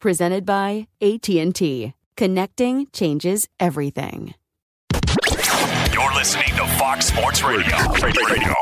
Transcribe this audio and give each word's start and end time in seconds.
Presented 0.00 0.46
by 0.46 0.86
AT&T. 1.02 1.92
Connecting 2.16 2.86
changes 2.92 3.48
everything. 3.58 4.34
You're 5.92 6.14
listening 6.14 6.54
to 6.54 6.66
Fox 6.78 7.06
Sports 7.06 7.42
Radio. 7.42 7.76
Radio. 8.00 8.54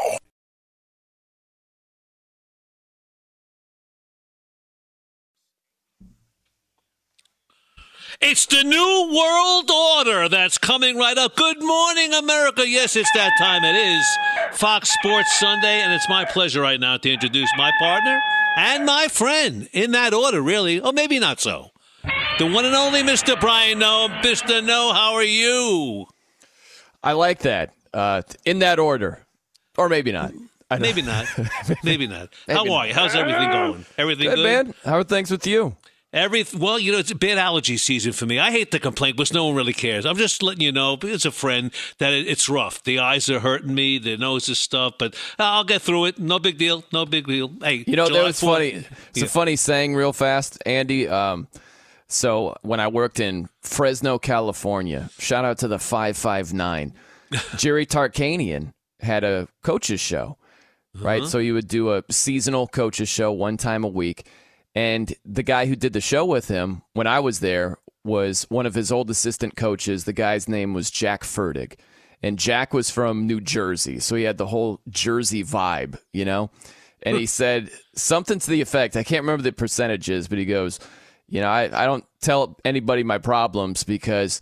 It's 8.22 8.46
the 8.46 8.62
new 8.64 9.14
world 9.14 9.70
order 9.70 10.30
that's 10.30 10.56
coming 10.56 10.96
right 10.96 11.18
up. 11.18 11.36
Good 11.36 11.62
morning, 11.62 12.14
America. 12.14 12.66
Yes, 12.66 12.96
it's 12.96 13.12
that 13.12 13.36
time. 13.38 13.62
It 13.62 13.76
is 13.76 14.58
Fox 14.58 14.88
Sports 14.88 15.38
Sunday, 15.38 15.82
and 15.82 15.92
it's 15.92 16.08
my 16.08 16.24
pleasure 16.24 16.62
right 16.62 16.80
now 16.80 16.96
to 16.96 17.12
introduce 17.12 17.50
my 17.58 17.72
partner 17.78 18.22
and 18.56 18.84
my 18.86 19.06
friend 19.08 19.68
in 19.72 19.92
that 19.92 20.12
order, 20.14 20.40
really. 20.42 20.80
Or 20.80 20.92
maybe 20.92 21.18
not 21.20 21.38
so. 21.40 21.70
The 22.38 22.46
one 22.46 22.64
and 22.64 22.74
only 22.74 23.02
Mr. 23.02 23.38
Brian 23.40 23.78
Noe. 23.78 24.08
Mr. 24.22 24.64
Noe, 24.64 24.92
how 24.92 25.14
are 25.14 25.22
you? 25.22 26.06
I 27.02 27.12
like 27.12 27.40
that. 27.40 27.72
Uh, 27.94 28.22
in 28.44 28.58
that 28.60 28.78
order. 28.78 29.20
Or 29.78 29.88
maybe 29.88 30.10
not. 30.12 30.32
Maybe 30.80 31.00
not. 31.00 31.26
maybe 31.84 32.08
not. 32.08 32.30
How 32.48 32.68
are 32.72 32.88
you? 32.88 32.92
How's 32.92 33.14
everything 33.14 33.52
going? 33.52 33.86
Everything 33.96 34.30
Good, 34.30 34.34
good? 34.36 34.66
man. 34.66 34.74
How 34.84 34.96
are 34.98 35.04
things 35.04 35.30
with 35.30 35.46
you? 35.46 35.76
Every 36.16 36.46
well, 36.56 36.78
you 36.78 36.92
know, 36.92 36.98
it's 36.98 37.10
a 37.10 37.14
bad 37.14 37.36
allergy 37.36 37.76
season 37.76 38.12
for 38.12 38.24
me. 38.24 38.38
I 38.38 38.50
hate 38.50 38.70
to 38.70 38.78
complain, 38.78 39.16
but 39.16 39.32
no 39.34 39.46
one 39.48 39.54
really 39.54 39.74
cares. 39.74 40.06
I'm 40.06 40.16
just 40.16 40.42
letting 40.42 40.62
you 40.62 40.72
know, 40.72 40.96
as 41.02 41.26
a 41.26 41.30
friend, 41.30 41.70
that 41.98 42.14
it, 42.14 42.26
it's 42.26 42.48
rough. 42.48 42.82
The 42.84 43.00
eyes 43.00 43.28
are 43.28 43.38
hurting 43.40 43.74
me, 43.74 43.98
the 43.98 44.16
nose 44.16 44.48
is 44.48 44.58
stuff, 44.58 44.94
but 44.98 45.14
I'll 45.38 45.62
get 45.62 45.82
through 45.82 46.06
it. 46.06 46.18
No 46.18 46.38
big 46.38 46.56
deal. 46.56 46.84
No 46.90 47.04
big 47.04 47.26
deal. 47.26 47.52
Hey, 47.60 47.84
You 47.86 47.96
know, 47.96 48.06
July 48.06 48.20
that 48.20 48.26
was 48.28 48.40
4th 48.40 48.54
funny. 48.54 48.68
It's 48.70 48.88
Yeah. 49.14 49.24
a 49.26 49.28
funny 49.28 49.56
saying, 49.56 49.94
real 49.94 50.14
fast, 50.14 50.56
Andy. 50.64 51.06
Um, 51.06 51.48
so 52.08 52.56
when 52.62 52.80
I 52.80 52.88
worked 52.88 53.20
in 53.20 53.50
Fresno, 53.60 54.18
California, 54.18 55.10
shout 55.18 55.44
out 55.44 55.58
to 55.58 55.68
the 55.68 55.78
five 55.78 56.16
five 56.16 56.54
nine. 56.54 56.94
Jerry 57.58 57.84
Tarkanian 57.84 58.72
had 59.00 59.22
a 59.22 59.48
coaches 59.62 60.00
show, 60.00 60.38
right? 60.98 61.20
Uh-huh. 61.20 61.28
So 61.30 61.38
you 61.38 61.52
would 61.52 61.68
do 61.68 61.92
a 61.92 62.02
seasonal 62.10 62.68
coaches 62.68 63.10
show 63.10 63.32
one 63.32 63.58
time 63.58 63.84
a 63.84 63.88
week, 63.88 64.26
and 64.76 65.12
the 65.24 65.42
guy 65.42 65.66
who 65.66 65.74
did 65.74 65.92
the 65.94 66.00
show 66.00 66.24
with 66.24 66.46
him 66.48 66.82
when 66.92 67.06
I 67.08 67.18
was 67.18 67.40
there 67.40 67.78
was 68.04 68.46
one 68.50 68.66
of 68.66 68.74
his 68.74 68.92
old 68.92 69.10
assistant 69.10 69.56
coaches. 69.56 70.04
The 70.04 70.12
guy's 70.12 70.48
name 70.48 70.74
was 70.74 70.90
Jack 70.92 71.24
Furtig. 71.24 71.74
And 72.22 72.38
Jack 72.38 72.72
was 72.72 72.88
from 72.90 73.26
New 73.26 73.40
Jersey, 73.40 73.98
so 74.00 74.14
he 74.16 74.22
had 74.24 74.38
the 74.38 74.46
whole 74.46 74.80
Jersey 74.88 75.44
vibe, 75.44 75.98
you 76.12 76.24
know? 76.24 76.50
And 77.02 77.16
he 77.16 77.26
said 77.26 77.70
something 77.94 78.38
to 78.38 78.50
the 78.50 78.60
effect, 78.62 78.96
I 78.96 79.02
can't 79.04 79.22
remember 79.22 79.42
the 79.42 79.52
percentages, 79.52 80.26
but 80.28 80.38
he 80.38 80.44
goes, 80.46 80.80
You 81.28 81.40
know, 81.40 81.48
I, 81.48 81.64
I 81.64 81.84
don't 81.84 82.04
tell 82.20 82.58
anybody 82.64 83.02
my 83.02 83.18
problems 83.18 83.84
because 83.84 84.40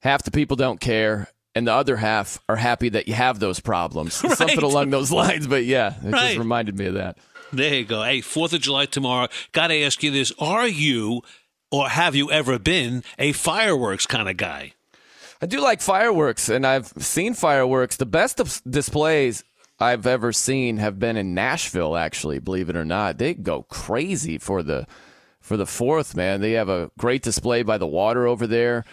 half 0.00 0.22
the 0.22 0.30
people 0.30 0.56
don't 0.56 0.80
care 0.80 1.28
and 1.54 1.66
the 1.66 1.72
other 1.72 1.96
half 1.96 2.38
are 2.48 2.56
happy 2.56 2.88
that 2.90 3.08
you 3.08 3.14
have 3.14 3.40
those 3.40 3.58
problems. 3.58 4.14
Something 4.36 4.62
along 4.62 4.90
those 4.90 5.10
lines. 5.10 5.46
But 5.48 5.64
yeah, 5.64 5.94
it 6.04 6.12
Right. 6.12 6.26
just 6.28 6.38
reminded 6.38 6.78
me 6.78 6.86
of 6.86 6.94
that. 6.94 7.18
There 7.52 7.74
you 7.74 7.84
go. 7.84 8.02
Hey, 8.02 8.20
Fourth 8.20 8.52
of 8.52 8.60
July 8.60 8.86
tomorrow. 8.86 9.28
Got 9.52 9.68
to 9.68 9.82
ask 9.82 10.02
you 10.02 10.10
this: 10.10 10.32
Are 10.38 10.68
you, 10.68 11.22
or 11.70 11.88
have 11.88 12.14
you 12.14 12.30
ever 12.30 12.58
been, 12.58 13.02
a 13.18 13.32
fireworks 13.32 14.06
kind 14.06 14.28
of 14.28 14.36
guy? 14.36 14.72
I 15.40 15.46
do 15.46 15.60
like 15.60 15.80
fireworks, 15.80 16.48
and 16.48 16.66
I've 16.66 16.88
seen 16.98 17.32
fireworks. 17.34 17.96
The 17.96 18.06
best 18.06 18.36
dis- 18.36 18.60
displays 18.62 19.44
I've 19.78 20.06
ever 20.06 20.32
seen 20.32 20.78
have 20.78 20.98
been 20.98 21.16
in 21.16 21.34
Nashville. 21.34 21.96
Actually, 21.96 22.38
believe 22.38 22.68
it 22.68 22.76
or 22.76 22.84
not, 22.84 23.18
they 23.18 23.34
go 23.34 23.62
crazy 23.62 24.36
for 24.36 24.62
the 24.62 24.86
for 25.40 25.56
the 25.56 25.66
fourth. 25.66 26.14
Man, 26.14 26.40
they 26.42 26.52
have 26.52 26.68
a 26.68 26.90
great 26.98 27.22
display 27.22 27.62
by 27.62 27.78
the 27.78 27.86
water 27.86 28.26
over 28.26 28.46
there, 28.46 28.84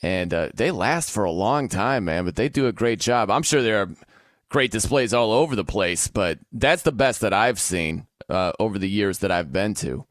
and 0.00 0.32
uh, 0.32 0.50
they 0.54 0.70
last 0.70 1.10
for 1.10 1.24
a 1.24 1.32
long 1.32 1.68
time, 1.68 2.04
man. 2.04 2.24
But 2.24 2.36
they 2.36 2.48
do 2.48 2.68
a 2.68 2.72
great 2.72 3.00
job. 3.00 3.30
I'm 3.30 3.42
sure 3.42 3.62
there 3.62 3.82
are 3.82 3.88
great 4.48 4.70
displays 4.70 5.12
all 5.12 5.32
over 5.32 5.56
the 5.56 5.64
place, 5.64 6.08
but 6.08 6.38
that's 6.52 6.82
the 6.82 6.92
best 6.92 7.20
that 7.20 7.32
I've 7.32 7.60
seen 7.60 8.06
uh, 8.28 8.52
over 8.58 8.78
the 8.78 8.88
years 8.88 9.18
that 9.18 9.30
I've 9.30 9.52
been 9.52 9.74
to. 9.74 10.06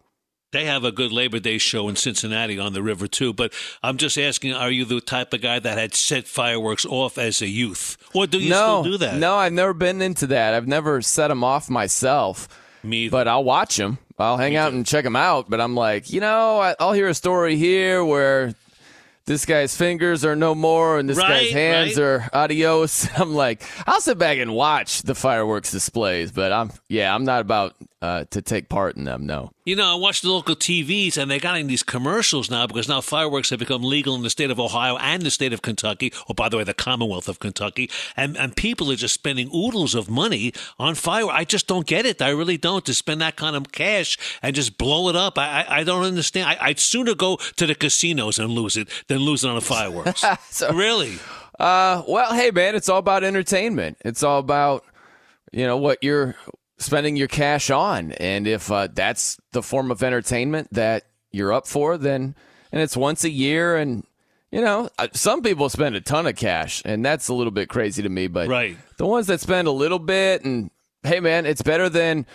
They 0.51 0.65
have 0.65 0.85
a 0.85 0.91
good 0.91 1.11
Labor 1.11 1.39
Day 1.39 1.57
show 1.57 1.89
in 1.89 1.97
Cincinnati 1.97 2.57
on 2.57 2.71
the 2.71 2.81
river 2.81 3.07
too. 3.07 3.33
But 3.33 3.51
I'm 3.83 3.97
just 3.97 4.17
asking: 4.17 4.53
Are 4.53 4.71
you 4.71 4.85
the 4.85 5.01
type 5.01 5.33
of 5.33 5.41
guy 5.41 5.59
that 5.59 5.77
had 5.77 5.93
set 5.93 6.27
fireworks 6.27 6.85
off 6.85 7.17
as 7.17 7.41
a 7.41 7.47
youth, 7.47 7.97
or 8.13 8.25
do 8.25 8.39
you 8.39 8.51
no, 8.51 8.81
still 8.81 8.91
do 8.93 8.97
that? 8.99 9.17
No, 9.17 9.35
I've 9.35 9.51
never 9.51 9.73
been 9.73 10.01
into 10.01 10.27
that. 10.27 10.53
I've 10.53 10.67
never 10.67 11.01
set 11.01 11.27
them 11.27 11.43
off 11.43 11.69
myself. 11.69 12.47
Me. 12.83 13.09
But 13.09 13.27
I'll 13.27 13.43
watch 13.43 13.75
them. 13.75 13.97
I'll 14.17 14.38
hang 14.38 14.55
out 14.55 14.71
and 14.71 14.85
check 14.85 15.03
them 15.03 15.17
out. 15.17 15.49
But 15.49 15.59
I'm 15.59 15.75
like, 15.75 16.09
you 16.09 16.21
know, 16.21 16.73
I'll 16.79 16.93
hear 16.93 17.09
a 17.09 17.13
story 17.13 17.57
here 17.57 18.05
where 18.05 18.53
this 19.25 19.45
guy's 19.45 19.75
fingers 19.75 20.24
are 20.24 20.36
no 20.36 20.54
more 20.54 20.98
and 21.00 21.10
this 21.10 21.18
Right, 21.18 21.45
guy's 21.45 21.51
hands 21.51 21.98
right. 21.98 22.04
are 22.04 22.30
adios. 22.33 23.07
I'm 23.18 23.33
like, 23.33 23.63
I'll 23.88 24.01
sit 24.01 24.18
back 24.18 24.38
and 24.38 24.54
watch 24.54 25.01
the 25.01 25.16
fireworks 25.16 25.72
displays. 25.72 26.31
But 26.31 26.51
I'm, 26.51 26.72
yeah, 26.89 27.13
I'm 27.13 27.24
not 27.25 27.42
about 27.42 27.75
uh, 28.01 28.25
to 28.31 28.42
take 28.42 28.69
part 28.69 28.95
in 28.98 29.04
them. 29.04 29.25
No. 29.25 29.51
You 29.65 29.75
know, 29.75 29.94
I 29.94 29.95
watch 29.95 30.21
the 30.21 30.29
local 30.29 30.56
TVs, 30.56 31.17
and 31.17 31.31
they're 31.31 31.39
getting 31.39 31.65
these 31.65 31.81
commercials 31.81 32.51
now 32.51 32.67
because 32.67 32.88
now 32.88 33.01
fireworks 33.01 33.50
have 33.50 33.57
become 33.57 33.81
legal 33.81 34.13
in 34.13 34.21
the 34.21 34.29
state 34.29 34.51
of 34.51 34.59
Ohio 34.59 34.95
and 34.97 35.23
the 35.23 35.31
state 35.31 35.53
of 35.53 35.63
Kentucky, 35.63 36.13
or 36.27 36.35
by 36.35 36.50
the 36.50 36.57
way, 36.57 36.63
the 36.63 36.75
Commonwealth 36.75 37.27
of 37.27 37.39
Kentucky, 37.39 37.89
and 38.15 38.38
and 38.38 38.56
people 38.56 38.91
are 38.91 38.95
just 38.95 39.15
spending 39.15 39.50
oodles 39.51 39.95
of 39.95 40.07
money 40.07 40.53
on 40.77 40.94
fireworks. 40.94 41.39
I 41.39 41.45
just 41.45 41.65
don't 41.65 41.88
get 41.88 42.06
it. 42.06 42.21
I 42.21 42.29
really 42.29 42.57
don't. 42.57 42.85
To 42.85 42.94
spend 42.94 43.21
that 43.21 43.38
kind 43.38 43.56
of 43.56 43.71
cash 43.71 44.19
and 44.44 44.56
just 44.56 44.77
blow 44.77 45.09
it 45.09 45.15
up, 45.15 45.39
I 45.39 45.63
I, 45.63 45.77
I 45.79 45.83
don't 45.83 46.03
understand. 46.03 46.57
I, 46.62 46.67
would 46.67 46.79
sooner 46.79 47.15
go 47.15 47.38
to 47.38 47.65
the 47.65 47.73
casinos 47.73 48.38
and 48.38 48.50
lose 48.50 48.77
it 48.77 48.88
than 49.07 49.17
lose 49.17 49.44
it 49.44 49.47
on 49.47 49.56
the 49.56 49.62
fireworks. 49.62 50.23
so, 50.51 50.73
really? 50.73 51.17
Uh, 51.59 52.03
well, 52.07 52.35
hey 52.35 52.51
man, 52.51 52.75
it's 52.75 52.88
all 52.88 53.00
about 53.00 53.23
entertainment. 53.23 53.97
It's 54.06 54.21
all 54.21 54.38
about 54.38 54.85
you 55.51 55.65
know 55.65 55.77
what 55.77 56.03
you're 56.03 56.35
spending 56.77 57.16
your 57.16 57.27
cash 57.27 57.69
on. 57.69 58.12
And 58.13 58.48
if 58.48 58.72
uh, 58.72 58.88
that's 58.94 59.38
the 59.51 59.63
form 59.63 59.92
of 59.92 60.04
entertainment 60.04 60.74
that 60.74 61.04
you're 61.31 61.54
up 61.54 61.68
for, 61.68 61.98
then 61.98 62.36
and 62.72 62.81
it's 62.81 62.98
once 62.98 63.24
a 63.24 63.30
year, 63.30 63.77
and 63.77 64.06
you 64.51 64.62
know, 64.62 64.89
uh, 65.00 65.07
some 65.13 65.42
people 65.42 65.69
spend 65.69 65.95
a 65.95 66.01
ton 66.01 66.27
of 66.27 66.36
cash, 66.36 66.81
and 66.86 67.06
that's 67.06 67.27
a 67.27 67.33
little 67.33 67.51
bit 67.51 67.69
crazy 67.69 68.04
to 68.04 68.10
me. 68.10 68.27
But 68.27 68.48
right. 68.48 68.77
the 68.98 69.06
ones 69.06 69.27
that 69.27 69.39
spend 69.39 69.68
a 69.68 69.72
little 69.72 70.00
bit, 70.00 70.44
and 70.44 70.72
hey, 71.04 71.19
man, 71.19 71.45
it's 71.45 71.62
better 71.62 71.89
than. 71.89 72.25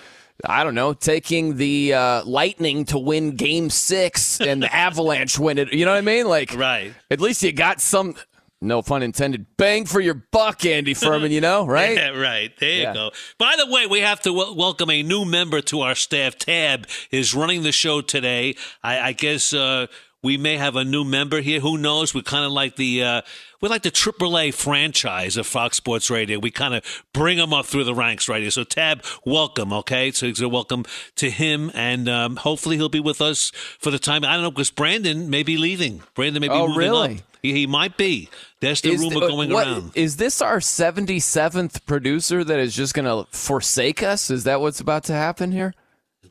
I 0.42 0.64
don't 0.64 0.74
know, 0.74 0.94
taking 0.94 1.56
the 1.56 1.92
uh, 1.92 2.24
Lightning 2.24 2.86
to 2.86 2.98
win 2.98 3.36
Game 3.36 3.68
Six 3.68 4.40
and 4.40 4.62
the 4.62 4.74
Avalanche 4.74 5.38
win 5.38 5.58
it. 5.58 5.70
You 5.70 5.84
know 5.84 5.90
what 5.90 5.98
I 5.98 6.00
mean? 6.00 6.28
Like, 6.28 6.54
right? 6.56 6.94
At 7.10 7.20
least 7.20 7.42
you 7.42 7.52
got 7.52 7.78
some 7.82 8.14
no 8.60 8.82
fun 8.82 9.02
intended. 9.02 9.46
Bang 9.56 9.86
for 9.86 10.00
your 10.00 10.14
buck, 10.14 10.64
Andy 10.64 10.94
Furman, 10.94 11.32
you 11.32 11.40
know, 11.40 11.66
right? 11.66 11.96
yeah, 11.96 12.10
right. 12.10 12.52
There 12.58 12.70
you 12.70 12.82
yeah. 12.82 12.94
go. 12.94 13.10
By 13.38 13.56
the 13.56 13.70
way, 13.70 13.86
we 13.86 14.00
have 14.00 14.20
to 14.22 14.30
w- 14.30 14.54
welcome 14.56 14.90
a 14.90 15.02
new 15.02 15.24
member 15.24 15.60
to 15.62 15.80
our 15.80 15.94
staff. 15.94 16.36
Tab 16.36 16.86
is 17.10 17.34
running 17.34 17.62
the 17.62 17.72
show 17.72 18.00
today. 18.00 18.56
I, 18.82 19.00
I 19.00 19.12
guess 19.12 19.54
uh, 19.54 19.86
we 20.22 20.36
may 20.36 20.56
have 20.56 20.76
a 20.76 20.84
new 20.84 21.04
member 21.04 21.40
here. 21.40 21.60
Who 21.60 21.78
knows? 21.78 22.12
We 22.12 22.22
kind 22.22 22.44
of 22.44 22.52
like 22.52 22.76
the. 22.76 23.02
Uh, 23.02 23.22
we 23.60 23.68
like 23.68 23.82
the 23.82 23.90
AAA 23.90 24.54
franchise 24.54 25.36
of 25.36 25.46
Fox 25.46 25.76
Sports 25.76 26.10
Radio. 26.10 26.38
We 26.38 26.50
kind 26.50 26.74
of 26.74 27.04
bring 27.12 27.36
them 27.36 27.52
up 27.52 27.66
through 27.66 27.84
the 27.84 27.94
ranks 27.94 28.28
right 28.28 28.40
here. 28.40 28.50
So, 28.50 28.64
Tab, 28.64 29.04
welcome, 29.24 29.72
okay? 29.72 30.10
So, 30.12 30.32
so 30.32 30.48
welcome 30.48 30.86
to 31.16 31.30
him, 31.30 31.70
and 31.74 32.08
um, 32.08 32.36
hopefully 32.36 32.76
he'll 32.76 32.88
be 32.88 33.00
with 33.00 33.20
us 33.20 33.50
for 33.78 33.90
the 33.90 33.98
time. 33.98 34.24
I 34.24 34.32
don't 34.32 34.42
know, 34.42 34.50
because 34.50 34.70
Brandon 34.70 35.28
may 35.28 35.42
be 35.42 35.58
leaving. 35.58 36.02
Brandon 36.14 36.40
may 36.40 36.48
be 36.48 36.54
oh, 36.54 36.68
moving 36.68 36.78
really? 36.78 37.14
up. 37.16 37.20
He, 37.42 37.52
he 37.52 37.66
might 37.66 37.96
be. 37.96 38.30
That's 38.60 38.80
the 38.80 38.92
is 38.92 39.00
rumor 39.00 39.20
the, 39.20 39.28
going 39.28 39.50
what, 39.50 39.66
around. 39.66 39.92
Is 39.94 40.16
this 40.16 40.40
our 40.40 40.58
77th 40.58 41.84
producer 41.86 42.44
that 42.44 42.58
is 42.58 42.74
just 42.74 42.94
going 42.94 43.06
to 43.06 43.30
forsake 43.30 44.02
us? 44.02 44.30
Is 44.30 44.44
that 44.44 44.60
what's 44.60 44.80
about 44.80 45.04
to 45.04 45.12
happen 45.12 45.52
here? 45.52 45.74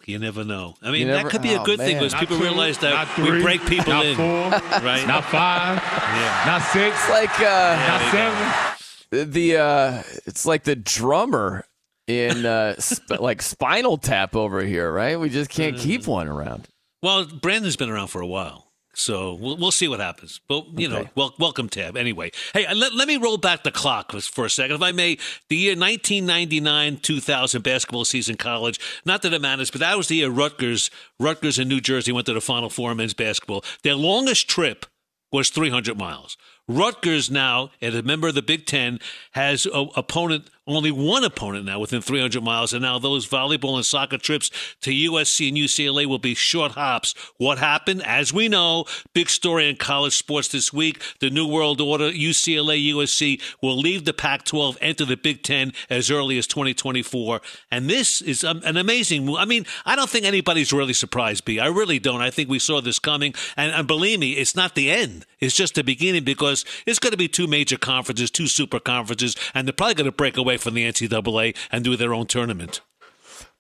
You 0.10 0.20
never 0.20 0.44
know. 0.44 0.76
I 0.82 0.92
mean, 0.92 1.08
never, 1.08 1.24
that 1.24 1.32
could 1.32 1.42
be 1.42 1.54
a 1.54 1.64
good 1.64 1.80
oh, 1.80 1.84
thing 1.84 1.98
because 1.98 2.14
people 2.16 2.38
two, 2.38 2.44
realize 2.44 2.78
that 2.80 3.08
three, 3.10 3.32
we 3.32 3.42
break 3.42 3.66
people 3.66 3.94
not 3.94 4.06
in. 4.06 4.16
Four, 4.16 4.50
right? 4.82 5.06
Not 5.08 5.24
five. 5.26 5.78
Yeah. 5.78 6.44
Not 6.46 6.62
six. 6.64 6.98
It's 7.00 7.10
like 7.10 7.40
uh, 7.40 7.44
yeah, 7.44 7.88
not 7.88 8.78
seven. 9.12 9.32
The 9.32 9.58
uh, 9.58 10.04
it's 10.26 10.46
like 10.46 10.64
the 10.64 10.76
drummer 10.76 11.66
in 12.08 12.46
uh, 12.46 12.76
sp- 12.82 13.10
like 13.20 13.42
Spinal 13.42 13.98
Tap 13.98 14.36
over 14.36 14.62
here, 14.62 14.92
right? 14.92 15.20
We 15.20 15.30
just 15.30 15.50
can't 15.50 15.78
keep 15.78 16.08
one 16.08 16.28
around. 16.28 16.68
Well, 17.02 17.26
Brandon's 17.26 17.78
been 17.78 17.90
around 17.90 18.08
for 18.08 18.22
a 18.22 18.28
while. 18.28 18.69
So 18.94 19.34
we'll, 19.34 19.58
we'll 19.58 19.72
see 19.72 19.88
what 19.88 20.00
happens. 20.00 20.42
But, 20.48 20.68
you 20.78 20.88
okay. 20.88 21.04
know, 21.04 21.10
well, 21.16 21.36
welcome, 21.40 21.70
Tab. 21.70 21.96
Anyway, 21.96 22.32
hey, 22.54 22.66
let, 22.74 22.94
let 22.94 23.08
me 23.08 23.18
roll 23.18 23.38
back 23.38 23.64
the 23.64 23.72
clock 23.72 24.12
for 24.12 24.46
a 24.46 24.50
second. 24.50 24.76
If 24.76 24.82
I 24.82 24.92
may, 24.92 25.18
the 25.48 25.56
year 25.56 25.72
1999 25.72 26.98
2000 26.98 27.64
basketball 27.64 28.06
season 28.06 28.36
college, 28.36 28.80
not 29.06 29.22
that 29.22 29.34
it 29.34 29.42
matters, 29.42 29.72
but 29.72 29.80
that 29.80 29.96
was 29.98 30.08
the 30.08 30.16
year 30.16 30.30
Rutgers, 30.30 30.90
Rutgers 31.20 31.60
in 31.60 31.68
New 31.68 31.82
Jersey 31.82 32.12
went 32.12 32.26
to 32.26 32.34
the 32.34 32.42
Final 32.42 32.70
Four 32.70 32.94
men's 32.96 33.14
basketball. 33.14 33.64
Their 33.84 33.96
longest 33.96 34.50
trip 34.50 34.86
was 35.32 35.50
300 35.50 35.98
miles. 35.98 36.38
Rutgers 36.68 37.32
now, 37.32 37.72
as 37.82 37.96
a 37.96 38.04
member 38.04 38.28
of 38.28 38.36
the 38.36 38.44
Big 38.44 38.66
Ten, 38.66 39.00
has 39.32 39.66
an 39.66 39.90
opponent 39.96 40.50
only 40.76 40.92
one 40.92 41.24
opponent 41.24 41.66
now 41.66 41.80
within 41.80 42.02
300 42.02 42.44
miles, 42.44 42.74
and 42.74 42.82
now 42.82 43.00
those 43.00 43.28
volleyball 43.28 43.76
and 43.76 43.86
soccer 43.86 44.18
trips 44.18 44.52
to 44.82 44.92
USC 44.92 45.50
and 45.50 45.58
UCLA 45.58 46.06
will 46.06 46.20
be 46.20 46.36
short 46.36 46.74
hops. 46.74 47.14
What 47.38 47.58
happened? 47.58 48.04
As 48.04 48.34
we 48.34 48.48
know, 48.48 48.86
big 49.14 49.30
story 49.30 49.70
in 49.70 49.76
college 49.76 50.16
sports 50.16 50.48
this 50.50 50.74
week. 50.74 51.02
The 51.20 51.30
New 51.30 51.48
World 51.48 51.82
Order, 51.82 52.12
UCLA, 52.12 52.94
USC 52.94 53.42
will 53.62 53.78
leave 53.78 54.06
the 54.06 54.14
Pac 54.14 54.46
12, 54.46 54.78
enter 54.82 55.06
the 55.06 55.18
Big 55.18 55.44
Ten 55.44 55.74
as 55.90 56.12
early 56.12 56.38
as 56.38 56.48
2024. 56.48 57.42
And 57.72 57.90
this 57.90 58.22
is 58.22 58.44
um, 58.44 58.62
an 58.64 58.78
amazing 58.78 59.26
move. 59.26 59.38
I 59.40 59.46
mean, 59.46 59.66
I 59.86 59.96
don't 59.96 60.10
think 60.10 60.26
anybody's 60.26 60.74
really 60.74 60.94
surprised, 60.94 61.46
B. 61.46 61.60
I 61.60 61.68
really 61.68 62.00
don't. 62.00 62.22
I 62.22 62.30
think 62.30 62.50
we 62.50 62.60
saw 62.60 62.82
this 62.82 63.00
coming. 63.00 63.34
And, 63.58 63.72
and 63.72 63.88
believe 63.88 64.20
me, 64.20 64.34
it's 64.34 64.56
not 64.56 64.76
the 64.76 64.92
end, 64.92 65.26
it's 65.40 65.56
just 65.56 65.76
the 65.76 65.84
beginning 65.84 66.24
because 66.24 66.66
it's 66.86 67.00
going 67.00 67.12
to 67.12 67.18
be 67.18 67.28
two 67.28 67.48
major 67.48 67.78
conferences, 67.78 68.32
two 68.32 68.48
super 68.48 68.80
conferences, 68.80 69.36
and 69.54 69.68
they're 69.68 69.74
probably 69.74 69.96
going 69.96 70.06
to 70.06 70.12
break 70.12 70.38
away 70.38 70.58
from 70.58 70.74
the 70.74 70.86
NCAA 70.86 71.56
and 71.72 71.84
do 71.84 71.96
their 71.96 72.14
own 72.14 72.28
tournament? 72.28 72.82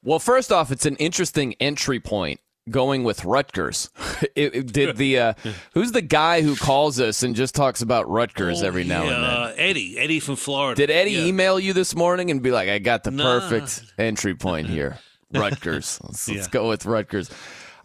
Well, 0.03 0.19
first 0.19 0.51
off, 0.51 0.71
it's 0.71 0.85
an 0.85 0.95
interesting 0.95 1.55
entry 1.59 1.99
point 1.99 2.39
going 2.69 3.03
with 3.03 3.25
Rutgers. 3.25 3.89
it, 4.35 4.55
it, 4.55 4.73
did 4.73 4.97
the 4.97 5.19
uh, 5.19 5.33
who's 5.73 5.91
the 5.91 6.01
guy 6.01 6.41
who 6.41 6.55
calls 6.55 6.99
us 6.99 7.23
and 7.23 7.35
just 7.35 7.55
talks 7.55 7.81
about 7.81 8.09
Rutgers 8.09 8.63
oh, 8.63 8.67
every 8.67 8.83
now 8.83 9.03
yeah, 9.03 9.15
and 9.15 9.23
then? 9.23 9.31
Uh, 9.31 9.53
Eddie, 9.57 9.97
Eddie 9.97 10.19
from 10.19 10.35
Florida. 10.35 10.75
Did 10.75 10.91
Eddie 10.91 11.11
yeah. 11.11 11.25
email 11.25 11.59
you 11.59 11.73
this 11.73 11.95
morning 11.95 12.31
and 12.31 12.41
be 12.41 12.51
like, 12.51 12.69
"I 12.69 12.79
got 12.79 13.03
the 13.03 13.11
nah. 13.11 13.39
perfect 13.39 13.93
entry 13.97 14.35
point 14.35 14.67
here, 14.69 14.99
Rutgers. 15.33 15.99
Let's, 16.03 16.27
yeah. 16.27 16.35
let's 16.35 16.47
go 16.47 16.69
with 16.69 16.85
Rutgers." 16.85 17.29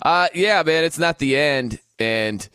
Uh, 0.03 0.29
yeah, 0.35 0.63
man, 0.63 0.85
it's 0.85 0.99
not 0.99 1.19
the 1.19 1.37
end. 1.37 1.81
And 1.99 2.47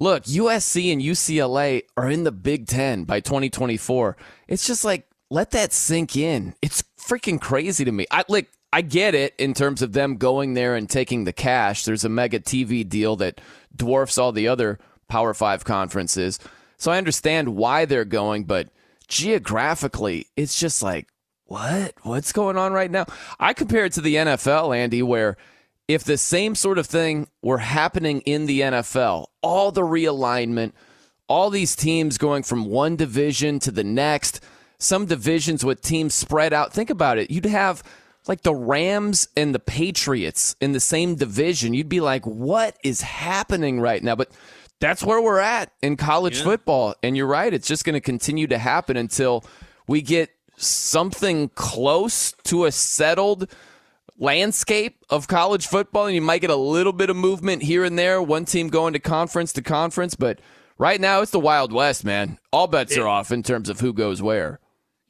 look, 0.00 0.24
USC 0.24 0.92
and 0.92 1.00
UCLA 1.00 1.82
are 1.96 2.10
in 2.10 2.24
the 2.24 2.32
Big 2.32 2.66
Ten 2.66 3.04
by 3.04 3.20
2024. 3.20 4.16
It's 4.48 4.66
just 4.66 4.84
like 4.84 5.06
let 5.30 5.52
that 5.52 5.72
sink 5.72 6.16
in. 6.16 6.54
It's 6.60 6.82
freaking 6.98 7.40
crazy 7.40 7.84
to 7.84 7.92
me. 7.92 8.06
I 8.10 8.24
like 8.28 8.50
I 8.72 8.82
get 8.82 9.14
it 9.14 9.34
in 9.38 9.54
terms 9.54 9.82
of 9.82 9.92
them 9.92 10.16
going 10.16 10.54
there 10.54 10.74
and 10.74 10.88
taking 10.90 11.24
the 11.24 11.32
cash. 11.32 11.84
There's 11.84 12.04
a 12.04 12.08
mega 12.08 12.40
TV 12.40 12.88
deal 12.88 13.14
that 13.16 13.40
dwarfs 13.74 14.18
all 14.18 14.32
the 14.32 14.48
other 14.48 14.78
Power 15.08 15.34
5 15.34 15.64
conferences. 15.64 16.38
So 16.76 16.90
I 16.90 16.98
understand 16.98 17.56
why 17.56 17.84
they're 17.84 18.04
going, 18.04 18.44
but 18.44 18.68
geographically, 19.08 20.28
it's 20.36 20.58
just 20.58 20.82
like 20.82 21.08
what? 21.44 21.94
What's 22.02 22.32
going 22.32 22.56
on 22.56 22.72
right 22.72 22.90
now? 22.90 23.06
I 23.40 23.54
compare 23.54 23.84
it 23.84 23.92
to 23.94 24.00
the 24.00 24.14
NFL, 24.14 24.76
Andy, 24.76 25.02
where 25.02 25.36
if 25.90 26.04
the 26.04 26.16
same 26.16 26.54
sort 26.54 26.78
of 26.78 26.86
thing 26.86 27.26
were 27.42 27.58
happening 27.58 28.20
in 28.20 28.46
the 28.46 28.60
NFL, 28.60 29.26
all 29.42 29.72
the 29.72 29.82
realignment, 29.82 30.70
all 31.26 31.50
these 31.50 31.74
teams 31.74 32.16
going 32.16 32.44
from 32.44 32.66
one 32.66 32.94
division 32.94 33.58
to 33.58 33.72
the 33.72 33.82
next, 33.82 34.38
some 34.78 35.06
divisions 35.06 35.64
with 35.64 35.82
teams 35.82 36.14
spread 36.14 36.52
out. 36.52 36.72
Think 36.72 36.90
about 36.90 37.18
it. 37.18 37.28
You'd 37.32 37.46
have 37.46 37.82
like 38.28 38.42
the 38.42 38.54
Rams 38.54 39.26
and 39.36 39.52
the 39.52 39.58
Patriots 39.58 40.54
in 40.60 40.70
the 40.70 40.78
same 40.78 41.16
division. 41.16 41.74
You'd 41.74 41.88
be 41.88 42.00
like, 42.00 42.24
what 42.24 42.76
is 42.84 43.00
happening 43.00 43.80
right 43.80 44.02
now? 44.02 44.14
But 44.14 44.30
that's 44.78 45.02
where 45.02 45.20
we're 45.20 45.40
at 45.40 45.72
in 45.82 45.96
college 45.96 46.38
yeah. 46.38 46.44
football. 46.44 46.94
And 47.02 47.16
you're 47.16 47.26
right. 47.26 47.52
It's 47.52 47.66
just 47.66 47.84
going 47.84 47.94
to 47.94 48.00
continue 48.00 48.46
to 48.46 48.58
happen 48.58 48.96
until 48.96 49.44
we 49.88 50.02
get 50.02 50.30
something 50.56 51.48
close 51.56 52.32
to 52.44 52.66
a 52.66 52.70
settled 52.70 53.50
landscape 54.20 55.04
of 55.10 55.26
college 55.26 55.66
football. 55.66 56.06
And 56.06 56.14
you 56.14 56.20
might 56.20 56.42
get 56.42 56.50
a 56.50 56.56
little 56.56 56.92
bit 56.92 57.10
of 57.10 57.16
movement 57.16 57.62
here 57.62 57.82
and 57.82 57.98
there, 57.98 58.22
one 58.22 58.44
team 58.44 58.68
going 58.68 58.92
to 58.92 59.00
conference 59.00 59.52
to 59.54 59.62
conference. 59.62 60.14
But 60.14 60.38
right 60.78 61.00
now, 61.00 61.22
it's 61.22 61.32
the 61.32 61.40
Wild 61.40 61.72
West, 61.72 62.04
man. 62.04 62.38
All 62.52 62.68
bets 62.68 62.92
it, 62.92 63.00
are 63.00 63.08
off 63.08 63.32
in 63.32 63.42
terms 63.42 63.68
of 63.68 63.80
who 63.80 63.92
goes 63.92 64.22
where. 64.22 64.60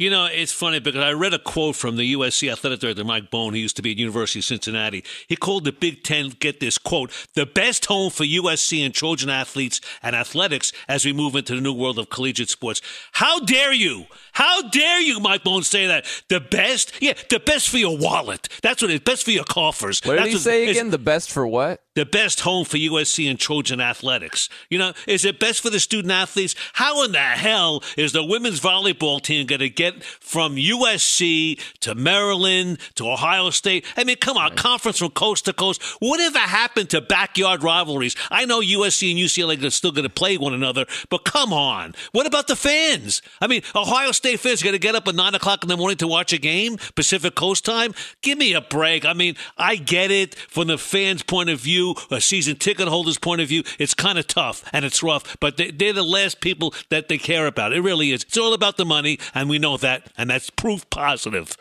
You 0.01 0.09
know, 0.09 0.25
it's 0.33 0.51
funny 0.51 0.81
because 0.81 1.05
I 1.05 1.13
read 1.13 1.35
a 1.35 1.39
quote 1.39 1.77
from 1.77 1.97
the 1.97 2.15
USC 2.15 2.51
athletic 2.51 2.81
director 2.81 3.05
Mike 3.05 3.31
Bohn, 3.31 3.53
who 3.53 3.59
used 3.59 3.77
to 3.77 3.83
be 3.83 3.91
at 3.91 3.99
University 3.99 4.39
of 4.39 4.47
Cincinnati. 4.47 5.05
He 5.29 5.37
called 5.37 5.65
the 5.65 5.73
Big 5.73 6.05
Ten, 6.05 6.31
get 6.31 6.59
this 6.59 6.79
quote, 6.79 7.13
the 7.35 7.45
best 7.45 7.85
home 7.85 8.11
for 8.11 8.25
USC 8.25 8.83
and 8.83 8.95
Trojan 8.95 9.29
athletes 9.29 9.79
and 10.03 10.17
athletics 10.17 10.73
as 10.89 11.05
we 11.05 11.13
move 11.13 11.37
into 11.37 11.55
the 11.55 11.61
new 11.61 11.75
world 11.75 11.99
of 11.99 12.09
collegiate 12.09 12.49
sports. 12.49 12.81
How 13.13 13.41
dare 13.41 13.75
you? 13.75 14.07
How 14.33 14.63
dare 14.69 15.01
you, 15.01 15.21
Mike 15.21 15.45
Bohn, 15.45 15.63
say 15.63 15.87
that? 15.87 16.07
The 16.29 16.41
best? 16.41 16.93
Yeah, 17.01 17.15
the 17.29 17.41
best 17.41 17.69
for 17.69 17.79
your 17.79 17.97
wallet. 17.97 18.49
That's 18.63 18.83
what 18.83 18.91
it's 18.91 19.05
best 19.05 19.25
for 19.25 19.31
your 19.31 19.45
coffers. 19.45 20.01
What 20.05 20.15
did 20.15 20.21
That's 20.25 20.33
he 20.33 20.39
say 20.39 20.71
again? 20.71 20.91
The 20.91 20.99
best 20.99 21.31
for 21.31 21.47
what? 21.47 21.83
the 22.01 22.07
best 22.07 22.41
home 22.41 22.65
for 22.65 22.77
USC 22.77 23.29
and 23.29 23.39
Trojan 23.39 23.81
athletics? 23.81 24.49
You 24.69 24.79
know, 24.79 24.93
is 25.07 25.25
it 25.25 25.41
best 25.41 25.61
for 25.61 25.71
the 25.71 25.81
student 25.81 26.13
athletes? 26.13 26.55
How 26.75 27.05
in 27.05 27.13
the 27.13 27.19
hell 27.19 27.83
is 27.97 28.13
the 28.13 28.25
women's 28.25 28.61
volleyball 28.61 29.21
team 29.21 29.47
going 29.47 29.61
to 29.61 29.69
get 29.69 30.03
from 30.03 30.57
USC 30.57 31.61
to 31.81 31.95
Maryland 31.95 32.79
to 32.95 33.11
Ohio 33.11 33.51
State? 33.51 33.85
I 33.97 34.05
mean, 34.05 34.17
come 34.17 34.37
on, 34.37 34.55
conference 34.57 34.99
from 34.99 35.11
coast 35.11 35.45
to 35.47 35.53
coast. 35.53 35.83
Whatever 35.99 36.39
happened 36.39 36.91
to 36.91 37.01
backyard 37.01 37.63
rivalries? 37.63 38.17
I 38.31 38.45
know 38.45 38.61
USC 38.61 39.11
and 39.11 39.19
UCLA 39.19 39.63
are 39.63 39.71
still 39.71 39.93
going 39.93 40.05
to 40.05 40.11
play 40.11 40.39
one 40.39 40.55
another, 40.55 40.87
but 41.09 41.25
come 41.25 41.53
on. 41.53 41.95
What 42.13 42.27
about 42.27 42.47
the 42.47 42.57
fans? 42.57 43.21
I 43.41 43.47
mean, 43.47 43.63
Ohio 43.75 44.13
State 44.13 44.20
fans 44.21 44.63
going 44.63 44.75
to 44.75 44.79
get 44.79 44.95
up 44.95 45.09
at 45.09 45.15
9 45.15 45.35
o'clock 45.35 45.63
in 45.63 45.69
the 45.69 45.77
morning 45.77 45.97
to 45.99 46.07
watch 46.07 46.33
a 46.33 46.39
game, 46.39 46.77
Pacific 46.95 47.35
Coast 47.35 47.65
time? 47.65 47.95
Give 48.23 48.39
me 48.39 48.55
a 48.55 48.61
break. 48.61 49.05
I 49.05 49.13
mean, 49.13 49.37
I 49.59 49.77
get 49.77 50.11
it 50.11 50.35
from 50.35 50.69
the 50.69 50.79
fans' 50.79 51.23
point 51.23 51.51
of 51.51 51.61
view, 51.61 51.95
a 52.11 52.21
season 52.21 52.57
ticket 52.57 52.89
holder's 52.89 53.19
point 53.19 53.41
of 53.41 53.49
view. 53.49 53.63
It's 53.79 53.95
kind 53.95 54.19
of 54.19 54.27
tough 54.27 54.63
and 54.73 54.85
it's 54.85 55.03
rough, 55.03 55.37
but 55.41 55.57
they, 55.57 55.71
they're 55.71 55.93
the 55.93 56.03
last 56.03 56.41
people 56.41 56.75
that 56.91 57.09
they 57.09 57.19
care 57.19 57.47
about. 57.47 57.73
It 57.73 57.81
really 57.81 58.13
is. 58.13 58.23
It's 58.25 58.39
all 58.39 58.55
about 58.55 58.77
the 58.77 58.85
money, 58.85 59.19
and 59.35 59.49
we 59.49 59.59
know 59.59 59.77
that, 59.79 60.11
and 60.17 60.31
that's 60.31 60.51
proof 60.51 60.89
positive. 60.91 61.57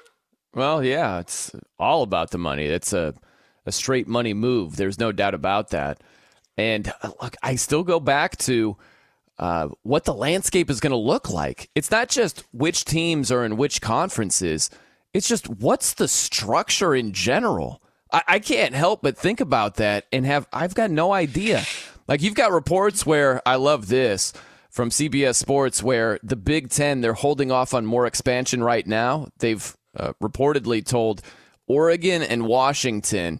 Well, 0.53 0.83
yeah, 0.83 1.19
it's 1.19 1.51
all 1.77 2.03
about 2.03 2.31
the 2.31 2.37
money. 2.37 2.65
It's 2.65 2.93
a, 2.93 3.13
a 3.65 3.71
straight 3.71 4.07
money 4.07 4.33
move. 4.33 4.75
There's 4.75 4.99
no 4.99 5.11
doubt 5.11 5.33
about 5.33 5.69
that. 5.69 6.01
And 6.57 6.91
uh, 7.01 7.11
look, 7.21 7.35
I 7.41 7.55
still 7.55 7.83
go 7.83 7.99
back 7.99 8.37
to 8.39 8.75
uh, 9.39 9.69
what 9.83 10.03
the 10.03 10.13
landscape 10.13 10.69
is 10.69 10.79
going 10.79 10.91
to 10.91 10.97
look 10.97 11.29
like. 11.29 11.69
It's 11.73 11.89
not 11.89 12.09
just 12.09 12.43
which 12.51 12.85
teams 12.85 13.31
are 13.31 13.45
in 13.45 13.57
which 13.57 13.81
conferences, 13.81 14.69
it's 15.13 15.27
just 15.27 15.49
what's 15.49 15.93
the 15.93 16.07
structure 16.07 16.93
in 16.93 17.13
general. 17.13 17.81
I, 18.11 18.23
I 18.27 18.39
can't 18.39 18.75
help 18.75 19.01
but 19.01 19.17
think 19.17 19.39
about 19.39 19.75
that 19.75 20.05
and 20.11 20.25
have, 20.25 20.47
I've 20.51 20.75
got 20.75 20.91
no 20.91 21.11
idea. 21.13 21.63
Like, 22.07 22.21
you've 22.21 22.35
got 22.35 22.51
reports 22.51 23.05
where 23.05 23.41
I 23.47 23.55
love 23.55 23.87
this 23.87 24.33
from 24.69 24.89
CBS 24.89 25.35
Sports 25.35 25.81
where 25.81 26.19
the 26.21 26.35
Big 26.35 26.69
Ten, 26.69 27.01
they're 27.01 27.13
holding 27.13 27.51
off 27.51 27.73
on 27.73 27.85
more 27.85 28.05
expansion 28.05 28.63
right 28.63 28.85
now. 28.85 29.27
They've 29.39 29.75
uh, 29.97 30.13
reportedly 30.21 30.85
told 30.85 31.21
Oregon 31.67 32.21
and 32.21 32.45
Washington, 32.45 33.39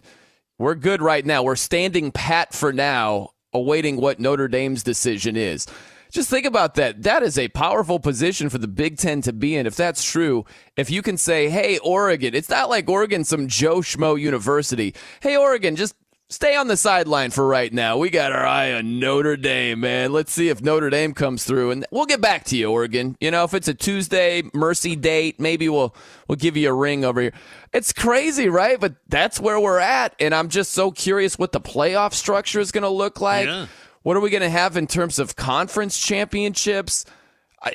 we're 0.58 0.74
good 0.74 1.02
right 1.02 1.24
now. 1.24 1.42
We're 1.42 1.56
standing 1.56 2.12
pat 2.12 2.52
for 2.52 2.72
now, 2.72 3.30
awaiting 3.52 3.96
what 3.96 4.20
Notre 4.20 4.48
Dame's 4.48 4.82
decision 4.82 5.36
is. 5.36 5.66
Just 6.10 6.28
think 6.28 6.44
about 6.44 6.74
that. 6.74 7.02
That 7.04 7.22
is 7.22 7.38
a 7.38 7.48
powerful 7.48 8.00
position 8.00 8.48
for 8.48 8.58
the 8.58 8.66
Big 8.66 8.98
Ten 8.98 9.22
to 9.22 9.32
be 9.32 9.54
in. 9.54 9.66
If 9.66 9.76
that's 9.76 10.02
true, 10.02 10.44
if 10.76 10.90
you 10.90 11.02
can 11.02 11.16
say, 11.16 11.48
hey, 11.48 11.78
Oregon, 11.78 12.34
it's 12.34 12.48
not 12.48 12.68
like 12.68 12.88
Oregon, 12.88 13.22
some 13.22 13.46
Joe 13.46 13.76
Schmo 13.78 14.20
university. 14.20 14.94
Hey, 15.20 15.36
Oregon, 15.36 15.76
just 15.76 15.94
stay 16.30 16.54
on 16.54 16.68
the 16.68 16.76
sideline 16.76 17.30
for 17.30 17.46
right 17.46 17.72
now. 17.72 17.98
We 17.98 18.08
got 18.08 18.32
our 18.32 18.46
eye 18.46 18.72
on 18.72 18.98
Notre 18.98 19.36
Dame, 19.36 19.80
man. 19.80 20.12
Let's 20.12 20.32
see 20.32 20.48
if 20.48 20.62
Notre 20.62 20.88
Dame 20.88 21.12
comes 21.12 21.44
through, 21.44 21.72
and 21.72 21.84
we'll 21.90 22.06
get 22.06 22.20
back 22.20 22.44
to 22.44 22.56
you, 22.56 22.70
Oregon. 22.70 23.16
You 23.20 23.30
know, 23.30 23.44
if 23.44 23.52
it's 23.52 23.68
a 23.68 23.74
Tuesday 23.74 24.42
mercy 24.54 24.96
date, 24.96 25.38
maybe 25.38 25.68
we'll 25.68 25.94
we'll 26.28 26.36
give 26.36 26.56
you 26.56 26.70
a 26.70 26.72
ring 26.72 27.04
over 27.04 27.20
here. 27.20 27.32
It's 27.72 27.92
crazy, 27.92 28.48
right? 28.48 28.80
But 28.80 28.94
that's 29.08 29.38
where 29.38 29.60
we're 29.60 29.80
at, 29.80 30.14
and 30.18 30.34
I'm 30.34 30.48
just 30.48 30.72
so 30.72 30.90
curious 30.90 31.38
what 31.38 31.52
the 31.52 31.60
playoff 31.60 32.14
structure 32.14 32.60
is 32.60 32.72
going 32.72 32.82
to 32.82 32.88
look 32.88 33.20
like. 33.20 33.46
Yeah. 33.46 33.66
What 34.02 34.16
are 34.16 34.20
we 34.20 34.30
going 34.30 34.42
to 34.42 34.48
have 34.48 34.78
in 34.78 34.86
terms 34.86 35.18
of 35.18 35.36
conference 35.36 35.98
championships? 35.98 37.04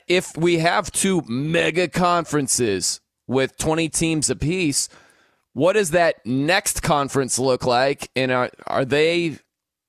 If 0.08 0.36
we 0.36 0.58
have 0.58 0.92
two 0.92 1.22
mega 1.28 1.88
conferences 1.88 3.00
with 3.28 3.58
20 3.58 3.90
teams 3.90 4.32
apiece, 4.32 4.90
what 5.56 5.74
does 5.74 5.92
that 5.92 6.18
next 6.26 6.84
conference 6.84 7.40
look 7.40 7.66
like? 7.66 8.12
And 8.14 8.30
are, 8.30 8.50
are 8.68 8.84
they 8.84 9.40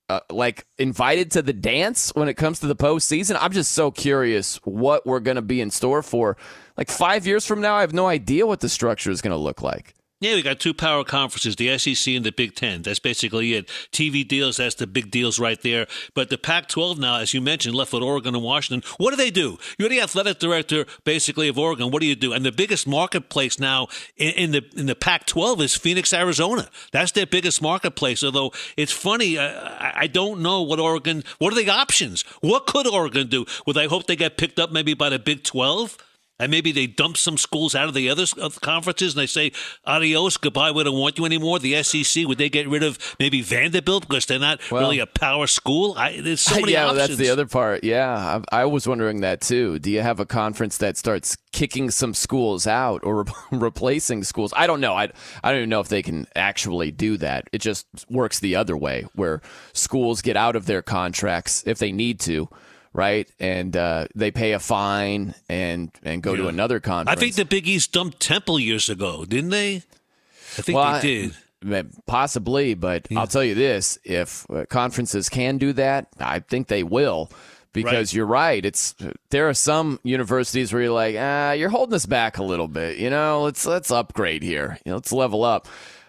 uh, 0.08 0.20
like 0.30 0.64
invited 0.78 1.32
to 1.32 1.42
the 1.42 1.52
dance 1.52 2.12
when 2.14 2.28
it 2.28 2.34
comes 2.34 2.60
to 2.60 2.68
the 2.68 2.76
postseason? 2.76 3.36
I'm 3.40 3.50
just 3.50 3.72
so 3.72 3.90
curious 3.90 4.60
what 4.62 5.04
we're 5.04 5.18
going 5.18 5.34
to 5.34 5.42
be 5.42 5.60
in 5.60 5.72
store 5.72 6.04
for. 6.04 6.36
Like 6.76 6.88
five 6.88 7.26
years 7.26 7.44
from 7.44 7.60
now, 7.60 7.74
I 7.74 7.80
have 7.80 7.92
no 7.92 8.06
idea 8.06 8.46
what 8.46 8.60
the 8.60 8.68
structure 8.68 9.10
is 9.10 9.20
going 9.20 9.32
to 9.32 9.36
look 9.36 9.60
like. 9.60 9.95
Yeah, 10.18 10.34
we 10.34 10.40
got 10.40 10.60
two 10.60 10.72
power 10.72 11.04
conferences, 11.04 11.56
the 11.56 11.76
SEC 11.76 12.14
and 12.14 12.24
the 12.24 12.32
Big 12.32 12.54
Ten. 12.54 12.80
That's 12.80 12.98
basically 12.98 13.52
it. 13.52 13.68
TV 13.92 14.26
deals, 14.26 14.56
that's 14.56 14.76
the 14.76 14.86
big 14.86 15.10
deals 15.10 15.38
right 15.38 15.60
there. 15.60 15.86
But 16.14 16.30
the 16.30 16.38
Pac 16.38 16.68
12 16.68 16.98
now, 16.98 17.18
as 17.18 17.34
you 17.34 17.42
mentioned, 17.42 17.74
left 17.74 17.92
with 17.92 18.02
Oregon 18.02 18.34
and 18.34 18.42
Washington. 18.42 18.88
What 18.96 19.10
do 19.10 19.16
they 19.16 19.30
do? 19.30 19.58
You're 19.78 19.90
the 19.90 20.00
athletic 20.00 20.38
director, 20.38 20.86
basically, 21.04 21.48
of 21.48 21.58
Oregon. 21.58 21.90
What 21.90 22.00
do 22.00 22.06
you 22.06 22.16
do? 22.16 22.32
And 22.32 22.46
the 22.46 22.52
biggest 22.52 22.86
marketplace 22.86 23.60
now 23.60 23.88
in, 24.16 24.30
in 24.30 24.50
the 24.52 24.64
in 24.74 24.86
the 24.86 24.94
Pac 24.94 25.26
12 25.26 25.60
is 25.60 25.74
Phoenix, 25.74 26.14
Arizona. 26.14 26.70
That's 26.92 27.12
their 27.12 27.26
biggest 27.26 27.60
marketplace. 27.60 28.24
Although 28.24 28.54
it's 28.78 28.92
funny, 28.92 29.36
uh, 29.36 29.76
I, 29.78 30.06
don't 30.06 30.40
know 30.40 30.62
what 30.62 30.80
Oregon, 30.80 31.24
what 31.38 31.52
are 31.52 31.56
the 31.56 31.68
options? 31.68 32.22
What 32.40 32.66
could 32.66 32.86
Oregon 32.86 33.28
do? 33.28 33.44
Would 33.66 33.76
they 33.76 33.86
hope 33.86 34.06
they 34.06 34.16
get 34.16 34.38
picked 34.38 34.58
up 34.58 34.72
maybe 34.72 34.94
by 34.94 35.10
the 35.10 35.18
Big 35.18 35.42
12? 35.44 35.98
And 36.38 36.50
maybe 36.50 36.70
they 36.70 36.86
dump 36.86 37.16
some 37.16 37.38
schools 37.38 37.74
out 37.74 37.88
of 37.88 37.94
the 37.94 38.10
other 38.10 38.26
conferences 38.60 39.14
and 39.14 39.22
they 39.22 39.26
say, 39.26 39.52
adios, 39.86 40.36
goodbye, 40.36 40.70
we 40.70 40.84
don't 40.84 40.98
want 40.98 41.16
you 41.18 41.24
anymore. 41.24 41.58
The 41.58 41.82
SEC, 41.82 42.26
would 42.26 42.36
they 42.36 42.50
get 42.50 42.68
rid 42.68 42.82
of 42.82 42.98
maybe 43.18 43.40
Vanderbilt 43.40 44.06
because 44.06 44.26
they're 44.26 44.38
not 44.38 44.60
Well- 44.70 44.82
really 44.82 44.98
a 44.98 45.06
power 45.06 45.46
school? 45.46 45.94
I, 45.96 46.20
there's 46.20 46.42
so 46.42 46.56
many 46.60 46.72
yeah, 46.72 46.86
options. 46.88 47.08
that's 47.08 47.18
the 47.18 47.30
other 47.30 47.46
part. 47.46 47.84
Yeah, 47.84 48.42
I, 48.52 48.60
I 48.62 48.64
was 48.66 48.86
wondering 48.86 49.22
that 49.22 49.40
too. 49.40 49.78
Do 49.78 49.90
you 49.90 50.02
have 50.02 50.20
a 50.20 50.26
conference 50.26 50.76
that 50.78 50.98
starts 50.98 51.36
kicking 51.52 51.90
some 51.90 52.12
schools 52.12 52.66
out 52.66 53.00
or 53.02 53.22
re- 53.22 53.32
replacing 53.52 54.22
schools? 54.24 54.52
I 54.56 54.66
don't 54.66 54.80
know. 54.82 54.94
I, 54.94 55.04
I 55.42 55.50
don't 55.52 55.58
even 55.60 55.70
know 55.70 55.80
if 55.80 55.88
they 55.88 56.02
can 56.02 56.26
actually 56.36 56.90
do 56.90 57.16
that. 57.16 57.48
It 57.52 57.60
just 57.62 57.86
works 58.10 58.40
the 58.40 58.56
other 58.56 58.76
way, 58.76 59.06
where 59.14 59.40
schools 59.72 60.20
get 60.20 60.36
out 60.36 60.54
of 60.54 60.66
their 60.66 60.82
contracts 60.82 61.62
if 61.66 61.78
they 61.78 61.92
need 61.92 62.20
to, 62.20 62.48
right? 62.96 63.30
And 63.38 63.76
uh, 63.76 64.06
they 64.14 64.30
pay 64.30 64.52
a 64.52 64.58
fine 64.58 65.34
and 65.48 65.90
and 66.02 66.22
go 66.22 66.34
to 66.34 66.48
another 66.48 66.80
conference. 66.80 67.16
I 67.16 67.20
think 67.20 67.34
the 67.34 67.44
Big 67.44 67.68
East 67.68 67.92
dumped 67.92 68.20
Temple 68.20 68.58
years 68.58 68.88
ago, 68.88 69.24
didn't 69.24 69.50
they? 69.50 69.76
I 69.76 70.62
think 70.62 70.76
Well, 70.76 71.00
they 71.00 71.30
did. 71.62 71.86
Possibly, 72.06 72.74
but 72.74 73.08
I'll 73.16 73.26
tell 73.26 73.44
you 73.44 73.54
this: 73.54 73.98
if 74.04 74.48
uh, 74.50 74.66
conferences 74.66 75.28
can 75.28 75.58
do 75.58 75.72
that, 75.74 76.08
I 76.18 76.40
think 76.40 76.68
they 76.68 76.82
will. 76.82 77.30
Because 77.72 78.08
Right. 78.08 78.14
you're 78.14 78.26
right, 78.26 78.64
it's 78.64 78.94
there 79.28 79.50
are 79.50 79.54
some 79.54 80.00
universities 80.02 80.72
where 80.72 80.82
you're 80.82 80.92
like, 80.92 81.14
ah, 81.18 81.52
you're 81.52 81.68
holding 81.68 81.94
us 81.94 82.06
back 82.06 82.38
a 82.38 82.42
little 82.42 82.68
bit. 82.68 82.96
You 82.96 83.10
know, 83.10 83.42
let's 83.42 83.66
let's 83.66 83.90
upgrade 83.90 84.42
here. 84.42 84.78
You 84.86 84.92
know, 84.92 84.96
let's 84.96 85.12
level 85.12 85.44
up. 85.44 85.68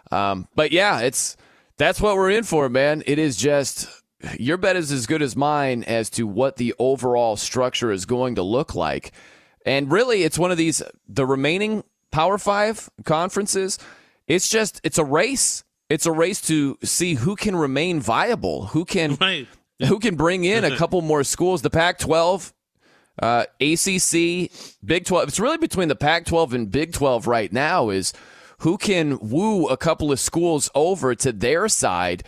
Um, 0.09 0.47
but 0.55 0.71
yeah, 0.71 1.01
it's 1.01 1.35
that's 1.75 1.99
what 1.99 2.15
we're 2.15 2.31
in 2.31 2.43
for, 2.45 2.69
man. 2.69 3.03
It 3.05 3.19
is 3.19 3.35
just 3.35 3.89
your 4.39 4.57
bet 4.57 4.75
is 4.75 4.91
as 4.91 5.05
good 5.05 5.21
as 5.21 5.35
mine 5.35 5.83
as 5.83 6.09
to 6.11 6.25
what 6.25 6.57
the 6.57 6.73
overall 6.79 7.35
structure 7.35 7.91
is 7.91 8.05
going 8.05 8.35
to 8.35 8.43
look 8.43 8.73
like. 8.75 9.11
And 9.65 9.91
really, 9.91 10.23
it's 10.23 10.39
one 10.39 10.51
of 10.51 10.57
these 10.57 10.81
the 11.07 11.25
remaining 11.25 11.83
Power 12.11 12.37
Five 12.37 12.89
conferences. 13.03 13.77
It's 14.27 14.49
just 14.49 14.79
it's 14.83 14.97
a 14.97 15.05
race. 15.05 15.63
It's 15.89 16.05
a 16.05 16.11
race 16.11 16.41
to 16.43 16.77
see 16.83 17.13
who 17.15 17.35
can 17.35 17.55
remain 17.55 17.99
viable, 17.99 18.65
who 18.67 18.85
can 18.85 19.15
Right. 19.21 19.47
who 19.87 19.99
can 19.99 20.15
bring 20.15 20.43
in 20.43 20.63
a 20.65 20.75
couple 20.77 21.01
more 21.01 21.23
schools. 21.23 21.61
The 21.61 21.69
Pac-12, 21.69 22.51
uh, 23.21 23.45
ACC, 23.61 24.51
Big 24.83 25.05
12. 25.05 25.27
It's 25.29 25.39
really 25.39 25.57
between 25.57 25.87
the 25.87 25.95
Pac-12 25.95 26.53
and 26.53 26.71
Big 26.71 26.91
12 26.93 27.27
right 27.27 27.51
now. 27.53 27.89
Is 27.89 28.13
who 28.59 28.77
can 28.77 29.19
woo 29.19 29.67
a 29.67 29.77
couple 29.77 30.11
of 30.11 30.19
schools 30.19 30.69
over 30.75 31.13
to 31.15 31.31
their 31.31 31.67
side, 31.69 32.23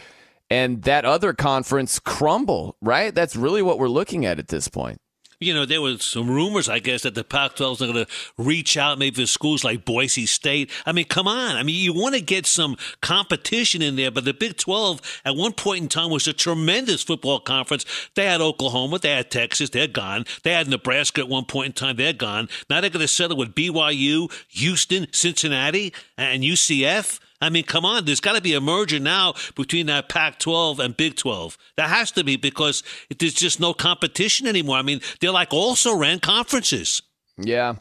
and 0.50 0.84
that 0.84 1.06
other 1.06 1.34
conference 1.34 2.00
crumble. 2.00 2.76
Right. 2.82 3.14
That's 3.14 3.36
really 3.36 3.62
what 3.62 3.80
we're 3.80 3.88
looking 3.88 4.26
at 4.26 4.40
at 4.40 4.48
this 4.48 4.68
point. 4.68 5.00
You 5.42 5.54
know, 5.54 5.66
there 5.66 5.80
was 5.80 6.04
some 6.04 6.30
rumors, 6.30 6.68
I 6.68 6.80
guess, 6.80 7.04
that 7.04 7.16
the 7.16 7.24
Pac-12 7.24 7.72
is 7.72 7.80
going 7.80 7.94
to 7.94 8.08
reach 8.38 8.76
out 8.76 9.00
maybe 9.00 9.22
for 9.22 9.26
schools 9.26 9.64
like 9.64 9.86
Boise 9.86 10.26
State. 10.26 10.70
I 10.86 10.92
mean, 10.92 11.06
come 11.06 11.30
on. 11.30 11.56
I 11.56 11.64
mean, 11.64 11.76
you 11.76 11.94
want 11.94 12.16
to 12.16 12.22
get 12.22 12.46
some 12.46 12.76
competition 13.02 13.82
in 13.82 13.96
there, 13.96 14.12
but 14.12 14.26
the 14.26 14.34
Big 14.34 14.58
12 14.58 15.22
at 15.24 15.38
one 15.38 15.54
point 15.54 15.84
in 15.84 15.88
time 15.88 16.10
was 16.10 16.28
a 16.28 16.34
tremendous 16.34 17.04
football 17.04 17.40
conference. 17.40 17.86
They 18.16 18.26
had 18.26 18.42
Oklahoma, 18.42 19.00
they 19.00 19.12
had 19.12 19.32
Texas, 19.32 19.70
they're 19.70 19.88
gone. 19.88 20.26
They 20.44 20.52
had 20.52 20.68
Nebraska 20.68 21.22
at 21.22 21.30
one 21.30 21.46
point 21.46 21.68
in 21.68 21.74
time, 21.74 21.96
they're 21.96 22.12
gone. 22.12 22.50
Now 22.70 22.82
they're 22.82 22.90
going 22.90 23.00
to 23.00 23.08
settle 23.08 23.38
with 23.38 23.56
BYU, 23.56 24.30
Houston, 24.50 25.08
Cincinnati, 25.14 25.94
and 26.18 26.44
UCF. 26.44 27.22
I 27.42 27.50
mean, 27.50 27.64
come 27.64 27.86
on. 27.86 28.06
There's 28.06 28.20
got 28.20 28.36
to 28.36 28.42
be 28.42 28.54
a 28.54 28.62
merger 28.62 29.00
now 29.00 29.34
between 29.56 29.86
that 29.86 30.10
Pac 30.10 30.40
12 30.40 30.80
and 30.80 30.96
Big 30.96 31.16
12. 31.16 31.58
There 31.78 31.88
has 31.88 32.12
to 32.14 32.24
be 32.24 32.36
because 32.36 32.84
there's 33.18 33.34
just 33.34 33.60
no 33.60 33.74
competition 33.74 34.48
anymore. 34.48 34.78
I 34.78 34.82
mean, 34.82 35.02
they're 35.22 35.32
like 35.32 35.54
also 35.54 35.96
ran 35.96 36.20
conferences. 36.20 37.02
Yeah. 37.38 37.76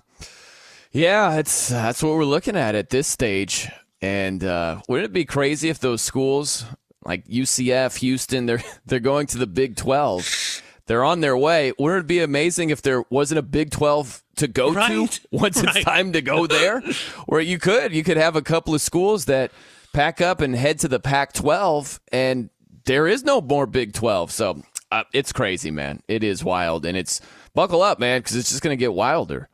Yeah, 0.93 1.37
it's 1.37 1.69
that's 1.69 2.03
what 2.03 2.15
we're 2.15 2.25
looking 2.25 2.57
at 2.57 2.75
at 2.75 2.91
this 2.91 3.07
stage. 3.07 3.69
And 4.01 4.45
uh, 4.45 4.81
wouldn't 4.89 5.07
it 5.07 5.13
be 5.13 5.25
crazy 5.25 5.69
if 5.69 5.81
those 5.81 6.03
schools 6.03 6.65
like 7.05 7.27
UCF, 7.27 7.99
Houston, 7.99 8.47
they're 8.47 8.63
they're 8.87 9.01
going 9.01 9.27
to 9.29 9.39
the 9.39 9.47
Big 9.47 9.77
12. 9.77 10.63
They're 10.89 11.05
on 11.05 11.21
their 11.21 11.37
way. 11.37 11.73
Wouldn't 11.79 12.05
it 12.05 12.07
be 12.09 12.21
amazing 12.21 12.71
if 12.71 12.83
there 12.83 13.05
wasn't 13.11 13.39
a 13.39 13.43
Big 13.43 13.71
12 13.71 14.23
to 14.37 14.49
go 14.49 14.73
Right, 14.73 15.11
to 15.11 15.21
once 15.31 15.63
it's 15.63 15.85
time 15.85 16.13
to 16.15 16.21
go 16.21 16.47
there? 16.47 16.81
Where 17.27 17.41
you 17.41 17.59
could 17.59 17.93
you 17.93 18.03
could 18.03 18.17
have 18.17 18.35
a 18.37 18.43
couple 18.43 18.75
of 18.75 18.81
schools 18.81 19.27
that 19.27 19.53
pack 19.93 20.21
up 20.21 20.41
and 20.41 20.57
head 20.57 20.79
to 20.81 20.89
the 20.89 20.99
Pac 20.99 21.33
12 21.35 22.01
and 22.11 22.51
there 22.87 23.07
is 23.07 23.23
no 23.23 23.41
more 23.41 23.67
Big 23.67 23.93
12. 23.93 24.31
So 24.33 24.63
uh, 24.91 25.05
it's 25.13 25.33
crazy, 25.33 25.71
man. 25.71 26.03
It 26.09 26.25
is 26.25 26.43
wild. 26.43 26.87
And 26.87 26.97
it's 26.97 27.21
buckle 27.55 27.83
up, 27.83 27.99
man, 27.99 28.21
because 28.21 28.37
it's 28.37 28.49
just 28.49 28.63
going 28.63 28.77
to 28.77 28.81
get 28.81 28.95
wilder. 28.95 29.49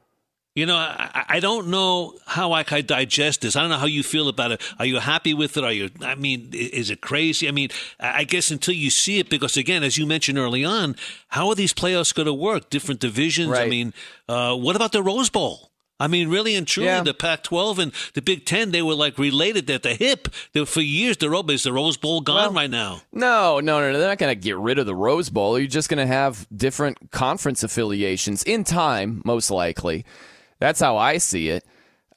You 0.55 0.67
know, 0.67 0.77
I, 0.77 1.25
I 1.29 1.41
don't 1.41 1.67
know 1.67 2.15
how 2.27 2.53
I 2.53 2.63
can 2.63 2.87
digest 2.87 3.41
this. 3.41 3.57
I 3.57 3.61
don't 3.61 3.71
know 3.71 3.77
how 3.77 3.87
you 3.87 4.05
feel 4.05 4.29
about 4.29 4.53
it. 4.53 4.63
Are 4.79 4.87
you 4.87 5.01
happy 5.01 5.35
with 5.35 5.57
it? 5.57 5.65
Are 5.65 5.73
you? 5.73 5.91
I 6.01 6.15
mean, 6.15 6.51
is 6.53 6.91
it 6.91 7.01
crazy? 7.01 7.49
I 7.49 7.51
mean, 7.51 7.71
I 7.99 8.23
guess 8.23 8.53
until 8.53 8.75
you 8.75 8.91
see 8.91 9.19
it, 9.19 9.29
because 9.29 9.57
again, 9.57 9.83
as 9.83 9.99
you 9.99 10.07
mentioned 10.07 10.39
early 10.39 10.65
on, 10.65 10.95
how 11.29 11.49
are 11.49 11.57
these 11.57 11.75
playoffs 11.75 12.15
going 12.15 12.27
to 12.27 12.33
work? 12.35 12.71
Different 12.71 13.01
divisions. 13.01 13.51
Right. 13.51 13.67
I 13.67 13.69
mean, 13.69 13.95
uh, 14.29 14.55
what 14.55 14.77
about 14.77 14.93
the 14.93 15.03
Rose 15.03 15.29
Bowl? 15.29 15.73
I 15.99 16.07
mean, 16.07 16.29
really 16.29 16.55
and 16.55 16.67
truly, 16.69 16.89
Yeah. 16.89 17.03
the 17.03 17.15
Pac-12 17.15 17.79
and 17.79 17.93
the 18.15 18.23
Big 18.23 18.45
Ten, 18.45 18.71
they 18.71 18.83
were 18.83 18.95
like 18.95 19.19
related 19.19 19.69
at 19.71 19.83
the 19.83 19.95
hip. 19.95 20.29
Were, 20.55 20.67
for 20.67 20.81
years, 20.83 21.17
the 21.17 21.31
Rose, 21.31 21.45
is 21.51 21.63
the 21.65 21.73
Rose 21.73 21.97
Bowl 21.97 22.21
gone 22.21 22.37
Well, 22.37 22.53
right 22.53 22.71
now? 22.71 23.03
No, 23.13 23.59
no, 23.59 23.81
no, 23.81 23.91
no. 23.93 23.99
They're 23.99 24.09
not 24.09 24.19
going 24.19 24.35
to 24.37 24.41
get 24.41 24.57
rid 24.57 24.79
of 24.79 24.87
the 24.87 24.95
Rose 24.95 25.31
Bowl. 25.31 25.59
You're 25.59 25.67
just 25.67 25.89
going 25.89 25.99
to 25.99 26.07
have 26.13 26.47
different 26.57 27.11
conference 27.11 27.65
affiliations 27.65 28.45
in 28.45 28.63
time, 28.63 29.21
most 29.25 29.51
likely. 29.51 30.05
That's 30.59 30.81
how 30.81 30.97
I 30.97 31.19
see 31.19 31.49
it. 31.49 31.65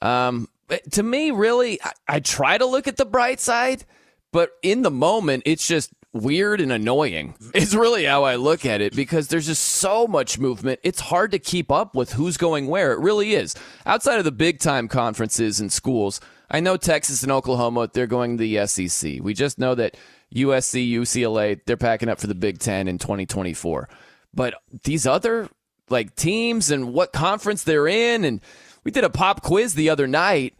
Um, 0.00 0.48
to 0.92 1.02
me, 1.02 1.30
really, 1.30 1.82
I, 1.82 1.92
I 2.08 2.20
try 2.20 2.58
to 2.58 2.66
look 2.66 2.88
at 2.88 2.96
the 2.96 3.04
bright 3.04 3.40
side, 3.40 3.84
but 4.32 4.50
in 4.62 4.82
the 4.82 4.90
moment, 4.90 5.42
it's 5.46 5.66
just 5.66 5.90
weird 6.12 6.60
and 6.60 6.72
annoying. 6.72 7.34
It's 7.54 7.74
really 7.74 8.04
how 8.04 8.24
I 8.24 8.36
look 8.36 8.66
at 8.66 8.80
it 8.80 8.94
because 8.94 9.28
there's 9.28 9.46
just 9.46 9.64
so 9.64 10.06
much 10.06 10.38
movement. 10.38 10.80
It's 10.82 11.00
hard 11.00 11.32
to 11.32 11.38
keep 11.38 11.72
up 11.72 11.94
with 11.94 12.12
who's 12.12 12.36
going 12.36 12.68
where. 12.68 12.92
It 12.92 13.00
really 13.00 13.34
is. 13.34 13.54
Outside 13.86 14.18
of 14.18 14.24
the 14.24 14.32
big 14.32 14.60
time 14.60 14.86
conferences 14.86 15.58
and 15.58 15.72
schools, 15.72 16.20
I 16.50 16.60
know 16.60 16.76
Texas 16.76 17.22
and 17.22 17.32
Oklahoma, 17.32 17.90
they're 17.92 18.06
going 18.06 18.38
to 18.38 18.42
the 18.42 18.66
SEC. 18.66 19.20
We 19.22 19.34
just 19.34 19.58
know 19.58 19.74
that 19.74 19.96
USC, 20.34 20.90
UCLA, 20.90 21.60
they're 21.66 21.76
packing 21.76 22.08
up 22.08 22.20
for 22.20 22.26
the 22.26 22.34
Big 22.34 22.58
Ten 22.58 22.86
in 22.86 22.98
2024. 22.98 23.88
But 24.34 24.54
these 24.84 25.06
other 25.06 25.48
like 25.90 26.14
teams 26.16 26.70
and 26.70 26.92
what 26.92 27.12
conference 27.12 27.64
they're 27.64 27.88
in, 27.88 28.24
and 28.24 28.40
we 28.84 28.90
did 28.90 29.04
a 29.04 29.10
pop 29.10 29.42
quiz 29.42 29.74
the 29.74 29.90
other 29.90 30.06
night, 30.06 30.54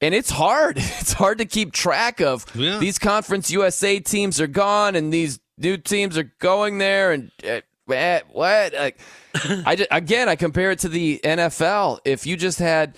and 0.00 0.14
it's 0.14 0.30
hard. 0.30 0.78
It's 1.00 1.14
hard 1.14 1.38
to 1.38 1.44
keep 1.44 1.72
track 1.72 2.20
of. 2.20 2.44
Yeah. 2.54 2.78
These 2.78 2.98
Conference 2.98 3.50
USA 3.50 3.98
teams 3.98 4.40
are 4.40 4.46
gone, 4.46 4.94
and 4.94 5.12
these 5.12 5.40
new 5.58 5.76
teams 5.76 6.16
are 6.16 6.30
going 6.38 6.78
there, 6.78 7.10
and 7.12 7.30
uh, 7.48 7.60
what? 8.30 8.72
Like, 8.72 8.98
I 9.66 9.76
just, 9.76 9.88
again, 9.90 10.28
I 10.28 10.36
compare 10.36 10.70
it 10.70 10.80
to 10.80 10.88
the 10.88 11.20
NFL. 11.24 11.98
If 12.04 12.26
you 12.26 12.36
just 12.36 12.58
had 12.58 12.96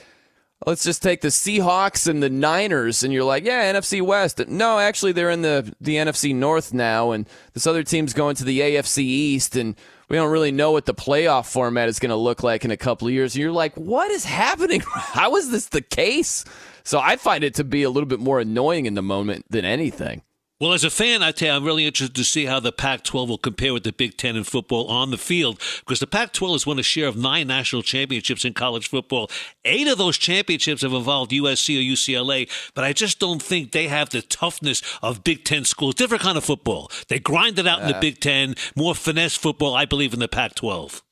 let's 0.67 0.85
just 0.85 1.03
take 1.03 1.21
the 1.21 1.29
Seahawks 1.29 2.07
and 2.07 2.23
the 2.23 2.31
Niners, 2.31 3.03
and 3.03 3.13
you're 3.13 3.25
like, 3.25 3.45
yeah, 3.45 3.73
NFC 3.73 4.03
West. 4.03 4.47
No, 4.49 4.79
actually, 4.79 5.13
they're 5.13 5.31
in 5.31 5.43
the 5.43 5.75
the 5.81 5.97
NFC 5.97 6.35
North 6.35 6.73
now, 6.73 7.13
and 7.13 7.29
this 7.53 7.67
other 7.67 7.83
team's 7.83 8.13
going 8.13 8.37
to 8.37 8.45
the 8.45 8.61
AFC 8.61 8.99
East, 8.99 9.57
and 9.57 9.77
we 10.13 10.19
don't 10.19 10.31
really 10.31 10.53
know 10.53 10.73
what 10.73 10.85
the 10.85 10.93
playoff 10.93 11.51
format 11.51 11.89
is 11.89 11.99
going 11.99 12.11
to 12.11 12.17
look 12.17 12.43
like 12.43 12.67
in 12.67 12.71
a 12.71 12.77
couple 12.77 13.09
of 13.09 13.15
years. 13.15 13.35
And 13.35 13.41
you're 13.41 13.51
like, 13.51 13.75
what 13.79 14.11
is 14.11 14.27
happening? 14.27 14.83
How 14.95 15.37
is 15.37 15.51
this 15.51 15.69
the 15.69 15.81
case? 15.81 16.45
So 16.85 17.01
I 17.01 17.17
find 17.17 17.43
it 17.43 17.55
to 17.55 17.65
be 17.65 17.83
a 17.83 17.89
little 17.89 18.07
bit 18.07 18.21
more 18.21 18.39
annoying 18.39 18.85
in 18.85 18.93
the 18.93 19.01
moment 19.01 19.47
than 19.49 19.65
anything. 19.65 20.21
Well, 20.63 20.75
as 20.75 20.85
a 20.85 20.91
fan, 20.91 21.25
I 21.25 21.33
tell 21.33 21.49
you, 21.49 21.55
I'm 21.55 21.65
really 21.65 21.87
interested 21.87 22.15
to 22.15 22.23
see 22.23 22.45
how 22.45 22.61
the 22.61 22.71
Pac-12 22.71 23.27
will 23.27 23.37
compare 23.37 23.73
with 23.73 23.83
the 23.83 23.93
Big 23.93 24.17
Ten 24.17 24.37
in 24.37 24.45
football 24.45 24.87
on 24.87 25.11
the 25.11 25.19
field, 25.19 25.61
because 25.81 25.99
the 25.99 26.07
Pac-12 26.07 26.53
has 26.53 26.67
won 26.69 26.79
a 26.79 26.85
share 26.85 27.09
of 27.09 27.17
nine 27.17 27.49
national 27.49 27.83
championships 27.83 28.45
in 28.45 28.55
college 28.55 28.89
football. 28.89 29.29
Eight 29.65 29.89
of 29.89 29.99
those 29.99 30.17
championships 30.17 30.83
have 30.83 30.93
involved 30.93 31.33
USC 31.33 31.77
or 31.77 31.83
UCLA, 31.83 32.49
but 32.75 32.85
I 32.85 32.93
just 32.93 33.19
don't 33.19 33.43
think 33.43 33.73
they 33.73 33.89
have 33.89 34.11
the 34.11 34.23
toughness 34.23 34.85
of 35.03 35.25
Big 35.25 35.45
Ten 35.45 35.65
schools. 35.65 35.97
Different 35.97 36.23
kind 36.23 36.39
of 36.39 36.45
football. 36.45 36.93
They 37.09 37.19
grind 37.19 37.59
it 37.59 37.67
out 37.67 37.81
in 37.81 37.89
the 37.89 37.99
Big 38.01 38.21
Ten. 38.21 38.55
More 38.77 38.95
finesse 38.95 39.37
football, 39.37 39.75
I 39.75 39.85
believe, 39.85 40.15
in 40.15 40.21
the 40.21 40.29
Pac-12. 40.29 41.03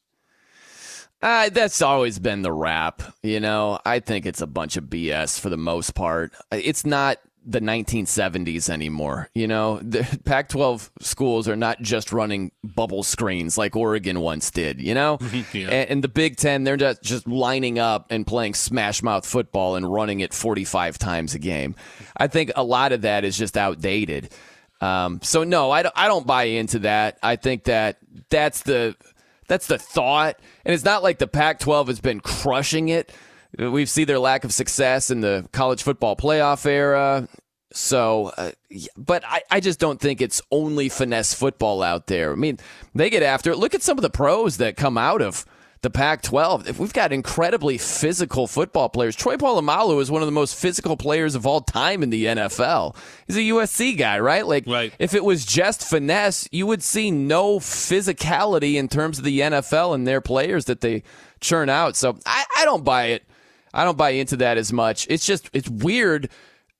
Uh, 1.22 1.50
that's 1.50 1.82
always 1.82 2.20
been 2.20 2.42
the 2.42 2.52
rap. 2.52 3.02
You 3.24 3.40
know, 3.40 3.80
I 3.84 3.98
think 3.98 4.26
it's 4.26 4.40
a 4.40 4.46
bunch 4.46 4.76
of 4.76 4.84
BS 4.84 5.40
for 5.40 5.50
the 5.50 5.56
most 5.56 5.96
part. 5.96 6.32
It's 6.52 6.86
not 6.86 7.18
the 7.44 7.60
1970s 7.60 8.68
anymore. 8.68 9.28
You 9.34 9.46
know, 9.48 9.78
the 9.82 10.06
Pac 10.24 10.48
12 10.50 10.90
schools 11.00 11.48
are 11.48 11.56
not 11.56 11.80
just 11.80 12.12
running 12.12 12.52
bubble 12.62 13.02
screens 13.02 13.56
like 13.56 13.76
Oregon 13.76 14.20
once 14.20 14.50
did, 14.50 14.80
you 14.80 14.94
know? 14.94 15.18
Yeah. 15.52 15.68
and, 15.68 15.90
and 15.90 16.04
the 16.04 16.08
Big 16.08 16.36
Ten, 16.36 16.64
they're 16.64 16.76
just, 16.76 17.02
just 17.02 17.26
lining 17.26 17.78
up 17.78 18.06
and 18.10 18.26
playing 18.26 18.54
smash 18.54 19.02
mouth 19.02 19.26
football 19.26 19.74
and 19.74 19.90
running 19.90 20.20
it 20.20 20.34
45 20.34 20.98
times 20.98 21.34
a 21.34 21.38
game. 21.38 21.74
I 22.16 22.26
think 22.26 22.52
a 22.56 22.62
lot 22.62 22.92
of 22.92 23.02
that 23.02 23.24
is 23.24 23.36
just 23.38 23.56
outdated. 23.56 24.30
Um, 24.80 25.20
so, 25.22 25.44
no, 25.44 25.70
I 25.70 25.82
don't, 25.82 25.94
I 25.96 26.08
don't 26.08 26.26
buy 26.26 26.44
into 26.44 26.80
that. 26.80 27.18
I 27.22 27.36
think 27.36 27.64
that 27.64 27.98
that's 28.28 28.62
the. 28.62 28.96
That's 29.48 29.66
the 29.66 29.78
thought. 29.78 30.38
And 30.64 30.72
it's 30.72 30.84
not 30.84 31.02
like 31.02 31.18
the 31.18 31.26
Pac 31.26 31.58
12 31.58 31.88
has 31.88 32.00
been 32.00 32.20
crushing 32.20 32.88
it. 32.88 33.12
We've 33.58 33.90
seen 33.90 34.06
their 34.06 34.20
lack 34.20 34.44
of 34.44 34.52
success 34.52 35.10
in 35.10 35.22
the 35.22 35.48
college 35.50 35.82
football 35.82 36.14
playoff 36.14 36.64
era. 36.66 37.28
So, 37.72 38.32
uh, 38.36 38.50
but 38.96 39.22
I, 39.26 39.42
I 39.50 39.60
just 39.60 39.78
don't 39.78 40.00
think 40.00 40.20
it's 40.20 40.42
only 40.50 40.88
finesse 40.88 41.34
football 41.34 41.82
out 41.82 42.08
there. 42.08 42.32
I 42.32 42.36
mean, 42.36 42.58
they 42.94 43.10
get 43.10 43.22
after 43.22 43.50
it. 43.52 43.58
Look 43.58 43.74
at 43.74 43.82
some 43.82 43.96
of 43.98 44.02
the 44.02 44.10
pros 44.10 44.56
that 44.56 44.76
come 44.76 44.98
out 44.98 45.22
of 45.22 45.44
the 45.82 45.88
Pac 45.90 46.20
12. 46.22 46.68
If 46.68 46.78
We've 46.78 46.92
got 46.92 47.12
incredibly 47.12 47.78
physical 47.78 48.46
football 48.46 48.88
players. 48.88 49.14
Troy 49.16 49.36
Polamalu 49.36 50.02
is 50.02 50.10
one 50.10 50.20
of 50.20 50.26
the 50.26 50.32
most 50.32 50.56
physical 50.56 50.96
players 50.96 51.34
of 51.34 51.46
all 51.46 51.60
time 51.60 52.02
in 52.02 52.10
the 52.10 52.26
NFL. 52.26 52.96
He's 53.26 53.36
a 53.36 53.40
USC 53.40 53.96
guy, 53.96 54.18
right? 54.18 54.46
Like, 54.46 54.64
Right. 54.66 54.92
if 54.98 55.14
it 55.14 55.24
was 55.24 55.46
just 55.46 55.88
finesse, 55.88 56.48
you 56.52 56.66
would 56.66 56.82
see 56.82 57.10
no 57.10 57.60
physicality 57.60 58.74
in 58.74 58.88
terms 58.88 59.18
of 59.18 59.24
the 59.24 59.40
NFL 59.40 59.94
and 59.94 60.06
their 60.06 60.20
players 60.20 60.64
that 60.66 60.80
they 60.80 61.02
churn 61.40 61.68
out. 61.68 61.96
So 61.96 62.18
I, 62.26 62.44
I 62.58 62.64
don't 62.64 62.84
buy 62.84 63.06
it. 63.06 63.24
I 63.72 63.84
don't 63.84 63.96
buy 63.96 64.10
into 64.10 64.36
that 64.38 64.58
as 64.58 64.72
much. 64.72 65.06
It's 65.08 65.24
just 65.24 65.48
it's 65.52 65.68
weird 65.68 66.28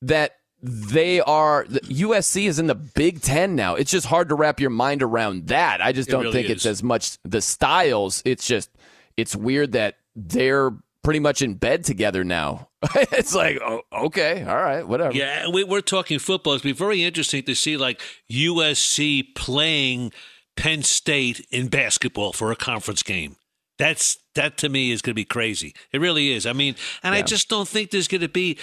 that 0.03 0.37
they 0.63 1.21
are 1.21 1.65
the 1.69 1.81
USC 1.81 2.47
is 2.47 2.59
in 2.59 2.67
the 2.67 2.75
Big 2.75 3.23
Ten 3.23 3.57
now. 3.57 3.75
It's 3.75 3.91
just 3.91 4.07
hard 4.07 4.29
to 4.29 4.35
wrap 4.35 4.61
your 4.61 4.71
mind 4.71 5.03
around 5.03 5.49
that. 5.49 5.81
I 5.81 5.93
just 5.93 6.09
don't 6.09 6.23
really 6.23 6.35
think 6.35 6.51
it's 6.51 6.67
as 6.67 6.83
much 6.83 7.19
the 7.25 7.41
styles. 7.41 8.23
It's 8.25 8.47
just 8.47 8.71
it's 9.17 9.35
weird 9.35 9.73
that 9.73 9.97
they're 10.15 10.73
pretty 11.03 11.21
much 11.21 11.41
in 11.43 11.55
bed 11.55 11.85
together 11.85 12.25
now. 12.25 12.69
it's 12.95 13.35
like 13.35 13.59
oh, 13.63 13.83
okay, 13.93 14.45
all 14.45 14.57
right, 14.57 14.87
whatever. 14.87 15.15
Yeah, 15.15 15.49
we, 15.49 15.65
we're 15.65 15.81
talking 15.81 16.19
football. 16.19 16.55
It'd 16.55 16.63
be 16.63 16.73
very 16.73 17.05
interesting 17.05 17.43
to 17.45 17.55
see 17.55 17.77
like 17.77 18.01
USC 18.31 19.35
playing 19.35 20.13
Penn 20.57 20.83
State 20.83 21.47
in 21.51 21.69
basketball 21.69 22.33
for 22.33 22.53
a 22.53 22.57
conference 22.57 23.03
game. 23.03 23.37
That's 23.79 24.19
that 24.35 24.59
to 24.59 24.69
me 24.69 24.91
is 24.91 25.01
going 25.01 25.13
to 25.13 25.15
be 25.15 25.25
crazy. 25.25 25.75
It 25.91 26.03
really 26.03 26.33
is. 26.33 26.45
I 26.45 26.53
mean, 26.53 26.75
and 27.03 27.15
I 27.15 27.23
just 27.23 27.49
don't 27.49 27.67
think 27.67 27.91
there's 27.91 28.09
going 28.09 28.21
to 28.21 28.29
be 28.29 28.59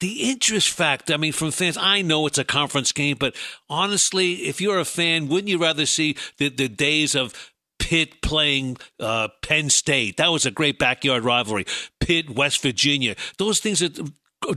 the 0.00 0.30
interest 0.30 0.70
factor. 0.70 1.14
I 1.14 1.16
mean, 1.16 1.32
from 1.32 1.50
fans, 1.50 1.76
I 1.76 2.02
know 2.02 2.26
it's 2.26 2.38
a 2.38 2.44
conference 2.44 2.92
game, 2.92 3.16
but 3.18 3.34
honestly, 3.68 4.46
if 4.46 4.60
you're 4.60 4.78
a 4.78 4.84
fan, 4.84 5.28
wouldn't 5.28 5.48
you 5.48 5.58
rather 5.58 5.86
see 5.86 6.16
the 6.38 6.48
the 6.48 6.68
days 6.68 7.14
of 7.14 7.32
Pitt 7.78 8.22
playing 8.22 8.78
uh, 8.98 9.28
Penn 9.42 9.68
State. 9.68 10.16
That 10.16 10.32
was 10.32 10.46
a 10.46 10.50
great 10.50 10.78
backyard 10.78 11.22
rivalry. 11.22 11.66
Pitt, 12.00 12.30
West 12.30 12.62
Virginia. 12.62 13.14
Those 13.36 13.60
things 13.60 13.82
are 13.82 13.90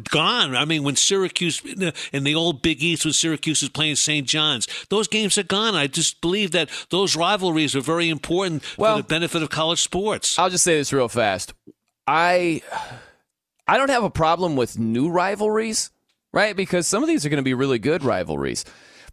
gone. 0.10 0.56
I 0.56 0.66
mean, 0.66 0.84
when 0.84 0.96
Syracuse 0.96 1.62
in 1.66 2.24
the, 2.24 2.36
old 2.36 2.62
Big 2.62 2.82
East, 2.82 3.06
when 3.06 3.14
Syracuse 3.14 3.62
was 3.62 3.70
playing 3.70 3.96
St. 3.96 4.26
John's, 4.28 4.68
those 4.90 5.08
games 5.08 5.38
are 5.38 5.44
gone. 5.44 5.76
I 5.76 5.88
just 5.88 6.22
believe 6.22 6.52
that 6.52 6.70
those 6.90 7.16
rivalries 7.16 7.76
are 7.76 7.82
very 7.82 8.10
important 8.10 8.64
Well- 8.78 8.96
for 8.96 9.02
the 9.02 9.08
benefit 9.08 9.44
of 9.44 9.50
college 9.50 9.82
sports. 9.82 10.38
I'll 10.40 10.50
just 10.50 10.64
say 10.64 10.78
this 10.78 10.94
real 10.94 11.10
fast. 11.10 11.54
I 12.06 12.62
I 13.68 13.78
don't 13.78 13.90
have 13.90 14.04
a 14.04 14.10
problem 14.10 14.56
with 14.56 14.80
new 14.80 15.10
rivalries, 15.10 15.92
right? 16.32 16.56
Because 16.56 16.88
some 16.88 17.04
of 17.04 17.10
these 17.10 17.26
are 17.26 17.30
going 17.30 17.38
to 17.38 17.44
be 17.44 17.54
really 17.54 17.80
good 17.80 18.04
rivalries. 18.04 18.66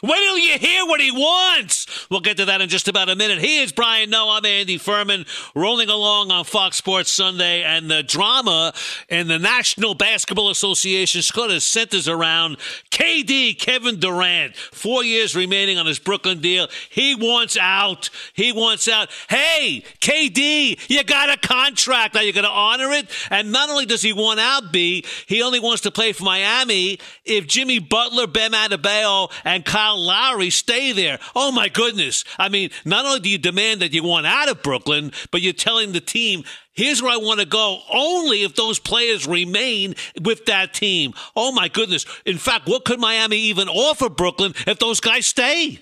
Wait 0.00 0.16
till 0.16 0.38
you 0.38 0.58
hear 0.58 0.86
what 0.86 1.00
he 1.00 1.10
wants. 1.10 1.87
We'll 2.10 2.20
get 2.20 2.36
to 2.36 2.44
that 2.44 2.60
in 2.60 2.68
just 2.68 2.88
about 2.88 3.08
a 3.08 3.16
minute. 3.16 3.38
He 3.38 3.60
is 3.60 3.72
Brian 3.72 4.10
Noe. 4.10 4.28
I'm 4.30 4.44
Andy 4.44 4.78
Furman, 4.78 5.26
rolling 5.54 5.88
along 5.88 6.30
on 6.30 6.44
Fox 6.44 6.76
Sports 6.76 7.10
Sunday, 7.10 7.62
and 7.62 7.90
the 7.90 8.02
drama 8.02 8.72
in 9.08 9.28
the 9.28 9.38
National 9.38 9.94
Basketball 9.94 10.50
Association 10.50 11.20
of 11.36 11.62
centers 11.62 12.08
around 12.08 12.58
KD, 12.90 13.58
Kevin 13.58 13.98
Durant. 13.98 14.56
Four 14.56 15.04
years 15.04 15.34
remaining 15.34 15.78
on 15.78 15.86
his 15.86 15.98
Brooklyn 15.98 16.40
deal. 16.40 16.68
He 16.90 17.14
wants 17.14 17.56
out. 17.60 18.10
He 18.34 18.52
wants 18.52 18.88
out. 18.88 19.08
Hey, 19.28 19.82
KD, 20.00 20.78
you 20.88 21.04
got 21.04 21.30
a 21.30 21.36
contract. 21.36 22.16
Are 22.16 22.22
you 22.22 22.32
going 22.32 22.44
to 22.44 22.50
honor 22.50 22.92
it? 22.92 23.08
And 23.30 23.52
not 23.52 23.70
only 23.70 23.86
does 23.86 24.02
he 24.02 24.12
want 24.12 24.40
out, 24.40 24.72
B, 24.72 25.04
he 25.26 25.42
only 25.42 25.60
wants 25.60 25.82
to 25.82 25.90
play 25.90 26.12
for 26.12 26.24
Miami 26.24 26.98
if 27.24 27.46
Jimmy 27.46 27.78
Butler, 27.78 28.26
Bam 28.26 28.52
Adebayo, 28.52 29.32
and 29.44 29.64
Kyle 29.64 29.88
Kyle 29.88 30.04
Lowry 30.04 30.50
stay 30.50 30.92
there. 30.92 31.18
Oh 31.34 31.50
my 31.50 31.68
goodness. 31.78 32.24
I 32.40 32.48
mean, 32.48 32.70
not 32.84 33.06
only 33.06 33.20
do 33.20 33.28
you 33.28 33.38
demand 33.38 33.82
that 33.82 33.92
you 33.92 34.02
want 34.02 34.26
out 34.26 34.48
of 34.48 34.64
Brooklyn, 34.64 35.12
but 35.30 35.42
you're 35.42 35.52
telling 35.52 35.92
the 35.92 36.00
team, 36.00 36.42
here's 36.72 37.00
where 37.00 37.12
I 37.12 37.18
want 37.18 37.38
to 37.38 37.46
go 37.46 37.78
only 37.94 38.42
if 38.42 38.56
those 38.56 38.80
players 38.80 39.28
remain 39.28 39.94
with 40.20 40.46
that 40.46 40.74
team. 40.74 41.14
Oh 41.36 41.52
my 41.52 41.68
goodness. 41.68 42.04
In 42.26 42.36
fact, 42.36 42.66
what 42.66 42.84
could 42.84 42.98
Miami 42.98 43.36
even 43.36 43.68
offer 43.68 44.08
Brooklyn 44.08 44.54
if 44.66 44.80
those 44.80 44.98
guys 44.98 45.26
stay? 45.26 45.78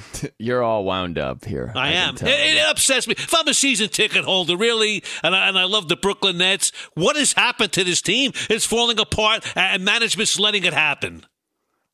You're 0.38 0.62
all 0.62 0.84
wound 0.84 1.16
up 1.16 1.46
here. 1.46 1.72
I, 1.74 1.88
I 1.88 1.92
am. 1.92 2.16
It, 2.16 2.24
it, 2.24 2.66
upsets 2.68 3.08
me. 3.08 3.14
If 3.16 3.34
I'm 3.34 3.48
a 3.48 3.54
season 3.54 3.88
ticket 3.88 4.24
holder, 4.24 4.58
really, 4.58 5.02
and 5.22 5.34
I, 5.34 5.48
and 5.48 5.58
I 5.58 5.64
love 5.64 5.88
the 5.88 5.96
Brooklyn 5.96 6.36
Nets, 6.36 6.70
what 6.94 7.16
has 7.16 7.32
happened 7.32 7.72
to 7.72 7.84
this 7.84 8.02
team? 8.02 8.32
It's 8.50 8.66
falling 8.66 9.00
apart, 9.00 9.46
and 9.56 9.86
management's 9.86 10.38
letting 10.38 10.64
it 10.64 10.74
happen. 10.74 11.24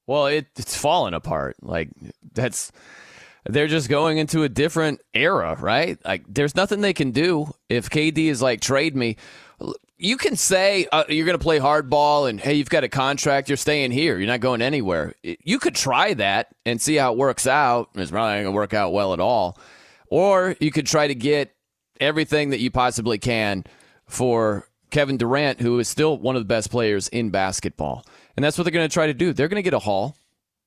Well, 0.09 0.27
it, 0.27 0.47
it's 0.57 0.75
fallen 0.75 1.13
apart. 1.13 1.57
Like 1.63 1.91
that's 2.33 2.73
they're 3.45 3.69
just 3.69 3.91
going 3.91 4.17
into 4.17 4.43
a 4.43 4.49
different 4.49 5.01
era, 5.13 5.55
right? 5.61 5.99
Like 6.05 6.25
there's 6.27 6.57
nothing 6.57 6.81
they 6.81 6.95
can 6.95 7.11
do 7.11 7.53
if 7.69 7.91
KD 7.91 8.27
is 8.27 8.41
like 8.41 8.63
trade 8.63 8.97
me. 8.97 9.17
You 9.99 10.17
can 10.17 10.35
say 10.35 10.87
uh, 10.91 11.05
you're 11.09 11.27
going 11.27 11.39
to 11.39 11.43
play 11.43 11.59
hardball 11.59 12.29
and 12.29 12.41
hey, 12.41 12.55
you've 12.55 12.71
got 12.71 12.85
a 12.85 12.89
contract, 12.89 13.51
you're 13.51 13.57
staying 13.59 13.91
here, 13.91 14.17
you're 14.17 14.27
not 14.27 14.41
going 14.41 14.63
anywhere. 14.63 15.15
You 15.23 15.59
could 15.59 15.75
try 15.75 16.15
that 16.15 16.49
and 16.65 16.81
see 16.81 16.95
how 16.95 17.13
it 17.13 17.19
works 17.19 17.47
out. 17.47 17.91
It's 17.95 18.11
probably 18.11 18.31
not 18.31 18.43
going 18.43 18.45
to 18.47 18.53
work 18.53 18.73
out 18.73 18.95
well 18.95 19.13
at 19.13 19.21
all. 19.21 19.59
Or 20.07 20.57
you 20.59 20.71
could 20.71 20.87
try 20.87 21.07
to 21.07 21.15
get 21.15 21.55
everything 22.01 22.51
that 22.51 22.61
you 22.61 22.71
possibly 22.71 23.19
can 23.19 23.65
for 24.07 24.67
Kevin 24.91 25.19
Durant, 25.19 25.61
who 25.61 25.79
is 25.79 25.89
still 25.89 26.17
one 26.17 26.35
of 26.35 26.41
the 26.41 26.47
best 26.47 26.71
players 26.71 27.09
in 27.09 27.29
basketball. 27.29 28.07
And 28.39 28.45
that's 28.45 28.57
what 28.57 28.63
they're 28.63 28.71
going 28.71 28.89
to 28.89 28.93
try 28.93 29.09
to 29.09 29.15
do. 29.15 29.33
They're 29.33 29.49
going 29.49 29.57
to 29.57 29.65
get 29.65 29.75
a 29.75 29.81
haul. 29.81 30.17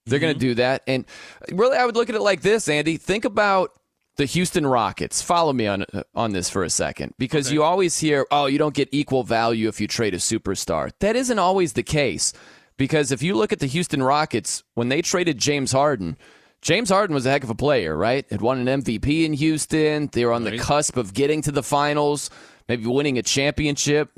They're 0.06 0.20
mm-hmm. 0.20 0.26
going 0.26 0.34
to 0.34 0.40
do 0.42 0.56
that. 0.56 0.84
And 0.88 1.06
really, 1.54 1.78
I 1.78 1.86
would 1.86 1.96
look 1.96 2.10
at 2.10 2.16
it 2.16 2.22
like 2.22 2.42
this, 2.42 2.68
Andy. 2.68 2.98
Think 2.98 3.24
about 3.24 3.72
the 4.18 4.26
Houston 4.26 4.68
Rockets. 4.68 5.22
Follow 5.22 5.54
me 5.54 5.68
on 5.68 5.86
on 6.14 6.34
this 6.34 6.50
for 6.50 6.66
a 6.66 6.70
second 6.70 7.14
because 7.18 7.48
okay. 7.48 7.54
you 7.54 7.64
always 7.64 7.98
hear, 7.98 8.28
"Oh, 8.30 8.48
you 8.48 8.58
don't 8.58 8.76
get 8.76 8.90
equal 8.92 9.24
value 9.24 9.70
if 9.70 9.80
you 9.80 9.88
trade 9.88 10.14
a 10.14 10.18
superstar." 10.18 10.92
That 11.00 11.16
isn't 11.16 11.40
always 11.40 11.72
the 11.72 11.82
case 11.82 12.34
because 12.76 13.14
if 13.14 13.24
you 13.24 13.36
look 13.36 13.54
at 13.54 13.60
the 13.60 13.68
Houston 13.68 14.04
Rockets 14.04 14.64
when 14.74 14.90
they 14.90 15.02
traded 15.02 15.38
James 15.38 15.72
Harden, 15.72 16.18
James 16.62 16.90
Harden 16.90 17.14
was 17.14 17.26
a 17.26 17.32
heck 17.32 17.46
of 17.46 17.50
a 17.50 17.56
player, 17.56 17.96
right? 17.96 18.30
Had 18.30 18.42
won 18.42 18.68
an 18.68 18.84
MVP 18.84 19.24
in 19.24 19.32
Houston. 19.32 20.10
They 20.12 20.26
were 20.26 20.34
on 20.34 20.44
right. 20.44 20.52
the 20.52 20.60
cusp 20.60 20.98
of 20.98 21.14
getting 21.14 21.42
to 21.44 21.54
the 21.54 21.64
finals, 21.64 22.30
maybe 22.68 22.86
winning 22.86 23.18
a 23.18 23.24
championship. 23.24 24.10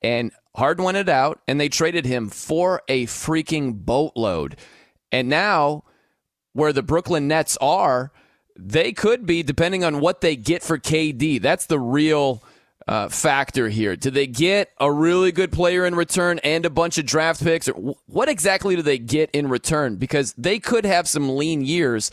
And 0.00 0.32
Harden 0.56 0.96
it 0.96 1.08
out, 1.08 1.40
and 1.46 1.60
they 1.60 1.68
traded 1.68 2.06
him 2.06 2.28
for 2.28 2.82
a 2.88 3.06
freaking 3.06 3.84
boatload. 3.84 4.56
And 5.12 5.28
now, 5.28 5.84
where 6.54 6.72
the 6.72 6.82
Brooklyn 6.82 7.28
Nets 7.28 7.58
are, 7.60 8.10
they 8.58 8.92
could 8.92 9.26
be, 9.26 9.42
depending 9.42 9.84
on 9.84 10.00
what 10.00 10.22
they 10.22 10.34
get 10.34 10.62
for 10.62 10.78
KD. 10.78 11.42
That's 11.42 11.66
the 11.66 11.78
real 11.78 12.42
uh, 12.88 13.08
factor 13.08 13.68
here. 13.68 13.96
Do 13.96 14.10
they 14.10 14.26
get 14.26 14.70
a 14.80 14.90
really 14.90 15.30
good 15.30 15.52
player 15.52 15.84
in 15.84 15.94
return 15.94 16.38
and 16.42 16.64
a 16.64 16.70
bunch 16.70 16.96
of 16.96 17.04
draft 17.04 17.42
picks? 17.42 17.68
Or 17.68 17.96
what 18.06 18.28
exactly 18.28 18.76
do 18.76 18.82
they 18.82 18.98
get 18.98 19.30
in 19.32 19.48
return? 19.48 19.96
Because 19.96 20.32
they 20.38 20.58
could 20.58 20.86
have 20.86 21.06
some 21.06 21.36
lean 21.36 21.62
years, 21.62 22.10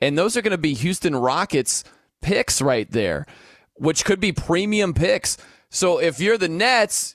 and 0.00 0.16
those 0.16 0.36
are 0.36 0.42
going 0.42 0.52
to 0.52 0.58
be 0.58 0.74
Houston 0.74 1.16
Rockets 1.16 1.82
picks 2.22 2.62
right 2.62 2.90
there, 2.90 3.26
which 3.74 4.04
could 4.04 4.20
be 4.20 4.30
premium 4.30 4.94
picks. 4.94 5.36
So 5.70 5.98
if 5.98 6.20
you're 6.20 6.38
the 6.38 6.48
Nets, 6.48 7.14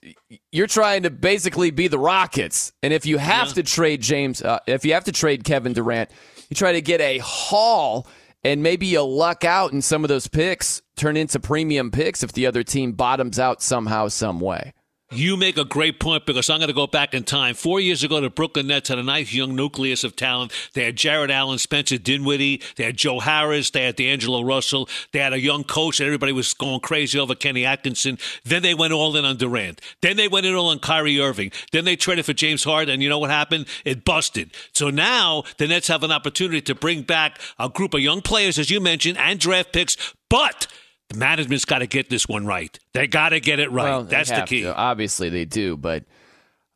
you're 0.51 0.67
trying 0.67 1.03
to 1.03 1.09
basically 1.09 1.71
be 1.71 1.87
the 1.89 1.99
Rockets. 1.99 2.71
And 2.81 2.93
if 2.93 3.05
you 3.05 3.17
have 3.17 3.49
yeah. 3.49 3.53
to 3.55 3.63
trade 3.63 4.01
James, 4.01 4.41
uh, 4.41 4.59
if 4.65 4.85
you 4.85 4.93
have 4.93 5.03
to 5.05 5.11
trade 5.11 5.43
Kevin 5.43 5.73
Durant, 5.73 6.09
you 6.49 6.55
try 6.55 6.71
to 6.71 6.81
get 6.81 7.01
a 7.01 7.17
haul 7.17 8.07
and 8.45 8.61
maybe 8.61 8.85
you 8.85 9.01
luck 9.01 9.43
out 9.43 9.73
and 9.73 9.83
some 9.83 10.05
of 10.05 10.07
those 10.07 10.27
picks 10.27 10.83
turn 10.95 11.17
into 11.17 11.39
premium 11.39 11.89
picks 11.89 12.21
if 12.21 12.31
the 12.31 12.45
other 12.45 12.63
team 12.63 12.93
bottoms 12.93 13.39
out 13.39 13.61
somehow, 13.61 14.07
some 14.07 14.39
way. 14.39 14.73
You 15.11 15.37
make 15.37 15.57
a 15.59 15.63
great 15.63 15.99
point 15.99 16.25
because 16.25 16.49
I'm 16.49 16.57
going 16.57 16.67
to 16.67 16.73
go 16.73 16.87
back 16.87 17.13
in 17.13 17.23
time. 17.23 17.53
Four 17.53 17.79
years 17.79 18.03
ago, 18.03 18.19
the 18.19 18.29
Brooklyn 18.31 18.65
Nets 18.65 18.89
had 18.89 18.97
a 18.97 19.03
nice 19.03 19.31
young 19.31 19.55
nucleus 19.55 20.03
of 20.03 20.15
talent. 20.15 20.51
They 20.73 20.83
had 20.83 20.95
Jarrett 20.95 21.29
Allen, 21.29 21.59
Spencer 21.59 21.99
Dinwiddie, 21.99 22.63
they 22.75 22.85
had 22.85 22.97
Joe 22.97 23.19
Harris, 23.19 23.69
they 23.69 23.83
had 23.83 23.97
D'Angelo 23.97 24.41
Russell, 24.41 24.89
they 25.11 25.19
had 25.19 25.31
a 25.31 25.39
young 25.39 25.63
coach 25.63 25.99
that 25.99 26.05
everybody 26.05 26.31
was 26.31 26.55
going 26.55 26.79
crazy 26.79 27.19
over, 27.19 27.35
Kenny 27.35 27.65
Atkinson. 27.65 28.17
Then 28.45 28.63
they 28.63 28.73
went 28.73 28.93
all 28.93 29.15
in 29.15 29.25
on 29.25 29.37
Durant. 29.37 29.79
Then 30.01 30.17
they 30.17 30.27
went 30.27 30.47
in 30.47 30.55
all 30.55 30.69
on 30.69 30.79
Kyrie 30.79 31.19
Irving. 31.19 31.51
Then 31.71 31.85
they 31.85 31.95
traded 31.95 32.25
for 32.25 32.33
James 32.33 32.63
Harden, 32.63 32.95
and 32.95 33.03
you 33.03 33.09
know 33.09 33.19
what 33.19 33.29
happened? 33.29 33.67
It 33.85 34.05
busted. 34.05 34.51
So 34.73 34.89
now 34.89 35.43
the 35.57 35.67
Nets 35.67 35.87
have 35.87 36.03
an 36.03 36.11
opportunity 36.11 36.61
to 36.61 36.73
bring 36.73 37.03
back 37.03 37.39
a 37.59 37.69
group 37.69 37.93
of 37.93 37.99
young 37.99 38.21
players, 38.21 38.57
as 38.57 38.71
you 38.71 38.81
mentioned, 38.81 39.19
and 39.19 39.39
draft 39.39 39.71
picks, 39.71 40.15
but 40.29 40.65
the 41.09 41.17
management's 41.17 41.65
got 41.65 41.79
to 41.79 41.87
get 41.87 42.09
this 42.09 42.27
one 42.27 42.45
right. 42.45 42.77
They 42.93 43.07
got 43.07 43.29
to 43.29 43.39
get 43.39 43.59
it 43.59 43.71
right. 43.71 43.83
Well, 43.83 44.03
That's 44.03 44.29
the 44.29 44.41
key. 44.41 44.61
To. 44.61 44.75
Obviously, 44.75 45.29
they 45.29 45.45
do. 45.45 45.77
But 45.77 46.03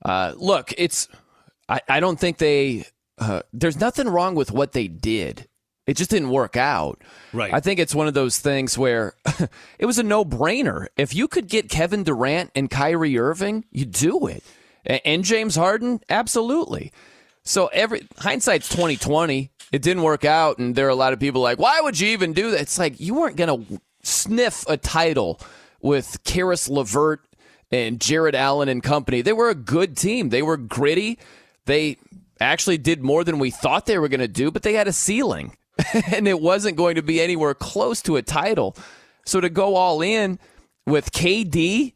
uh, 0.04 0.34
look, 0.38 0.74
it's. 0.78 1.08
I, 1.68 1.82
I 1.88 2.00
don't 2.00 2.20
think 2.20 2.38
they. 2.38 2.86
Uh, 3.18 3.42
there's 3.52 3.80
nothing 3.80 4.08
wrong 4.08 4.36
with 4.36 4.52
what 4.52 4.72
they 4.72 4.88
did. 4.88 5.48
It 5.88 5.98
just 5.98 6.12
didn't 6.12 6.30
work 6.30 6.56
out. 6.56 7.02
Right. 7.34 7.52
I 7.52 7.60
think 7.60 7.80
it's 7.80 7.96
one 7.96 8.08
of 8.08 8.14
those 8.14 8.38
things 8.38 8.78
where 8.78 9.16
it 9.80 9.88
was 9.88 9.98
a 9.98 10.04
no 10.04 10.24
brainer. 10.24 10.88
If 10.96 11.16
you 11.16 11.28
could 11.28 11.48
get 11.48 11.68
Kevin 11.68 12.04
Durant 12.04 12.52
and 12.54 12.70
Kyrie 12.70 13.18
Irving, 13.18 13.66
you 13.72 13.86
do 13.86 14.28
it. 14.28 14.44
And 14.86 15.24
James 15.26 15.56
Harden, 15.56 16.00
absolutely. 16.10 16.92
So 17.44 17.68
every 17.68 18.08
hindsight's 18.20 18.70
twenty 18.70 18.98
twenty. 18.98 19.52
It 19.72 19.82
didn't 19.82 20.04
work 20.04 20.26
out, 20.26 20.58
and 20.58 20.76
there 20.76 20.88
are 20.88 20.92
a 20.92 20.96
lot 20.96 21.14
of 21.14 21.20
people 21.20 21.42
like, 21.42 21.60
why 21.60 21.80
would 21.82 22.00
you 22.00 22.10
even 22.10 22.34
do 22.34 22.52
that? 22.52 22.62
It's 22.62 22.80
like 22.80 23.00
you 23.00 23.14
weren't 23.14 23.36
gonna 23.36 23.58
sniff 24.04 24.66
a 24.68 24.78
title 24.78 25.40
with 25.82 26.24
Caris 26.24 26.70
LeVert 26.70 27.22
and 27.72 28.00
Jarrett 28.00 28.36
Allen 28.36 28.70
and 28.70 28.84
company. 28.84 29.22
They 29.22 29.34
were 29.34 29.50
a 29.50 29.56
good 29.56 29.96
team. 29.96 30.30
They 30.30 30.42
were 30.42 30.58
gritty. 30.58 31.20
They 31.66 31.98
actually 32.40 32.78
did 32.78 33.04
more 33.04 33.24
than 33.24 33.40
we 33.40 33.52
thought 33.52 33.86
they 33.86 34.00
were 34.00 34.10
going 34.10 34.20
to 34.22 34.28
do, 34.28 34.52
but 34.52 34.64
they 34.64 34.74
had 34.74 34.88
a 34.88 34.94
ceiling. 34.94 35.56
and 36.12 36.28
it 36.28 36.42
wasn't 36.42 36.78
going 36.78 36.96
to 36.96 37.02
be 37.02 37.22
anywhere 37.22 37.54
close 37.54 38.02
to 38.04 38.18
a 38.18 38.22
title. 38.22 38.76
So 39.26 39.40
to 39.40 39.50
go 39.50 39.76
all 39.76 40.02
in 40.02 40.40
with 40.86 41.12
KD, 41.12 41.94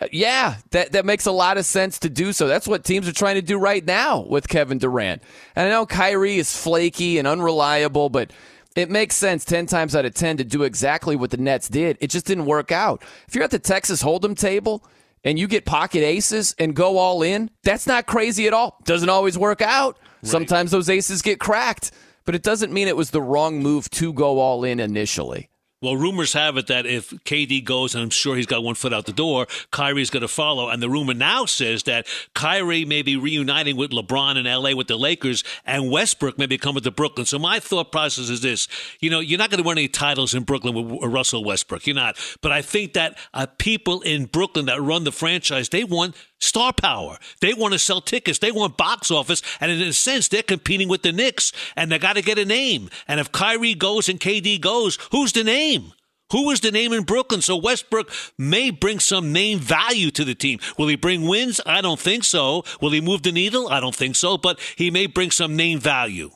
uh, 0.00 0.06
yeah, 0.12 0.56
that, 0.70 0.92
that 0.92 1.06
makes 1.06 1.26
a 1.26 1.32
lot 1.32 1.56
of 1.56 1.64
sense 1.64 1.98
to 2.00 2.10
do 2.10 2.32
so. 2.32 2.46
That's 2.46 2.68
what 2.68 2.84
teams 2.84 3.08
are 3.08 3.12
trying 3.12 3.36
to 3.36 3.42
do 3.42 3.58
right 3.58 3.84
now 3.84 4.20
with 4.20 4.48
Kevin 4.48 4.78
Durant. 4.78 5.22
And 5.54 5.66
I 5.66 5.70
know 5.70 5.86
Kyrie 5.86 6.36
is 6.36 6.54
flaky 6.54 7.18
and 7.18 7.26
unreliable, 7.26 8.10
but 8.10 8.30
it 8.76 8.90
makes 8.90 9.16
sense 9.16 9.44
10 9.44 9.66
times 9.66 9.96
out 9.96 10.04
of 10.04 10.14
10 10.14 10.36
to 10.36 10.44
do 10.44 10.62
exactly 10.62 11.16
what 11.16 11.30
the 11.30 11.38
Nets 11.38 11.68
did. 11.68 11.96
It 12.00 12.10
just 12.10 12.26
didn't 12.26 12.44
work 12.44 12.70
out. 12.70 13.02
If 13.26 13.34
you're 13.34 13.44
at 13.44 13.50
the 13.50 13.58
Texas 13.58 14.02
Hold'em 14.02 14.38
table 14.38 14.84
and 15.24 15.38
you 15.38 15.48
get 15.48 15.64
pocket 15.64 16.04
aces 16.04 16.54
and 16.58 16.76
go 16.76 16.98
all 16.98 17.22
in, 17.22 17.50
that's 17.64 17.86
not 17.86 18.06
crazy 18.06 18.46
at 18.46 18.52
all. 18.52 18.78
Doesn't 18.84 19.08
always 19.08 19.36
work 19.38 19.62
out. 19.62 19.98
Right. 20.22 20.30
Sometimes 20.30 20.70
those 20.70 20.90
aces 20.90 21.22
get 21.22 21.40
cracked, 21.40 21.90
but 22.26 22.34
it 22.34 22.42
doesn't 22.42 22.72
mean 22.72 22.86
it 22.86 22.96
was 22.96 23.10
the 23.10 23.22
wrong 23.22 23.60
move 23.60 23.90
to 23.90 24.12
go 24.12 24.38
all 24.38 24.62
in 24.62 24.78
initially. 24.78 25.48
Well, 25.82 25.94
rumors 25.94 26.32
have 26.32 26.56
it 26.56 26.68
that 26.68 26.86
if 26.86 27.10
KD 27.10 27.62
goes, 27.62 27.94
and 27.94 28.02
I'm 28.02 28.10
sure 28.10 28.34
he's 28.34 28.46
got 28.46 28.64
one 28.64 28.74
foot 28.74 28.94
out 28.94 29.04
the 29.04 29.12
door, 29.12 29.46
Kyrie's 29.70 30.08
going 30.08 30.22
to 30.22 30.28
follow. 30.28 30.70
And 30.70 30.82
the 30.82 30.88
rumor 30.88 31.12
now 31.12 31.44
says 31.44 31.82
that 31.82 32.06
Kyrie 32.34 32.86
may 32.86 33.02
be 33.02 33.14
reuniting 33.16 33.76
with 33.76 33.90
LeBron 33.90 34.36
in 34.36 34.46
LA 34.46 34.74
with 34.74 34.86
the 34.86 34.96
Lakers, 34.96 35.44
and 35.66 35.90
Westbrook 35.90 36.38
may 36.38 36.46
be 36.46 36.56
coming 36.56 36.82
to 36.82 36.90
Brooklyn. 36.90 37.26
So 37.26 37.38
my 37.38 37.60
thought 37.60 37.92
process 37.92 38.30
is 38.30 38.40
this: 38.40 38.68
you 39.00 39.10
know, 39.10 39.20
you're 39.20 39.38
not 39.38 39.50
going 39.50 39.62
to 39.62 39.68
win 39.68 39.76
any 39.76 39.88
titles 39.88 40.32
in 40.32 40.44
Brooklyn 40.44 40.74
with 40.74 41.12
Russell 41.12 41.44
Westbrook. 41.44 41.86
You're 41.86 41.94
not. 41.94 42.16
But 42.40 42.52
I 42.52 42.62
think 42.62 42.94
that 42.94 43.18
uh, 43.34 43.46
people 43.58 44.00
in 44.00 44.24
Brooklyn 44.24 44.66
that 44.66 44.80
run 44.80 45.04
the 45.04 45.12
franchise, 45.12 45.68
they 45.68 45.84
want 45.84 46.16
star 46.40 46.72
power. 46.72 47.18
They 47.40 47.54
want 47.54 47.72
to 47.72 47.78
sell 47.78 48.00
tickets. 48.00 48.38
They 48.38 48.52
want 48.52 48.76
box 48.76 49.10
office. 49.10 49.42
And 49.60 49.70
in 49.70 49.80
a 49.82 49.92
sense, 49.92 50.28
they're 50.28 50.42
competing 50.42 50.88
with 50.88 51.02
the 51.02 51.12
Knicks 51.12 51.52
and 51.76 51.90
they 51.90 51.98
got 51.98 52.16
to 52.16 52.22
get 52.22 52.38
a 52.38 52.44
name. 52.44 52.90
And 53.08 53.20
if 53.20 53.32
Kyrie 53.32 53.74
goes 53.74 54.08
and 54.08 54.20
KD 54.20 54.60
goes, 54.60 54.98
who's 55.10 55.32
the 55.32 55.44
name? 55.44 55.92
Who 56.32 56.50
is 56.50 56.60
the 56.60 56.72
name 56.72 56.92
in 56.92 57.04
Brooklyn? 57.04 57.40
So 57.40 57.56
Westbrook 57.56 58.10
may 58.36 58.70
bring 58.70 58.98
some 58.98 59.32
name 59.32 59.60
value 59.60 60.10
to 60.10 60.24
the 60.24 60.34
team. 60.34 60.58
Will 60.76 60.88
he 60.88 60.96
bring 60.96 61.28
wins? 61.28 61.60
I 61.64 61.80
don't 61.80 62.00
think 62.00 62.24
so. 62.24 62.64
Will 62.80 62.90
he 62.90 63.00
move 63.00 63.22
the 63.22 63.30
needle? 63.30 63.68
I 63.68 63.78
don't 63.78 63.94
think 63.94 64.16
so. 64.16 64.36
But 64.36 64.58
he 64.76 64.90
may 64.90 65.06
bring 65.06 65.30
some 65.30 65.54
name 65.54 65.78
value. 65.78 66.30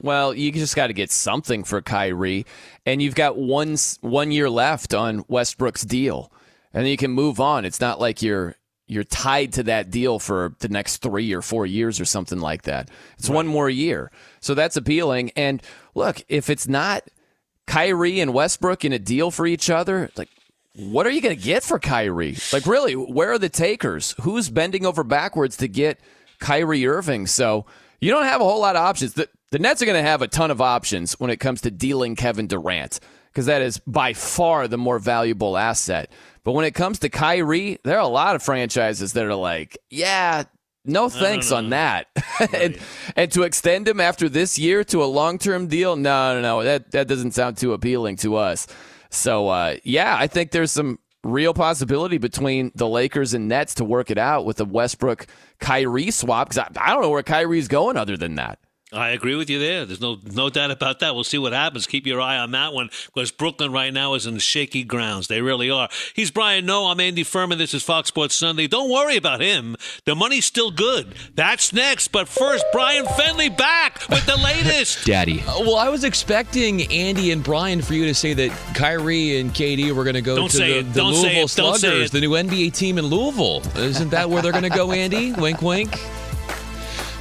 Well, 0.00 0.34
you 0.34 0.52
just 0.52 0.76
got 0.76 0.88
to 0.88 0.92
get 0.92 1.10
something 1.10 1.64
for 1.64 1.80
Kyrie, 1.80 2.44
and 2.84 3.00
you've 3.00 3.14
got 3.14 3.38
one 3.38 3.76
one 4.02 4.30
year 4.30 4.50
left 4.50 4.92
on 4.92 5.24
Westbrook's 5.28 5.84
deal, 5.84 6.30
and 6.72 6.84
then 6.84 6.90
you 6.90 6.98
can 6.98 7.12
move 7.12 7.40
on. 7.40 7.64
It's 7.64 7.80
not 7.80 7.98
like 7.98 8.20
you're 8.20 8.56
you're 8.86 9.04
tied 9.04 9.52
to 9.54 9.62
that 9.64 9.90
deal 9.90 10.18
for 10.18 10.54
the 10.60 10.68
next 10.68 10.98
three 10.98 11.32
or 11.34 11.42
four 11.42 11.66
years 11.66 12.00
or 12.00 12.04
something 12.04 12.38
like 12.38 12.62
that. 12.62 12.88
It's 13.18 13.28
right. 13.28 13.36
one 13.36 13.46
more 13.46 13.68
year. 13.68 14.10
So 14.40 14.54
that's 14.54 14.76
appealing. 14.76 15.32
And 15.36 15.62
look, 15.94 16.22
if 16.28 16.48
it's 16.48 16.68
not 16.68 17.02
Kyrie 17.66 18.20
and 18.20 18.32
Westbrook 18.32 18.84
in 18.84 18.92
a 18.92 18.98
deal 18.98 19.30
for 19.30 19.46
each 19.46 19.70
other, 19.70 20.10
like, 20.16 20.28
what 20.76 21.06
are 21.06 21.10
you 21.10 21.20
going 21.20 21.36
to 21.36 21.42
get 21.42 21.62
for 21.62 21.78
Kyrie? 21.78 22.36
Like, 22.52 22.66
really, 22.66 22.94
where 22.94 23.32
are 23.32 23.38
the 23.38 23.48
takers? 23.48 24.14
Who's 24.20 24.50
bending 24.50 24.84
over 24.86 25.02
backwards 25.02 25.56
to 25.58 25.68
get 25.68 25.98
Kyrie 26.38 26.86
Irving? 26.86 27.26
So 27.26 27.64
you 28.00 28.10
don't 28.10 28.24
have 28.24 28.40
a 28.40 28.44
whole 28.44 28.60
lot 28.60 28.76
of 28.76 28.82
options. 28.82 29.14
The, 29.14 29.28
the 29.50 29.58
Nets 29.58 29.80
are 29.80 29.86
going 29.86 30.02
to 30.02 30.08
have 30.08 30.22
a 30.22 30.28
ton 30.28 30.50
of 30.50 30.60
options 30.60 31.14
when 31.14 31.30
it 31.30 31.38
comes 31.38 31.62
to 31.62 31.70
dealing 31.70 32.14
Kevin 32.14 32.46
Durant 32.46 33.00
because 33.36 33.44
that 33.44 33.60
is 33.60 33.76
by 33.80 34.14
far 34.14 34.66
the 34.66 34.78
more 34.78 34.98
valuable 34.98 35.58
asset. 35.58 36.10
But 36.42 36.52
when 36.52 36.64
it 36.64 36.70
comes 36.70 37.00
to 37.00 37.10
Kyrie, 37.10 37.76
there 37.84 37.98
are 37.98 38.00
a 38.00 38.08
lot 38.08 38.34
of 38.34 38.42
franchises 38.42 39.12
that 39.12 39.26
are 39.26 39.34
like, 39.34 39.76
yeah, 39.90 40.44
no 40.86 41.10
thanks 41.10 41.50
no, 41.50 41.56
no, 41.56 41.60
no. 41.60 41.66
on 41.66 41.70
that. 41.70 42.06
and, 42.54 42.78
and 43.14 43.30
to 43.32 43.42
extend 43.42 43.86
him 43.86 44.00
after 44.00 44.30
this 44.30 44.58
year 44.58 44.84
to 44.84 45.04
a 45.04 45.04
long 45.04 45.38
term 45.38 45.66
deal, 45.66 45.96
no, 45.96 46.32
no, 46.32 46.40
no, 46.40 46.64
that, 46.64 46.92
that 46.92 47.08
doesn't 47.08 47.32
sound 47.32 47.58
too 47.58 47.74
appealing 47.74 48.16
to 48.16 48.36
us. 48.36 48.66
So, 49.10 49.48
uh, 49.48 49.76
yeah, 49.84 50.16
I 50.18 50.28
think 50.28 50.50
there's 50.50 50.72
some 50.72 50.98
real 51.22 51.52
possibility 51.52 52.16
between 52.16 52.72
the 52.74 52.88
Lakers 52.88 53.34
and 53.34 53.48
Nets 53.48 53.74
to 53.74 53.84
work 53.84 54.10
it 54.10 54.16
out 54.16 54.46
with 54.46 54.56
the 54.56 54.64
Westbrook 54.64 55.26
Kyrie 55.60 56.10
swap 56.10 56.48
because 56.48 56.58
I, 56.58 56.70
I 56.80 56.94
don't 56.94 57.02
know 57.02 57.10
where 57.10 57.22
Kyrie's 57.22 57.68
going 57.68 57.98
other 57.98 58.16
than 58.16 58.36
that. 58.36 58.60
I 58.96 59.10
agree 59.10 59.34
with 59.34 59.50
you 59.50 59.58
there. 59.58 59.84
There's 59.84 60.00
no 60.00 60.18
no 60.24 60.48
doubt 60.50 60.70
about 60.70 61.00
that. 61.00 61.14
We'll 61.14 61.24
see 61.24 61.38
what 61.38 61.52
happens. 61.52 61.86
Keep 61.86 62.06
your 62.06 62.20
eye 62.20 62.38
on 62.38 62.50
that 62.52 62.72
one 62.72 62.90
because 63.14 63.30
Brooklyn 63.30 63.72
right 63.72 63.92
now 63.92 64.14
is 64.14 64.26
in 64.26 64.38
shaky 64.38 64.84
grounds. 64.84 65.28
They 65.28 65.40
really 65.40 65.70
are. 65.70 65.88
He's 66.14 66.30
Brian 66.30 66.66
Noe. 66.66 66.86
I'm 66.86 67.00
Andy 67.00 67.22
Furman. 67.22 67.58
This 67.58 67.74
is 67.74 67.82
Fox 67.82 68.08
Sports 68.08 68.34
Sunday. 68.34 68.66
Don't 68.66 68.90
worry 68.90 69.16
about 69.16 69.40
him. 69.40 69.76
The 70.04 70.14
money's 70.14 70.46
still 70.46 70.70
good. 70.70 71.14
That's 71.34 71.72
next. 71.72 72.08
But 72.08 72.28
first, 72.28 72.64
Brian 72.72 73.04
Fenley 73.04 73.54
back 73.54 74.08
with 74.08 74.24
the 74.26 74.36
latest. 74.36 75.06
Daddy. 75.06 75.42
Uh, 75.42 75.60
well, 75.60 75.76
I 75.76 75.88
was 75.88 76.04
expecting 76.04 76.90
Andy 76.90 77.30
and 77.30 77.44
Brian 77.44 77.82
for 77.82 77.94
you 77.94 78.06
to 78.06 78.14
say 78.14 78.32
that 78.34 78.50
Kyrie 78.74 79.38
and 79.38 79.52
KD 79.52 79.92
were 79.92 80.04
going 80.04 80.14
to 80.14 80.22
go 80.22 80.36
Don't 80.36 80.50
to 80.50 80.58
the, 80.58 80.82
the 80.82 81.02
Louisville 81.02 81.48
Sluggers, 81.48 82.10
the 82.10 82.20
new 82.20 82.30
NBA 82.30 82.74
team 82.74 82.98
in 82.98 83.06
Louisville. 83.06 83.62
Isn't 83.76 84.10
that 84.10 84.30
where 84.30 84.42
they're 84.42 84.52
going 84.52 84.64
to 84.64 84.70
go, 84.70 84.92
Andy? 84.92 85.32
wink, 85.38 85.62
wink. 85.62 85.98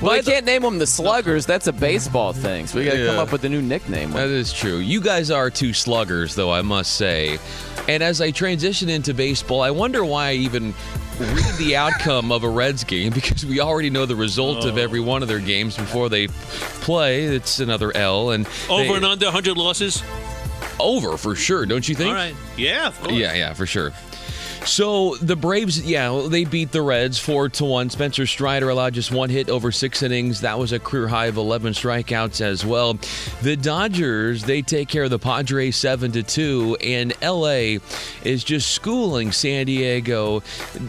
Well, 0.02 0.12
I 0.12 0.22
can't 0.22 0.46
name 0.46 0.62
them 0.62 0.78
the 0.78 0.88
Sluggers. 0.88 1.46
That's 1.46 1.68
a 1.68 1.74
baseball 1.74 2.34
thing. 2.34 2.68
So 2.68 2.80
we 2.80 2.86
got 2.86 2.94
to 2.94 3.00
yeah. 3.00 3.08
come 3.08 3.20
up 3.20 3.32
with 3.32 3.44
a 3.46 3.50
new 3.50 3.62
nickname. 3.62 4.12
That 4.12 4.28
is 4.28 4.52
true. 4.52 4.78
You 4.78 5.00
guys 5.00 5.32
are 5.32 5.50
two 5.50 5.74
sluggers, 5.74 6.36
though, 6.36 6.52
I 6.52 6.62
must 6.62 6.96
say. 6.96 7.40
And 7.88 8.04
as 8.04 8.20
I 8.20 8.32
transition 8.32 8.90
into 8.90 9.14
baseball, 9.14 9.62
I 9.62 9.72
wonder 9.72 10.04
why 10.04 10.30
I 10.30 10.34
even 10.34 10.74
read 11.20 11.56
the 11.58 11.76
outcome 11.78 12.32
of 12.32 12.44
a 12.44 12.50
Reds 12.50 12.84
game 12.84 13.14
because 13.14 13.46
we 13.46 13.62
already 13.62 13.90
know 13.90 14.06
the 14.06 14.16
result 14.16 14.66
oh. 14.66 14.70
of 14.70 14.78
every 14.78 15.00
oh. 15.00 15.04
one 15.04 15.22
of 15.22 15.30
their 15.30 15.40
games 15.40 15.78
before 15.78 16.10
they 16.10 16.28
play. 16.28 17.24
It's 17.24 17.60
another 17.60 17.96
L. 17.96 18.32
And 18.32 18.48
over 18.70 18.84
they, 18.84 18.96
and 18.96 19.06
under 19.06 19.28
100 19.28 19.58
losses. 19.58 20.04
Over 20.78 21.16
for 21.16 21.36
sure, 21.36 21.66
don't 21.66 21.88
you 21.88 21.96
think? 21.96 22.10
All 22.10 22.16
right. 22.16 22.36
Yeah. 22.58 22.92
Yeah, 23.10 23.34
yeah, 23.34 23.54
for 23.54 23.66
sure. 23.66 23.94
So 24.66 25.16
the 25.16 25.36
Braves, 25.36 25.86
yeah, 25.86 26.26
they 26.28 26.44
beat 26.44 26.72
the 26.72 26.82
Reds 26.82 27.20
four 27.20 27.50
to 27.50 27.66
one. 27.66 27.90
Spencer 27.92 28.26
Strider 28.26 28.70
allowed 28.70 28.96
just 28.96 29.12
one 29.12 29.30
hit 29.30 29.50
over 29.50 29.72
six 29.72 30.02
innings. 30.02 30.42
That 30.42 30.58
was 30.58 30.72
a 30.72 30.80
career 30.80 31.08
high 31.08 31.28
of 31.28 31.38
11 31.38 31.74
strikeouts 31.74 32.42
as 32.42 32.66
well. 32.66 32.98
The 33.44 33.56
Dodgers, 33.56 34.44
they 34.44 34.64
take 34.64 34.90
care 34.90 35.04
of 35.04 35.12
the 35.12 35.20
Padres 35.20 35.76
seven 35.76 36.12
to 36.14 36.24
two, 36.24 36.78
and 36.84 37.14
LA 37.22 37.78
is 38.24 38.44
just 38.44 38.72
schooling 38.72 39.32
San 39.32 39.68
Diego, 39.68 40.42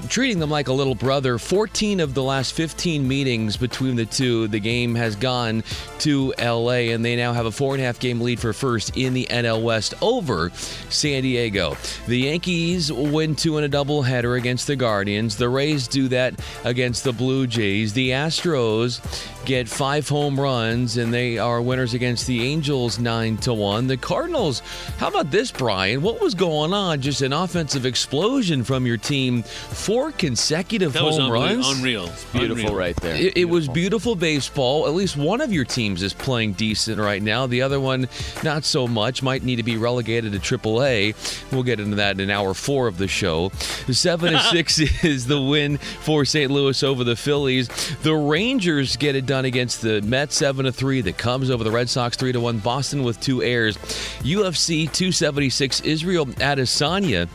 treating 0.08 0.38
them 0.38 0.50
like 0.50 0.68
a 0.68 0.72
little 0.72 0.94
brother. 0.94 1.38
14 1.38 2.00
of 2.00 2.14
the 2.14 2.22
last 2.22 2.54
15 2.54 3.06
meetings 3.06 3.58
between 3.58 3.94
the 3.94 4.06
two, 4.06 4.48
the 4.48 4.60
game 4.60 4.94
has 4.94 5.16
gone 5.16 5.62
to 5.98 6.32
LA, 6.38 6.92
and 6.92 7.04
they 7.04 7.14
now 7.14 7.34
have 7.34 7.46
a 7.46 7.52
four 7.52 7.74
and 7.74 7.82
a 7.82 7.86
half 7.86 8.00
game 8.00 8.22
lead 8.22 8.40
for 8.40 8.54
first 8.54 8.96
in 8.96 9.12
the 9.12 9.26
NL 9.30 9.62
West 9.62 9.92
over 10.00 10.50
San 10.88 11.22
Diego. 11.22 11.76
The 12.06 12.20
Yankees 12.20 12.90
win 12.90 13.34
two 13.36 13.58
and 13.58 13.65
a 13.66 13.68
doubleheader 13.68 14.38
against 14.38 14.66
the 14.66 14.76
Guardians. 14.76 15.36
The 15.36 15.48
Rays 15.48 15.88
do 15.88 16.08
that 16.08 16.34
against 16.64 17.04
the 17.04 17.12
Blue 17.12 17.46
Jays. 17.46 17.92
The 17.92 18.10
Astros 18.10 19.00
get 19.44 19.68
five 19.68 20.08
home 20.08 20.38
runs, 20.40 20.96
and 20.96 21.12
they 21.12 21.38
are 21.38 21.60
winners 21.60 21.94
against 21.94 22.26
the 22.26 22.42
Angels 22.44 22.98
nine 22.98 23.36
to 23.38 23.52
one. 23.54 23.86
The 23.86 23.96
Cardinals. 23.96 24.60
How 24.98 25.08
about 25.08 25.30
this, 25.30 25.50
Brian? 25.50 26.02
What 26.02 26.20
was 26.20 26.34
going 26.34 26.72
on? 26.72 27.00
Just 27.00 27.22
an 27.22 27.32
offensive 27.32 27.84
explosion 27.86 28.64
from 28.64 28.86
your 28.86 28.96
team. 28.96 29.42
Four 29.42 30.12
consecutive 30.12 30.92
That 30.92 31.00
home 31.00 31.08
was 31.08 31.18
unreal. 31.18 31.42
runs. 31.42 31.68
Unreal. 31.78 32.10
Beautiful 32.32 32.56
Unreal. 32.66 32.74
right 32.74 32.96
there. 32.96 33.14
It, 33.16 33.36
it 33.36 33.44
was 33.46 33.68
beautiful 33.68 34.14
baseball. 34.16 34.86
At 34.86 34.94
least 34.94 35.16
one 35.16 35.40
of 35.40 35.52
your 35.52 35.64
teams 35.64 36.02
is 36.02 36.12
playing 36.14 36.52
decent 36.54 36.98
right 37.00 37.22
now. 37.22 37.46
The 37.46 37.62
other 37.62 37.80
one, 37.80 38.08
not 38.44 38.64
so 38.64 38.86
much. 38.88 39.22
Might 39.22 39.42
need 39.42 39.56
to 39.56 39.62
be 39.62 39.76
relegated 39.76 40.32
to 40.32 40.38
AAA. 40.58 41.14
We'll 41.52 41.62
get 41.62 41.80
into 41.80 41.96
that 41.96 42.20
in 42.20 42.30
hour 42.30 42.54
four 42.54 42.86
of 42.86 42.98
the 42.98 43.08
show. 43.08 43.50
Seven 43.56 44.32
to 44.32 44.40
six 44.50 44.78
is 45.04 45.26
the 45.26 45.40
win 45.40 45.78
for 45.78 46.24
St. 46.24 46.50
Louis 46.50 46.82
over 46.82 47.04
the 47.04 47.16
Phillies. 47.16 47.68
The 48.02 48.14
Rangers 48.14 48.96
get 48.96 49.16
it 49.16 49.26
done 49.26 49.44
against 49.44 49.82
the 49.82 50.02
Mets, 50.02 50.36
seven 50.36 50.64
to 50.66 50.72
three. 50.72 51.00
The 51.00 51.12
Cubs 51.12 51.50
over 51.50 51.64
the 51.64 51.70
Red 51.70 51.88
Sox, 51.88 52.16
three 52.16 52.32
to 52.32 52.40
one. 52.40 52.58
Boston 52.58 53.02
with 53.02 53.20
two 53.20 53.42
airs. 53.42 53.76
UFC 54.22 54.90
276. 54.92 55.80
Israel 55.82 56.26
Adesanya. 56.26 57.28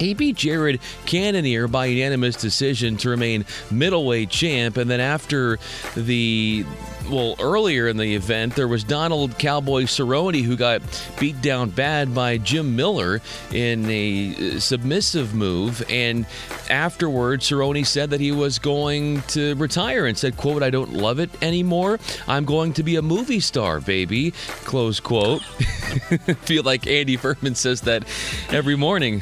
Beat 0.00 0.36
Jared 0.36 0.80
Cannonier 1.04 1.68
by 1.68 1.86
unanimous 1.86 2.34
decision 2.34 2.96
to 2.98 3.10
remain 3.10 3.44
middleweight 3.70 4.30
champ. 4.30 4.78
And 4.78 4.90
then 4.90 4.98
after 4.98 5.58
the, 5.94 6.64
well, 7.10 7.36
earlier 7.38 7.86
in 7.86 7.98
the 7.98 8.14
event, 8.14 8.56
there 8.56 8.66
was 8.66 8.82
Donald 8.82 9.38
Cowboy 9.38 9.82
Cerrone 9.82 10.42
who 10.42 10.56
got 10.56 10.80
beat 11.20 11.42
down 11.42 11.68
bad 11.68 12.14
by 12.14 12.38
Jim 12.38 12.74
Miller 12.76 13.20
in 13.52 13.90
a 13.90 14.34
uh, 14.56 14.58
submissive 14.58 15.34
move. 15.34 15.84
And 15.90 16.24
afterwards, 16.70 17.50
Cerrone 17.50 17.86
said 17.86 18.08
that 18.10 18.20
he 18.20 18.32
was 18.32 18.58
going 18.58 19.20
to 19.28 19.54
retire 19.56 20.06
and 20.06 20.16
said, 20.16 20.38
quote, 20.38 20.62
I 20.62 20.70
don't 20.70 20.94
love 20.94 21.18
it 21.18 21.28
anymore. 21.42 21.98
I'm 22.26 22.46
going 22.46 22.72
to 22.74 22.82
be 22.82 22.96
a 22.96 23.02
movie 23.02 23.40
star, 23.40 23.80
baby, 23.80 24.30
close 24.64 24.98
quote. 24.98 25.42
Feel 26.46 26.62
like 26.62 26.86
Andy 26.86 27.18
Furman 27.18 27.54
says 27.54 27.82
that 27.82 28.04
every 28.50 28.76
morning 28.76 29.20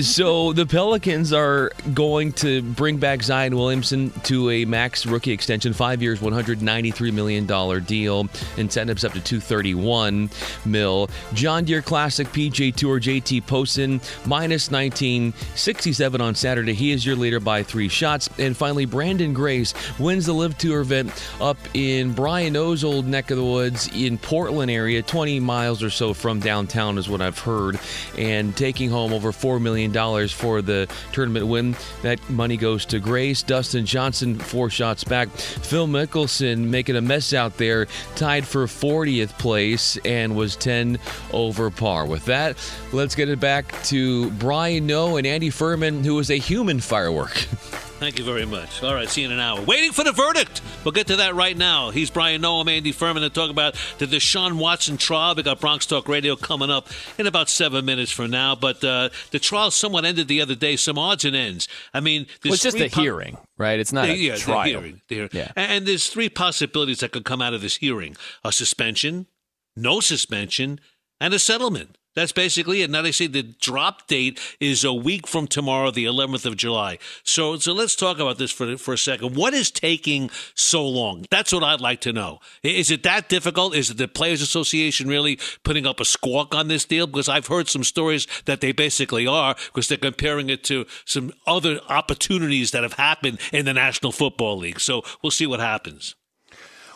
so 0.00 0.52
the 0.52 0.66
Pelicans 0.66 1.32
are 1.32 1.70
going 1.94 2.32
to 2.32 2.62
bring 2.62 2.98
back 2.98 3.22
Zion 3.22 3.56
Williamson 3.56 4.10
to 4.24 4.50
a 4.50 4.64
max 4.64 5.06
rookie 5.06 5.32
extension, 5.32 5.72
five 5.72 6.02
years, 6.02 6.20
one 6.20 6.32
hundred 6.32 6.62
ninety-three 6.62 7.10
million 7.10 7.46
dollar 7.46 7.80
deal, 7.80 8.28
incentives 8.56 9.04
up 9.04 9.12
to 9.12 9.20
two 9.20 9.40
thirty-one 9.40 10.30
mil. 10.64 11.08
John 11.32 11.64
Deere 11.64 11.82
Classic 11.82 12.26
PGA 12.28 12.74
Tour 12.74 13.00
JT 13.00 13.46
Poston 13.46 14.00
minus 14.26 14.70
nineteen 14.70 15.32
sixty-seven 15.54 16.20
on 16.20 16.34
Saturday. 16.34 16.74
He 16.74 16.92
is 16.92 17.04
your 17.04 17.16
leader 17.16 17.40
by 17.40 17.62
three 17.62 17.88
shots. 17.88 18.28
And 18.38 18.56
finally, 18.56 18.86
Branden 18.86 19.34
Grace 19.34 19.74
wins 19.98 20.26
the 20.26 20.32
LIV 20.32 20.58
Tour 20.58 20.80
event 20.80 21.12
up 21.40 21.56
in 21.74 22.12
Brian 22.12 22.52
Noe's 22.52 22.84
old 22.84 23.06
neck 23.06 23.30
of 23.30 23.38
the 23.38 23.44
woods 23.44 23.88
in 23.94 24.18
Portland 24.18 24.70
area, 24.70 25.02
twenty 25.02 25.40
miles 25.40 25.82
or 25.82 25.90
so 25.90 26.14
from 26.14 26.40
downtown, 26.40 26.98
is 26.98 27.08
what 27.08 27.20
I've 27.20 27.38
heard, 27.38 27.78
and 28.18 28.56
taking 28.56 28.90
home 28.90 29.12
over 29.12 29.32
four 29.32 29.60
million 29.62 29.92
dollars 29.92 30.32
for 30.32 30.62
the 30.62 30.88
tournament 31.12 31.46
win. 31.46 31.76
That 32.02 32.18
money 32.30 32.56
goes 32.56 32.84
to 32.86 32.98
Grace. 32.98 33.42
Dustin 33.42 33.86
Johnson 33.86 34.38
four 34.38 34.70
shots 34.70 35.04
back. 35.04 35.28
Phil 35.30 35.86
Mickelson 35.86 36.68
making 36.68 36.96
a 36.96 37.00
mess 37.00 37.32
out 37.32 37.56
there, 37.56 37.86
tied 38.14 38.46
for 38.46 38.66
40th 38.66 39.38
place 39.38 39.96
and 40.04 40.36
was 40.36 40.56
10 40.56 40.98
over 41.32 41.70
par. 41.70 42.06
With 42.06 42.24
that, 42.26 42.56
let's 42.92 43.14
get 43.14 43.28
it 43.28 43.40
back 43.40 43.80
to 43.84 44.30
Brian 44.32 44.86
Noe 44.86 45.16
and 45.16 45.26
Andy 45.26 45.50
Furman, 45.50 46.04
who 46.04 46.18
is 46.18 46.30
a 46.30 46.36
human 46.36 46.80
firework. 46.80 47.46
Thank 48.02 48.18
you 48.18 48.24
very 48.24 48.44
much. 48.46 48.82
All 48.82 48.94
right, 48.94 49.08
see 49.08 49.20
you 49.20 49.28
in 49.28 49.32
an 49.32 49.38
hour. 49.38 49.60
Waiting 49.60 49.92
for 49.92 50.02
the 50.02 50.10
verdict. 50.10 50.60
We'll 50.82 50.90
get 50.90 51.06
to 51.06 51.16
that 51.18 51.36
right 51.36 51.56
now. 51.56 51.90
He's 51.90 52.10
Brian 52.10 52.42
Noam, 52.42 52.68
Andy 52.68 52.90
Furman 52.90 53.22
to 53.22 53.30
talk 53.30 53.48
about 53.48 53.76
the 53.98 54.06
Deshaun 54.06 54.54
Watson 54.54 54.96
trial. 54.96 55.36
We 55.36 55.44
got 55.44 55.60
Bronx 55.60 55.86
Talk 55.86 56.08
Radio 56.08 56.34
coming 56.34 56.68
up 56.68 56.88
in 57.16 57.28
about 57.28 57.48
seven 57.48 57.84
minutes 57.84 58.10
from 58.10 58.32
now. 58.32 58.56
But 58.56 58.82
uh, 58.82 59.10
the 59.30 59.38
trial 59.38 59.70
somewhat 59.70 60.04
ended 60.04 60.26
the 60.26 60.40
other 60.40 60.56
day. 60.56 60.74
Some 60.74 60.98
odds 60.98 61.24
and 61.24 61.36
ends. 61.36 61.68
I 61.94 62.00
mean, 62.00 62.26
Well, 62.44 62.54
it's 62.54 62.64
just 62.64 62.76
a 62.76 62.88
hearing, 62.88 63.38
right? 63.56 63.78
It's 63.78 63.92
not 63.92 64.06
The- 64.06 64.14
a 64.14 64.16
yeah, 64.16 64.34
the 64.34 64.40
trial. 64.40 64.64
hearing, 64.64 65.00
the 65.06 65.14
hearing. 65.14 65.30
Yeah. 65.32 65.52
And 65.54 65.86
there's 65.86 66.08
three 66.08 66.28
possibilities 66.28 66.98
that 67.00 67.12
could 67.12 67.24
come 67.24 67.40
out 67.40 67.54
of 67.54 67.60
this 67.60 67.76
hearing: 67.76 68.16
a 68.42 68.50
suspension, 68.50 69.28
no 69.76 70.00
suspension, 70.00 70.80
and 71.20 71.32
a 71.32 71.38
settlement. 71.38 71.98
That's 72.14 72.32
basically 72.32 72.82
it. 72.82 72.90
Now 72.90 73.02
they 73.02 73.12
say 73.12 73.26
the 73.26 73.42
drop 73.42 74.06
date 74.06 74.38
is 74.60 74.84
a 74.84 74.92
week 74.92 75.26
from 75.26 75.46
tomorrow, 75.46 75.90
the 75.90 76.04
11th 76.04 76.44
of 76.44 76.56
July. 76.56 76.98
So, 77.24 77.56
so 77.56 77.72
let's 77.72 77.96
talk 77.96 78.18
about 78.18 78.38
this 78.38 78.50
for 78.50 78.76
for 78.76 78.94
a 78.94 78.98
second. 78.98 79.34
What 79.34 79.54
is 79.54 79.70
taking 79.70 80.30
so 80.54 80.86
long? 80.86 81.24
That's 81.30 81.52
what 81.52 81.64
I'd 81.64 81.80
like 81.80 82.00
to 82.02 82.12
know. 82.12 82.40
Is 82.62 82.90
it 82.90 83.02
that 83.04 83.28
difficult? 83.28 83.74
Is 83.74 83.90
it 83.90 83.96
the 83.96 84.08
Players 84.08 84.42
Association 84.42 85.08
really 85.08 85.38
putting 85.64 85.86
up 85.86 86.00
a 86.00 86.04
squawk 86.04 86.54
on 86.54 86.68
this 86.68 86.84
deal? 86.84 87.06
Because 87.06 87.28
I've 87.28 87.46
heard 87.46 87.68
some 87.68 87.84
stories 87.84 88.26
that 88.44 88.60
they 88.60 88.72
basically 88.72 89.26
are, 89.26 89.54
because 89.66 89.88
they're 89.88 89.98
comparing 89.98 90.50
it 90.50 90.64
to 90.64 90.86
some 91.04 91.32
other 91.46 91.80
opportunities 91.88 92.72
that 92.72 92.82
have 92.82 92.94
happened 92.94 93.40
in 93.52 93.64
the 93.64 93.74
National 93.74 94.12
Football 94.12 94.58
League. 94.58 94.80
So 94.80 95.02
we'll 95.22 95.30
see 95.30 95.46
what 95.46 95.60
happens. 95.60 96.14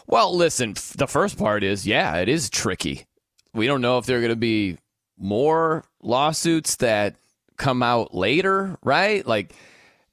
Well, 0.07 0.37
listen, 0.37 0.75
the 0.97 1.09
first 1.09 1.37
part 1.37 1.65
is, 1.65 1.87
yeah, 1.87 2.17
it 2.17 2.29
is 2.29 2.49
tricky. 2.49 3.07
We 3.53 3.67
don't 3.67 3.81
know 3.81 3.99
if 3.99 4.07
they're 4.07 4.21
going 4.21 4.31
to 4.31 4.37
be 4.37 4.79
more 5.19 5.85
lawsuits 6.03 6.77
that 6.77 7.17
come 7.57 7.83
out 7.83 8.15
later, 8.15 8.79
right? 8.83 9.27
Like, 9.27 9.55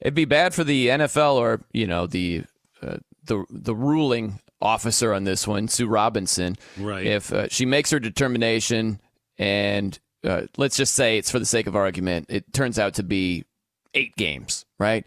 it'd 0.00 0.14
be 0.14 0.24
bad 0.24 0.54
for 0.54 0.64
the 0.64 0.88
NFL 0.88 1.34
or 1.34 1.60
you 1.72 1.86
know 1.86 2.06
the 2.06 2.44
uh, 2.82 2.96
the 3.24 3.44
the 3.50 3.74
ruling 3.74 4.40
officer 4.60 5.12
on 5.12 5.24
this 5.24 5.46
one, 5.46 5.68
Sue 5.68 5.86
Robinson, 5.86 6.56
Right. 6.78 7.06
If 7.06 7.32
uh, 7.32 7.48
she 7.48 7.66
makes 7.66 7.90
her 7.90 8.00
determination, 8.00 8.98
and 9.38 9.98
uh, 10.24 10.42
let's 10.56 10.76
just 10.76 10.94
say 10.94 11.18
it's 11.18 11.30
for 11.30 11.38
the 11.38 11.46
sake 11.46 11.66
of 11.66 11.76
argument, 11.76 12.26
it 12.30 12.52
turns 12.52 12.78
out 12.78 12.94
to 12.94 13.02
be 13.02 13.44
eight 13.92 14.16
games, 14.16 14.64
right? 14.78 15.06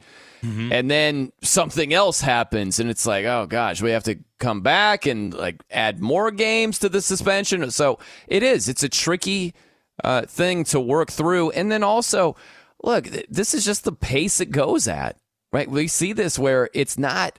And 0.72 0.90
then 0.90 1.34
something 1.42 1.94
else 1.94 2.22
happens, 2.22 2.80
and 2.80 2.90
it's 2.90 3.06
like, 3.06 3.26
oh 3.26 3.48
gosh, 3.48 3.82
we 3.82 3.92
have 3.92 4.04
to 4.06 4.18
come 4.40 4.62
back 4.62 5.06
and 5.06 5.34
like 5.34 5.62
add 5.72 6.00
more 6.00 6.32
games 6.32 6.80
to 6.80 6.90
the 6.90 7.02
suspension. 7.02 7.70
So 7.72 8.00
it 8.28 8.44
is. 8.44 8.70
It's 8.70 8.84
a 8.84 8.88
tricky 8.88 9.56
uh, 10.04 10.24
thing 10.24 10.64
to 10.66 10.80
work 10.80 11.12
through. 11.12 11.52
And 11.52 11.72
then 11.72 11.84
also, 11.84 12.36
look, 12.84 13.06
th- 13.06 13.28
this 13.30 13.54
is 13.54 13.66
just 13.66 13.84
the 13.84 13.92
pace 13.92 14.40
it 14.40 14.52
goes 14.52 14.88
at, 14.88 15.18
right? 15.52 15.70
We 15.70 15.88
see 15.88 16.14
this 16.14 16.38
where 16.38 16.70
it's 16.74 16.98
not 16.98 17.38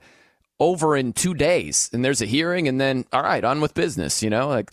over 0.59 0.95
in 0.95 1.13
two 1.13 1.33
days, 1.33 1.89
and 1.93 2.03
there's 2.03 2.21
a 2.21 2.25
hearing, 2.25 2.67
and 2.67 2.79
then 2.79 3.05
all 3.13 3.23
right, 3.23 3.43
on 3.43 3.61
with 3.61 3.73
business. 3.73 4.21
You 4.21 4.29
know, 4.29 4.49
like 4.49 4.71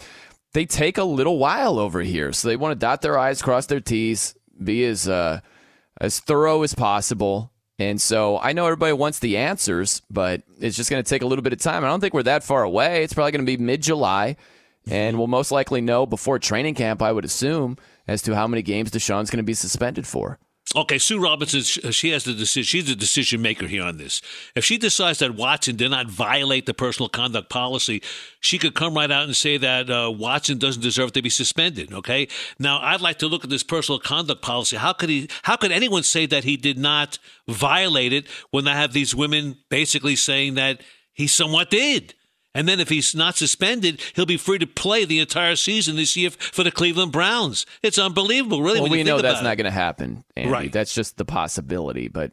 they 0.53 0.66
take 0.66 0.99
a 0.99 1.05
little 1.05 1.38
while 1.38 1.79
over 1.79 2.01
here, 2.01 2.33
so 2.33 2.49
they 2.49 2.57
want 2.57 2.72
to 2.72 2.79
dot 2.79 3.03
their 3.03 3.18
i's, 3.18 3.42
cross 3.42 3.66
their 3.66 3.81
t's, 3.81 4.35
be 4.62 4.85
as 4.85 5.09
uh, 5.09 5.40
as 6.01 6.20
thorough 6.20 6.62
as 6.62 6.75
possible. 6.75 7.53
And 7.79 8.01
so 8.01 8.38
I 8.38 8.53
know 8.53 8.64
everybody 8.64 8.94
wants 8.94 9.18
the 9.18 9.37
answers, 9.37 10.01
but 10.11 10.42
it's 10.59 10.77
just 10.77 10.88
going 10.88 11.03
to 11.03 11.09
take 11.09 11.20
a 11.20 11.27
little 11.27 11.42
bit 11.42 11.53
of 11.53 11.59
time. 11.59 11.85
I 11.85 11.88
don't 11.88 12.01
think 12.01 12.14
we're 12.14 12.22
that 12.22 12.42
far 12.42 12.62
away. 12.62 13.05
It's 13.05 13.12
probably 13.12 13.33
going 13.33 13.44
to 13.44 13.57
be 13.57 13.62
mid 13.62 13.83
July, 13.83 14.37
and 14.87 15.18
we'll 15.18 15.27
most 15.27 15.51
likely 15.51 15.81
know 15.81 16.07
before 16.07 16.38
training 16.38 16.75
camp, 16.75 17.03
I 17.03 17.12
would 17.12 17.25
assume, 17.25 17.77
as 18.07 18.22
to 18.22 18.35
how 18.35 18.46
many 18.46 18.62
games 18.62 18.90
Deshaun's 18.90 19.31
going 19.31 19.38
to 19.38 19.42
be 19.42 19.55
suspended 19.55 20.07
for. 20.07 20.38
Okay, 20.75 20.99
Sue 20.99 21.20
Robinson, 21.20 21.62
she 21.62 22.11
has 22.11 22.25
the 22.25 22.33
decision. 22.33 22.64
She's 22.64 22.88
the 22.88 22.96
decision 22.96 23.40
maker 23.40 23.66
here 23.66 23.85
on 23.85 23.99
this. 23.99 24.20
If 24.57 24.64
she 24.64 24.79
decides 24.79 25.20
that 25.20 25.37
Watson 25.37 25.77
did 25.77 25.92
not 25.92 26.11
violate 26.11 26.66
the 26.66 26.75
personal 26.75 27.09
conduct 27.09 27.49
policy, 27.49 28.03
she 28.40 28.59
could 28.59 28.75
come 28.75 28.94
right 28.94 29.11
out 29.11 29.25
and 29.25 29.37
say 29.37 29.59
that 29.59 29.88
uh, 29.88 30.11
Watson 30.11 30.59
doesn't 30.59 30.83
deserve 30.83 31.12
to 31.12 31.22
be 31.22 31.31
suspended. 31.31 31.92
Okay. 31.92 32.27
Now, 32.59 32.81
I'd 32.83 33.01
like 33.01 33.18
to 33.18 33.29
look 33.29 33.44
at 33.44 33.51
this 33.51 33.62
personal 33.62 34.01
conduct 34.01 34.42
policy. 34.42 34.77
How 34.77 34.92
could 34.92 35.09
he? 35.09 35.29
How 35.44 35.55
could 35.57 35.70
anyone 35.70 36.03
say 36.03 36.27
that 36.27 36.42
he 36.42 36.57
did 36.57 36.79
not 36.79 37.20
violate 37.49 38.12
it 38.12 38.27
when 38.51 38.66
I 38.66 38.75
have 38.75 38.92
these 38.92 39.14
women 39.14 39.59
basically 39.68 40.16
saying 40.16 40.55
that 40.55 40.81
he 41.12 41.29
somewhat 41.29 41.70
did? 41.70 42.14
And 42.57 42.66
then 42.66 42.81
if 42.81 42.88
he's 42.88 43.14
not 43.14 43.37
suspended, 43.37 44.01
he'll 44.14 44.25
be 44.27 44.38
free 44.38 44.59
to 44.59 44.66
play 44.66 45.05
the 45.05 45.21
entire 45.21 45.57
season 45.57 45.97
this 45.97 46.16
year 46.16 46.31
for 46.31 46.64
the 46.64 46.71
Cleveland 46.73 47.12
Browns. 47.12 47.66
It's 47.83 47.99
unbelievable, 47.99 48.62
really. 48.62 48.81
well, 48.81 48.88
we 48.90 49.03
know 49.05 49.21
that's 49.21 49.42
not 49.42 49.59
going 49.59 49.66
to 49.66 49.71
happen. 49.71 50.25
Andy. 50.35 50.51
Right. 50.51 50.73
That's 50.73 50.95
just 50.95 51.19
the 51.19 51.27
possibility. 51.27 52.09
But 52.09 52.33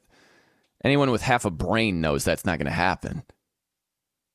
anyone 0.83 1.11
with 1.11 1.21
half 1.23 1.43
a 1.43 1.51
brain 1.51 1.99
knows 1.99 2.23
that's 2.23 2.45
not 2.45 2.57
going 2.57 2.67
to 2.67 2.71
happen. 2.71 3.23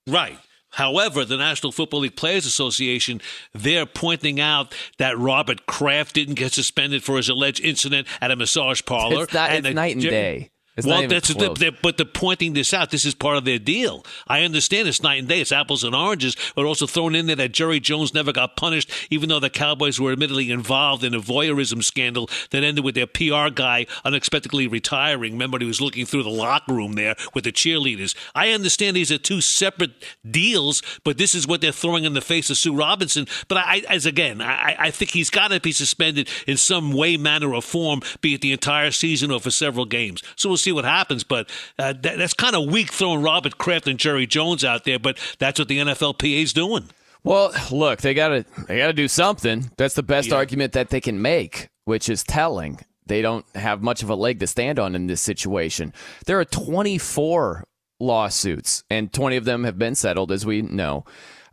Right. 0.07 0.39
However, 0.71 1.25
the 1.25 1.39
National 1.39 1.73
Football 1.73 2.01
League 2.01 2.17
Players 2.17 2.45
Association, 2.45 3.23
they're 3.55 3.87
pointing 3.87 4.39
out 4.39 4.75
that 4.99 5.17
Robert 5.19 5.65
Kraft 5.65 6.15
didn't 6.15 6.35
get 6.35 6.53
suspended 6.53 7.03
for 7.03 7.17
his 7.17 7.31
alleged 7.31 7.61
incident 7.65 8.07
at 8.21 8.31
a 8.31 8.37
massage 8.37 8.83
parlor. 8.85 9.25
It's 9.25 9.33
not- 9.33 9.53
it's 9.55 9.75
night 9.75 9.95
and 9.97 10.03
day. 10.03 10.51
It's 10.79 10.87
well, 10.87 11.09
that's 11.09 11.35
they're, 11.35 11.73
but 11.73 11.97
they're 11.97 12.07
pointing 12.07 12.53
this 12.53 12.73
out. 12.73 12.93
This 12.93 13.05
is 13.05 13.13
part 13.13 13.37
of 13.37 13.45
their 13.45 13.59
deal. 13.59 14.07
I 14.29 14.43
understand 14.43 14.87
it's 14.87 15.03
night 15.03 15.19
and 15.19 15.27
day. 15.27 15.41
It's 15.41 15.51
apples 15.51 15.83
and 15.83 15.93
oranges, 15.93 16.37
but 16.55 16.65
also 16.65 16.87
thrown 16.87 17.17
in 17.17 17.27
there 17.27 17.35
that 17.35 17.51
Jerry 17.51 17.81
Jones 17.81 18.15
never 18.15 18.31
got 18.31 18.55
punished, 18.55 18.89
even 19.11 19.29
though 19.29 19.41
the 19.41 19.51
Cowboys 19.51 19.99
were 19.99 20.13
admittedly 20.13 20.53
involved 20.53 21.03
in 21.03 21.15
a 21.15 21.21
voyeurism 21.21 21.83
scandal 21.83 22.31
that 22.51 22.63
ended 22.63 22.85
with 22.85 22.95
their 22.95 23.09
PR 23.09 23.53
guy 23.53 23.87
unexpectedly 24.05 24.69
retiring. 24.69 25.33
Remember, 25.33 25.59
he 25.59 25.65
was 25.65 25.81
looking 25.81 26.07
through 26.07 26.23
the 26.23 26.31
locker 26.31 26.73
room 26.73 26.93
there 26.93 27.17
with 27.35 27.43
the 27.43 27.51
cheerleaders. 27.51 28.15
I 28.37 28.51
understand 28.51 28.95
these 28.95 29.11
are 29.11 29.19
two 29.19 29.41
separate 29.41 29.91
deals, 30.31 30.81
but 31.03 31.19
this 31.19 31.35
is 31.35 31.49
what 31.49 31.61
they're 31.61 31.73
throwing 31.73 32.05
in 32.05 32.15
the 32.15 32.21
face 32.21 32.51
of 32.51 32.57
Sue 32.57 32.77
Robinson. 32.77 33.27
But 33.49 33.59
I, 33.59 33.83
as 33.89 34.07
again, 34.07 34.41
I, 34.41 34.77
I 34.79 34.91
think 34.93 35.11
he's 35.11 35.29
got 35.29 35.49
to 35.49 35.59
be 35.59 35.73
suspended 35.73 36.29
in 36.47 36.57
some 36.57 36.93
way, 36.93 37.17
manner, 37.17 37.53
or 37.53 37.63
form, 37.63 38.01
be 38.21 38.35
it 38.35 38.43
the 38.43 38.53
entire 38.53 38.93
season 38.93 39.33
or 39.33 39.41
for 39.41 39.51
several 39.51 39.85
games. 39.85 40.23
So 40.37 40.49
we'll 40.49 40.57
see 40.57 40.68
what 40.73 40.85
happens. 40.85 41.25
But 41.25 41.51
uh, 41.79 41.95
that, 42.03 42.19
that's 42.19 42.35
kind 42.35 42.55
of 42.55 42.71
weak 42.71 42.93
throwing 42.93 43.23
Robert 43.23 43.59
Kraft 43.59 43.87
and 43.87 43.99
Jerry 43.99 44.27
Jones 44.27 44.65
out 44.65 44.85
there. 44.85 44.99
But 44.99 45.19
that's 45.39 45.59
what 45.59 45.69
the 45.69 45.79
NFLPA 45.79 46.43
is 46.43 46.53
doing. 46.53 46.91
Well, 47.25 47.53
look, 47.71 48.01
they 48.01 48.15
gotta 48.15 48.45
they 48.67 48.79
gotta 48.79 48.93
do 48.93 49.09
something. 49.09 49.71
That's 49.77 49.95
the 49.95 50.03
best 50.03 50.33
argument 50.33 50.73
that 50.73 50.91
they 50.91 51.01
can 51.01 51.21
make, 51.21 51.69
which 51.85 52.09
is 52.09 52.23
telling. 52.23 52.81
They 53.07 53.23
don't 53.23 53.45
have 53.55 53.83
much 53.83 54.03
of 54.03 54.11
a 54.11 54.15
leg 54.15 54.39
to 54.41 54.47
stand 54.47 54.79
on 54.79 54.95
in 54.95 55.07
this 55.07 55.23
situation. 55.23 55.93
There 56.27 56.39
are 56.39 56.45
24 56.45 57.65
lawsuits, 58.01 58.85
and 58.91 59.13
20 59.13 59.37
of 59.37 59.45
them 59.45 59.65
have 59.65 59.79
been 59.79 59.95
settled, 59.95 60.31
as 60.31 60.47
we 60.47 60.63
know, 60.63 61.05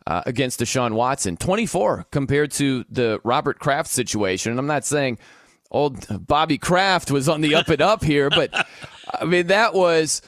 uh, 0.06 0.22
against 0.26 0.60
Deshaun 0.60 0.92
Watson. 0.92 1.36
24 1.36 2.06
compared 2.10 2.52
to 2.52 2.84
the 2.88 3.20
Robert 3.24 3.58
Kraft 3.58 3.90
situation. 3.90 4.50
And 4.50 4.58
I'm 4.58 4.66
not 4.66 4.84
saying 4.84 5.18
old 5.70 6.06
Bobby 6.26 6.58
Kraft 6.58 7.10
was 7.10 7.28
on 7.28 7.40
the 7.40 7.54
up 7.54 7.68
and 7.68 7.82
up 7.82 8.04
here, 8.04 8.30
but 8.30 8.66
I 9.12 9.24
mean 9.24 9.48
that 9.48 9.74
was 9.74 10.22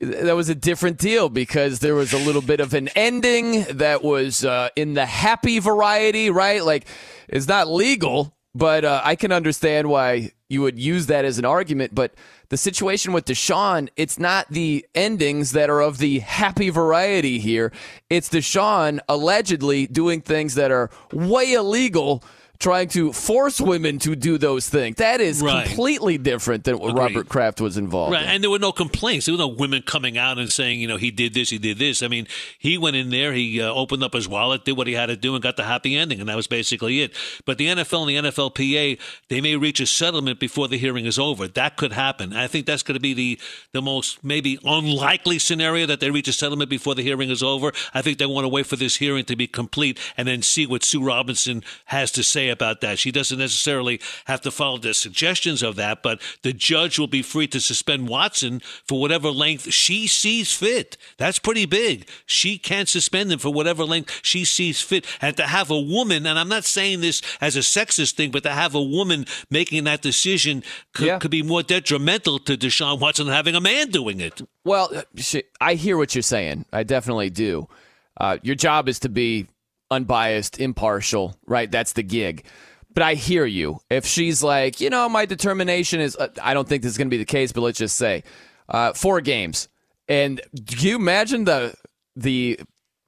that 0.00 0.34
was 0.34 0.48
a 0.48 0.54
different 0.54 0.98
deal 0.98 1.28
because 1.28 1.80
there 1.80 1.94
was 1.94 2.12
a 2.12 2.18
little 2.18 2.40
bit 2.40 2.60
of 2.60 2.72
an 2.72 2.88
ending 2.96 3.64
that 3.64 4.02
was 4.02 4.44
uh, 4.44 4.70
in 4.74 4.94
the 4.94 5.04
happy 5.04 5.58
variety, 5.58 6.30
right? 6.30 6.64
Like 6.64 6.86
it's 7.28 7.46
not 7.46 7.68
legal, 7.68 8.34
but 8.54 8.84
uh, 8.84 9.02
I 9.04 9.14
can 9.14 9.30
understand 9.30 9.88
why 9.88 10.32
you 10.48 10.62
would 10.62 10.78
use 10.78 11.06
that 11.06 11.24
as 11.24 11.38
an 11.38 11.44
argument. 11.44 11.94
But 11.94 12.14
the 12.48 12.56
situation 12.56 13.12
with 13.12 13.26
Deshaun, 13.26 13.88
it's 13.94 14.18
not 14.18 14.48
the 14.48 14.86
endings 14.94 15.52
that 15.52 15.68
are 15.68 15.80
of 15.80 15.98
the 15.98 16.20
happy 16.20 16.70
variety 16.70 17.38
here. 17.38 17.70
It's 18.08 18.30
Deshaun 18.30 19.00
allegedly 19.08 19.86
doing 19.86 20.22
things 20.22 20.54
that 20.54 20.70
are 20.70 20.90
way 21.12 21.52
illegal 21.52 22.24
trying 22.60 22.88
to 22.90 23.10
force 23.12 23.58
women 23.58 23.98
to 23.98 24.14
do 24.14 24.36
those 24.36 24.68
things. 24.68 24.96
That 24.96 25.20
is 25.22 25.40
Right. 25.40 25.66
completely 25.66 26.18
different 26.18 26.64
than 26.64 26.78
what 26.78 26.90
Agreed. 26.90 27.00
Robert 27.02 27.28
Kraft 27.30 27.58
was 27.60 27.78
involved 27.78 28.12
Right, 28.12 28.22
in. 28.22 28.28
and 28.28 28.42
there 28.44 28.50
were 28.50 28.58
no 28.58 28.70
complaints. 28.70 29.24
There 29.24 29.32
were 29.34 29.38
no 29.38 29.48
women 29.48 29.80
coming 29.82 30.18
out 30.18 30.38
and 30.38 30.52
saying, 30.52 30.78
you 30.78 30.86
know, 30.86 30.98
he 30.98 31.10
did 31.10 31.32
this, 31.32 31.48
he 31.48 31.56
did 31.56 31.78
this. 31.78 32.02
I 32.02 32.08
mean, 32.08 32.28
he 32.58 32.76
went 32.76 32.96
in 32.96 33.08
there, 33.08 33.32
he 33.32 33.62
uh, 33.62 33.72
opened 33.72 34.04
up 34.04 34.12
his 34.12 34.28
wallet, 34.28 34.66
did 34.66 34.76
what 34.76 34.86
he 34.86 34.92
had 34.92 35.06
to 35.06 35.16
do, 35.16 35.34
and 35.34 35.42
got 35.42 35.56
the 35.56 35.64
happy 35.64 35.96
ending, 35.96 36.20
and 36.20 36.28
that 36.28 36.36
was 36.36 36.46
basically 36.46 37.00
it. 37.00 37.12
But 37.46 37.56
the 37.56 37.66
NFL 37.68 38.02
and 38.06 38.10
the 38.10 38.30
NFLPA, 38.30 38.98
they 39.28 39.40
may 39.40 39.56
reach 39.56 39.80
a 39.80 39.86
settlement 39.86 40.38
before 40.38 40.68
the 40.68 40.76
hearing 40.76 41.06
is 41.06 41.18
over. 41.18 41.48
That 41.48 41.78
could 41.78 41.92
happen. 41.92 42.34
I 42.34 42.46
think 42.46 42.66
that's 42.66 42.82
going 42.82 42.94
to 42.94 43.00
be 43.00 43.14
the 43.14 43.38
the 43.72 43.80
most 43.80 44.22
maybe 44.22 44.58
unlikely 44.64 45.38
scenario 45.38 45.86
that 45.86 46.00
they 46.00 46.10
reach 46.10 46.28
a 46.28 46.32
settlement 46.34 46.68
before 46.68 46.94
the 46.94 47.02
hearing 47.02 47.30
is 47.30 47.42
over. 47.42 47.72
I 47.94 48.02
think 48.02 48.18
they 48.18 48.26
want 48.26 48.44
to 48.44 48.48
wait 48.50 48.66
for 48.66 48.76
this 48.76 48.96
hearing 48.96 49.24
to 49.24 49.36
be 49.36 49.46
complete 49.46 49.98
and 50.18 50.28
then 50.28 50.42
see 50.42 50.66
what 50.66 50.84
Sue 50.84 51.02
Robinson 51.02 51.64
has 51.86 52.10
to 52.12 52.22
say 52.22 52.49
about 52.50 52.80
that. 52.80 52.98
She 52.98 53.10
doesn't 53.10 53.38
necessarily 53.38 54.00
have 54.26 54.40
to 54.42 54.50
follow 54.50 54.78
the 54.78 54.94
suggestions 54.94 55.62
of 55.62 55.76
that, 55.76 56.02
but 56.02 56.20
the 56.42 56.52
judge 56.52 56.98
will 56.98 57.06
be 57.06 57.22
free 57.22 57.46
to 57.48 57.60
suspend 57.60 58.08
Watson 58.08 58.60
for 58.84 59.00
whatever 59.00 59.30
length 59.30 59.72
she 59.72 60.06
sees 60.06 60.54
fit. 60.54 60.96
That's 61.16 61.38
pretty 61.38 61.66
big. 61.66 62.08
She 62.26 62.58
can't 62.58 62.88
suspend 62.88 63.32
him 63.32 63.38
for 63.38 63.52
whatever 63.52 63.84
length 63.84 64.20
she 64.22 64.44
sees 64.44 64.80
fit. 64.80 65.06
And 65.20 65.36
to 65.36 65.44
have 65.44 65.70
a 65.70 65.80
woman, 65.80 66.26
and 66.26 66.38
I'm 66.38 66.48
not 66.48 66.64
saying 66.64 67.00
this 67.00 67.22
as 67.40 67.56
a 67.56 67.60
sexist 67.60 68.14
thing, 68.14 68.30
but 68.30 68.42
to 68.42 68.50
have 68.50 68.74
a 68.74 68.82
woman 68.82 69.26
making 69.50 69.84
that 69.84 70.02
decision 70.02 70.62
could, 70.94 71.20
could 71.20 71.30
be 71.30 71.42
more 71.42 71.62
detrimental 71.62 72.38
to 72.40 72.56
Deshaun 72.56 73.00
Watson 73.00 73.26
than 73.26 73.34
having 73.34 73.54
a 73.54 73.60
man 73.60 73.90
doing 73.90 74.20
it. 74.20 74.40
Well, 74.64 74.90
uh, 74.94 75.40
I 75.60 75.74
hear 75.74 75.96
what 75.96 76.14
you're 76.14 76.22
saying. 76.22 76.66
I 76.72 76.82
definitely 76.82 77.30
do. 77.30 77.68
Uh, 78.16 78.38
your 78.42 78.54
job 78.54 78.88
is 78.88 78.98
to 79.00 79.08
be 79.08 79.46
unbiased, 79.90 80.60
impartial, 80.60 81.36
right? 81.46 81.70
That's 81.70 81.92
the 81.92 82.02
gig. 82.02 82.44
But 82.92 83.02
I 83.02 83.14
hear 83.14 83.44
you. 83.46 83.80
If 83.88 84.06
she's 84.06 84.42
like, 84.42 84.80
you 84.80 84.90
know, 84.90 85.08
my 85.08 85.24
determination 85.26 86.00
is, 86.00 86.16
uh, 86.16 86.28
I 86.42 86.54
don't 86.54 86.68
think 86.68 86.82
this 86.82 86.92
is 86.92 86.98
going 86.98 87.08
to 87.08 87.14
be 87.14 87.18
the 87.18 87.24
case, 87.24 87.52
but 87.52 87.60
let's 87.60 87.78
just 87.78 87.96
say 87.96 88.24
uh, 88.68 88.92
four 88.92 89.20
games. 89.20 89.68
And 90.08 90.40
do 90.54 90.88
you 90.88 90.96
imagine 90.96 91.44
the 91.44 91.74
the 92.16 92.58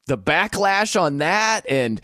the 0.06 0.16
backlash 0.16 1.00
on 1.00 1.18
that? 1.18 1.68
And 1.68 2.00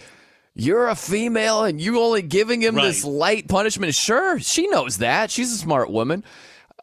you're 0.54 0.88
a 0.88 0.96
female, 0.96 1.62
and 1.62 1.80
you 1.80 2.00
only 2.00 2.22
giving 2.22 2.60
him 2.60 2.74
this 2.74 3.04
light 3.04 3.46
punishment. 3.46 3.94
Sure, 3.94 4.40
she 4.40 4.66
knows 4.66 4.98
that. 4.98 5.30
She's 5.30 5.52
a 5.52 5.56
smart 5.56 5.88
woman. 5.88 6.24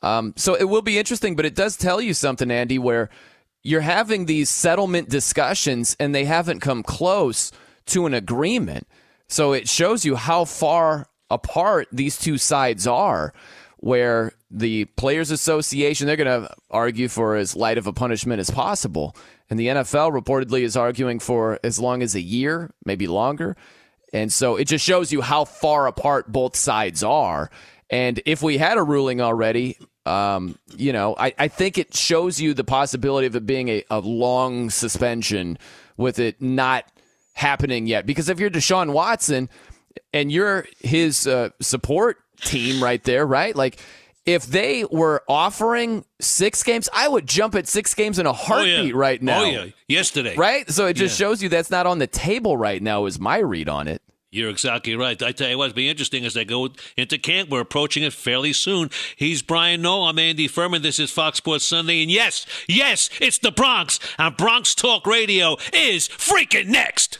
Um, 0.02 0.34
so 0.38 0.56
it 0.56 0.66
will 0.66 0.82
be 0.82 0.98
interesting, 0.98 1.36
but 1.36 1.46
it 1.46 1.56
does 1.56 1.76
tell 1.76 2.00
you 2.00 2.14
something, 2.14 2.52
Andy, 2.52 2.80
where 2.80 3.10
you're 3.64 3.82
having 3.82 4.28
these 4.28 4.50
settlement 4.50 5.10
discussions 5.10 5.98
and 6.00 6.14
they 6.14 6.24
haven't 6.24 6.60
come 6.60 6.84
close 6.84 7.52
to 7.88 8.06
an 8.06 8.14
agreement. 8.14 8.88
So 9.28 9.54
it 9.54 9.68
shows 9.68 10.06
you 10.06 10.16
how 10.16 10.46
far 10.46 11.08
apart 11.30 11.88
these 11.92 12.18
two 12.18 12.38
sides 12.38 12.86
are, 12.86 13.34
where 13.78 14.34
the 14.52 14.86
Players 14.86 15.32
Association, 15.32 16.08
they're 16.08 16.16
going 16.16 16.44
to 16.44 16.54
argue 16.70 17.08
for 17.08 17.36
as 17.36 17.56
light 17.56 17.78
of 17.78 17.88
a 17.88 17.94
punishment 17.94 18.40
as 18.40 18.50
possible. 18.50 19.16
And 19.50 19.60
the 19.60 19.68
NFL 19.68 20.20
reportedly 20.20 20.62
is 20.62 20.78
arguing 20.78 21.20
for 21.20 21.60
as 21.64 21.80
long 21.80 22.02
as 22.02 22.16
a 22.16 22.22
year, 22.22 22.72
maybe 22.86 23.08
longer. 23.08 23.56
And 24.14 24.32
so 24.32 24.56
it 24.56 24.66
just 24.66 24.86
shows 24.86 25.12
you 25.12 25.22
how 25.22 25.46
far 25.46 25.88
apart 25.88 26.32
both 26.32 26.56
sides 26.56 27.04
are. 27.04 27.50
And 27.90 28.22
if 28.26 28.42
we 28.42 28.58
had 28.58 28.78
a 28.78 28.84
ruling 28.84 29.22
already, 29.22 29.78
um, 30.06 30.58
you 30.76 30.94
know, 30.94 31.16
I, 31.18 31.34
I 31.38 31.48
think 31.48 31.78
it 31.78 31.96
shows 31.96 32.40
you 32.40 32.54
the 32.54 32.64
possibility 32.64 33.28
of 33.28 33.36
it 33.36 33.46
being 33.46 33.70
a, 33.70 33.84
a 33.90 34.00
long 34.00 34.70
suspension 34.70 35.58
with 35.98 36.20
it 36.20 36.42
not 36.42 36.86
happening 37.36 37.86
yet. 37.88 38.06
Because 38.06 38.28
if 38.30 38.40
you're 38.40 38.50
Deshaun 38.50 38.92
Watson 38.92 39.50
and 40.14 40.32
you're 40.32 40.66
his 40.80 41.28
uh, 41.28 41.50
support 41.62 42.18
team 42.42 42.84
right 42.84 43.04
there, 43.04 43.26
right? 43.26 43.56
Like, 43.56 43.80
if 44.26 44.48
they 44.48 44.84
were 44.86 45.22
offering 45.30 46.04
six 46.20 46.64
games, 46.64 46.90
I 46.92 47.08
would 47.08 47.28
jump 47.28 47.54
at 47.54 47.68
six 47.68 47.94
games 47.94 48.18
in 48.18 48.26
a 48.26 48.34
heartbeat 48.34 48.96
right 48.96 49.22
now. 49.22 49.44
Oh, 49.44 49.46
yeah. 49.46 49.66
Yesterday. 49.88 50.36
Right? 50.36 50.68
So 50.72 50.88
it 50.88 50.96
just 50.96 51.20
Yeah. 51.20 51.28
shows 51.28 51.44
you 51.44 51.50
that's 51.50 51.70
not 51.70 51.86
on 51.86 52.00
the 52.00 52.08
table 52.08 52.58
right 52.58 52.82
now, 52.82 53.06
is 53.06 53.20
my 53.20 53.38
read 53.38 53.70
on 53.70 53.88
it. 53.88 54.02
You're 54.32 54.50
exactly 54.50 54.96
right. 54.96 55.22
I 55.22 55.32
tell 55.32 55.48
you 55.50 55.58
what, 55.60 55.66
it'll 55.68 55.76
be 55.76 55.88
interesting 55.88 56.26
as 56.26 56.34
they 56.34 56.44
go 56.44 56.70
into 56.98 57.18
camp. 57.20 57.50
We're 57.50 57.62
approaching 57.62 58.02
it 58.04 58.12
fairly 58.14 58.52
soon. 58.52 58.90
He's 59.16 59.42
Brian 59.44 59.84
Noe. 59.84 60.06
I'm 60.06 60.18
Andy 60.20 60.48
Furman. 60.48 60.82
This 60.82 61.00
is 61.00 61.12
Fox 61.12 61.38
Sports 61.38 61.66
Sunday. 61.66 62.02
And 62.02 62.12
yes, 62.12 62.46
yes, 62.68 63.10
it's 63.22 63.38
the 63.38 63.52
Bronx. 63.52 64.00
And 64.18 64.36
Bronx 64.36 64.74
Talk 64.76 65.06
Radio 65.06 65.56
is 65.72 66.10
freaking 66.10 66.66
next. 66.66 67.20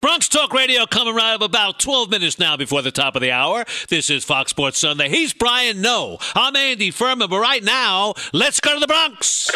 Bronx 0.00 0.28
Talk 0.28 0.52
Radio 0.52 0.86
coming 0.86 1.12
right 1.12 1.34
up 1.34 1.42
about 1.42 1.80
12 1.80 2.08
minutes 2.08 2.38
now 2.38 2.56
before 2.56 2.82
the 2.82 2.92
top 2.92 3.16
of 3.16 3.20
the 3.20 3.32
hour. 3.32 3.64
This 3.88 4.10
is 4.10 4.22
Fox 4.24 4.50
Sports 4.50 4.78
Sunday. 4.78 5.08
He's 5.08 5.32
Brian 5.32 5.80
Noe. 5.80 6.18
I'm 6.36 6.54
Andy 6.54 6.92
Furman, 6.92 7.28
but 7.28 7.40
right 7.40 7.64
now, 7.64 8.14
let's 8.32 8.60
go 8.60 8.74
to 8.74 8.78
the 8.78 8.86
Bronx. 8.86 9.50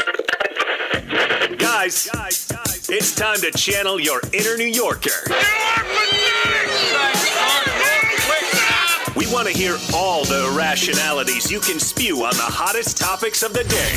Guys, 1.58 2.10
it's 2.88 3.14
time 3.14 3.36
to 3.36 3.52
channel 3.52 4.00
your 4.00 4.20
inner 4.32 4.56
New 4.56 4.66
Yorker. 4.66 5.12
We 9.14 9.32
want 9.32 9.46
to 9.46 9.54
hear 9.54 9.76
all 9.94 10.24
the 10.24 10.48
irrationalities 10.52 11.52
you 11.52 11.60
can 11.60 11.78
spew 11.78 12.24
on 12.24 12.34
the 12.34 12.42
hottest 12.42 12.98
topics 12.98 13.44
of 13.44 13.52
the 13.52 13.62
day. 13.62 13.94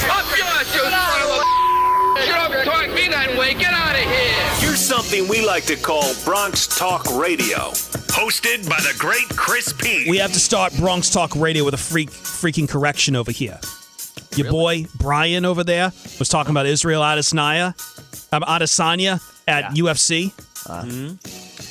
Up 2.15 2.25
yours, 2.25 2.27
you 2.27 2.31
son 2.31 2.45
of 2.45 2.51
a 2.51 2.65
Shut 2.65 2.67
up, 2.67 2.73
talk 2.87 2.95
me 2.95 3.07
that 3.09 3.37
way. 3.37 3.53
Get 3.53 3.73
out 3.73 3.95
of 3.95 4.01
here. 4.01 4.67
Here's 4.67 4.79
something 4.79 5.27
we 5.27 5.45
like 5.45 5.65
to 5.65 5.75
call 5.75 6.13
Bronx 6.23 6.67
Talk 6.67 7.05
Radio. 7.17 7.71
Hosted 8.15 8.67
by 8.69 8.77
the 8.79 8.95
great 8.97 9.27
Chris 9.35 9.73
P. 9.73 10.09
We 10.09 10.17
have 10.17 10.31
to 10.33 10.39
start 10.39 10.73
Bronx 10.77 11.09
Talk 11.09 11.35
Radio 11.35 11.65
with 11.65 11.73
a 11.73 11.77
freak, 11.77 12.09
freaking 12.09 12.69
correction 12.69 13.15
over 13.15 13.31
here. 13.31 13.59
Your 14.37 14.49
boy 14.49 14.85
Brian 14.95 15.45
over 15.45 15.63
there 15.63 15.91
was 16.19 16.29
talking 16.29 16.51
about 16.51 16.65
Israel 16.65 17.01
Adesanya, 17.01 17.73
um, 18.33 18.43
Adesanya 18.43 19.21
at 19.47 19.65
UFC. 19.75 20.31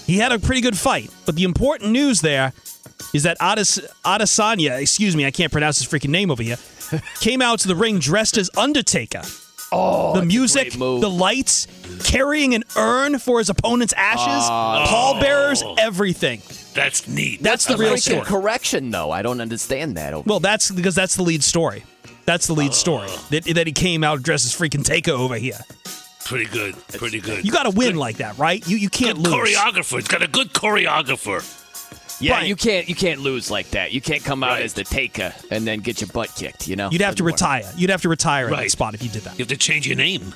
He 0.06 0.18
had 0.18 0.32
a 0.32 0.38
pretty 0.38 0.60
good 0.60 0.76
fight, 0.76 1.10
but 1.26 1.36
the 1.36 1.44
important 1.44 1.90
news 1.92 2.20
there 2.20 2.52
is 3.14 3.22
that 3.24 3.36
Ades- 3.40 3.80
Adesanya, 4.04 4.80
excuse 4.80 5.16
me, 5.16 5.24
I 5.26 5.30
can't 5.30 5.52
pronounce 5.52 5.78
his 5.78 5.88
freaking 5.88 6.10
name 6.10 6.30
over 6.30 6.42
here, 6.42 6.58
came 7.20 7.40
out 7.42 7.60
to 7.60 7.68
the 7.68 7.74
ring 7.74 7.98
dressed 7.98 8.36
as 8.38 8.50
Undertaker. 8.56 9.22
Oh, 9.74 10.14
the 10.14 10.24
music, 10.24 10.72
the 10.72 11.10
lights, 11.10 11.66
carrying 12.04 12.54
an 12.54 12.62
urn 12.76 13.18
for 13.18 13.38
his 13.38 13.50
opponent's 13.50 13.92
ashes, 13.94 14.22
ah. 14.26 14.84
Oh. 14.84 14.88
pallbearers, 14.88 15.64
everything. 15.78 16.42
That's 16.74 17.08
neat. 17.08 17.42
That's 17.42 17.66
the 17.66 17.76
real 17.76 17.96
story. 17.96 18.22
correction, 18.22 18.90
though. 18.90 19.10
I 19.10 19.22
don't 19.22 19.40
understand 19.40 19.96
that. 19.96 20.26
Well, 20.26 20.40
that's 20.40 20.70
because 20.70 20.94
that's 20.94 21.16
the 21.16 21.22
lead 21.22 21.42
story. 21.42 21.84
That's 22.24 22.46
the 22.46 22.54
lead 22.54 22.72
story. 22.72 23.08
Ah. 23.10 23.26
That, 23.30 23.44
that 23.54 23.66
he 23.66 23.72
came 23.72 24.04
out 24.04 24.22
dressed 24.22 24.46
as 24.46 24.54
freaking 24.54 24.84
Taker 24.84 25.12
over 25.12 25.36
here. 25.36 25.58
Pretty 26.24 26.46
good. 26.46 26.74
Pretty 26.88 27.20
good. 27.20 27.44
You 27.44 27.52
got 27.52 27.64
to 27.64 27.70
win 27.70 27.96
like 27.96 28.16
that, 28.16 28.38
right? 28.38 28.66
You 28.66 28.78
you 28.78 28.88
can't 28.88 29.22
good 29.22 29.32
lose. 29.32 29.54
choreographer. 29.56 29.98
It's 29.98 30.08
got 30.08 30.22
a 30.22 30.28
good 30.28 30.52
choreographer. 30.52 31.42
Yeah, 32.20 32.34
Right. 32.34 32.46
you 32.46 32.54
can't 32.56 32.88
you 32.88 32.94
can't 32.94 33.20
lose 33.20 33.50
like 33.50 33.70
that. 33.70 33.92
You 33.92 34.00
can't 34.00 34.22
come 34.24 34.42
out 34.44 34.60
as 34.62 34.72
the 34.74 34.84
taker 34.84 35.34
and 35.50 35.66
then 35.66 35.80
get 35.80 36.00
your 36.00 36.08
butt 36.08 36.32
kicked. 36.36 36.68
You 36.68 36.76
know, 36.76 36.88
You'd 36.90 37.00
have 37.00 37.16
to 37.16 37.22
Doesn't 37.22 37.24
work. 37.24 37.34
retire. 37.34 37.72
You'd 37.76 37.90
have 37.90 38.02
to 38.02 38.08
retire 38.08 38.46
in 38.48 38.52
that 38.54 38.70
spot 38.70 38.94
if 38.94 39.02
you 39.02 39.08
did 39.08 39.22
that. 39.22 39.32
You 39.38 39.42
have 39.42 39.48
to 39.48 39.56
change 39.56 39.86
your 39.86 39.96
name. 39.96 40.32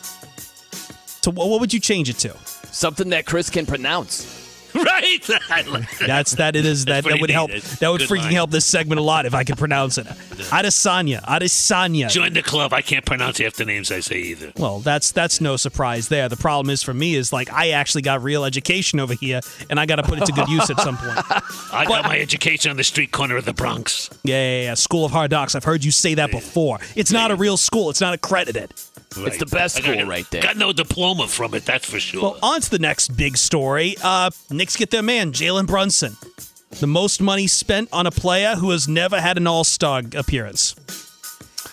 So 1.22 1.30
what 1.30 1.48
what 1.48 1.60
would 1.60 1.72
you 1.72 1.80
change 1.80 2.08
it 2.08 2.18
to? 2.18 2.36
Something 2.72 3.10
that 3.10 3.26
Chris 3.26 3.48
can 3.50 3.66
pronounce. 3.66 4.37
Right? 4.74 5.20
I. 5.50 5.86
That's 6.06 6.32
that. 6.32 6.54
It 6.56 6.64
is 6.66 6.84
that. 6.84 6.92
That 6.98 7.04
pretty 7.04 7.20
would 7.20 7.30
help. 7.30 7.50
neat. 7.50 7.62
That 7.80 7.88
would 7.90 8.00
Good 8.00 8.08
freaking 8.08 8.22
line. 8.24 8.32
help 8.32 8.50
this 8.50 8.64
segment 8.64 8.98
a 9.00 9.02
lot 9.02 9.26
if 9.26 9.34
I 9.34 9.44
could 9.44 9.56
pronounce 9.58 9.98
it. 9.98 10.06
Adesanya. 10.50 11.22
Adesanya. 11.24 12.10
Join 12.10 12.32
the 12.32 12.42
club. 12.42 12.72
I 12.72 12.82
can't 12.82 13.04
pronounce 13.04 13.38
half 13.38 13.54
the 13.54 13.64
names 13.64 13.90
I 13.90 14.00
say 14.00 14.18
either. 14.18 14.52
Well, 14.56 14.80
that's 14.80 15.12
that's 15.12 15.40
no 15.40 15.56
surprise 15.56 16.08
there. 16.08 16.28
The 16.28 16.36
problem 16.36 16.70
is 16.70 16.82
for 16.82 16.94
me 16.94 17.14
is 17.14 17.32
like 17.32 17.52
I 17.52 17.70
actually 17.70 18.02
got 18.02 18.22
real 18.22 18.44
education 18.44 19.00
over 19.00 19.14
here, 19.14 19.40
and 19.70 19.78
I 19.80 19.86
got 19.86 19.96
to 19.96 20.02
put 20.02 20.18
it 20.18 20.26
to 20.26 20.32
good 20.32 20.48
use 20.48 20.70
at 20.70 20.80
some 20.80 20.96
point. 20.96 21.18
I 21.72 21.84
got 21.86 22.04
my 22.04 22.18
education 22.18 22.70
on 22.70 22.76
the 22.76 22.84
street 22.84 23.12
corner 23.12 23.36
of 23.36 23.44
the 23.44 23.54
Bronx. 23.54 24.10
Yeah, 24.24 24.34
yeah, 24.36 24.62
yeah. 24.64 24.74
School 24.74 25.04
of 25.04 25.12
Hard 25.12 25.30
Knocks. 25.30 25.54
I've 25.54 25.64
heard 25.64 25.84
you 25.84 25.90
say 25.90 26.14
that 26.14 26.30
before. 26.30 26.78
It's 26.94 27.12
not 27.12 27.30
a 27.30 27.34
real 27.36 27.56
school. 27.56 27.90
It's 27.90 28.00
not 28.00 28.14
accredited. 28.14 28.72
It's 29.16 29.38
the 29.38 29.46
best 29.46 29.78
I 29.78 29.80
got- 29.80 29.94
school 29.94 30.06
right 30.06 30.30
there. 30.30 30.42
Got 30.42 30.56
no 30.58 30.72
diploma 30.72 31.26
from 31.28 31.54
it, 31.54 31.64
that's 31.64 31.88
for 31.88 31.98
sure. 31.98 32.22
Well, 32.22 32.38
on 32.42 32.60
to 32.60 32.70
the 32.70 32.78
next 32.78 33.16
big 33.16 33.36
story. 33.38 33.96
Uh, 34.02 34.30
Knicks 34.58 34.74
get 34.74 34.90
their 34.90 35.04
man, 35.04 35.30
Jalen 35.30 35.68
Brunson. 35.68 36.16
The 36.80 36.88
most 36.88 37.20
money 37.20 37.46
spent 37.46 37.88
on 37.92 38.08
a 38.08 38.10
player 38.10 38.56
who 38.56 38.70
has 38.70 38.88
never 38.88 39.20
had 39.20 39.36
an 39.36 39.46
All 39.46 39.62
Star 39.62 40.02
appearance. 40.16 40.74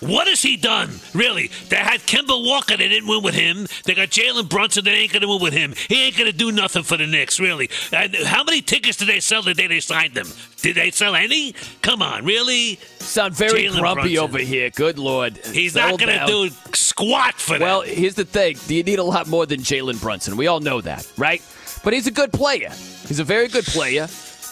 What 0.02 0.28
has 0.28 0.44
he 0.44 0.56
done? 0.56 0.92
Really? 1.16 1.50
They 1.70 1.78
had 1.78 2.02
Kemba 2.02 2.46
Walker. 2.46 2.78
They 2.78 2.88
didn't 2.88 3.10
win 3.10 3.24
with 3.24 3.34
him. 3.34 3.66
They 3.86 3.96
got 3.96 4.10
Jalen 4.10 4.50
Brunson. 4.50 4.86
They 4.86 4.92
ain't 4.92 5.12
going 5.12 5.24
to 5.24 5.28
win 5.28 5.42
with 5.42 5.54
him. 5.54 5.74
He 5.90 6.06
ain't 6.06 6.16
going 6.16 6.30
to 6.30 6.38
do 6.38 6.52
nothing 6.52 6.84
for 6.84 6.96
the 6.96 7.08
Knicks, 7.08 7.40
really. 7.40 7.72
And 7.92 8.14
how 8.14 8.44
many 8.44 8.62
tickets 8.62 8.98
did 8.98 9.08
they 9.08 9.20
sell 9.20 9.42
the 9.42 9.56
day 9.56 9.66
they 9.66 9.80
signed 9.80 10.14
them? 10.14 10.28
Did 10.62 10.76
they 10.76 10.92
sell 10.92 11.16
any? 11.16 11.56
Come 11.82 12.04
on, 12.04 12.24
really? 12.24 12.76
Sound 13.00 13.34
very 13.36 13.64
Jalen 13.64 13.80
grumpy 13.80 14.02
Brunson. 14.02 14.24
over 14.24 14.38
here. 14.38 14.70
Good 14.70 15.00
lord. 15.00 15.38
He's 15.38 15.74
Settle 15.74 15.98
not 15.98 16.06
going 16.06 16.20
to 16.20 16.28
do 16.28 16.56
squat 16.74 17.34
for 17.36 17.54
them. 17.54 17.62
Well, 17.62 17.82
here's 17.82 18.14
the 18.14 18.26
thing. 18.26 18.58
You 18.68 18.84
need 18.84 19.00
a 19.00 19.04
lot 19.04 19.28
more 19.28 19.48
than 19.48 19.62
Jalen 19.62 20.00
Brunson. 20.00 20.38
We 20.38 20.46
all 20.46 20.60
know 20.60 20.82
that, 20.82 21.12
right? 21.18 21.42
But 21.86 21.94
he's 21.94 22.08
a 22.08 22.12
good 22.12 22.34
player. 22.34 22.72
He's 23.08 23.20
a 23.20 23.24
very 23.24 23.48
good 23.48 23.64
player. 23.64 24.08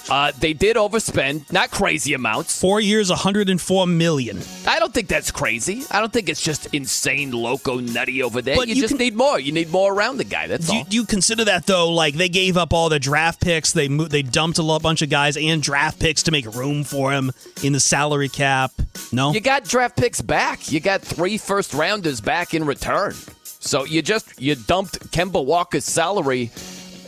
Uh, 0.09 0.31
they 0.37 0.53
did 0.53 0.75
overspend, 0.75 1.51
not 1.51 1.71
crazy 1.71 2.13
amounts. 2.13 2.59
Four 2.59 2.79
years, 2.81 3.09
104 3.09 3.87
million. 3.87 4.39
I 4.67 4.77
don't 4.77 4.93
think 4.93 5.07
that's 5.07 5.31
crazy. 5.31 5.83
I 5.89 5.99
don't 5.99 6.11
think 6.13 6.29
it's 6.29 6.41
just 6.43 6.67
insane, 6.75 7.31
loco, 7.31 7.79
nutty 7.79 8.21
over 8.21 8.41
there. 8.41 8.55
But 8.55 8.67
you, 8.67 8.75
you 8.75 8.81
just 8.81 8.99
need 8.99 9.15
more. 9.15 9.39
You 9.39 9.51
need 9.51 9.71
more 9.71 9.93
around 9.93 10.17
the 10.17 10.25
guy. 10.25 10.45
That's 10.47 10.67
Do 10.67 10.73
you, 10.73 10.79
all. 10.79 10.85
do 10.85 10.95
you 10.97 11.05
consider 11.05 11.45
that 11.45 11.65
though? 11.65 11.89
Like 11.89 12.15
they 12.15 12.29
gave 12.29 12.55
up 12.57 12.73
all 12.73 12.89
the 12.89 12.99
draft 12.99 13.41
picks, 13.41 13.71
they 13.71 13.87
mo- 13.87 14.05
they 14.05 14.21
dumped 14.21 14.59
a 14.59 14.79
bunch 14.79 15.01
of 15.01 15.09
guys 15.09 15.37
and 15.37 15.63
draft 15.63 15.99
picks 15.99 16.21
to 16.23 16.31
make 16.31 16.45
room 16.53 16.83
for 16.83 17.11
him 17.13 17.31
in 17.63 17.73
the 17.73 17.79
salary 17.79 18.29
cap. 18.29 18.71
No, 19.11 19.33
You 19.33 19.39
got 19.39 19.63
draft 19.63 19.95
picks 19.97 20.21
back. 20.21 20.71
You 20.71 20.81
got 20.81 21.01
three 21.01 21.37
first 21.37 21.73
rounders 21.73 22.21
back 22.21 22.53
in 22.53 22.65
return. 22.65 23.13
So 23.43 23.85
you 23.85 24.01
just 24.01 24.39
you 24.39 24.55
dumped 24.55 25.11
Kemba 25.11 25.43
Walker's 25.43 25.85
salary 25.85 26.51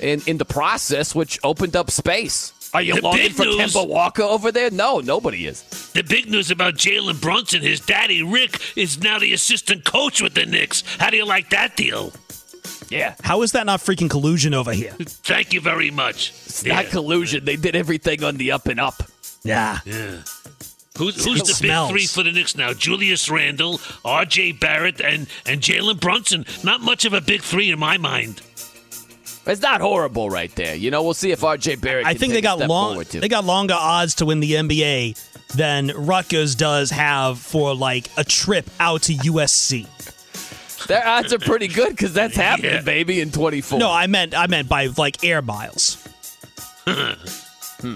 in 0.02 0.22
in 0.26 0.38
the 0.38 0.46
process, 0.46 1.14
which 1.16 1.40
opened 1.44 1.76
up 1.76 1.92
space. 1.92 2.52
Are 2.74 2.82
you 2.82 2.96
The 2.96 3.02
longing 3.02 3.30
for 3.32 3.46
news- 3.46 3.74
Kemba 3.74 3.88
Walker 3.88 4.24
over 4.24 4.52
there? 4.52 4.70
No, 4.70 5.00
nobody 5.00 5.46
is. 5.48 5.62
The 5.94 6.02
big 6.04 6.30
news 6.30 6.52
about 6.52 6.74
Jalen 6.74 7.22
Brunson, 7.22 7.62
his 7.62 7.80
daddy 7.80 8.22
Rick, 8.22 8.60
is 8.76 9.02
now 9.02 9.18
the 9.20 9.32
assistant 9.34 9.86
coach 9.86 10.22
with 10.22 10.34
the 10.34 10.46
Knicks. 10.46 10.84
How 11.00 11.10
do 11.10 11.16
you 11.16 11.26
like 11.26 11.50
that 11.52 11.78
deal? 11.78 12.12
Yeah, 12.90 13.16
how 13.24 13.42
is 13.44 13.54
that 13.54 13.66
not 13.66 13.80
freaking 13.80 14.10
collusion 14.10 14.54
over 14.54 14.74
here? 14.74 14.92
Thank 15.00 15.54
you 15.54 15.62
very 15.62 15.90
much. 15.90 16.30
it's 16.32 16.66
not 16.66 16.88
collusion. 16.88 17.46
They 17.46 17.56
did 17.56 17.76
everything 17.76 18.24
on 18.24 18.36
the 18.38 18.52
up 18.52 18.68
and 18.68 18.80
up. 18.80 19.02
Yeah. 19.44 19.80
Yeah. 19.86 20.18
Who's, 20.98 21.26
It 21.28 21.46
the 21.46 21.54
smells. 21.54 21.90
big 21.92 21.94
three 21.94 22.08
for 22.08 22.24
the 22.24 22.32
Knicks 22.32 22.56
now? 22.56 22.74
Julius 22.74 23.30
Randle, 23.30 23.82
R.J. 24.06 24.54
Barrett, 24.54 25.02
and, 25.02 25.28
and 25.46 25.62
Jalen 25.62 26.00
Brunson. 26.00 26.46
Not 26.64 26.82
much 26.82 27.04
of 27.06 27.12
a 27.14 27.20
big 27.22 27.42
three 27.42 27.70
in 27.70 27.78
my 27.80 27.98
mind. 27.98 28.42
It's 29.48 29.62
not 29.62 29.80
horrible 29.82 30.30
right 30.30 30.54
there. 30.56 30.76
You 30.76 30.90
know, 30.92 31.04
we'll 31.04 31.14
see 31.14 31.32
if 31.32 31.42
RJ 31.42 31.80
Barrett. 31.82 32.06
I 32.06 32.14
can 32.14 32.20
think 32.20 32.32
take 32.34 32.38
they 32.38 32.42
got 32.42 32.58
step 32.58 32.70
long. 32.70 33.04
too. 33.06 33.20
They 33.20 33.28
got 33.30 33.46
longer 33.46 33.76
odds 33.78 34.16
to 34.16 34.26
win 34.26 34.40
the 34.40 34.54
NBA 34.54 35.18
than 35.56 35.92
Rutgers 35.96 36.56
does 36.56 36.90
have 36.92 37.40
for 37.40 37.76
like 37.76 38.08
a 38.18 38.24
trip 38.24 38.68
out 38.80 39.04
to 39.04 39.14
USC. 39.14 39.88
Their 40.88 41.06
odds 41.08 41.32
are 41.34 41.40
pretty 41.40 41.68
good 41.68 41.90
because 41.90 42.14
that's 42.14 42.36
happening, 42.36 42.72
Yeah. 42.72 42.82
baby, 42.82 43.20
in 43.22 43.32
24. 43.32 43.80
No, 43.80 43.92
I 43.92 44.08
meant 44.08 44.36
I 44.36 44.48
meant 44.48 44.68
by 44.70 44.88
like 44.98 45.24
air 45.24 45.42
miles. 45.42 45.98
Hmm. 46.86 47.96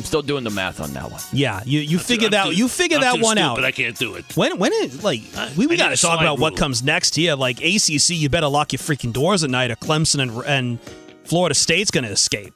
I'm 0.00 0.04
still 0.06 0.22
doing 0.22 0.44
the 0.44 0.50
math 0.50 0.80
on 0.80 0.92
that 0.94 1.10
one. 1.10 1.20
Yeah, 1.30 1.62
you 1.66 1.80
you 1.80 1.98
figured 1.98 2.32
I'm 2.34 2.40
out 2.46 2.50
too- 2.52 2.56
you 2.56 2.68
figured 2.68 3.02
I'm 3.02 3.18
that 3.18 3.22
one 3.22 3.36
stupid, 3.36 3.60
out. 3.60 3.64
I 3.66 3.70
can't 3.70 3.98
do 3.98 4.14
it. 4.14 4.24
When 4.34 4.58
when 4.58 4.72
it 4.72 5.02
like 5.04 5.20
we, 5.58 5.66
we 5.66 5.76
got 5.76 5.90
to 5.90 5.96
talk 5.96 6.14
slide 6.16 6.22
about 6.24 6.38
what 6.38 6.56
comes 6.56 6.82
next 6.82 7.14
here. 7.16 7.34
Like 7.34 7.58
ACC, 7.60 8.10
you 8.10 8.30
better 8.30 8.48
lock 8.48 8.72
your 8.72 8.78
freaking 8.78 9.12
doors 9.12 9.44
at 9.44 9.50
night, 9.50 9.70
or 9.70 9.76
Clemson 9.76 10.20
and 10.22 10.30
and 10.46 10.78
Florida 11.24 11.54
State's 11.54 11.90
going 11.90 12.04
to 12.04 12.10
escape. 12.10 12.54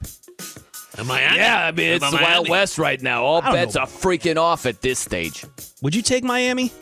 In 0.97 1.07
Miami? 1.07 1.36
Yeah, 1.36 1.66
I 1.66 1.72
mean 1.72 1.90
it's 1.90 2.05
about 2.09 2.16
the 2.18 2.22
Wild 2.24 2.49
West 2.49 2.78
right 2.78 3.03
now. 3.03 3.24
All 3.24 3.42
bets 3.42 3.74
know. 3.74 3.82
are 3.82 3.86
freaking 3.86 4.36
off 4.38 4.64
at 4.64 4.80
this 4.80 4.99
stage. 5.01 5.45
Would 5.82 5.95
you 5.95 6.01
take 6.03 6.24
Miami? 6.24 6.72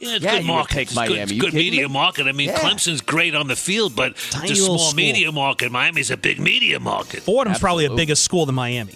Yeah, 0.00 0.14
it's 0.14 0.24
Yeah, 0.24 0.30
good 0.36 0.42
you 0.42 0.46
market. 0.48 0.74
take 0.74 0.86
It's 0.88 0.94
Miami. 0.96 1.18
it's 1.20 1.32
You 1.32 1.40
good 1.40 1.54
media 1.54 1.88
me? 1.88 1.92
market. 1.92 2.26
I 2.28 2.32
mean, 2.32 2.48
Yeah. 2.50 2.58
Clemson's 2.60 3.00
great 3.00 3.34
on 3.34 3.48
the 3.48 3.56
field, 3.56 3.96
but 3.96 4.14
Tiny 4.30 4.50
it's 4.50 4.60
a 4.60 4.64
small 4.64 4.78
school. 4.78 4.94
media 4.96 5.32
market. 5.32 5.72
Miami's 5.72 6.10
a 6.12 6.16
big 6.16 6.38
media 6.38 6.78
market. 6.78 7.22
Fordham's 7.24 7.58
probably 7.58 7.84
a 7.84 7.86
Absolutely. 7.86 8.02
bigger 8.04 8.14
school 8.14 8.46
than 8.46 8.54
Miami. 8.54 8.94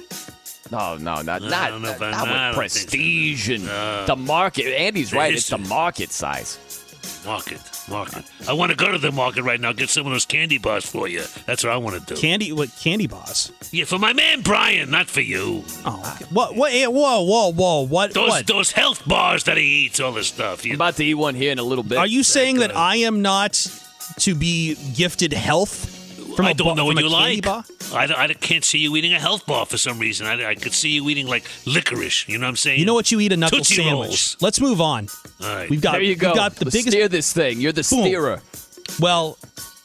No, 0.72 0.96
no, 0.96 1.20
not 1.22 1.42
not, 1.42 1.70
don't 1.70 1.82
know 1.82 1.88
not, 1.88 1.96
if 1.96 2.02
I- 2.02 2.10
not 2.10 2.28
I 2.28 2.52
don't 2.52 2.58
with 2.58 2.72
think 2.72 2.72
so. 2.72 2.80
prestige 2.88 3.48
and 3.50 3.68
Uh, 3.68 4.04
the 4.06 4.16
market. 4.16 4.66
Andy's 4.74 5.10
the 5.10 5.16
right. 5.18 5.34
It's 5.34 5.48
the 5.48 5.58
market 5.58 6.10
size. 6.12 6.58
Market, 7.26 7.60
market. 7.88 8.24
I 8.48 8.52
want 8.52 8.70
to 8.70 8.76
go 8.76 8.90
to 8.90 8.98
the 8.98 9.12
market 9.12 9.42
right 9.42 9.60
now. 9.60 9.72
Get 9.72 9.90
some 9.90 10.06
of 10.06 10.12
those 10.12 10.24
candy 10.24 10.58
bars 10.58 10.84
for 10.84 11.06
you. 11.06 11.22
That's 11.46 11.62
what 11.62 11.72
I 11.72 11.76
want 11.76 11.94
to 12.04 12.14
do. 12.14 12.20
Candy, 12.20 12.52
what 12.52 12.68
candy 12.80 13.06
bars? 13.06 13.52
yeah, 13.70 13.84
for 13.84 13.98
my 13.98 14.12
man 14.12 14.40
Brian, 14.40 14.90
not 14.90 15.08
for 15.08 15.20
you. 15.20 15.62
Oh, 15.84 16.00
okay. 16.16 16.24
what? 16.30 16.56
What? 16.56 16.72
Whoa, 16.72 17.22
whoa, 17.22 17.52
whoa! 17.52 17.86
What? 17.86 18.12
Those 18.14 18.28
what? 18.30 18.46
those 18.46 18.72
health 18.72 19.06
bars 19.06 19.44
that 19.44 19.56
he 19.56 19.64
eats, 19.86 20.00
all 20.00 20.12
this 20.12 20.28
stuff. 20.28 20.64
I'm 20.64 20.72
about 20.72 20.96
to 20.96 21.04
eat 21.04 21.14
one 21.14 21.34
here 21.36 21.52
in 21.52 21.58
a 21.58 21.62
little 21.62 21.84
bit. 21.84 21.98
Are 21.98 22.06
you 22.06 22.22
saying 22.24 22.56
that 22.58 22.70
good. 22.70 22.76
I 22.76 22.96
am 22.96 23.20
not 23.22 23.54
to 24.20 24.34
be 24.34 24.76
gifted 24.94 25.32
health 25.32 26.01
from 26.36 26.46
I 26.46 26.50
a 26.50 26.54
don't 26.54 26.68
ba- 26.68 26.74
know 26.74 26.84
what 26.84 26.98
you 26.98 27.08
candy 27.10 27.36
like. 27.36 27.44
bar? 27.44 27.64
I, 27.94 28.24
I 28.24 28.28
can't 28.34 28.64
see 28.64 28.78
you 28.78 28.94
eating 28.96 29.12
a 29.14 29.20
health 29.20 29.46
bar 29.46 29.66
for 29.66 29.76
some 29.78 29.98
reason. 29.98 30.26
I, 30.26 30.50
I 30.50 30.54
could 30.54 30.72
see 30.72 30.90
you 30.90 31.08
eating 31.08 31.26
like 31.26 31.44
licorice. 31.66 32.28
You 32.28 32.38
know 32.38 32.46
what 32.46 32.50
I'm 32.50 32.56
saying? 32.56 32.80
You 32.80 32.86
know 32.86 32.94
what 32.94 33.10
you 33.12 33.20
eat 33.20 33.32
a 33.32 33.36
knuckle 33.36 33.58
Tootsie 33.58 33.76
sandwich. 33.76 34.08
Rolls. 34.08 34.36
Let's 34.40 34.60
move 34.60 34.80
on. 34.80 35.08
All 35.42 35.54
right. 35.54 35.68
We've 35.70 35.80
got 35.80 35.92
there 35.92 36.02
you 36.02 36.16
go. 36.16 36.28
we've 36.28 36.36
got 36.36 36.54
the 36.56 36.64
Let's 36.66 36.76
biggest 36.76 36.92
steer 36.96 37.08
this 37.08 37.32
thing. 37.32 37.60
You're 37.60 37.72
the 37.72 37.86
Boom. 37.88 38.00
steerer. 38.02 38.40
Well, 39.00 39.38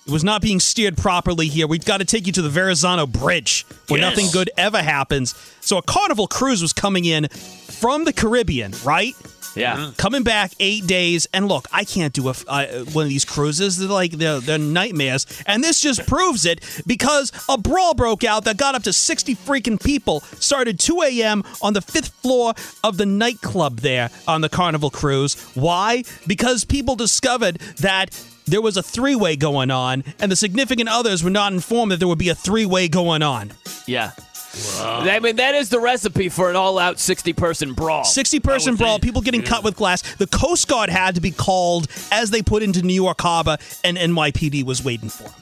it 0.05 0.11
was 0.11 0.23
not 0.23 0.41
being 0.41 0.59
steered 0.61 0.95
properly 0.97 1.47
here. 1.47 1.67
We've 1.67 1.83
got 1.83 1.97
to 1.97 2.05
take 2.05 2.27
you 2.27 2.33
to 2.33 2.41
the 2.41 2.49
Verrazano 2.49 3.05
Bridge 3.05 3.65
where 3.89 3.99
Yes. 3.99 4.09
nothing 4.15 4.31
good 4.31 4.49
ever 4.57 4.81
happens. 4.81 5.33
So 5.61 5.77
a 5.77 5.81
carnival 5.81 6.27
cruise 6.27 6.61
was 6.61 6.71
coming 6.73 7.03
in 7.05 7.27
from 7.27 8.05
the 8.05 8.13
Caribbean, 8.13 8.73
right? 8.85 9.13
Yeah. 9.57 9.91
Coming 9.97 10.23
back 10.23 10.51
eight 10.59 10.87
days, 10.87 11.27
and 11.33 11.47
look, 11.47 11.67
I 11.71 11.83
can't 11.83 12.13
do 12.13 12.29
a, 12.29 12.33
uh, 12.47 12.67
one 12.93 13.03
of 13.03 13.09
these 13.09 13.25
cruises. 13.25 13.77
They're 13.77 13.89
like 13.89 14.11
they're, 14.11 14.39
they're 14.39 14.57
nightmares, 14.57 15.25
and 15.45 15.63
this 15.63 15.79
just 15.79 16.05
proves 16.07 16.45
it 16.45 16.63
because 16.85 17.31
a 17.49 17.57
brawl 17.57 17.93
broke 17.93 18.23
out 18.23 18.45
that 18.45 18.57
got 18.57 18.75
up 18.75 18.83
to 18.83 18.93
sixty 18.93 19.35
freaking 19.35 19.81
people. 19.83 20.21
Started 20.39 20.79
2 20.79 21.01
a.m. 21.03 21.43
on 21.61 21.73
the 21.73 21.81
fifth 21.81 22.09
floor 22.21 22.53
of 22.83 22.97
the 22.97 23.05
nightclub 23.05 23.79
there 23.79 24.09
on 24.27 24.41
the 24.41 24.49
Carnival 24.49 24.89
cruise. 24.89 25.35
Why? 25.55 26.03
Because 26.25 26.63
people 26.65 26.95
discovered 26.95 27.57
that 27.79 28.09
there 28.45 28.61
was 28.61 28.77
a 28.77 28.83
three-way 28.83 29.35
going 29.35 29.71
on, 29.71 30.03
and 30.19 30.31
the 30.31 30.35
significant 30.35 30.89
others 30.89 31.23
were 31.23 31.29
not 31.29 31.51
informed 31.53 31.91
that 31.91 31.97
there 31.97 32.07
would 32.07 32.17
be 32.17 32.29
a 32.29 32.35
three-way 32.35 32.87
going 32.87 33.21
on. 33.21 33.51
Yeah. 33.85 34.11
I 34.55 35.19
mean, 35.19 35.35
that 35.37 35.55
is 35.55 35.69
the 35.69 35.79
recipe 35.79 36.29
for 36.29 36.49
an 36.49 36.55
all-out 36.55 36.99
sixty-person 36.99 37.73
brawl. 37.73 38.03
60 38.03 38.39
person 38.39 38.75
brawl, 38.75 38.95
think, 38.95 39.03
people 39.03 39.21
getting 39.21 39.43
cut 39.43 39.63
with 39.63 39.75
glass. 39.75 40.01
The 40.15 40.27
Coast 40.27 40.67
Guard 40.67 40.89
had 40.89 41.15
to 41.15 41.21
be 41.21 41.31
called 41.31 41.87
as 42.11 42.31
they 42.31 42.41
put 42.41 42.63
into 42.63 42.81
New 42.81 42.93
York 42.93 43.21
Harbor, 43.21 43.57
and 43.83 43.97
NYPD 43.97 44.63
was 44.63 44.83
waiting 44.83 45.09
for 45.09 45.23
them. 45.23 45.33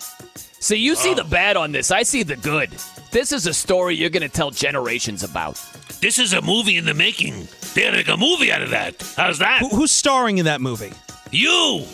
See, 0.60 0.78
you 0.78 0.96
see 0.96 1.14
the 1.14 1.24
bad 1.24 1.58
on 1.58 1.72
this. 1.72 1.92
I 1.92 2.04
see 2.04 2.24
the 2.24 2.36
good. 2.36 2.72
This 3.12 3.32
is 3.32 3.46
a 3.46 3.54
story 3.54 3.96
you're 3.96 4.10
going 4.10 4.24
to 4.24 4.30
tell 4.30 4.50
generations 4.50 5.24
about. 5.24 5.64
This 6.02 6.18
is 6.18 6.34
a 6.34 6.42
movie 6.42 6.76
in 6.76 6.86
the 6.86 6.94
making. 6.94 7.48
They're 7.74 7.92
going 7.92 7.98
make 7.98 8.08
a 8.08 8.18
movie 8.18 8.52
out 8.52 8.62
of 8.62 8.72
that. 8.72 8.96
How's 9.16 9.40
that? 9.40 9.60
Who, 9.60 9.70
who's 9.70 9.92
starring 9.92 10.40
in 10.40 10.46
that 10.46 10.62
movie? 10.62 10.92
You. 11.32 11.86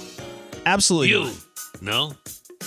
Absolutely. 0.66 1.09
You. 1.09 1.26
not. 1.26 1.82
No? 1.82 2.14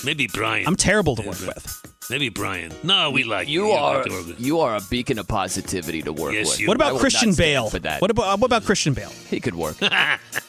Maybe 0.04 0.26
Brian. 0.26 0.66
I'm 0.66 0.76
terrible 0.76 1.16
to 1.16 1.22
work 1.22 1.40
with. 1.40 1.83
Maybe 2.10 2.28
Brian. 2.28 2.70
No, 2.82 3.10
we 3.10 3.24
like 3.24 3.48
You 3.48 3.66
you. 3.68 3.72
are 3.72 3.96
like 3.96 4.04
to 4.06 4.10
work 4.12 4.26
with- 4.26 4.40
you 4.40 4.60
are 4.60 4.76
a 4.76 4.80
beacon 4.90 5.18
of 5.18 5.26
positivity 5.26 6.02
to 6.02 6.12
work 6.12 6.34
Yes, 6.34 6.50
with. 6.50 6.60
you 6.60 6.68
What 6.68 6.76
about 6.76 6.92
would 6.94 7.00
Christian 7.00 7.34
Bale? 7.34 7.70
For 7.70 7.78
that, 7.78 8.00
What 8.02 8.10
about 8.10 8.26
uh, 8.28 8.36
what 8.36 8.46
about 8.46 8.64
Christian 8.64 8.92
Bale? 8.94 9.10
he 9.30 9.40
could 9.40 9.54
work. 9.54 9.76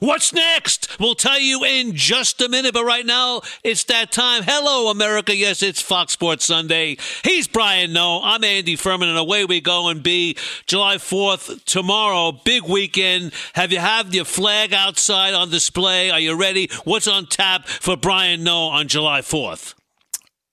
What's 0.00 0.32
next? 0.32 0.98
We'll 0.98 1.14
tell 1.14 1.38
you 1.38 1.62
in 1.62 1.94
just 1.94 2.40
a 2.40 2.48
minute, 2.48 2.72
but 2.72 2.84
right 2.84 3.04
now 3.04 3.42
it's 3.62 3.84
that 3.84 4.10
time. 4.10 4.42
Hello, 4.42 4.90
America. 4.90 5.36
Yes, 5.36 5.62
it's 5.62 5.82
Fox 5.82 6.14
Sports 6.14 6.46
Sunday. 6.46 6.96
He's 7.22 7.46
Brian 7.46 7.92
Noe. 7.92 8.20
I'm 8.22 8.42
Andy 8.42 8.76
Furman, 8.76 9.10
and 9.10 9.18
away 9.18 9.44
we 9.44 9.60
go 9.60 9.88
and 9.88 10.02
be 10.02 10.36
July 10.66 10.96
4th 10.96 11.62
tomorrow. 11.64 12.32
Big 12.32 12.62
weekend. 12.62 13.32
Have 13.54 13.70
you 13.70 13.78
have 13.78 14.14
your 14.14 14.24
flag 14.24 14.72
outside 14.72 15.34
on 15.34 15.50
display? 15.50 16.10
Are 16.10 16.20
you 16.20 16.34
ready? 16.34 16.70
What's 16.84 17.06
on 17.06 17.26
tap 17.26 17.66
for 17.68 17.98
Brian 17.98 18.44
Noe 18.44 18.68
on 18.68 18.88
July 18.88 19.20
4th? 19.20 19.74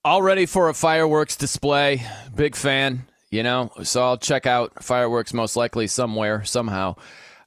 All 0.03 0.21
ready 0.21 0.45
for 0.45 0.67
a 0.67 0.73
fireworks 0.73 1.37
display. 1.37 2.05
Big 2.35 2.57
fan, 2.57 3.05
you 3.31 3.41
know. 3.41 3.71
So 3.83 4.03
I'll 4.03 4.17
check 4.17 4.45
out 4.45 4.83
fireworks 4.83 5.33
most 5.33 5.55
likely 5.55 5.87
somewhere, 5.87 6.43
somehow. 6.43 6.97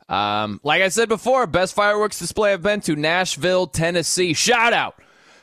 Um, 0.08 0.60
like 0.62 0.82
I 0.82 0.88
said 0.88 1.08
before, 1.08 1.46
best 1.46 1.74
fireworks 1.74 2.18
display 2.18 2.52
I've 2.52 2.62
been 2.62 2.80
to, 2.82 2.96
Nashville, 2.96 3.66
Tennessee. 3.66 4.34
Shout 4.34 4.72
out. 4.72 5.00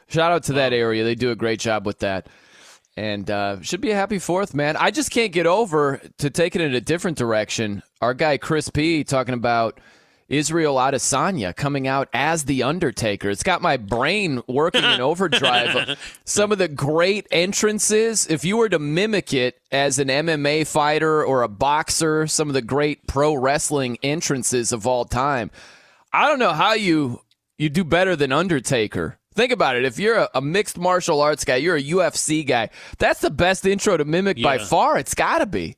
Shout 0.08 0.32
out 0.32 0.44
to 0.44 0.54
that 0.54 0.74
area. 0.74 1.04
They 1.04 1.16
do 1.16 1.32
a 1.32 1.36
great 1.36 1.60
job 1.60 1.86
with 1.86 2.00
that. 2.00 2.28
And 2.96 3.30
uh, 3.30 3.60
should 3.62 3.82
be 3.82 3.92
a 3.92 3.96
happy 3.96 4.20
fourth, 4.20 4.54
man. 4.54 4.78
I 4.78 4.92
just 4.92 5.10
can't 5.10 5.32
get 5.32 5.48
over 5.48 6.00
to 6.20 6.30
take 6.30 6.56
it 6.56 6.62
in 6.62 6.76
a 6.76 6.82
different 6.82 7.18
direction. 7.18 7.82
Our 8.02 8.14
guy 8.14 8.38
Chris 8.38 8.70
P 8.70 9.04
talking 9.04 9.34
about 9.34 9.80
Israel 10.30 10.76
Adesanya 10.76 11.56
coming 11.56 11.88
out 11.88 12.10
as 12.14 12.46
the 12.46 12.64
Undertaker. 12.64 13.30
It's 13.30 13.44
got 13.44 13.62
my 13.62 13.78
brain 13.78 14.42
working 14.48 14.84
in 14.84 15.02
overdrive. 15.02 15.98
Some 16.26 16.52
of 16.52 16.58
the 16.58 16.68
great 16.68 17.28
entrances, 17.32 18.28
if 18.28 18.44
you 18.46 18.58
were 18.58 18.70
to 18.70 18.80
mimic 18.80 19.34
it 19.34 19.60
as 19.72 20.00
an 20.00 20.08
MMA 20.08 20.68
fighter 20.68 21.24
or 21.24 21.44
a 21.44 21.48
boxer, 21.48 22.28
some 22.28 22.48
of 22.50 22.54
the 22.54 22.62
great 22.62 23.08
pro 23.08 23.34
wrestling 23.34 23.98
entrances 24.04 24.72
of 24.72 24.88
all 24.88 25.06
time. 25.06 25.52
I 26.12 26.28
don't 26.28 26.40
know 26.40 26.54
how 26.54 26.74
you 26.74 27.22
you 27.58 27.70
do 27.70 27.84
better 27.84 28.16
than 28.16 28.32
Undertaker. 28.32 29.20
Think 29.34 29.52
about 29.52 29.76
it. 29.76 29.86
If 29.86 29.98
you're 29.98 30.18
a, 30.18 30.30
a 30.36 30.42
mixed 30.42 30.78
martial 30.78 31.22
arts 31.22 31.44
guy, 31.44 31.56
you're 31.56 31.76
a 31.76 31.84
UFC 31.84 32.46
guy. 32.46 32.70
That's 33.00 33.22
the 33.22 33.32
best 33.32 33.66
intro 33.66 33.98
to 33.98 34.06
mimic 34.06 34.42
by 34.42 34.58
far. 34.60 34.98
It's 34.98 35.16
got 35.16 35.40
to 35.40 35.46
be. 35.46 35.76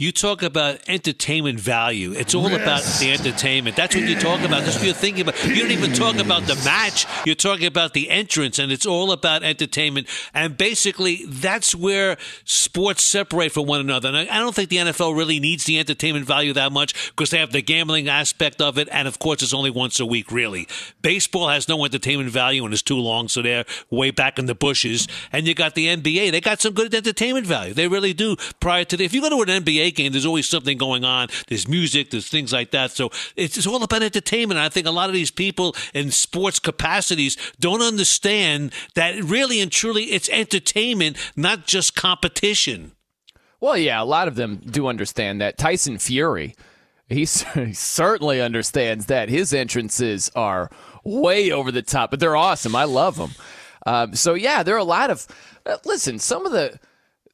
You 0.00 0.12
talk 0.12 0.44
about 0.44 0.78
entertainment 0.86 1.58
value. 1.58 2.12
It's 2.12 2.32
all 2.32 2.54
about 2.54 2.84
the 3.00 3.10
entertainment. 3.10 3.74
That's 3.74 3.96
what 3.96 4.04
you 4.04 4.14
talk 4.14 4.42
about. 4.42 4.62
That's 4.62 4.76
what 4.76 4.84
you're 4.84 4.94
thinking 4.94 5.22
about. 5.22 5.44
You 5.44 5.56
don't 5.56 5.72
even 5.72 5.92
talk 5.92 6.18
about 6.18 6.44
the 6.44 6.54
match. 6.64 7.04
You're 7.26 7.34
talking 7.34 7.66
about 7.66 7.94
the 7.94 8.08
entrance, 8.08 8.60
and 8.60 8.70
it's 8.70 8.86
all 8.86 9.10
about 9.10 9.42
entertainment. 9.42 10.06
And 10.32 10.56
basically, 10.56 11.24
that's 11.26 11.74
where 11.74 12.16
sports 12.44 13.02
separate 13.02 13.50
from 13.50 13.66
one 13.66 13.80
another. 13.80 14.06
And 14.06 14.16
I 14.16 14.36
I 14.36 14.38
don't 14.38 14.54
think 14.54 14.68
the 14.68 14.76
NFL 14.76 15.16
really 15.16 15.40
needs 15.40 15.64
the 15.64 15.80
entertainment 15.80 16.26
value 16.26 16.52
that 16.52 16.70
much 16.70 17.10
because 17.10 17.30
they 17.30 17.40
have 17.40 17.50
the 17.50 17.60
gambling 17.60 18.08
aspect 18.08 18.60
of 18.60 18.78
it. 18.78 18.88
And 18.92 19.08
of 19.08 19.18
course, 19.18 19.42
it's 19.42 19.52
only 19.52 19.70
once 19.70 19.98
a 19.98 20.06
week, 20.06 20.30
really. 20.30 20.68
Baseball 21.02 21.48
has 21.48 21.66
no 21.66 21.84
entertainment 21.84 22.30
value 22.30 22.64
and 22.64 22.72
it's 22.72 22.84
too 22.84 22.98
long, 22.98 23.26
so 23.26 23.42
they're 23.42 23.64
way 23.90 24.12
back 24.12 24.38
in 24.38 24.46
the 24.46 24.54
bushes. 24.54 25.08
And 25.32 25.48
you 25.48 25.54
got 25.54 25.74
the 25.74 25.88
NBA. 25.88 26.30
They 26.30 26.40
got 26.40 26.60
some 26.60 26.72
good 26.72 26.94
entertainment 26.94 27.46
value. 27.46 27.74
They 27.74 27.88
really 27.88 28.12
do. 28.12 28.36
Prior 28.60 28.84
to 28.84 28.96
the, 28.96 29.04
if 29.04 29.12
you 29.12 29.20
go 29.20 29.30
to 29.30 29.52
an 29.52 29.64
NBA 29.64 29.87
game, 29.94 30.12
there's 30.12 30.26
always 30.26 30.48
something 30.48 30.78
going 30.78 31.04
on. 31.04 31.28
There's 31.48 31.68
music, 31.68 32.10
there's 32.10 32.28
things 32.28 32.52
like 32.52 32.70
that. 32.72 32.90
So 32.90 33.10
it's, 33.36 33.56
it's 33.56 33.66
all 33.66 33.82
about 33.82 34.02
entertainment. 34.02 34.58
I 34.58 34.68
think 34.68 34.86
a 34.86 34.90
lot 34.90 35.08
of 35.08 35.14
these 35.14 35.30
people 35.30 35.74
in 35.94 36.10
sports 36.10 36.58
capacities 36.58 37.36
don't 37.58 37.82
understand 37.82 38.72
that 38.94 39.22
really 39.22 39.60
and 39.60 39.70
truly 39.70 40.04
it's 40.04 40.28
entertainment, 40.30 41.16
not 41.36 41.66
just 41.66 41.94
competition. 41.94 42.92
Well, 43.60 43.76
yeah, 43.76 44.00
a 44.00 44.04
lot 44.04 44.28
of 44.28 44.36
them 44.36 44.56
do 44.56 44.86
understand 44.86 45.40
that. 45.40 45.58
Tyson 45.58 45.98
Fury, 45.98 46.54
he 47.08 47.24
certainly 47.72 48.40
understands 48.40 49.06
that. 49.06 49.28
His 49.28 49.52
entrances 49.52 50.30
are 50.36 50.70
way 51.04 51.50
over 51.50 51.72
the 51.72 51.82
top, 51.82 52.10
but 52.10 52.20
they're 52.20 52.36
awesome. 52.36 52.76
I 52.76 52.84
love 52.84 53.16
them. 53.16 53.32
Um, 53.86 54.14
so 54.14 54.34
yeah, 54.34 54.62
there 54.62 54.74
are 54.74 54.78
a 54.78 54.84
lot 54.84 55.10
of. 55.10 55.26
Uh, 55.64 55.78
listen, 55.84 56.18
some 56.18 56.46
of 56.46 56.52
the 56.52 56.78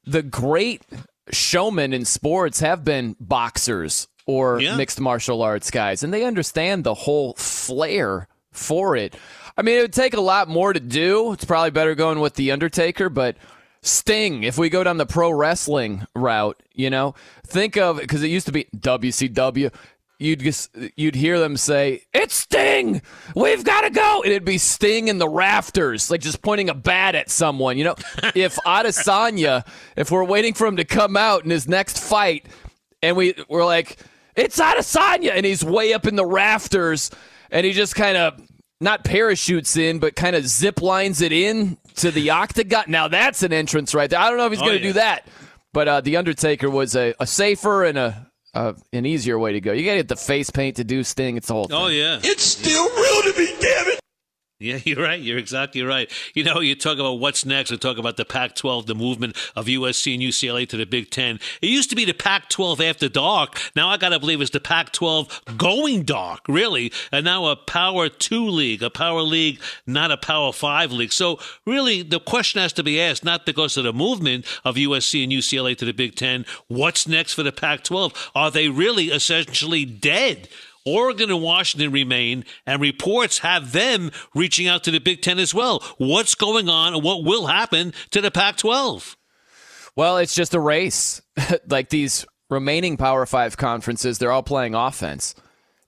the 0.05 0.23
great 0.23 0.83
showmen 1.31 1.93
in 1.93 2.05
sports 2.05 2.59
have 2.59 2.83
been 2.83 3.15
boxers 3.19 4.07
or 4.27 4.59
Yeah. 4.59 4.75
mixed 4.75 4.99
martial 4.99 5.41
arts 5.41 5.71
guys, 5.71 6.03
and 6.03 6.13
they 6.13 6.23
understand 6.23 6.83
the 6.83 6.93
whole 6.93 7.33
flair 7.35 8.27
for 8.51 8.95
it. 8.95 9.15
I 9.57 9.61
mean, 9.61 9.77
it 9.77 9.81
would 9.81 9.93
take 9.93 10.13
a 10.13 10.21
lot 10.21 10.47
more 10.49 10.73
to 10.73 10.79
do. 10.79 11.33
It's 11.33 11.45
probably 11.45 11.71
better 11.71 11.95
going 11.95 12.19
with 12.19 12.35
the 12.35 12.51
Undertaker, 12.51 13.09
but 13.09 13.37
Sting, 13.81 14.43
if 14.43 14.57
we 14.57 14.69
go 14.69 14.83
down 14.83 14.97
the 14.97 15.05
pro 15.05 15.29
wrestling 15.29 16.07
route, 16.15 16.61
you 16.73 16.89
know, 16.89 17.13
think 17.45 17.77
of 17.77 17.97
because 17.97 18.23
it 18.23 18.29
used 18.29 18.47
to 18.47 18.51
be 18.51 18.65
WCW. 18.75 19.71
You'd 20.17 20.39
just 20.39 20.69
you'd 20.95 21.15
hear 21.15 21.39
them 21.39 21.57
say, 21.57 22.03
"It's 22.13 22.35
Sting, 22.35 23.01
we've 23.35 23.63
got 23.65 23.81
to 23.81 23.89
go," 23.89 24.21
and 24.23 24.31
it'd 24.31 24.45
be 24.45 24.57
Sting 24.57 25.07
in 25.09 25.17
the 25.17 25.27
rafters, 25.27 26.09
like 26.09 26.21
just 26.21 26.41
pointing 26.41 26.69
a 26.69 26.73
bat 26.73 27.15
at 27.15 27.29
someone. 27.29 27.77
You 27.77 27.83
know, 27.83 27.95
if 28.35 28.55
Adesanya, 28.65 29.67
if 29.95 30.11
we're 30.11 30.23
waiting 30.23 30.53
for 30.53 30.67
him 30.67 30.77
to 30.77 30.85
come 30.85 31.17
out 31.17 31.43
in 31.43 31.49
his 31.49 31.67
next 31.67 31.99
fight, 31.99 32.45
and 33.03 33.17
we 33.17 33.33
we're 33.49 33.65
like, 33.65 33.97
"It's 34.35 34.57
Adesanya," 34.59 35.31
and 35.35 35.45
he's 35.45 35.63
way 35.65 35.93
up 35.93 36.05
in 36.07 36.15
the 36.15 36.25
rafters, 36.25 37.11
and 37.51 37.65
he 37.65 37.73
just 37.73 37.95
kind 37.95 38.15
of 38.17 38.41
not 38.81 39.03
parachutes 39.03 39.75
in, 39.77 39.99
but 39.99 40.15
kind 40.15 40.35
of 40.35 40.47
zip 40.47 40.81
lines 40.81 41.21
it 41.21 41.31
in 41.31 41.77
to 41.95 42.11
the 42.11 42.29
octagon. 42.29 42.85
Now 42.87 43.07
that's 43.07 43.43
an 43.43 43.51
entrance 43.53 43.93
right 43.93 44.09
there. 44.09 44.19
I 44.19 44.29
don't 44.29 44.37
know 44.37 44.45
if 44.45 44.51
he's 44.53 44.61
Oh, 44.61 44.65
going 44.65 44.77
to 44.79 44.83
yeah. 44.83 44.89
do 44.89 44.93
that, 44.93 45.27
but 45.73 45.87
uh, 45.87 46.01
the 46.01 46.17
Undertaker 46.17 46.69
was 46.69 46.95
a, 46.95 47.13
a 47.19 47.25
safer 47.27 47.83
and 47.85 47.97
a, 47.97 48.24
a 48.55 48.75
an 48.93 49.05
easier 49.05 49.37
way 49.37 49.53
to 49.53 49.61
go. 49.61 49.71
You 49.73 49.85
got 49.85 49.91
to 49.91 49.97
get 49.97 50.07
the 50.07 50.15
face 50.15 50.49
paint 50.49 50.77
to 50.77 50.83
do 50.83 51.03
Sting. 51.03 51.37
It's 51.37 51.47
the 51.47 51.53
whole 51.53 51.65
oh, 51.65 51.67
thing. 51.67 51.77
Oh 51.77 51.87
yeah. 51.87 52.19
It's 52.23 52.43
still 52.43 52.85
real 52.85 53.33
to 53.33 53.39
me, 53.39 53.47
damn 53.59 53.87
it. 53.87 53.99
Yeah, 54.59 54.79
you're 54.85 55.01
right. 55.01 55.21
You're 55.21 55.37
exactly 55.37 55.81
right. 55.83 56.11
You 56.33 56.43
know, 56.43 56.59
you 56.59 56.75
talk 56.75 56.97
about 56.97 57.19
what's 57.19 57.45
next. 57.45 57.71
We 57.71 57.77
talk 57.77 57.97
about 57.97 58.17
the 58.17 58.25
Pac 58.25 58.55
12, 58.55 58.85
the 58.85 58.95
movement 58.95 59.35
of 59.55 59.65
USC 59.65 60.13
and 60.13 60.23
UCLA 60.23 60.67
to 60.69 60.77
the 60.77 60.85
Big 60.85 61.09
Ten. 61.09 61.39
It 61.61 61.67
used 61.67 61.89
to 61.89 61.95
be 61.95 62.05
the 62.05 62.13
Pac 62.13 62.49
12 62.49 62.79
after 62.81 63.09
dark. 63.09 63.59
Now 63.75 63.89
I 63.89 63.97
got 63.97 64.09
to 64.09 64.19
believe 64.19 64.41
it's 64.41 64.51
the 64.51 64.59
Pac 64.59 64.91
12 64.93 65.41
going 65.57 66.03
dark, 66.03 66.41
really. 66.47 66.91
And 67.11 67.25
now 67.25 67.47
a 67.47 67.55
Power 67.55 68.07
2 68.07 68.47
league, 68.47 68.81
a 68.81 68.89
Power 68.89 69.21
League, 69.21 69.59
not 69.85 70.11
a 70.11 70.17
Power 70.17 70.53
5 70.53 70.91
league. 70.91 71.11
So 71.11 71.39
really, 71.65 72.01
the 72.01 72.19
question 72.19 72.61
has 72.61 72.73
to 72.73 72.83
be 72.83 73.01
asked, 73.01 73.25
not 73.25 73.45
because 73.45 73.75
of 73.77 73.83
the 73.83 73.93
movement 73.93 74.45
of 74.63 74.75
USC 74.75 75.23
and 75.23 75.31
UCLA 75.31 75.77
to 75.77 75.85
the 75.85 75.93
Big 75.93 76.15
Ten, 76.15 76.45
what's 76.67 77.07
next 77.07 77.33
for 77.33 77.43
the 77.43 77.51
Pac 77.51 77.83
12? 77.83 78.31
Are 78.35 78.51
they 78.51 78.69
really 78.69 79.05
essentially 79.05 79.85
dead? 79.85 80.47
Oregon 80.85 81.31
and 81.31 81.41
Washington 81.41 81.91
remain, 81.91 82.45
and 82.65 82.81
reports 82.81 83.39
have 83.39 83.71
them 83.71 84.11
reaching 84.33 84.67
out 84.67 84.83
to 84.83 84.91
the 84.91 84.99
Big 84.99 85.21
Ten 85.21 85.39
as 85.39 85.53
well. 85.53 85.83
What's 85.97 86.35
going 86.35 86.69
on 86.69 86.93
and 86.93 87.03
what 87.03 87.23
will 87.23 87.47
happen 87.47 87.93
to 88.11 88.21
the 88.21 88.31
Pac 88.31 88.57
12? 88.57 89.17
Well, 89.95 90.17
it's 90.17 90.35
just 90.35 90.53
a 90.53 90.59
race. 90.59 91.21
like 91.67 91.89
these 91.89 92.25
remaining 92.49 92.97
Power 92.97 93.25
Five 93.25 93.57
conferences, 93.57 94.17
they're 94.17 94.31
all 94.31 94.43
playing 94.43 94.75
offense. 94.75 95.35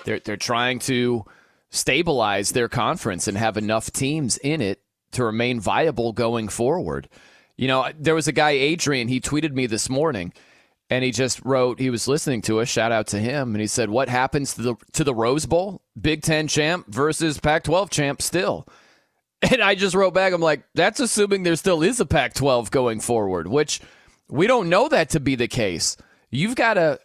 They're 0.05 0.19
they're 0.19 0.37
trying 0.37 0.79
to 0.79 1.25
stabilize 1.69 2.51
their 2.51 2.69
conference 2.69 3.27
and 3.27 3.37
have 3.37 3.57
enough 3.57 3.91
teams 3.91 4.37
in 4.37 4.61
it 4.61 4.81
to 5.11 5.23
remain 5.23 5.59
viable 5.59 6.13
going 6.13 6.47
forward. 6.47 7.09
You 7.57 7.67
know, 7.67 7.89
there 7.97 8.15
was 8.15 8.27
a 8.27 8.31
guy, 8.31 8.51
Adrian, 8.51 9.07
he 9.07 9.19
tweeted 9.19 9.51
me 9.51 9.65
this 9.65 9.89
morning 9.89 10.31
and 10.89 11.03
he 11.03 11.11
just 11.11 11.43
wrote 11.43 11.79
he 11.79 11.89
was 11.89 12.07
listening 12.07 12.41
to 12.43 12.59
us 12.59 12.69
shout 12.69 12.91
out 12.91 13.07
to 13.07 13.19
him. 13.19 13.53
And 13.53 13.61
he 13.61 13.67
said 13.67 13.89
what 13.89 14.09
happens 14.09 14.53
to 14.55 14.61
the 14.61 14.75
to 14.93 15.03
the 15.03 15.15
rose 15.15 15.45
bowl? 15.45 15.81
Big 15.99 16.21
10 16.21 16.47
champ 16.47 16.85
versus 16.87 17.39
pac 17.39 17.63
12 17.63 17.89
champ 17.89 18.21
still. 18.21 18.67
And 19.51 19.61
i 19.61 19.75
just 19.75 19.93
wrote 19.93 20.15
back 20.15 20.33
i'm 20.33 20.41
like 20.41 20.63
that's 20.73 20.99
assuming 20.99 21.43
there 21.43 21.55
still 21.55 21.83
is 21.83 21.99
a 21.99 22.07
pac 22.07 22.33
12 22.33 22.71
going 22.71 22.99
forward 22.99 23.47
which 23.47 23.79
we 24.29 24.47
don't 24.47 24.69
know 24.69 24.89
that 24.89 25.09
to 25.11 25.19
be 25.19 25.35
the 25.35 25.47
case. 25.47 25.97
You've 26.29 26.55
got 26.55 26.75
to 26.75 26.99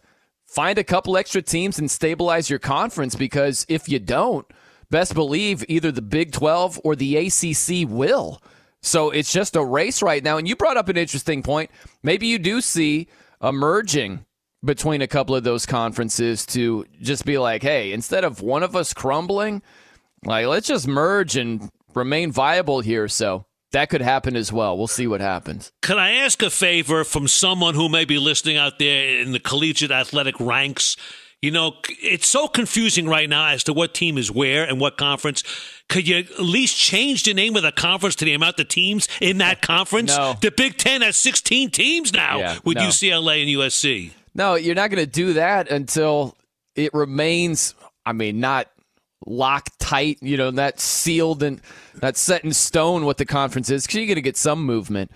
find 0.47 0.79
a 0.79 0.85
couple 0.85 1.17
extra 1.17 1.43
teams 1.43 1.79
and 1.79 1.91
stabilize 1.91 2.51
your 2.51 2.59
conference 2.59 3.15
because 3.15 3.65
if 3.69 3.89
you 3.89 3.99
don't 3.99 4.47
best 4.91 5.15
believe 5.15 5.65
either 5.69 5.91
the 5.91 6.03
big 6.03 6.33
12 6.33 6.81
or 6.85 6.95
the 6.95 7.17
acc 7.19 7.89
will. 7.89 8.43
So 8.83 9.11
it's 9.11 9.33
just 9.33 9.57
a 9.57 9.65
race 9.65 10.03
right 10.03 10.23
now. 10.23 10.37
And 10.37 10.49
you 10.49 10.57
brought 10.57 10.77
up 10.77 10.89
an 10.89 10.97
interesting 10.97 11.43
point. 11.43 11.71
Maybe 12.03 12.27
you 12.27 12.39
do 12.39 12.61
see 12.61 13.09
a 13.43 13.53
merging 13.53 14.25
between 14.65 15.03
a 15.03 15.09
couple 15.09 15.35
of 15.35 15.45
those 15.45 15.67
conferences 15.67 16.47
to 16.47 16.87
just 17.01 17.25
be 17.25 17.37
like, 17.37 17.63
hey, 17.63 17.93
instead 17.93 18.25
of 18.25 18.41
one 18.41 18.63
of 18.63 18.77
us 18.77 18.95
crumbling, 18.95 19.61
like 20.25 20.47
let's 20.47 20.69
just 20.69 20.87
merge 20.87 21.37
and 21.37 21.69
remain 21.95 22.31
viable 22.31 22.81
here. 22.81 23.09
So 23.09 23.45
that 23.73 23.91
could 23.91 24.03
happen 24.03 24.37
as 24.37 24.53
well. 24.53 24.79
We'll 24.79 24.87
see 24.87 25.07
what 25.07 25.21
happens. 25.21 25.73
Can 25.83 25.99
I 25.99 26.13
ask 26.13 26.43
a 26.43 26.51
favor 26.51 27.05
from 27.05 27.27
someone 27.27 27.75
who 27.75 27.89
may 27.89 28.05
be 28.05 28.19
listening 28.19 28.57
out 28.57 28.79
there 28.79 29.21
in 29.21 29.33
the 29.33 29.41
collegiate 29.41 29.91
athletic 29.91 30.39
ranks? 30.39 30.97
You 31.43 31.51
know, 31.51 31.75
it's 31.89 32.29
so 32.29 32.47
confusing 32.47 33.09
right 33.09 33.29
now 33.29 33.49
as 33.49 33.65
to 33.65 33.73
what 33.73 33.95
team 33.95 34.17
is 34.17 34.31
where 34.31 34.65
and 34.65 34.81
what 34.81 34.97
conference. 34.97 35.43
Could 35.89 36.07
you 36.07 36.19
at 36.19 36.39
least 36.39 36.77
change 36.77 37.25
the 37.25 37.35
name 37.35 37.57
of 37.57 37.65
the 37.65 37.73
conference 37.73 38.15
to 38.17 38.25
the 38.25 38.33
amount 38.33 38.61
of 38.61 38.69
teams 38.69 39.09
in 39.21 39.39
that 39.39 39.61
conference? 39.63 40.17
No. 40.17 40.37
The 40.41 40.53
Big 40.53 40.77
Ten 40.77 41.03
has 41.03 41.17
16 41.17 41.71
teams 41.71 42.13
now 42.13 42.39
Yeah, 42.39 42.59
with 42.65 42.77
no. 42.77 42.85
UCLA 42.85 43.43
and 43.43 43.51
USC. 43.51 44.13
No, 44.37 44.55
you're 44.55 44.77
not 44.77 44.91
going 44.91 45.05
to 45.05 45.11
do 45.11 45.33
that 45.33 45.69
until 45.69 46.37
it 46.77 46.95
remains, 46.95 47.75
I 48.07 48.13
mean, 48.13 48.39
not 48.39 48.69
locked 49.27 49.79
tight, 49.81 50.19
you 50.23 50.37
know, 50.37 50.51
not 50.51 50.79
sealed 50.79 51.43
and 51.43 51.61
not 52.01 52.17
set 52.17 52.45
in 52.45 52.53
stone 52.53 53.05
what 53.05 53.19
the 53.19 53.27
conference 53.27 53.69
is, 53.69 53.85
because 53.85 53.97
you're 53.99 54.07
going 54.07 54.15
to 54.15 54.23
get 54.23 54.37
some 54.37 54.65
movement. 54.65 55.11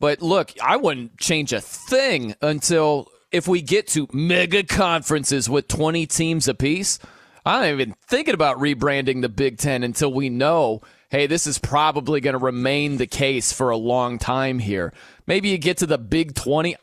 But 0.00 0.22
look, 0.22 0.52
I 0.62 0.76
wouldn't 0.76 1.18
change 1.18 1.52
a 1.52 1.60
thing 1.60 2.34
until 2.40 3.10
if 3.32 3.46
we 3.48 3.60
get 3.62 3.86
to 3.88 4.08
mega 4.12 4.62
conferences 4.64 5.48
with 5.48 5.68
20 5.68 6.06
teams 6.06 6.48
apiece. 6.48 6.98
I'm 7.46 7.60
not 7.62 7.68
even 7.70 7.94
thinking 8.06 8.34
about 8.34 8.58
rebranding 8.58 9.22
the 9.22 9.28
Big 9.28 9.56
Ten 9.58 9.82
until 9.82 10.12
we 10.12 10.28
know, 10.28 10.82
hey, 11.10 11.26
this 11.26 11.46
is 11.46 11.58
probably 11.58 12.20
going 12.20 12.34
to 12.34 12.38
remain 12.44 12.98
the 12.98 13.06
case 13.06 13.52
for 13.52 13.70
a 13.70 13.76
long 13.76 14.18
time 14.18 14.58
here. 14.58 14.92
Maybe 15.26 15.48
you 15.48 15.56
get 15.58 15.78
to 15.78 15.86
the 15.86 15.96
Big 15.98 16.34
20. 16.34 16.76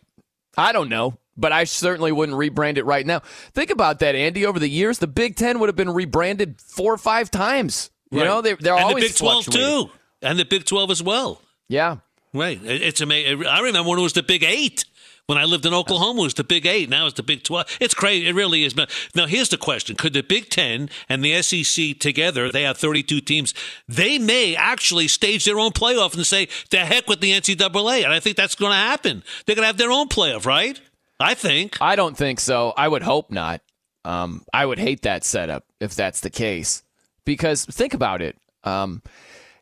I 0.58 0.72
don't 0.72 0.90
know, 0.90 1.20
but 1.38 1.52
I 1.52 1.66
certainly 1.66 2.12
wouldn't 2.12 2.38
rebrand 2.38 2.78
it 2.78 2.86
right 2.86 3.06
now. 3.06 3.20
Think 3.54 3.70
about 3.70 4.00
that, 4.00 4.16
Andy. 4.16 4.46
Over 4.46 4.58
the 4.58 4.70
years, 4.70 4.98
the 5.00 5.08
Big 5.08 5.36
Ten 5.36 5.60
would 5.60 5.70
have 5.70 5.76
been 5.76 5.92
rebranded 5.94 6.60
four 6.62 6.94
or 6.94 6.98
five 6.98 7.30
times. 7.30 7.92
You 8.10 8.20
Right. 8.20 8.26
know, 8.26 8.42
they, 8.42 8.56
they're 8.56 8.76
and 8.76 8.86
always 8.86 9.04
the 9.04 9.10
Big 9.10 9.18
12 9.18 9.46
too, 9.48 9.90
and 10.24 10.40
the 10.40 10.46
Big 10.46 10.66
12 10.66 10.90
as 10.90 11.04
well. 11.04 11.42
Yeah. 11.68 11.98
Right. 12.34 12.60
It- 12.64 12.82
It's 12.82 13.02
amazing. 13.02 13.46
I 13.46 13.60
remember 13.60 13.90
when 13.90 14.00
it 14.00 14.04
was 14.04 14.14
the 14.14 14.24
Big 14.24 14.44
Eight. 14.44 14.86
When 15.28 15.40
I 15.40 15.46
lived 15.46 15.66
in 15.66 15.74
Oklahoma, 15.74 16.22
it 16.22 16.24
was 16.26 16.34
the 16.36 16.44
Big 16.44 16.66
Eight. 16.68 16.90
Now 16.90 17.08
it's 17.08 17.16
the 17.16 17.24
Big 17.24 17.44
12. 17.44 17.78
It's 17.82 17.94
crazy. 17.94 18.28
It 18.28 18.36
really 18.36 18.64
is. 18.64 18.76
Now 18.76 19.26
here's 19.26 19.50
the 19.50 19.58
question. 19.58 19.96
Could 19.96 20.14
the 20.14 20.22
Big 20.22 20.50
Ten 20.50 20.90
and 21.10 21.26
the 21.26 21.42
SEC 21.42 21.98
together, 22.00 22.52
they 22.52 22.64
have 22.64 22.78
32 22.78 23.22
teams, 23.22 23.54
they 23.88 24.20
may 24.20 24.56
actually 24.56 25.08
stage 25.08 25.46
their 25.46 25.60
own 25.60 25.72
playoff 25.72 26.14
and 26.14 26.26
say, 26.28 26.48
the 26.70 26.80
heck 26.80 27.08
with 27.08 27.22
the 27.22 27.32
NCAA. 27.32 28.04
And 28.04 28.14
I 28.14 28.20
think 28.20 28.38
that's 28.38 28.56
going 28.56 28.72
to 28.72 28.78
happen. 28.78 29.24
They're 29.46 29.56
going 29.56 29.64
to 29.64 29.68
have 29.68 29.78
their 29.78 29.92
own 29.92 30.10
playoff, 30.10 30.46
right? 30.46 30.80
I 31.20 31.34
think. 31.34 31.78
I 31.82 31.96
don't 31.96 32.18
think 32.18 32.40
so. 32.40 32.74
I 32.78 32.88
would 32.88 33.04
hope 33.04 33.32
not. 33.32 33.62
Um, 34.04 34.44
I 34.54 34.66
would 34.66 34.78
hate 34.78 35.02
that 35.02 35.24
setup 35.24 35.66
if 35.80 35.96
that's 35.96 36.20
the 36.20 36.30
case. 36.30 36.84
Because 37.26 37.66
think 37.66 37.96
about 37.96 38.22
it. 38.22 38.38
Um, 38.64 39.02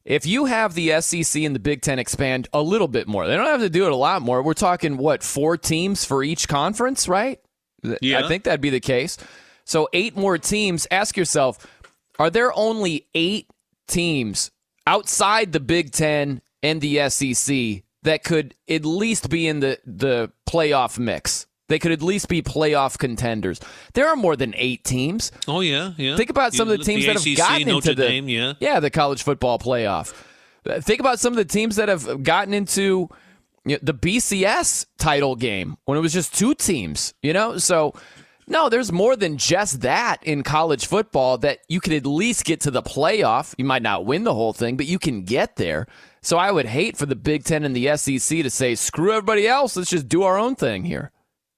if 0.05 0.25
you 0.25 0.45
have 0.45 0.73
the 0.73 0.99
SEC 1.01 1.43
and 1.43 1.55
the 1.55 1.59
Big 1.59 1.81
Ten 1.81 1.99
expand 1.99 2.49
a 2.53 2.61
little 2.61 2.87
bit 2.87 3.07
more, 3.07 3.25
they 3.25 3.35
don't 3.35 3.45
have 3.45 3.61
to 3.61 3.69
do 3.69 3.85
it 3.85 3.91
a 3.91 3.95
lot 3.95 4.21
more. 4.21 4.41
We're 4.41 4.53
talking, 4.53 4.97
what, 4.97 5.23
four 5.23 5.57
teams 5.57 6.03
for 6.03 6.23
each 6.23 6.47
conference, 6.47 7.07
right? 7.07 7.39
Yeah. 8.01 8.23
I 8.23 8.27
think 8.27 8.43
that'd 8.43 8.61
be 8.61 8.69
the 8.69 8.79
case. 8.79 9.17
So, 9.65 9.87
eight 9.93 10.17
more 10.17 10.37
teams. 10.37 10.87
Ask 10.91 11.15
yourself 11.15 11.65
are 12.19 12.29
there 12.29 12.51
only 12.57 13.07
eight 13.15 13.49
teams 13.87 14.51
outside 14.85 15.51
the 15.51 15.59
Big 15.59 15.91
Ten 15.91 16.41
and 16.61 16.81
the 16.81 17.09
SEC 17.09 17.83
that 18.03 18.23
could 18.23 18.55
at 18.69 18.85
least 18.85 19.29
be 19.29 19.47
in 19.47 19.61
the, 19.61 19.79
the 19.85 20.31
playoff 20.47 20.99
mix? 20.99 21.47
They 21.69 21.79
could 21.79 21.91
at 21.91 22.01
least 22.01 22.27
be 22.27 22.41
playoff 22.41 22.97
contenders. 22.97 23.59
There 23.93 24.07
are 24.07 24.15
more 24.15 24.35
than 24.35 24.53
eight 24.57 24.83
teams. 24.83 25.31
Oh, 25.47 25.61
yeah. 25.61 25.93
Yeah. 25.97 26.17
Think 26.17 26.29
about 26.29 26.53
some 26.53 26.69
of 26.69 26.77
the 26.77 26.83
teams 26.83 27.05
that 27.05 27.15
have 27.15 27.25
ACC, 27.25 27.37
gotten 27.37 27.67
Notre 27.67 27.91
into 27.91 28.01
the 28.01 28.07
Dame, 28.07 28.29
yeah. 28.29 28.53
yeah 28.59 28.79
the 28.79 28.89
college 28.89 29.23
football 29.23 29.59
playoff. 29.59 30.13
Uh, 30.65 30.81
Think 30.81 30.99
about 30.99 31.19
some 31.19 31.33
of 31.33 31.37
the 31.37 31.45
teams 31.45 31.77
that 31.77 31.89
have 31.89 32.23
gotten 32.23 32.53
into 32.53 33.09
you 33.65 33.75
know, 33.75 33.79
the 33.81 33.93
BCS 33.93 34.87
title 34.97 35.35
game 35.35 35.77
when 35.85 35.97
it 35.97 36.01
was 36.01 36.13
just 36.13 36.35
two 36.35 36.53
teams. 36.53 37.13
You 37.21 37.33
know, 37.33 37.57
so 37.57 37.93
no, 38.47 38.69
there's 38.69 38.91
more 38.91 39.15
than 39.15 39.37
just 39.37 39.81
that 39.81 40.23
in 40.23 40.43
college 40.43 40.85
football 40.85 41.37
that 41.39 41.59
you 41.69 41.79
could 41.79 41.93
at 41.93 42.05
least 42.05 42.45
get 42.45 42.61
to 42.61 42.71
the 42.71 42.83
playoff. 42.83 43.55
You 43.57 43.65
might 43.65 43.81
not 43.81 44.05
win 44.05 44.23
the 44.25 44.33
whole 44.33 44.53
thing, 44.53 44.75
but 44.75 44.85
you 44.85 44.99
can 44.99 45.23
get 45.23 45.55
there. 45.55 45.87
So 46.21 46.37
I 46.37 46.51
would 46.51 46.65
hate 46.65 46.97
for 46.97 47.05
the 47.05 47.15
Big 47.15 47.43
Ten 47.43 47.63
and 47.63 47.75
the 47.75 47.95
SEC 47.97 48.43
to 48.43 48.49
say, 48.49 48.75
"Screw 48.75 49.11
everybody 49.11 49.47
else. 49.47 49.75
Let's 49.75 49.89
just 49.89 50.09
do 50.09 50.23
our 50.23 50.37
own 50.37 50.55
thing 50.55 50.83
here." 50.83 51.11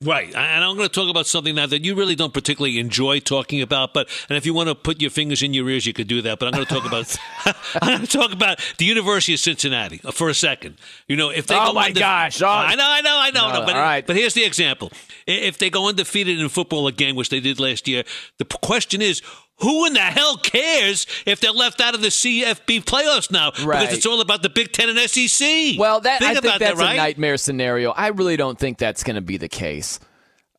Right. 0.06 0.28
And 0.28 0.64
I'm 0.64 0.76
going 0.78 0.88
to 0.88 0.94
talk 0.94 1.10
about 1.10 1.26
something 1.28 1.56
now 1.56 1.66
that 1.66 1.84
you 1.84 1.96
really 1.96 2.16
don't 2.16 2.34
particularly 2.34 2.80
enjoy 2.80 3.20
talking 3.20 3.62
about. 3.62 3.94
But 3.94 4.08
and 4.30 4.38
if 4.38 4.46
you 4.46 4.54
want 4.54 4.70
to 4.70 4.76
put 4.76 5.02
your 5.02 5.10
fingers 5.12 5.42
in 5.42 5.54
your 5.54 5.68
ears, 5.70 5.86
you 5.86 5.94
could 5.94 6.08
do 6.08 6.22
that. 6.22 6.40
But 6.40 6.46
I'm 6.48 6.52
going 6.54 6.66
to 6.66 6.74
talk 6.74 6.86
about 6.86 7.16
I'm 7.82 7.88
going 7.98 8.02
to 8.02 8.08
talk 8.08 8.32
about 8.32 8.60
the 8.78 8.86
University 8.86 9.34
of 9.34 9.40
Cincinnati 9.40 10.00
uh, 10.06 10.12
for 10.12 10.30
a 10.30 10.34
second. 10.34 10.78
You 11.08 11.16
know, 11.16 11.30
if 11.30 11.48
they 11.48 11.56
Oh 11.56 11.68
go 11.68 11.74
my 11.74 11.90
undefe- 11.92 12.00
gosh. 12.00 12.42
Oh. 12.42 12.48
I 12.48 12.76
know, 12.76 12.86
I 12.88 13.02
know, 13.02 13.18
I 13.20 13.32
know. 13.32 13.48
No, 13.54 13.60
no, 13.62 13.66
but 13.66 13.76
all 13.76 13.82
right. 13.82 14.06
but 14.06 14.16
here's 14.16 14.34
the 14.34 14.46
example: 14.46 14.92
if 15.28 15.58
they 15.58 15.70
go 15.70 15.88
undefeated 15.90 16.40
in 16.40 16.50
football 16.50 16.88
again, 16.88 17.16
which 17.16 17.30
they 17.30 17.40
did 17.40 17.60
last 17.60 17.88
year, 17.88 18.04
the 18.38 18.46
question 18.46 19.02
is. 19.02 19.22
Who 19.60 19.86
in 19.86 19.94
the 19.94 20.00
hell 20.00 20.38
cares 20.38 21.08
if 21.26 21.40
they're 21.40 21.52
left 21.52 21.80
out 21.80 21.96
of 21.96 22.02
the 22.02 22.10
CFB 22.10 22.84
playoffs 22.84 23.32
now? 23.32 23.52
Right. 23.64 23.82
Because 23.82 23.98
it's 23.98 24.06
all 24.06 24.20
about 24.22 24.42
the 24.42 24.50
Big 24.50 24.74
Ten 24.74 24.90
and 24.90 25.00
SEC. 25.00 25.80
Well, 25.80 26.02
that 26.02 26.20
think 26.20 26.32
I 26.32 26.42
think 26.42 26.60
that's 26.60 26.60
that, 26.60 26.78
right? 26.78 26.94
a 26.94 26.98
nightmare 26.98 27.38
scenario. 27.38 27.92
I 27.92 28.08
really 28.08 28.36
don't 28.36 28.60
think 28.60 28.78
that's 28.78 29.04
going 29.04 29.16
to 29.16 29.22
be 29.22 29.38
the 29.38 29.48
case. 29.48 30.00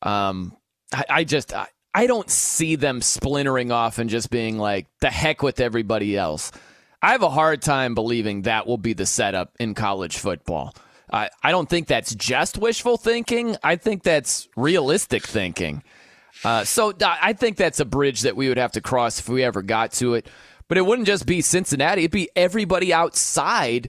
Um, 0.03 0.57
I, 0.93 1.05
I 1.11 1.25
just 1.25 1.53
I, 1.53 1.69
I 1.95 2.07
don't 2.07 2.31
see 2.31 2.77
them 2.77 3.03
splintering 3.03 3.71
off 3.71 3.99
and 3.99 4.09
just 4.09 4.31
being 4.31 4.59
like 4.59 4.87
the 5.01 5.11
heck 5.11 5.43
with 5.43 5.61
everybody 5.61 6.17
else. 6.17 6.53
I 7.03 7.13
have 7.13 7.23
a 7.23 7.31
hard 7.31 7.63
time 7.63 7.95
believing 7.95 8.43
that 8.43 8.67
will 8.67 8.79
be 8.79 8.95
the 8.95 9.07
setup 9.07 9.55
in 9.61 9.75
college 9.75 10.19
football. 10.19 10.75
I, 11.11 11.31
I 11.43 11.53
don't 11.53 11.69
think 11.69 11.87
that's 11.87 12.15
just 12.15 12.59
wishful 12.59 12.97
thinking. 12.97 13.57
I 13.63 13.77
think 13.77 14.03
that's 14.03 14.49
realistic 14.57 15.25
thinking. 15.25 15.83
Uh, 16.45 16.65
so 16.65 16.93
I 17.01 17.33
think 17.33 17.57
that's 17.57 17.81
a 17.81 17.85
bridge 17.85 18.23
that 18.23 18.37
we 18.37 18.49
would 18.49 18.59
have 18.59 18.73
to 18.73 18.81
cross 18.81 19.19
if 19.19 19.29
we 19.29 19.43
ever 19.43 19.63
got 19.63 19.93
to 19.93 20.15
it. 20.15 20.29
But 20.69 20.79
it 20.79 20.87
wouldn't 20.87 21.07
just 21.07 21.27
be 21.27 21.41
Cincinnati, 21.41 22.03
it'd 22.03 22.11
be 22.11 22.29
everybody 22.37 22.93
outside 22.93 23.89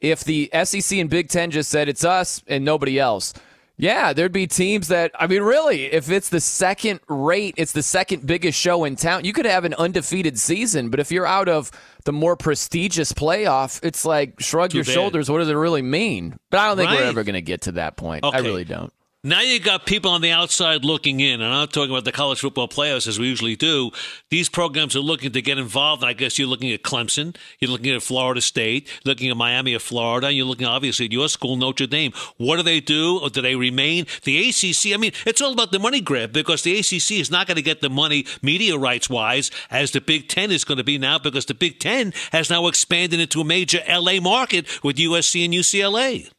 if 0.00 0.24
the 0.24 0.50
SEC 0.64 0.98
and 0.98 1.10
Big 1.10 1.28
Ten 1.28 1.50
just 1.50 1.70
said 1.70 1.88
it's 1.88 2.04
us 2.04 2.42
and 2.46 2.64
nobody 2.64 2.98
else. 2.98 3.34
Yeah, 3.80 4.12
there'd 4.12 4.32
be 4.32 4.48
teams 4.48 4.88
that, 4.88 5.12
I 5.16 5.28
mean, 5.28 5.42
really, 5.42 5.84
if 5.84 6.10
it's 6.10 6.30
the 6.30 6.40
second 6.40 6.98
rate, 7.08 7.54
it's 7.56 7.70
the 7.70 7.82
second 7.82 8.26
biggest 8.26 8.58
show 8.58 8.82
in 8.82 8.96
town, 8.96 9.24
you 9.24 9.32
could 9.32 9.46
have 9.46 9.64
an 9.64 9.74
undefeated 9.74 10.36
season. 10.36 10.88
But 10.90 10.98
if 10.98 11.12
you're 11.12 11.26
out 11.26 11.48
of 11.48 11.70
the 12.04 12.12
more 12.12 12.34
prestigious 12.34 13.12
playoff, 13.12 13.78
it's 13.84 14.04
like 14.04 14.40
shrug 14.40 14.70
Too 14.70 14.78
your 14.78 14.84
bad. 14.84 14.92
shoulders. 14.94 15.30
What 15.30 15.38
does 15.38 15.48
it 15.48 15.54
really 15.54 15.82
mean? 15.82 16.36
But 16.50 16.58
I 16.58 16.66
don't 16.66 16.76
think 16.76 16.90
we're 16.90 17.04
ever 17.04 17.22
going 17.22 17.34
to 17.34 17.40
get 17.40 17.62
to 17.62 17.72
that 17.72 17.96
point. 17.96 18.24
I 18.24 18.40
really 18.40 18.64
don't. 18.64 18.92
Now 19.28 19.42
you 19.42 19.60
got 19.60 19.84
people 19.84 20.10
on 20.10 20.22
the 20.22 20.30
outside 20.30 20.86
looking 20.86 21.20
in, 21.20 21.42
and 21.42 21.44
I'm 21.44 21.50
not 21.50 21.72
talking 21.74 21.90
about 21.90 22.06
the 22.06 22.12
college 22.12 22.40
football 22.40 22.66
playoffs 22.66 23.06
as 23.06 23.18
we 23.18 23.26
usually 23.26 23.56
do. 23.56 23.90
These 24.30 24.48
programs 24.48 24.96
are 24.96 25.00
looking 25.00 25.32
to 25.32 25.42
get 25.42 25.58
involved. 25.58 26.02
I 26.02 26.14
guess 26.14 26.38
you're 26.38 26.48
looking 26.48 26.72
at 26.72 26.82
Clemson, 26.82 27.36
you're 27.58 27.70
looking 27.70 27.94
at 27.94 28.02
Florida 28.02 28.40
State, 28.40 28.88
looking 29.04 29.28
at 29.30 29.36
Miami 29.36 29.74
of 29.74 29.82
Florida, 29.82 30.28
and 30.28 30.36
you're 30.38 30.46
looking 30.46 30.66
obviously 30.66 31.04
at 31.04 31.12
your 31.12 31.28
school, 31.28 31.56
Notre 31.56 31.86
Dame. 31.86 32.12
What 32.38 32.56
do 32.56 32.62
they 32.62 32.80
do? 32.80 33.18
Or 33.18 33.28
do 33.28 33.42
they 33.42 33.54
remain? 33.54 34.06
The 34.24 34.48
ACC, 34.48 34.94
I 34.94 34.96
mean, 34.96 35.12
it's 35.26 35.42
all 35.42 35.52
about 35.52 35.72
the 35.72 35.78
money 35.78 36.00
grab 36.00 36.32
because 36.32 36.62
the 36.62 36.78
ACC 36.78 37.20
is 37.20 37.30
not 37.30 37.46
going 37.46 37.56
to 37.56 37.62
get 37.62 37.82
the 37.82 37.90
money 37.90 38.24
media 38.40 38.78
rights 38.78 39.10
wise 39.10 39.50
as 39.70 39.90
the 39.90 40.00
Big 40.00 40.28
Ten 40.28 40.50
is 40.50 40.64
going 40.64 40.78
to 40.78 40.84
be 40.84 40.96
now 40.96 41.18
because 41.18 41.44
the 41.44 41.52
Big 41.52 41.80
Ten 41.80 42.14
has 42.32 42.48
now 42.48 42.66
expanded 42.66 43.20
into 43.20 43.42
a 43.42 43.44
major 43.44 43.80
LA 43.86 44.20
market 44.20 44.82
with 44.82 44.96
USC 44.96 45.44
and 45.44 45.52
UCLA. 45.52 46.30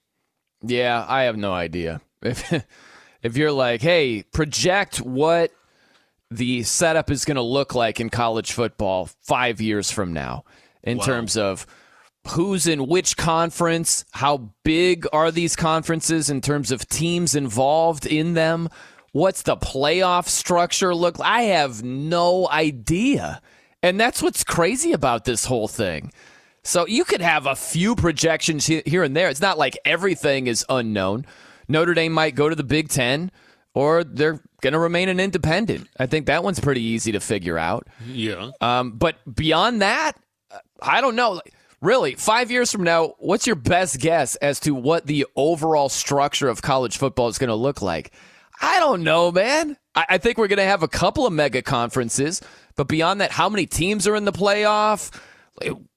Yeah, 0.63 1.05
I 1.07 1.21
have 1.25 1.37
no 1.37 1.53
idea. 1.53 2.01
If 2.21 2.53
if 3.23 3.37
you're 3.37 3.51
like, 3.51 3.81
hey, 3.81 4.23
project 4.31 4.97
what 4.97 5.51
the 6.31 6.63
setup 6.63 7.09
is 7.09 7.25
going 7.25 7.35
to 7.35 7.41
look 7.41 7.73
like 7.73 7.99
in 7.99 8.09
college 8.09 8.51
football 8.51 9.09
five 9.21 9.59
years 9.59 9.89
from 9.91 10.13
now, 10.13 10.43
in 10.83 10.97
Wow. 10.99 11.05
terms 11.05 11.37
of 11.37 11.65
who's 12.27 12.67
in 12.67 12.87
which 12.87 13.17
conference, 13.17 14.05
how 14.11 14.51
big 14.63 15.07
are 15.11 15.31
these 15.31 15.55
conferences 15.55 16.29
in 16.29 16.41
terms 16.41 16.71
of 16.71 16.87
teams 16.87 17.33
involved 17.33 18.05
in 18.05 18.33
them, 18.35 18.69
what's 19.11 19.41
the 19.41 19.57
playoff 19.57 20.27
structure 20.27 20.93
look? 20.93 21.17
Like? 21.17 21.29
I 21.29 21.41
have 21.43 21.81
no 21.83 22.47
idea, 22.49 23.41
and 23.81 23.99
that's 23.99 24.21
what's 24.21 24.43
crazy 24.43 24.91
about 24.91 25.25
this 25.25 25.45
whole 25.45 25.67
thing. 25.67 26.11
So 26.61 26.85
you 26.85 27.05
could 27.05 27.21
have 27.21 27.47
a 27.47 27.55
few 27.55 27.95
projections 27.95 28.67
here 28.67 29.01
and 29.03 29.15
there. 29.15 29.29
It's 29.29 29.41
not 29.41 29.57
like 29.57 29.77
everything 29.85 30.45
is 30.45 30.65
unknown. 30.69 31.25
Notre 31.69 31.93
Dame 31.93 32.11
might 32.11 32.35
go 32.35 32.49
to 32.49 32.55
the 32.55 32.63
Big 32.63 32.89
Ten, 32.89 33.31
or 33.73 34.03
they're 34.03 34.41
going 34.61 34.73
to 34.73 34.79
remain 34.79 35.07
an 35.07 35.19
independent. 35.19 35.87
I 35.97 36.07
think 36.07 36.25
that 36.25 36.43
one's 36.43 36.59
pretty 36.59 36.81
easy 36.81 37.13
to 37.13 37.19
figure 37.19 37.57
out. 37.57 37.87
Yeah. 38.07 38.51
Um, 38.59 38.91
but 38.91 39.17
beyond 39.33 39.81
that, 39.81 40.13
I 40.81 40.99
don't 40.99 41.15
know. 41.15 41.41
Really, 41.81 42.15
five 42.15 42.51
years 42.51 42.73
from 42.73 42.83
now, 42.83 43.13
what's 43.19 43.47
your 43.47 43.55
best 43.55 43.99
guess 44.01 44.35
as 44.37 44.59
to 44.61 44.75
what 44.75 45.05
the 45.05 45.25
overall 45.37 45.87
structure 45.87 46.49
of 46.49 46.61
college 46.61 46.97
football 46.97 47.29
is 47.29 47.37
going 47.37 47.47
to 47.47 47.55
look 47.55 47.81
like? 47.81 48.11
I 48.61 48.79
don't 48.79 49.03
know, 49.03 49.31
man. 49.31 49.77
I, 49.95 50.05
I 50.09 50.17
think 50.17 50.37
we're 50.37 50.49
going 50.49 50.57
to 50.57 50.65
have 50.65 50.83
a 50.83 50.89
couple 50.89 51.25
of 51.25 51.31
mega 51.31 51.61
conferences, 51.61 52.41
but 52.75 52.89
beyond 52.89 53.21
that, 53.21 53.31
how 53.31 53.47
many 53.47 53.65
teams 53.65 54.07
are 54.07 54.15
in 54.15 54.25
the 54.25 54.33
playoff? 54.33 55.17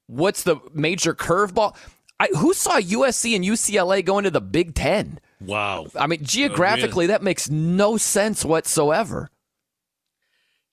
What's 0.06 0.44
the 0.44 0.58
major 0.72 1.14
curveball? 1.14 1.74
I, 2.20 2.28
who 2.28 2.54
saw 2.54 2.78
USC 2.78 3.34
and 3.34 3.44
UCLA 3.44 4.04
going 4.04 4.22
to 4.22 4.30
the 4.30 4.40
Big 4.40 4.76
Ten? 4.76 5.18
Wow. 5.46 5.86
I 5.96 6.06
mean, 6.06 6.20
oh, 6.22 6.24
geographically, 6.24 7.06
that 7.06 7.22
makes 7.22 7.50
no 7.50 7.96
sense 7.96 8.44
whatsoever. 8.44 9.30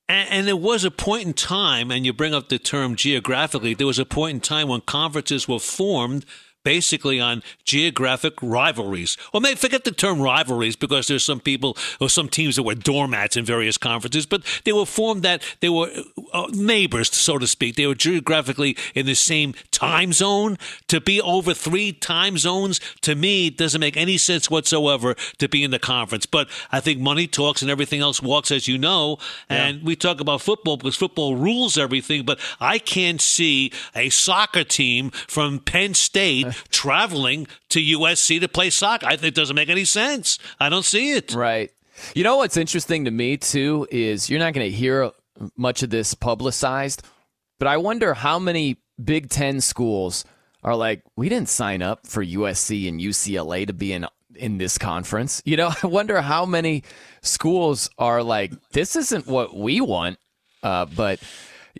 And, 0.07 0.29
and 0.29 0.47
there 0.47 0.55
was 0.55 0.83
a 0.83 0.91
point 0.91 1.27
in 1.27 1.33
time, 1.33 1.91
and 1.91 2.05
you 2.05 2.13
bring 2.13 2.33
up 2.33 2.49
the 2.49 2.59
term 2.59 2.95
geographically, 2.95 3.73
there 3.73 3.87
was 3.87 3.99
a 3.99 4.05
point 4.05 4.35
in 4.35 4.41
time 4.41 4.67
when 4.67 4.81
conferences 4.81 5.47
were 5.47 5.59
formed 5.59 6.25
basically 6.63 7.19
on 7.19 7.43
geographic 7.63 8.33
rivalries. 8.41 9.17
Or 9.33 9.41
maybe 9.41 9.55
forget 9.55 9.83
the 9.83 9.91
term 9.91 10.21
rivalries 10.21 10.75
because 10.75 11.07
there's 11.07 11.23
some 11.23 11.39
people 11.39 11.77
or 11.99 12.09
some 12.09 12.29
teams 12.29 12.55
that 12.55 12.63
were 12.63 12.75
doormats 12.75 13.37
in 13.37 13.45
various 13.45 13.77
conferences, 13.77 14.25
but 14.25 14.43
they 14.65 14.73
were 14.73 14.85
formed 14.85 15.23
that 15.23 15.43
they 15.61 15.69
were 15.69 15.89
uh, 16.33 16.47
neighbors, 16.51 17.15
so 17.15 17.37
to 17.37 17.47
speak. 17.47 17.75
They 17.75 17.87
were 17.87 17.95
geographically 17.95 18.77
in 18.93 19.05
the 19.05 19.15
same 19.15 19.53
time 19.71 20.13
zone. 20.13 20.57
To 20.87 20.99
be 20.99 21.21
over 21.21 21.53
three 21.53 21.93
time 21.93 22.37
zones, 22.37 22.79
to 23.01 23.15
me, 23.15 23.49
doesn't 23.49 23.79
make 23.79 23.97
any 23.97 24.17
sense 24.17 24.49
whatsoever 24.49 25.15
to 25.37 25.47
be 25.47 25.63
in 25.63 25.71
the 25.71 25.79
conference. 25.79 26.25
But 26.25 26.49
I 26.71 26.79
think 26.79 26.99
money 26.99 27.27
talks 27.27 27.61
and 27.61 27.71
everything 27.71 28.01
else 28.01 28.21
walks, 28.21 28.51
as 28.51 28.67
you 28.67 28.77
know. 28.77 29.17
And 29.49 29.83
we 29.83 29.95
talk 29.95 30.19
about 30.19 30.41
football 30.41 30.77
because 30.77 30.95
football 30.95 31.35
rules 31.35 31.77
everything, 31.77 32.25
but 32.25 32.39
I 32.59 32.79
can't 32.79 33.21
see 33.21 33.71
a 33.95 34.09
soccer 34.09 34.63
team 34.63 35.11
from 35.11 35.59
Penn 35.59 35.93
State 35.93 36.48
traveling 36.69 37.47
to 37.69 37.79
USC 37.79 38.39
to 38.39 38.47
play 38.47 38.69
soccer. 38.69 39.05
I 39.05 39.11
think 39.11 39.29
it 39.29 39.35
doesn't 39.35 39.55
make 39.55 39.69
any 39.69 39.85
sense. 39.85 40.39
I 40.59 40.69
don't 40.69 40.85
see 40.85 41.11
it. 41.13 41.33
Right. 41.33 41.71
You 42.15 42.23
know 42.23 42.37
what's 42.37 42.57
interesting 42.57 43.05
to 43.05 43.11
me 43.11 43.37
too 43.37 43.87
is 43.91 44.29
you're 44.29 44.39
not 44.39 44.53
going 44.53 44.69
to 44.69 44.75
hear 44.75 45.11
much 45.55 45.83
of 45.83 45.89
this 45.89 46.13
publicized, 46.13 47.05
but 47.57 47.67
I 47.67 47.77
wonder 47.77 48.13
how 48.13 48.39
many 48.39 48.77
Big 49.03 49.29
10 49.29 49.61
schools 49.61 50.25
are 50.61 50.75
like 50.75 51.01
we 51.15 51.29
didn't 51.29 51.49
sign 51.49 51.81
up 51.81 52.05
for 52.05 52.23
USC 52.23 52.87
and 52.89 52.99
UCLA 52.99 53.65
to 53.67 53.73
be 53.73 53.93
in 53.93 54.05
in 54.35 54.57
this 54.57 54.77
conference. 54.77 55.41
You 55.45 55.57
know, 55.57 55.71
I 55.83 55.87
wonder 55.87 56.21
how 56.21 56.45
many 56.45 56.83
schools 57.21 57.89
are 57.97 58.23
like 58.23 58.51
this 58.71 58.95
isn't 58.95 59.27
what 59.27 59.55
we 59.55 59.81
want. 59.81 60.17
Uh, 60.61 60.85
but 60.85 61.21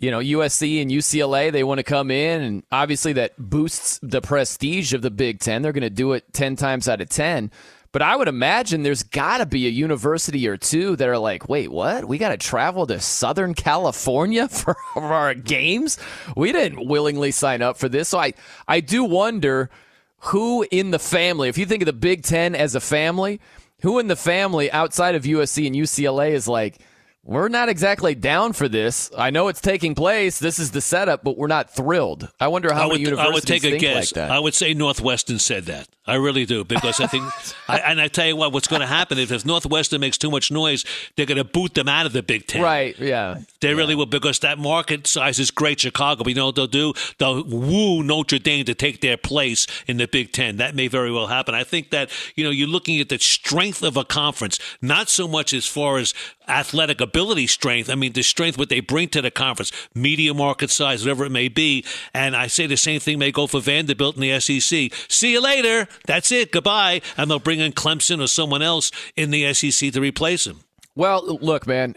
you 0.00 0.10
know, 0.10 0.18
USC 0.18 0.80
and 0.82 0.90
UCLA, 0.90 1.50
they 1.50 1.64
want 1.64 1.78
to 1.78 1.84
come 1.84 2.10
in, 2.10 2.42
and 2.42 2.62
obviously 2.70 3.12
that 3.14 3.32
boosts 3.38 3.98
the 4.02 4.20
prestige 4.20 4.92
of 4.92 5.02
the 5.02 5.10
Big 5.10 5.40
Ten. 5.40 5.62
They're 5.62 5.72
going 5.72 5.82
to 5.82 5.90
do 5.90 6.12
it 6.12 6.32
10 6.32 6.56
times 6.56 6.88
out 6.88 7.00
of 7.00 7.08
10. 7.08 7.50
But 7.92 8.02
I 8.02 8.14
would 8.14 8.28
imagine 8.28 8.84
there's 8.84 9.02
got 9.02 9.38
to 9.38 9.46
be 9.46 9.66
a 9.66 9.70
university 9.70 10.46
or 10.46 10.56
two 10.56 10.94
that 10.96 11.08
are 11.08 11.18
like, 11.18 11.48
wait, 11.48 11.72
what? 11.72 12.04
We 12.04 12.18
got 12.18 12.28
to 12.28 12.36
travel 12.36 12.86
to 12.86 13.00
Southern 13.00 13.52
California 13.52 14.48
for, 14.48 14.76
for 14.94 15.02
our 15.02 15.34
games? 15.34 15.98
We 16.36 16.52
didn't 16.52 16.86
willingly 16.86 17.32
sign 17.32 17.62
up 17.62 17.76
for 17.76 17.88
this. 17.88 18.08
So 18.08 18.18
I, 18.18 18.34
I 18.68 18.80
do 18.80 19.02
wonder 19.02 19.70
who 20.18 20.64
in 20.70 20.92
the 20.92 20.98
family, 20.98 21.48
if 21.48 21.58
you 21.58 21.66
think 21.66 21.82
of 21.82 21.86
the 21.86 21.92
Big 21.92 22.22
Ten 22.22 22.54
as 22.54 22.74
a 22.74 22.80
family, 22.80 23.40
who 23.82 23.98
in 23.98 24.06
the 24.06 24.16
family 24.16 24.70
outside 24.70 25.14
of 25.14 25.24
USC 25.24 25.66
and 25.66 25.74
UCLA 25.74 26.30
is 26.30 26.46
like, 26.46 26.78
we're 27.22 27.48
not 27.48 27.68
exactly 27.68 28.14
down 28.14 28.52
for 28.52 28.68
this. 28.68 29.10
I 29.16 29.30
know 29.30 29.48
it's 29.48 29.60
taking 29.60 29.94
place. 29.94 30.38
This 30.38 30.58
is 30.58 30.70
the 30.70 30.80
setup, 30.80 31.22
but 31.22 31.36
we're 31.36 31.48
not 31.48 31.70
thrilled. 31.70 32.28
I 32.40 32.48
wonder 32.48 32.72
how 32.72 32.86
I 32.86 32.88
many 32.88 33.04
would, 33.04 33.12
I 33.18 33.24
universities 33.26 33.34
would 33.34 33.46
take 33.46 33.64
a 33.64 33.70
think 33.70 33.80
guess. 33.82 33.94
like 33.96 34.14
that. 34.14 34.30
I 34.30 34.38
would 34.38 34.54
say 34.54 34.72
Northwestern 34.74 35.38
said 35.38 35.64
that. 35.64 35.88
I 36.10 36.16
really 36.16 36.44
do 36.44 36.64
because 36.64 37.00
I 37.00 37.06
think, 37.06 37.24
I, 37.68 37.78
and 37.86 38.00
I 38.00 38.08
tell 38.08 38.26
you 38.26 38.34
what, 38.34 38.52
what's 38.52 38.66
going 38.66 38.80
to 38.80 38.86
happen 38.86 39.16
is 39.16 39.30
if 39.30 39.46
Northwestern 39.46 40.00
makes 40.00 40.18
too 40.18 40.30
much 40.30 40.50
noise, 40.50 40.84
they're 41.16 41.26
going 41.26 41.38
to 41.38 41.44
boot 41.44 41.74
them 41.74 41.88
out 41.88 42.04
of 42.04 42.12
the 42.12 42.22
Big 42.22 42.48
Ten. 42.48 42.62
Right? 42.62 42.98
Yeah. 42.98 43.38
They 43.60 43.74
really 43.74 43.94
will 43.94 44.06
because 44.06 44.40
that 44.40 44.58
market 44.58 45.06
size 45.06 45.38
is 45.38 45.52
great, 45.52 45.80
Chicago. 45.80 46.24
But 46.24 46.30
you 46.30 46.34
know 46.34 46.46
what 46.46 46.56
they'll 46.56 46.66
do? 46.66 46.94
They'll 47.18 47.44
woo 47.44 48.02
Notre 48.02 48.40
Dame 48.40 48.64
to 48.64 48.74
take 48.74 49.00
their 49.00 49.16
place 49.16 49.66
in 49.86 49.98
the 49.98 50.08
Big 50.08 50.32
Ten. 50.32 50.56
That 50.56 50.74
may 50.74 50.88
very 50.88 51.12
well 51.12 51.28
happen. 51.28 51.54
I 51.54 51.62
think 51.62 51.90
that, 51.90 52.10
you 52.34 52.42
know, 52.42 52.50
you're 52.50 52.66
looking 52.66 53.00
at 53.00 53.08
the 53.08 53.18
strength 53.18 53.82
of 53.84 53.96
a 53.96 54.04
conference, 54.04 54.58
not 54.82 55.08
so 55.08 55.28
much 55.28 55.52
as 55.52 55.66
far 55.66 55.98
as 55.98 56.12
athletic 56.50 57.00
ability 57.00 57.46
strength. 57.46 57.88
I 57.88 57.94
mean, 57.94 58.12
the 58.12 58.22
strength 58.22 58.58
what 58.58 58.68
they 58.68 58.80
bring 58.80 59.08
to 59.10 59.22
the 59.22 59.30
conference, 59.30 59.72
media 59.94 60.34
market 60.34 60.70
size, 60.70 61.02
whatever 61.04 61.24
it 61.24 61.30
may 61.30 61.48
be. 61.48 61.84
And 62.12 62.34
I 62.34 62.48
say 62.48 62.66
the 62.66 62.76
same 62.76 63.00
thing 63.00 63.18
may 63.18 63.30
go 63.30 63.46
for 63.46 63.60
Vanderbilt 63.60 64.16
in 64.16 64.22
the 64.22 64.40
SEC. 64.40 64.92
See 65.08 65.32
you 65.32 65.40
later. 65.40 65.86
That's 66.06 66.32
it. 66.32 66.52
Goodbye. 66.52 67.02
And 67.16 67.30
they'll 67.30 67.38
bring 67.38 67.60
in 67.60 67.72
Clemson 67.72 68.22
or 68.22 68.26
someone 68.26 68.62
else 68.62 68.90
in 69.16 69.30
the 69.30 69.52
SEC 69.54 69.92
to 69.92 70.00
replace 70.00 70.46
him. 70.46 70.60
Well, 70.96 71.24
look, 71.40 71.66
man, 71.66 71.94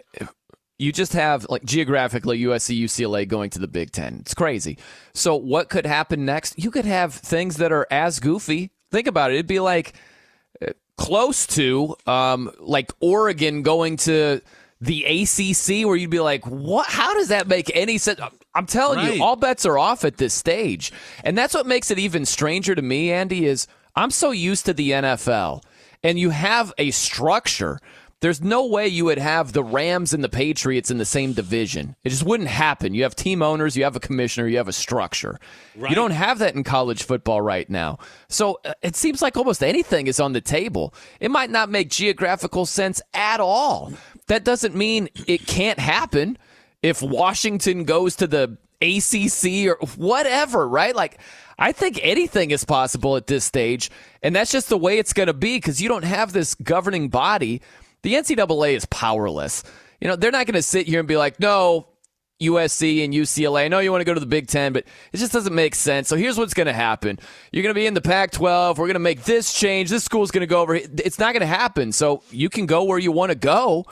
you 0.77 0.91
just 0.91 1.13
have 1.13 1.45
like 1.49 1.63
geographically 1.63 2.39
USC, 2.41 2.79
UCLA 2.83 3.27
going 3.27 3.49
to 3.51 3.59
the 3.59 3.67
Big 3.67 3.91
Ten. 3.91 4.17
It's 4.21 4.33
crazy. 4.33 4.77
So 5.13 5.35
what 5.35 5.69
could 5.69 5.85
happen 5.85 6.25
next? 6.25 6.57
You 6.59 6.71
could 6.71 6.85
have 6.85 7.13
things 7.13 7.57
that 7.57 7.71
are 7.71 7.87
as 7.89 8.19
goofy. 8.19 8.71
Think 8.91 9.07
about 9.07 9.31
it. 9.31 9.35
It'd 9.35 9.47
be 9.47 9.59
like 9.59 9.93
uh, 10.61 10.71
close 10.97 11.47
to 11.47 11.95
um, 12.05 12.51
like 12.59 12.91
Oregon 12.99 13.63
going 13.63 13.97
to 13.97 14.41
the 14.81 15.05
ACC, 15.05 15.87
where 15.87 15.95
you'd 15.95 16.09
be 16.09 16.19
like, 16.19 16.45
"What? 16.45 16.87
How 16.87 17.13
does 17.13 17.29
that 17.29 17.47
make 17.47 17.71
any 17.73 17.97
sense?" 17.97 18.19
I'm 18.53 18.65
telling 18.67 18.97
Right. 18.99 19.15
you, 19.15 19.23
all 19.23 19.35
bets 19.37 19.65
are 19.65 19.77
off 19.79 20.03
at 20.05 20.17
this 20.17 20.33
stage, 20.33 20.91
and 21.23 21.37
that's 21.37 21.53
what 21.55 21.65
makes 21.65 21.89
it 21.89 21.97
even 21.97 22.25
stranger 22.25 22.75
to 22.75 22.81
me. 22.81 23.11
Andy 23.11 23.45
is 23.45 23.65
I'm 23.95 24.11
so 24.11 24.31
used 24.31 24.65
to 24.65 24.73
the 24.73 24.91
NFL, 24.91 25.63
and 26.03 26.17
you 26.17 26.31
have 26.31 26.73
a 26.77 26.91
structure. 26.91 27.79
There's 28.21 28.41
no 28.41 28.65
way 28.65 28.87
you 28.87 29.05
would 29.05 29.17
have 29.17 29.51
the 29.51 29.63
Rams 29.63 30.13
and 30.13 30.23
the 30.23 30.29
Patriots 30.29 30.89
in 30.89 30.97
the 30.97 31.05
same 31.05 31.33
division. 31.33 31.95
It 32.05 32.09
just 32.09 32.23
wouldn't 32.23 32.47
happen. 32.47 32.93
You 32.93 33.03
have 33.03 33.15
team 33.15 33.41
owners, 33.41 33.75
you 33.75 33.83
have 33.83 33.97
a 33.97 33.99
commissioner, 33.99 34.47
you 34.47 34.57
have 34.57 34.69
a 34.69 34.73
structure. 34.73 35.39
You 35.89 35.93
don't 35.93 36.11
have 36.11 36.39
that 36.39 36.55
in 36.55 36.63
college 36.63 37.03
football 37.03 37.41
right 37.41 37.69
now. 37.69 37.99
So 38.29 38.61
uh, 38.63 38.73
it 38.81 38.95
seems 38.95 39.21
like 39.21 39.35
almost 39.35 39.61
anything 39.61 40.07
is 40.07 40.21
on 40.21 40.31
the 40.31 40.41
table. 40.41 40.93
It 41.19 41.31
might 41.31 41.49
not 41.49 41.69
make 41.69 41.89
geographical 41.89 42.65
sense 42.65 43.01
at 43.13 43.41
all. 43.41 43.91
That 44.27 44.45
doesn't 44.45 44.73
mean 44.73 45.09
it 45.27 45.45
can't 45.45 45.79
happen. 45.79 46.37
If 46.81 47.01
Washington 47.01 47.83
goes 47.83 48.15
to 48.17 48.27
the 48.27 48.57
ACC 48.83 49.67
or 49.67 49.77
whatever, 49.95 50.67
right? 50.67 50.95
Like, 50.95 51.19
I 51.57 51.71
think 51.71 51.99
anything 52.03 52.51
is 52.51 52.65
possible 52.65 53.15
at 53.15 53.27
this 53.27 53.45
stage, 53.45 53.89
and 54.21 54.35
that's 54.35 54.51
just 54.51 54.69
the 54.69 54.77
way 54.77 54.97
it's 54.97 55.13
going 55.13 55.27
to 55.27 55.33
be 55.33 55.57
because 55.57 55.81
you 55.81 55.87
don't 55.87 56.03
have 56.03 56.33
this 56.33 56.55
governing 56.55 57.09
body. 57.09 57.61
The 58.01 58.15
NCAA 58.15 58.73
is 58.73 58.85
powerless. 58.87 59.63
You 60.01 60.09
know, 60.09 60.15
they're 60.15 60.31
not 60.31 60.45
going 60.45 60.55
to 60.55 60.61
sit 60.61 60.87
here 60.87 60.99
and 60.99 61.07
be 61.07 61.15
like, 61.15 61.39
no, 61.39 61.87
USC 62.41 63.03
and 63.03 63.13
UCLA. 63.13 63.65
I 63.65 63.67
know 63.67 63.79
you 63.79 63.91
want 63.91 64.01
to 64.01 64.05
go 64.05 64.13
to 64.13 64.19
the 64.19 64.25
Big 64.25 64.47
Ten, 64.47 64.73
but 64.73 64.85
it 65.13 65.17
just 65.17 65.31
doesn't 65.31 65.53
make 65.53 65.75
sense. 65.75 66.09
So 66.09 66.15
here's 66.15 66.37
what's 66.37 66.53
going 66.53 66.67
to 66.67 66.73
happen. 66.73 67.19
You're 67.51 67.63
going 67.63 67.73
to 67.73 67.79
be 67.79 67.85
in 67.85 67.93
the 67.93 68.01
Pac 68.01 68.31
12. 68.31 68.77
We're 68.77 68.85
going 68.85 68.95
to 68.95 68.99
make 68.99 69.23
this 69.23 69.53
change. 69.53 69.89
This 69.89 70.03
school's 70.03 70.31
going 70.31 70.41
to 70.41 70.47
go 70.47 70.61
over. 70.61 70.75
It's 70.75 71.19
not 71.19 71.33
going 71.33 71.41
to 71.41 71.47
happen. 71.47 71.91
So 71.91 72.23
you 72.31 72.49
can 72.49 72.65
go 72.65 72.83
where 72.83 72.99
you 72.99 73.11
want 73.11 73.31
to 73.31 73.37
go 73.37 73.85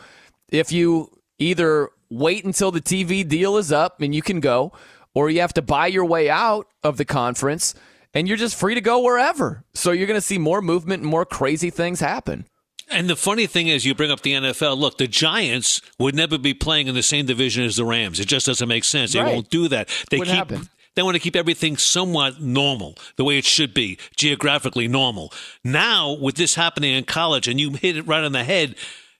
if 0.50 0.72
you 0.72 1.10
either 1.38 1.90
wait 2.12 2.46
until 2.46 2.72
the 2.72 2.82
TV 2.82 3.28
deal 3.28 3.58
is 3.58 3.72
up 3.72 4.02
and 4.02 4.14
you 4.14 4.22
can 4.22 4.40
go, 4.40 4.72
or 5.16 5.30
you 5.30 5.42
have 5.42 5.54
to 5.54 5.62
buy 5.62 5.88
your 5.88 6.06
way 6.06 6.30
out 6.30 6.68
of 6.84 6.98
the 6.98 7.06
conference 7.06 7.74
and 8.14 8.28
you're 8.28 8.38
just 8.38 8.56
free 8.56 8.76
to 8.76 8.82
go 8.82 9.00
wherever. 9.02 9.64
So 9.74 9.92
you're 9.92 10.08
going 10.08 10.18
to 10.18 10.26
see 10.26 10.38
more 10.38 10.62
movement 10.62 11.02
and 11.02 11.10
more 11.10 11.26
crazy 11.26 11.70
things 11.70 12.02
happen. 12.02 12.46
And 12.90 13.10
the 13.10 13.16
funny 13.16 13.48
thing 13.48 13.70
is, 13.70 13.86
you 13.86 13.96
bring 13.96 14.12
up 14.12 14.20
the 14.22 14.34
NFL. 14.34 14.78
Look, 14.78 14.98
the 14.98 15.08
Giants 15.08 15.82
would 15.98 16.14
never 16.14 16.38
be 16.38 16.54
playing 16.54 16.88
in 16.88 16.96
the 16.96 17.02
same 17.04 17.26
division 17.26 17.64
as 17.64 17.78
the 17.78 17.86
Rams. 17.86 18.20
It 18.20 18.28
just 18.28 18.46
doesn't 18.46 18.68
make 18.68 18.84
sense. 18.84 19.14
They 19.14 19.22
Right. 19.22 19.34
won't 19.34 19.50
do 19.50 19.70
that. 19.70 19.88
They 20.10 20.20
keep. 20.20 20.52
They 20.94 21.04
want 21.04 21.16
to 21.16 21.22
keep 21.22 21.38
everything 21.38 21.78
somewhat 21.78 22.42
normal, 22.42 22.98
the 23.16 23.24
way 23.24 23.38
it 23.38 23.46
should 23.46 23.74
be, 23.74 23.98
geographically 24.18 24.90
normal. 24.90 25.32
Now, 25.64 26.12
with 26.12 26.36
this 26.36 26.56
happening 26.56 26.94
in 26.94 27.06
college, 27.06 27.48
and 27.48 27.62
you 27.62 27.72
hit 27.72 27.96
it 27.96 28.06
right 28.06 28.26
on 28.26 28.34
the 28.34 28.44
head, 28.44 28.76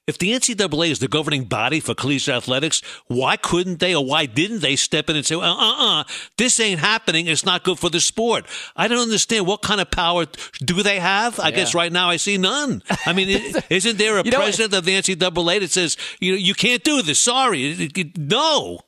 if 0.06 0.18
the 0.18 0.32
NCAA 0.32 0.90
is 0.90 0.98
the 0.98 1.06
governing 1.06 1.44
body 1.44 1.78
for 1.78 1.94
collegiate 1.94 2.34
athletics, 2.34 2.82
why 3.06 3.36
couldn't 3.36 3.78
they 3.78 3.94
or 3.94 4.04
why 4.04 4.26
didn't 4.26 4.60
they 4.60 4.74
step 4.74 5.08
in 5.08 5.16
and 5.16 5.24
say, 5.24 5.36
uh 5.36 5.40
uh 5.40 6.00
uh, 6.00 6.04
this 6.36 6.58
ain't 6.58 6.80
happening. 6.80 7.28
It's 7.28 7.44
not 7.44 7.62
good 7.62 7.78
for 7.78 7.88
the 7.88 8.00
sport? 8.00 8.46
I 8.74 8.88
don't 8.88 8.98
understand. 8.98 9.46
What 9.46 9.62
kind 9.62 9.80
of 9.80 9.90
power 9.90 10.26
do 10.58 10.82
they 10.82 10.98
have? 10.98 11.38
I 11.38 11.52
guess 11.52 11.74
right 11.74 11.92
now 11.92 12.08
I 12.08 12.16
see 12.16 12.36
none. 12.36 12.82
I 13.06 13.12
mean, 13.12 13.28
isn't 13.70 13.98
there 13.98 14.18
a 14.18 14.24
You 14.24 14.32
know 14.32 14.38
president 14.38 14.74
of 14.74 14.84
the 14.84 14.92
NCAA 14.92 15.60
that 15.60 15.70
says, 15.70 15.96
you 16.20 16.32
know, 16.32 16.38
you 16.38 16.54
can't 16.54 16.82
do 16.82 17.02
this? 17.02 17.20
Sorry. 17.20 17.90
No. 18.16 18.80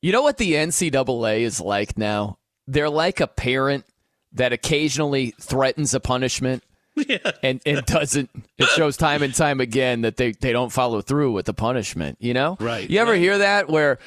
You 0.00 0.12
know 0.12 0.22
what 0.22 0.38
the 0.38 0.54
NCAA 0.54 1.40
is 1.40 1.60
like 1.60 1.98
now? 1.98 2.38
They're 2.66 2.90
like 2.90 3.20
a 3.20 3.26
parent 3.26 3.84
that 4.32 4.52
occasionally 4.52 5.34
threatens 5.38 5.92
a 5.92 6.00
punishment 6.00 6.64
and, 7.42 7.60
and 7.64 7.84
doesn't. 7.86 8.30
It 8.58 8.68
shows 8.68 8.96
time 8.96 9.22
and 9.22 9.34
time 9.34 9.60
again 9.60 10.02
that 10.02 10.16
they, 10.16 10.32
they 10.32 10.52
don't 10.52 10.70
follow 10.70 11.00
through 11.00 11.32
with 11.32 11.46
the 11.46 11.54
punishment, 11.54 12.18
you 12.20 12.34
know? 12.34 12.56
Right, 12.60 12.88
You 12.88 13.00
ever 13.00 13.12
right. 13.12 13.20
hear 13.20 13.38
that 13.38 13.68
where, 13.68 13.98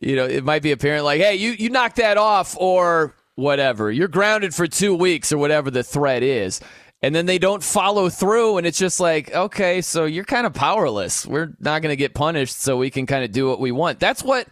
you 0.00 0.16
know, 0.16 0.26
it 0.26 0.44
might 0.44 0.62
be 0.62 0.72
a 0.72 0.76
parent 0.76 1.04
like, 1.04 1.20
hey, 1.20 1.36
you, 1.36 1.50
you 1.50 1.70
knock 1.70 1.96
that 1.96 2.16
off 2.16 2.56
or 2.58 3.14
whatever. 3.34 3.90
You're 3.90 4.08
grounded 4.08 4.54
for 4.54 4.66
two 4.66 4.94
weeks 4.94 5.32
or 5.32 5.38
whatever 5.38 5.70
the 5.70 5.82
threat 5.82 6.22
is. 6.22 6.60
And 7.02 7.14
then 7.14 7.24
they 7.24 7.38
don't 7.38 7.62
follow 7.62 8.10
through, 8.10 8.58
and 8.58 8.66
it's 8.66 8.78
just 8.78 9.00
like, 9.00 9.34
okay, 9.34 9.80
so 9.80 10.04
you're 10.04 10.24
kind 10.24 10.46
of 10.46 10.52
powerless. 10.52 11.24
We're 11.24 11.54
not 11.58 11.80
going 11.80 11.92
to 11.92 11.96
get 11.96 12.12
punished, 12.12 12.60
so 12.60 12.76
we 12.76 12.90
can 12.90 13.06
kind 13.06 13.24
of 13.24 13.32
do 13.32 13.48
what 13.48 13.58
we 13.58 13.72
want. 13.72 13.98
That's 14.00 14.22
what 14.22 14.46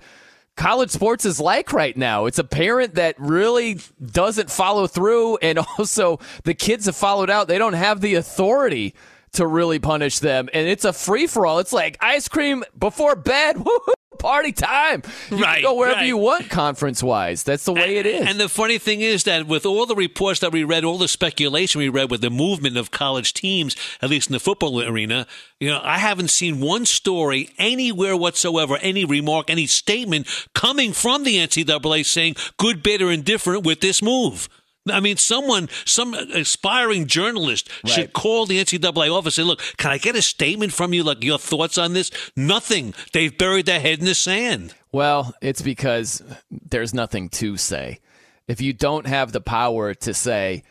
college 0.59 0.91
sports 0.91 1.25
is 1.25 1.41
like 1.41 1.73
right 1.73 1.97
now. 1.97 2.27
It's 2.27 2.39
a 2.39 2.45
parent 2.45 2.97
that 2.97 3.15
really 3.19 3.79
doesn't 4.05 4.51
follow 4.51 4.87
through, 4.87 5.39
and 5.39 5.59
also 5.79 6.19
the 6.45 6.53
kids 6.53 6.87
have 6.87 6.97
followed 6.97 7.31
out. 7.31 7.49
They 7.49 7.59
don't 7.59 7.75
have 7.75 8.01
the 8.01 8.17
authority 8.17 8.95
to 9.33 9.47
really 9.47 9.79
punish 9.79 10.19
them, 10.19 10.49
and 10.53 10.69
it's 10.69 10.85
a 10.85 10.93
free 10.93 11.27
for 11.27 11.47
all. 11.47 11.59
It's 11.59 11.73
like 11.73 11.97
ice 12.01 12.29
cream 12.29 12.65
before 12.79 13.17
bed. 13.17 13.59
Woo-hoo, 13.65 13.93
Party 14.19 14.51
time. 14.51 15.03
You 15.31 15.37
can 15.37 15.41
Right, 15.41 15.63
go 15.63 15.75
wherever 15.75 15.99
right. 15.99 16.07
you 16.07 16.17
want 16.17 16.51
conference 16.51 17.05
wise. 17.05 17.45
That's 17.45 17.65
the 17.65 17.73
way 17.73 17.99
it 17.99 18.07
is. 18.07 18.27
And 18.27 18.41
the 18.41 18.49
funny 18.49 18.79
thing 18.79 19.01
is 19.01 19.23
that 19.25 19.47
with 19.47 19.65
all 19.65 19.87
the 19.87 19.95
reports 19.95 20.41
that 20.41 20.51
we 20.51 20.65
read, 20.65 20.83
all 20.83 20.99
the 20.99 21.07
speculation 21.07 21.79
we 21.79 21.89
read 21.89 22.11
with 22.11 22.21
the 22.21 22.31
movement 22.31 22.77
of 22.77 22.91
college 22.91 23.33
teams, 23.33 23.77
at 24.03 24.11
least 24.11 24.29
in 24.29 24.33
the 24.33 24.41
football 24.41 24.83
arena, 24.83 25.29
you 25.61 25.69
know, 25.71 25.81
I 25.85 25.99
haven't 25.99 26.31
seen 26.31 26.59
one 26.59 26.85
story 26.85 27.51
anywhere 27.59 28.17
whatsoever, 28.17 28.77
any 28.79 29.05
remark, 29.05 29.51
any 29.51 29.67
statement 29.69 30.27
coming 30.53 30.93
from 30.93 31.23
the 31.23 31.37
NCAA 31.37 32.05
saying 32.05 32.35
good, 32.57 32.83
bad, 32.83 33.03
or 33.03 33.13
indifferent 33.13 33.65
with 33.65 33.81
this 33.81 34.03
move. 34.03 34.49
I 34.91 35.01
mean, 35.01 35.17
someone, 35.17 35.69
some 35.85 36.15
aspiring 36.15 37.07
journalist 37.07 37.71
should 37.87 38.13
call 38.13 38.47
the 38.47 38.59
NCAA 38.59 39.11
office 39.11 39.39
and 39.39 39.45
say, 39.45 39.49
look, 39.49 39.61
can 39.77 39.91
I 39.91 39.99
get 39.99 40.17
a 40.17 40.23
statement 40.23 40.73
from 40.73 40.93
you, 40.93 41.03
like 41.05 41.23
your 41.23 41.39
thoughts 41.39 41.79
on 41.79 41.93
this? 41.93 42.11
Nothing. 42.37 42.95
They've 43.13 43.37
buried 43.37 43.67
their 43.67 43.81
head 43.81 43.99
in 44.01 44.05
the 44.05 44.15
sand. 44.15 44.75
Well, 44.93 45.35
it's 45.43 45.63
because 45.63 46.23
there's 46.51 46.95
nothing 46.95 47.29
to 47.31 47.57
say. 47.57 48.01
If 48.47 48.61
you 48.61 48.73
don't 48.73 49.07
have 49.07 49.33
the 49.33 49.41
power 49.41 49.93
to 49.95 50.15
say, 50.15 50.63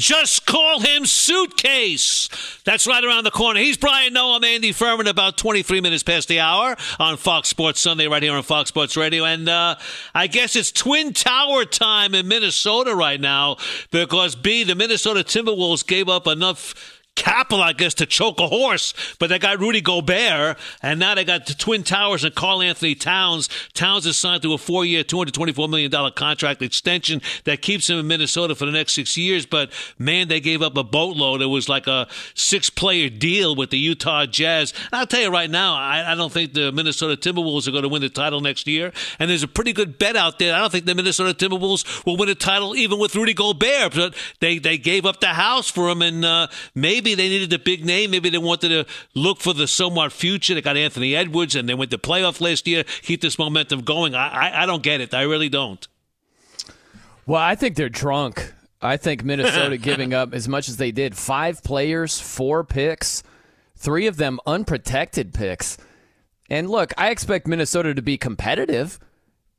Just 0.00 0.46
call 0.46 0.80
him 0.80 1.04
Suitcase. 1.04 2.30
That's 2.64 2.86
right 2.86 3.04
around 3.04 3.24
the 3.24 3.30
corner. 3.30 3.60
He's 3.60 3.76
Brian 3.76 4.14
Noe. 4.14 4.34
I'm 4.34 4.42
Andy 4.42 4.72
Furman, 4.72 5.06
about 5.06 5.36
23 5.36 5.82
minutes 5.82 6.02
past 6.02 6.26
the 6.26 6.40
hour 6.40 6.74
on 6.98 7.18
Fox 7.18 7.48
Sports 7.48 7.80
Sunday, 7.80 8.08
right 8.08 8.22
here 8.22 8.32
on 8.32 8.42
Fox 8.42 8.70
Sports 8.70 8.96
Radio. 8.96 9.26
And 9.26 9.46
uh, 9.46 9.76
I 10.14 10.26
guess 10.26 10.56
it's 10.56 10.72
Twin 10.72 11.12
Tower 11.12 11.66
time 11.66 12.14
in 12.14 12.28
Minnesota 12.28 12.94
right 12.94 13.20
now 13.20 13.58
because, 13.90 14.34
B, 14.34 14.64
the 14.64 14.74
Minnesota 14.74 15.20
Timberwolves 15.20 15.86
gave 15.86 16.08
up 16.08 16.26
enough 16.26 16.99
capital, 17.20 17.62
I 17.62 17.74
guess, 17.74 17.92
to 17.94 18.06
choke 18.06 18.40
a 18.40 18.48
horse. 18.48 18.94
But 19.18 19.28
they 19.28 19.38
got 19.38 19.60
Rudy 19.60 19.82
Gobert, 19.82 20.58
and 20.82 20.98
now 20.98 21.14
they 21.14 21.24
got 21.24 21.46
the 21.46 21.54
Twin 21.54 21.82
Towers 21.82 22.24
and 22.24 22.34
Carl 22.34 22.62
Anthony 22.62 22.94
Towns. 22.94 23.48
Towns 23.74 24.06
is 24.06 24.16
signed 24.16 24.42
to 24.42 24.54
a 24.54 24.58
four 24.58 24.84
year, 24.84 25.04
$224 25.04 25.68
million 25.68 26.12
contract 26.12 26.62
extension 26.62 27.20
that 27.44 27.60
keeps 27.60 27.90
him 27.90 27.98
in 27.98 28.06
Minnesota 28.06 28.54
for 28.54 28.64
the 28.64 28.72
next 28.72 28.94
six 28.94 29.16
years. 29.16 29.44
But 29.44 29.70
man, 29.98 30.28
they 30.28 30.40
gave 30.40 30.62
up 30.62 30.76
a 30.76 30.82
boatload. 30.82 31.42
It 31.42 31.46
was 31.46 31.68
like 31.68 31.86
a 31.86 32.08
six 32.34 32.70
player 32.70 33.10
deal 33.10 33.54
with 33.54 33.70
the 33.70 33.78
Utah 33.78 34.24
Jazz. 34.24 34.72
And 34.90 35.00
I'll 35.00 35.06
tell 35.06 35.20
you 35.20 35.30
right 35.30 35.50
now, 35.50 35.74
I, 35.74 36.12
I 36.12 36.14
don't 36.14 36.32
think 36.32 36.54
the 36.54 36.72
Minnesota 36.72 37.16
Timberwolves 37.16 37.68
are 37.68 37.72
going 37.72 37.82
to 37.82 37.88
win 37.88 38.00
the 38.00 38.08
title 38.08 38.40
next 38.40 38.66
year. 38.66 38.92
And 39.18 39.30
there's 39.30 39.42
a 39.42 39.48
pretty 39.48 39.74
good 39.74 39.98
bet 39.98 40.16
out 40.16 40.38
there. 40.38 40.54
I 40.54 40.58
don't 40.58 40.72
think 40.72 40.86
the 40.86 40.94
Minnesota 40.94 41.34
Timberwolves 41.34 42.06
will 42.06 42.16
win 42.16 42.30
a 42.30 42.34
title 42.34 42.74
even 42.74 42.98
with 42.98 43.14
Rudy 43.14 43.34
Gobert. 43.34 43.94
But 43.94 44.14
they, 44.40 44.58
they 44.58 44.78
gave 44.78 45.04
up 45.04 45.20
the 45.20 45.28
house 45.28 45.70
for 45.70 45.90
him, 45.90 46.02
and 46.02 46.24
uh, 46.24 46.48
maybe 46.74 47.09
they 47.14 47.28
needed 47.28 47.52
a 47.52 47.58
big 47.58 47.84
name. 47.84 48.10
Maybe 48.10 48.30
they 48.30 48.38
wanted 48.38 48.68
to 48.68 48.86
look 49.14 49.40
for 49.40 49.52
the 49.52 49.66
somewhat 49.66 50.12
future. 50.12 50.54
They 50.54 50.62
got 50.62 50.76
Anthony 50.76 51.14
Edwards, 51.14 51.54
and 51.54 51.68
they 51.68 51.74
went 51.74 51.90
to 51.90 51.98
playoff 51.98 52.40
last 52.40 52.66
year. 52.66 52.84
Keep 53.02 53.20
this 53.20 53.38
momentum 53.38 53.82
going. 53.82 54.14
I, 54.14 54.28
I, 54.28 54.62
I 54.62 54.66
don't 54.66 54.82
get 54.82 55.00
it. 55.00 55.14
I 55.14 55.22
really 55.22 55.48
don't. 55.48 55.86
Well, 57.26 57.40
I 57.40 57.54
think 57.54 57.76
they're 57.76 57.88
drunk. 57.88 58.54
I 58.82 58.96
think 58.96 59.24
Minnesota 59.24 59.76
giving 59.78 60.14
up 60.14 60.34
as 60.34 60.48
much 60.48 60.68
as 60.68 60.76
they 60.76 60.90
did 60.90 61.16
five 61.16 61.62
players, 61.62 62.20
four 62.20 62.64
picks, 62.64 63.22
three 63.76 64.06
of 64.06 64.16
them 64.16 64.40
unprotected 64.46 65.34
picks. 65.34 65.76
And 66.48 66.68
look, 66.68 66.92
I 66.98 67.10
expect 67.10 67.46
Minnesota 67.46 67.94
to 67.94 68.02
be 68.02 68.18
competitive. 68.18 68.98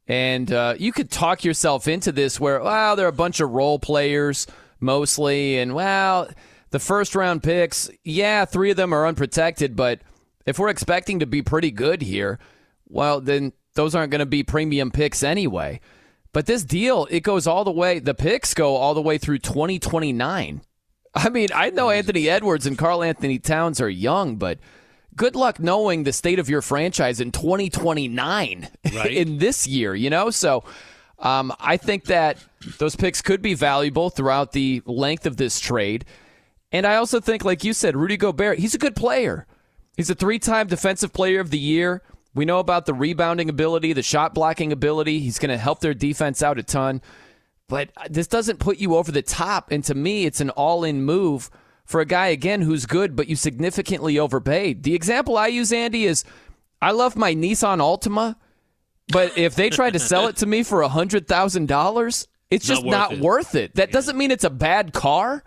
And 0.08 0.52
uh, 0.52 0.76
you 0.78 0.92
could 0.92 1.10
talk 1.10 1.46
yourself 1.46 1.88
into 1.88 2.12
this 2.12 2.40
where, 2.40 2.62
well, 2.62 2.96
they're 2.96 3.08
a 3.08 3.14
bunch 3.14 3.40
of 3.40 3.52
role 3.52 3.80
players 3.80 4.48
mostly. 4.80 5.58
And, 5.60 5.74
well, 5.74 6.30
the 6.72 6.80
first 6.80 7.16
round 7.16 7.44
picks, 7.44 7.90
yeah, 8.04 8.46
three 8.46 8.72
of 8.72 8.78
them 8.78 8.94
are 8.94 9.06
unprotected, 9.06 9.76
but 9.76 10.02
if 10.46 10.58
we're 10.58 10.70
expecting 10.70 11.20
to 11.20 11.26
be 11.26 11.42
pretty 11.42 11.72
good 11.72 12.02
here, 12.02 12.40
well, 12.88 13.22
then 13.22 13.54
those 13.76 13.94
aren't 13.96 14.12
going 14.12 14.20
to 14.20 14.26
be 14.26 14.44
premium 14.44 14.92
picks 14.92 15.24
anyway. 15.24 15.80
But 16.34 16.46
this 16.46 16.64
deal, 16.64 17.08
it 17.10 17.22
goes 17.22 17.46
all 17.46 17.64
the 17.64 17.72
way, 17.72 18.00
the 18.00 18.14
picks 18.14 18.54
go 18.54 18.76
all 18.76 18.94
the 18.94 19.02
way 19.02 19.18
through 19.18 19.40
2029. 19.40 20.62
I 21.14 21.30
mean, 21.30 21.50
I 21.54 21.70
know 21.72 21.90
Anthony 21.90 22.30
Edwards 22.30 22.66
and 22.66 22.78
Carl 22.78 23.04
Anthony 23.04 23.38
Towns 23.38 23.82
are 23.82 23.90
young, 23.90 24.38
but 24.38 24.60
good 25.16 25.36
luck 25.36 25.60
knowing 25.60 26.04
the 26.04 26.14
state 26.14 26.40
of 26.40 26.50
your 26.50 26.62
franchise 26.62 27.20
in 27.20 27.32
2029 27.32 28.70
right. 28.94 29.12
in 29.12 29.40
this 29.40 29.68
year, 29.68 29.94
you 29.94 30.10
know? 30.10 30.30
So 30.30 30.64
um, 31.20 31.54
I 31.60 31.76
think 31.76 32.06
that 32.06 32.38
those 32.78 32.96
picks 32.96 33.22
could 33.22 33.42
be 33.42 33.54
valuable 33.54 34.10
throughout 34.10 34.54
the 34.54 34.82
length 34.86 35.26
of 35.26 35.36
this 35.36 35.60
trade. 35.60 36.06
And 36.72 36.86
I 36.86 36.96
also 36.96 37.20
think, 37.20 37.44
like 37.44 37.64
you 37.64 37.74
said, 37.74 37.96
Rudy 37.96 38.18
Gobert, 38.18 38.60
he's 38.60 38.76
a 38.76 38.80
good 38.80 38.96
player. 38.96 39.46
He's 39.98 40.10
a 40.10 40.16
three 40.16 40.40
time 40.40 40.68
defensive 40.68 41.14
player 41.14 41.40
of 41.40 41.50
the 41.50 41.60
year. 41.60 42.02
We 42.34 42.46
know 42.46 42.60
about 42.60 42.86
the 42.86 42.94
rebounding 42.94 43.50
ability, 43.50 43.92
the 43.94 44.04
shot 44.04 44.34
blocking 44.34 44.72
ability. 44.72 45.20
He's 45.20 45.38
going 45.38 45.50
to 45.50 45.58
help 45.58 45.82
their 45.82 45.94
defense 45.94 46.42
out 46.42 46.60
a 46.60 46.64
ton. 46.64 47.02
But 47.68 47.92
this 48.10 48.28
doesn't 48.28 48.60
put 48.60 48.78
you 48.78 48.96
over 48.96 49.12
the 49.12 49.22
top. 49.22 49.72
And 49.72 49.84
to 49.86 49.96
me, 49.96 50.26
it's 50.26 50.40
an 50.40 50.50
all 50.52 50.84
in 50.84 51.04
move 51.04 51.50
for 51.86 52.00
a 52.00 52.06
guy, 52.06 52.28
again, 52.28 52.62
who's 52.62 52.86
good, 52.86 53.16
but 53.16 53.28
you 53.28 53.36
significantly 53.36 54.18
overpaid. 54.18 54.84
The 54.84 54.96
example 54.96 55.38
I 55.38 55.48
use, 55.48 55.74
Andy, 55.74 56.06
is 56.06 56.24
I 56.82 56.92
love 56.92 57.18
my 57.18 57.36
Nissan 57.36 57.80
Altima, 57.80 58.36
but 59.10 59.38
if 59.38 59.56
they 59.56 59.70
tried 59.70 59.94
to 59.94 60.00
sell 60.00 60.28
it 60.28 60.38
to 60.38 60.46
me 60.46 60.64
for 60.64 60.82
$100,000, 60.82 62.28
it's 62.50 62.66
just 62.66 62.84
not, 62.84 62.86
worth, 62.86 62.92
not 62.92 63.14
it. 63.14 63.20
worth 63.20 63.56
it. 63.56 63.76
That 63.76 63.90
yeah. 63.90 63.94
doesn't 63.94 64.18
mean 64.18 64.32
it's 64.32 64.44
a 64.46 64.50
bad 64.50 64.94
car. 64.94 65.44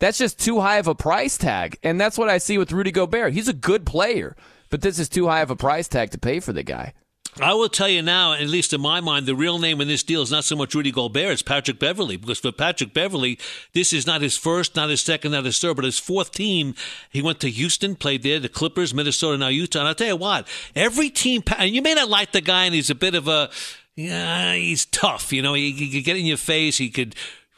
That's 0.00 0.18
just 0.18 0.40
too 0.40 0.60
high 0.60 0.78
of 0.78 0.88
a 0.88 0.94
price 0.94 1.38
tag. 1.38 1.78
And 1.82 2.00
that's 2.00 2.18
what 2.18 2.28
I 2.28 2.38
see 2.38 2.58
with 2.58 2.72
Rudy 2.72 2.90
Gobert. 2.90 3.32
He's 3.32 3.48
a 3.48 3.52
good 3.52 3.86
player, 3.86 4.34
but 4.68 4.80
this 4.80 4.98
is 4.98 5.08
too 5.08 5.28
high 5.28 5.42
of 5.42 5.50
a 5.50 5.56
price 5.56 5.86
tag 5.86 6.10
to 6.10 6.18
pay 6.18 6.40
for 6.40 6.52
the 6.52 6.62
guy. 6.64 6.94
I 7.40 7.54
will 7.54 7.68
tell 7.68 7.88
you 7.88 8.02
now, 8.02 8.32
at 8.32 8.48
least 8.48 8.72
in 8.72 8.80
my 8.80 9.00
mind, 9.00 9.26
the 9.26 9.36
real 9.36 9.58
name 9.58 9.80
in 9.80 9.86
this 9.86 10.02
deal 10.02 10.20
is 10.20 10.32
not 10.32 10.42
so 10.42 10.56
much 10.56 10.74
Rudy 10.74 10.90
Gobert, 10.90 11.32
it's 11.32 11.42
Patrick 11.42 11.78
Beverley. 11.78 12.16
Because 12.16 12.40
for 12.40 12.50
Patrick 12.50 12.92
Beverley, 12.92 13.38
this 13.72 13.92
is 13.92 14.06
not 14.06 14.20
his 14.20 14.36
first, 14.36 14.74
not 14.74 14.90
his 14.90 15.00
second, 15.00 15.32
not 15.32 15.44
his 15.44 15.58
third, 15.58 15.76
but 15.76 15.84
his 15.84 15.98
fourth 15.98 16.32
team. 16.32 16.74
He 17.10 17.22
went 17.22 17.38
to 17.40 17.50
Houston, 17.50 17.94
played 17.94 18.24
there, 18.24 18.40
the 18.40 18.48
Clippers, 18.48 18.92
Minnesota, 18.92 19.38
now 19.38 19.48
Utah. 19.48 19.80
And 19.80 19.88
I'll 19.88 19.94
tell 19.94 20.08
you 20.08 20.16
what, 20.16 20.48
every 20.74 21.08
team, 21.08 21.42
and 21.56 21.70
you 21.70 21.82
may 21.82 21.94
not 21.94 22.08
like 22.08 22.32
the 22.32 22.40
guy, 22.40 22.64
and 22.64 22.74
he's 22.74 22.90
a 22.90 22.96
bit 22.96 23.14
of 23.14 23.28
a, 23.28 23.48
yeah, 23.94 24.54
he's 24.54 24.86
tough. 24.86 25.32
You 25.32 25.42
know, 25.42 25.54
he, 25.54 25.72
he 25.72 25.90
could 25.92 26.04
get 26.04 26.16
in 26.16 26.26
your 26.26 26.36
face. 26.36 26.78
He 26.78 26.90
could 26.90 27.14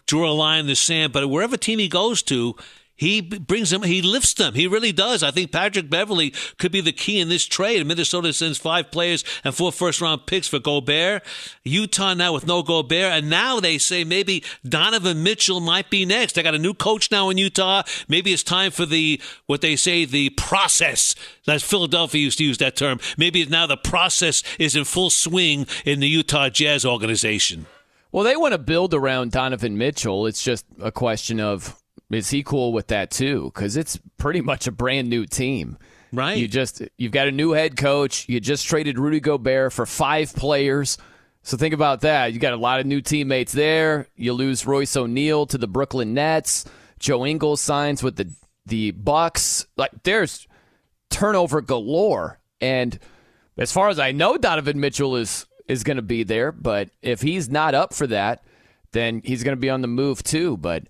draw 0.07 0.31
a 0.31 0.33
line 0.33 0.61
in 0.61 0.67
the 0.67 0.77
sand. 0.77 1.13
But 1.13 1.29
wherever 1.29 1.57
team 1.57 1.79
he 1.79 1.89
goes 1.89 2.23
to, 2.25 2.57
he 3.03 3.21
brings 3.21 3.71
them, 3.71 3.83
he 3.83 4.01
lifts 4.01 4.35
them. 4.35 4.55
He 4.55 4.69
really 4.69 4.93
does. 4.93 5.25
I 5.25 5.33
think 5.33 5.51
Patrick 5.51 5.91
Beverley 5.91 6.33
could 6.59 6.71
be 6.71 6.81
the 6.81 6.93
key 6.93 7.19
in 7.19 7.29
this 7.29 7.47
trade. 7.47 7.85
Minnesota 7.85 8.33
sends 8.33 8.59
five 8.59 8.93
players 8.93 9.25
and 9.43 9.53
four 9.53 9.73
first 9.73 10.01
round 10.01 10.27
picks 10.27 10.47
for 10.47 10.61
Gobert. 10.61 11.25
Utah 11.65 12.15
now 12.15 12.33
with 12.33 12.47
no 12.47 12.63
Gobert. 12.63 13.13
And 13.13 13.29
now 13.29 13.59
they 13.59 13.79
say 13.79 14.05
maybe 14.05 14.45
Donovan 14.65 15.25
Mitchell 15.25 15.59
might 15.59 15.91
be 15.91 16.05
next. 16.05 16.35
They 16.35 16.45
got 16.45 16.55
a 16.55 16.61
new 16.61 16.75
coach 16.75 17.11
now 17.11 17.29
in 17.31 17.39
Utah. 17.39 17.83
Maybe 18.07 18.33
it's 18.33 18.45
time 18.45 18.71
for 18.71 18.87
the, 18.87 19.21
what 19.47 19.63
they 19.63 19.75
say, 19.75 20.05
the 20.05 20.31
process. 20.31 21.17
That's 21.45 21.65
Philadelphia 21.65 22.21
used 22.21 22.39
to 22.39 22.45
use 22.45 22.59
that 22.59 22.77
term. 22.77 23.01
Maybe 23.19 23.45
now 23.47 23.67
the 23.67 23.77
process 23.77 24.45
is 24.61 24.77
in 24.77 24.85
full 24.85 25.11
swing 25.11 25.67
in 25.85 25.99
the 25.99 26.09
Utah 26.09 26.51
Jazz 26.51 26.85
organization. 26.85 27.67
Well, 28.13 28.25
they 28.25 28.37
want 28.37 28.53
to 28.53 28.59
build 28.59 28.93
around 28.93 29.33
Donovan 29.33 29.79
Mitchell. 29.79 30.27
It's 30.27 30.43
just 30.43 30.67
a 30.81 30.93
question 30.93 31.41
of 31.41 31.83
is 32.11 32.29
he 32.29 32.43
cool 32.43 32.73
with 32.75 32.89
that 32.89 33.11
too? 33.11 33.51
Because 33.55 33.77
it's 33.77 33.99
pretty 34.19 34.43
much 34.43 34.67
a 34.67 34.73
brand 34.73 35.09
new 35.09 35.25
team. 35.25 35.79
Right. 36.13 36.37
You 36.37 36.47
just 36.47 36.83
you've 36.99 37.13
got 37.13 37.29
a 37.29 37.33
new 37.33 37.53
head 37.53 37.77
coach. 37.77 38.29
You 38.29 38.39
just 38.39 38.67
traded 38.67 38.99
Rudy 38.99 39.21
Gobert 39.21 39.73
for 39.73 39.87
five 39.87 40.35
players. 40.35 40.99
So 41.43 41.57
think 41.57 41.75
about 41.75 42.03
that. 42.03 42.33
You 42.33 42.39
got 42.39 42.53
a 42.53 42.57
lot 42.59 42.81
of 42.81 42.87
new 42.87 43.01
teammates 43.01 43.53
there. 43.53 44.09
You 44.15 44.35
lose 44.35 44.67
Royce 44.67 44.95
O'Neale 44.95 45.47
to 45.47 45.59
the 45.59 45.67
Brooklyn 45.67 46.13
Nets. 46.13 46.67
Joe 46.99 47.25
Ingles 47.25 47.63
signs 47.63 48.03
with 48.03 48.17
the 48.17 48.31
the 48.67 48.91
Bucks. 48.91 49.67
Like 49.77 49.91
there's 50.03 50.47
turnover 51.11 51.63
galore. 51.63 52.41
And 52.61 52.99
as 53.57 53.73
far 53.73 53.89
as 53.89 53.99
I 53.99 54.13
know, 54.13 54.37
Donovan 54.37 54.79
Mitchell 54.81 55.17
is 55.17 55.47
is 55.73 55.83
going 55.85 55.97
to 55.97 56.03
be 56.03 56.23
there. 56.23 56.53
But 56.53 56.91
if 57.01 57.23
he's 57.23 57.49
not 57.49 57.75
up 57.75 57.93
for 57.95 58.07
that, 58.09 58.45
then 58.93 59.23
he's 59.25 59.43
going 59.43 59.57
to 59.57 59.61
be 59.61 59.71
on 59.71 59.81
the 59.81 59.89
move 59.89 60.23
too. 60.23 60.57
But 60.57 60.85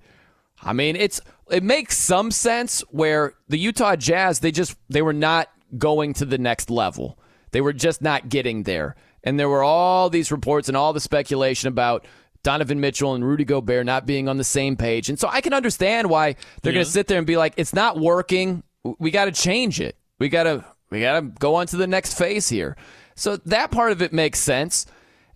I 0.63 0.73
mean, 0.73 0.97
it's 0.97 1.21
it 1.51 1.63
makes 1.63 1.97
some 1.97 2.31
sense 2.31 2.81
where 2.91 3.35
the 3.49 3.59
Utah 3.59 3.97
Jazz 3.97 4.41
they 4.41 4.51
just 4.51 4.77
they 4.89 5.03
were 5.03 5.13
not 5.13 5.49
going 5.79 6.13
to 6.15 6.25
the 6.25 6.39
next 6.39 6.71
level. 6.71 7.19
They 7.53 7.61
were 7.61 7.73
just 7.73 8.03
not 8.03 8.29
getting 8.29 8.65
there. 8.65 8.97
And 9.25 9.39
there 9.39 9.49
were 9.49 9.63
all 9.63 10.11
these 10.11 10.33
reports 10.33 10.69
and 10.69 10.77
all 10.77 10.93
the 10.93 11.01
speculation 11.01 11.69
about 11.69 12.07
Donovan 12.43 12.81
Mitchell 12.81 13.15
and 13.15 13.25
Rudy 13.25 13.45
Gobert 13.45 13.87
not 13.87 14.05
being 14.05 14.29
on 14.29 14.37
the 14.37 14.45
same 14.45 14.77
page. 14.77 15.09
And 15.09 15.19
so 15.19 15.29
I 15.29 15.41
can 15.41 15.53
understand 15.53 16.11
why 16.11 16.35
they're 16.63 16.73
yeah. 16.73 16.79
going 16.79 16.87
to 16.87 16.91
sit 16.91 17.07
there 17.07 17.19
and 17.19 17.27
be 17.27 17.37
like, 17.37 17.55
it's 17.57 17.73
not 17.73 18.01
working. 18.01 18.65
We 18.99 19.13
got 19.13 19.27
to 19.27 19.33
change 19.33 19.81
it. 19.81 19.97
We 20.19 20.29
got 20.29 20.45
to 20.45 20.65
we 20.91 21.01
got 21.01 21.21
to 21.21 21.23
go 21.23 21.55
on 21.55 21.67
to 21.69 21.77
the 21.77 21.87
next 21.87 22.19
phase 22.19 22.49
here. 22.49 22.77
So 23.15 23.37
that 23.37 23.71
part 23.71 23.93
of 23.93 24.03
it 24.03 24.13
makes 24.13 24.39
sense. 24.39 24.87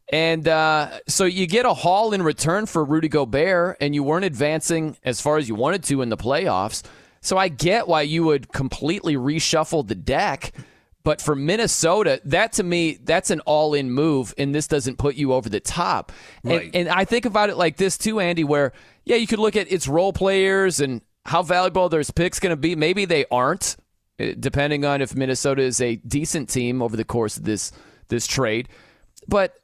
And 0.08 0.46
uh, 0.46 1.00
so 1.08 1.24
you 1.24 1.46
get 1.46 1.66
a 1.66 1.74
haul 1.74 2.12
in 2.12 2.22
return 2.22 2.66
for 2.66 2.84
Rudy 2.84 3.08
Gobert, 3.08 3.76
and 3.80 3.94
you 3.94 4.04
weren't 4.04 4.24
advancing 4.24 4.96
as 5.04 5.20
far 5.20 5.36
as 5.36 5.48
you 5.48 5.54
wanted 5.54 5.82
to 5.84 6.00
in 6.02 6.10
the 6.10 6.16
playoffs. 6.16 6.84
So 7.20 7.36
I 7.36 7.48
get 7.48 7.88
why 7.88 8.02
you 8.02 8.22
would 8.24 8.52
completely 8.52 9.16
reshuffle 9.16 9.86
the 9.86 9.96
deck. 9.96 10.52
But 11.02 11.20
for 11.20 11.34
Minnesota, 11.34 12.20
that 12.24 12.52
to 12.54 12.62
me, 12.62 12.98
that's 13.02 13.30
an 13.30 13.40
all 13.40 13.74
in 13.74 13.90
move, 13.90 14.34
and 14.38 14.54
this 14.54 14.66
doesn't 14.66 14.98
put 14.98 15.14
you 15.16 15.32
over 15.32 15.48
the 15.48 15.60
top. 15.60 16.12
Right. 16.42 16.64
And, 16.66 16.74
and 16.74 16.88
I 16.88 17.04
think 17.04 17.24
about 17.24 17.48
it 17.48 17.56
like 17.56 17.76
this 17.76 17.96
too, 17.96 18.18
Andy, 18.20 18.44
where, 18.44 18.72
yeah, 19.04 19.16
you 19.16 19.26
could 19.26 19.38
look 19.38 19.56
at 19.56 19.70
its 19.70 19.86
role 19.86 20.12
players 20.12 20.80
and 20.80 21.00
how 21.24 21.42
valuable 21.42 21.88
those 21.88 22.10
picks 22.10 22.40
going 22.40 22.50
to 22.50 22.56
be. 22.56 22.74
Maybe 22.74 23.04
they 23.04 23.24
aren't. 23.30 23.76
Depending 24.18 24.84
on 24.84 25.02
if 25.02 25.14
Minnesota 25.14 25.62
is 25.62 25.80
a 25.80 25.96
decent 25.96 26.48
team 26.48 26.80
over 26.80 26.96
the 26.96 27.04
course 27.04 27.36
of 27.36 27.44
this 27.44 27.72
this 28.08 28.26
trade. 28.26 28.68
But 29.28 29.54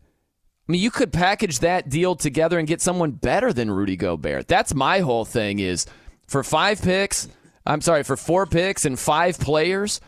I 0.68 0.72
mean, 0.72 0.80
you 0.80 0.90
could 0.90 1.12
package 1.12 1.58
that 1.60 1.88
deal 1.88 2.14
together 2.14 2.58
and 2.58 2.68
get 2.68 2.80
someone 2.80 3.12
better 3.12 3.52
than 3.52 3.70
Rudy 3.70 3.96
Gobert. 3.96 4.48
That's 4.48 4.74
my 4.74 5.00
whole 5.00 5.24
thing 5.24 5.58
is 5.58 5.86
for 6.28 6.42
five 6.42 6.80
picks, 6.80 7.28
I'm 7.66 7.80
sorry, 7.80 8.04
for 8.04 8.16
four 8.16 8.46
picks 8.46 8.84
and 8.84 8.98
five 8.98 9.38
players, 9.38 10.00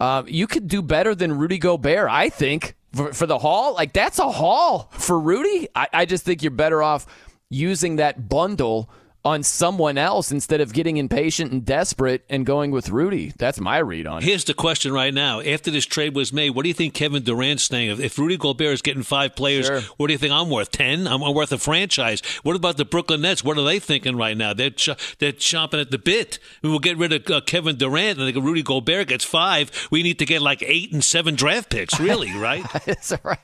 uh, 0.00 0.24
you 0.26 0.46
could 0.46 0.66
do 0.66 0.82
better 0.82 1.14
than 1.14 1.38
Rudy 1.38 1.58
Gobert, 1.58 2.08
I 2.10 2.28
think, 2.28 2.74
for, 2.92 3.12
for 3.12 3.26
the 3.26 3.38
haul. 3.38 3.74
Like, 3.74 3.92
that's 3.92 4.18
a 4.18 4.30
haul 4.30 4.90
for 4.92 5.18
Rudy. 5.18 5.68
I, 5.74 5.88
I 5.92 6.04
just 6.04 6.24
think 6.24 6.42
you're 6.42 6.50
better 6.50 6.82
off 6.82 7.06
using 7.48 7.96
that 7.96 8.28
bundle 8.28 8.90
on 9.24 9.42
someone 9.44 9.96
else 9.96 10.32
instead 10.32 10.60
of 10.60 10.72
getting 10.72 10.96
impatient 10.96 11.52
and 11.52 11.64
desperate 11.64 12.24
and 12.28 12.44
going 12.44 12.72
with 12.72 12.88
Rudy. 12.88 13.32
That's 13.38 13.60
my 13.60 13.78
read 13.78 14.04
on 14.08 14.18
it. 14.18 14.24
Here's 14.24 14.44
the 14.44 14.52
question 14.54 14.92
right 14.92 15.14
now. 15.14 15.40
After 15.40 15.70
this 15.70 15.86
trade 15.86 16.16
was 16.16 16.32
made, 16.32 16.50
what 16.50 16.64
do 16.64 16.68
you 16.68 16.74
think 16.74 16.92
Kevin 16.94 17.22
Durant's 17.22 17.62
saying? 17.62 18.00
If, 18.00 18.18
Rudy 18.18 18.36
Gobert 18.36 18.72
is 18.74 18.82
getting 18.82 19.04
five 19.04 19.36
players, 19.36 19.66
Sure. 19.66 19.80
what 19.96 20.08
do 20.08 20.12
you 20.12 20.18
think 20.18 20.32
I'm 20.32 20.50
worth? 20.50 20.72
Ten? 20.72 21.06
I'm 21.06 21.20
worth 21.20 21.52
a 21.52 21.58
franchise. 21.58 22.20
What 22.42 22.56
about 22.56 22.78
the 22.78 22.84
Brooklyn 22.84 23.20
Nets? 23.20 23.44
What 23.44 23.56
are 23.58 23.64
they 23.64 23.78
thinking 23.78 24.16
right 24.16 24.36
now? 24.36 24.54
They're 24.54 24.70
ch- 24.70 25.16
they're 25.20 25.32
chomping 25.32 25.80
at 25.80 25.92
the 25.92 25.98
bit. 25.98 26.40
We 26.62 26.70
will 26.70 26.80
get 26.80 26.98
rid 26.98 27.12
of 27.12 27.30
uh, 27.30 27.40
Kevin 27.42 27.76
Durant 27.76 28.18
and 28.18 28.44
Rudy 28.44 28.62
Gobert 28.64 29.06
gets 29.06 29.24
five. 29.24 29.70
We 29.92 30.02
need 30.02 30.18
to 30.18 30.26
get 30.26 30.42
like 30.42 30.64
eight 30.66 30.92
and 30.92 31.04
seven 31.04 31.36
draft 31.36 31.70
picks. 31.70 32.00
Really, 32.00 32.32
right? 32.36 32.64
That's 32.86 33.12
right. 33.22 33.38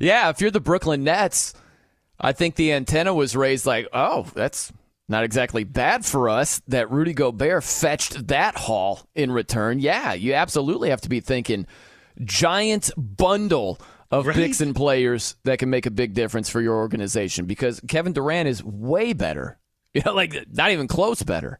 Yeah, 0.00 0.28
if 0.30 0.40
you're 0.40 0.50
the 0.50 0.58
Brooklyn 0.58 1.04
Nets, 1.04 1.54
I 2.20 2.32
think 2.32 2.56
the 2.56 2.72
antenna 2.72 3.14
was 3.14 3.36
raised 3.36 3.64
like, 3.64 3.86
oh, 3.92 4.26
that's 4.34 4.72
not 5.10 5.24
exactly 5.24 5.64
bad 5.64 6.06
for 6.06 6.28
us 6.28 6.62
that 6.68 6.90
Rudy 6.90 7.12
Gobert 7.12 7.64
fetched 7.64 8.28
that 8.28 8.56
haul 8.56 9.00
in 9.14 9.30
return. 9.30 9.80
Yeah, 9.80 10.14
you 10.14 10.34
absolutely 10.34 10.90
have 10.90 11.00
to 11.02 11.08
be 11.08 11.20
thinking 11.20 11.66
giant 12.24 12.90
bundle 12.96 13.78
of 14.10 14.26
Right. 14.26 14.36
picks 14.36 14.60
and 14.60 14.74
players 14.74 15.36
that 15.44 15.58
can 15.58 15.70
make 15.70 15.86
a 15.86 15.90
big 15.90 16.14
difference 16.14 16.48
for 16.48 16.60
your 16.60 16.76
organization 16.76 17.46
because 17.46 17.80
Kevin 17.88 18.12
Durant 18.12 18.48
is 18.48 18.62
way 18.64 19.12
better. 19.12 19.58
You 19.92 20.02
know, 20.06 20.14
like 20.14 20.46
not 20.52 20.70
even 20.70 20.86
close 20.86 21.20
better. 21.24 21.58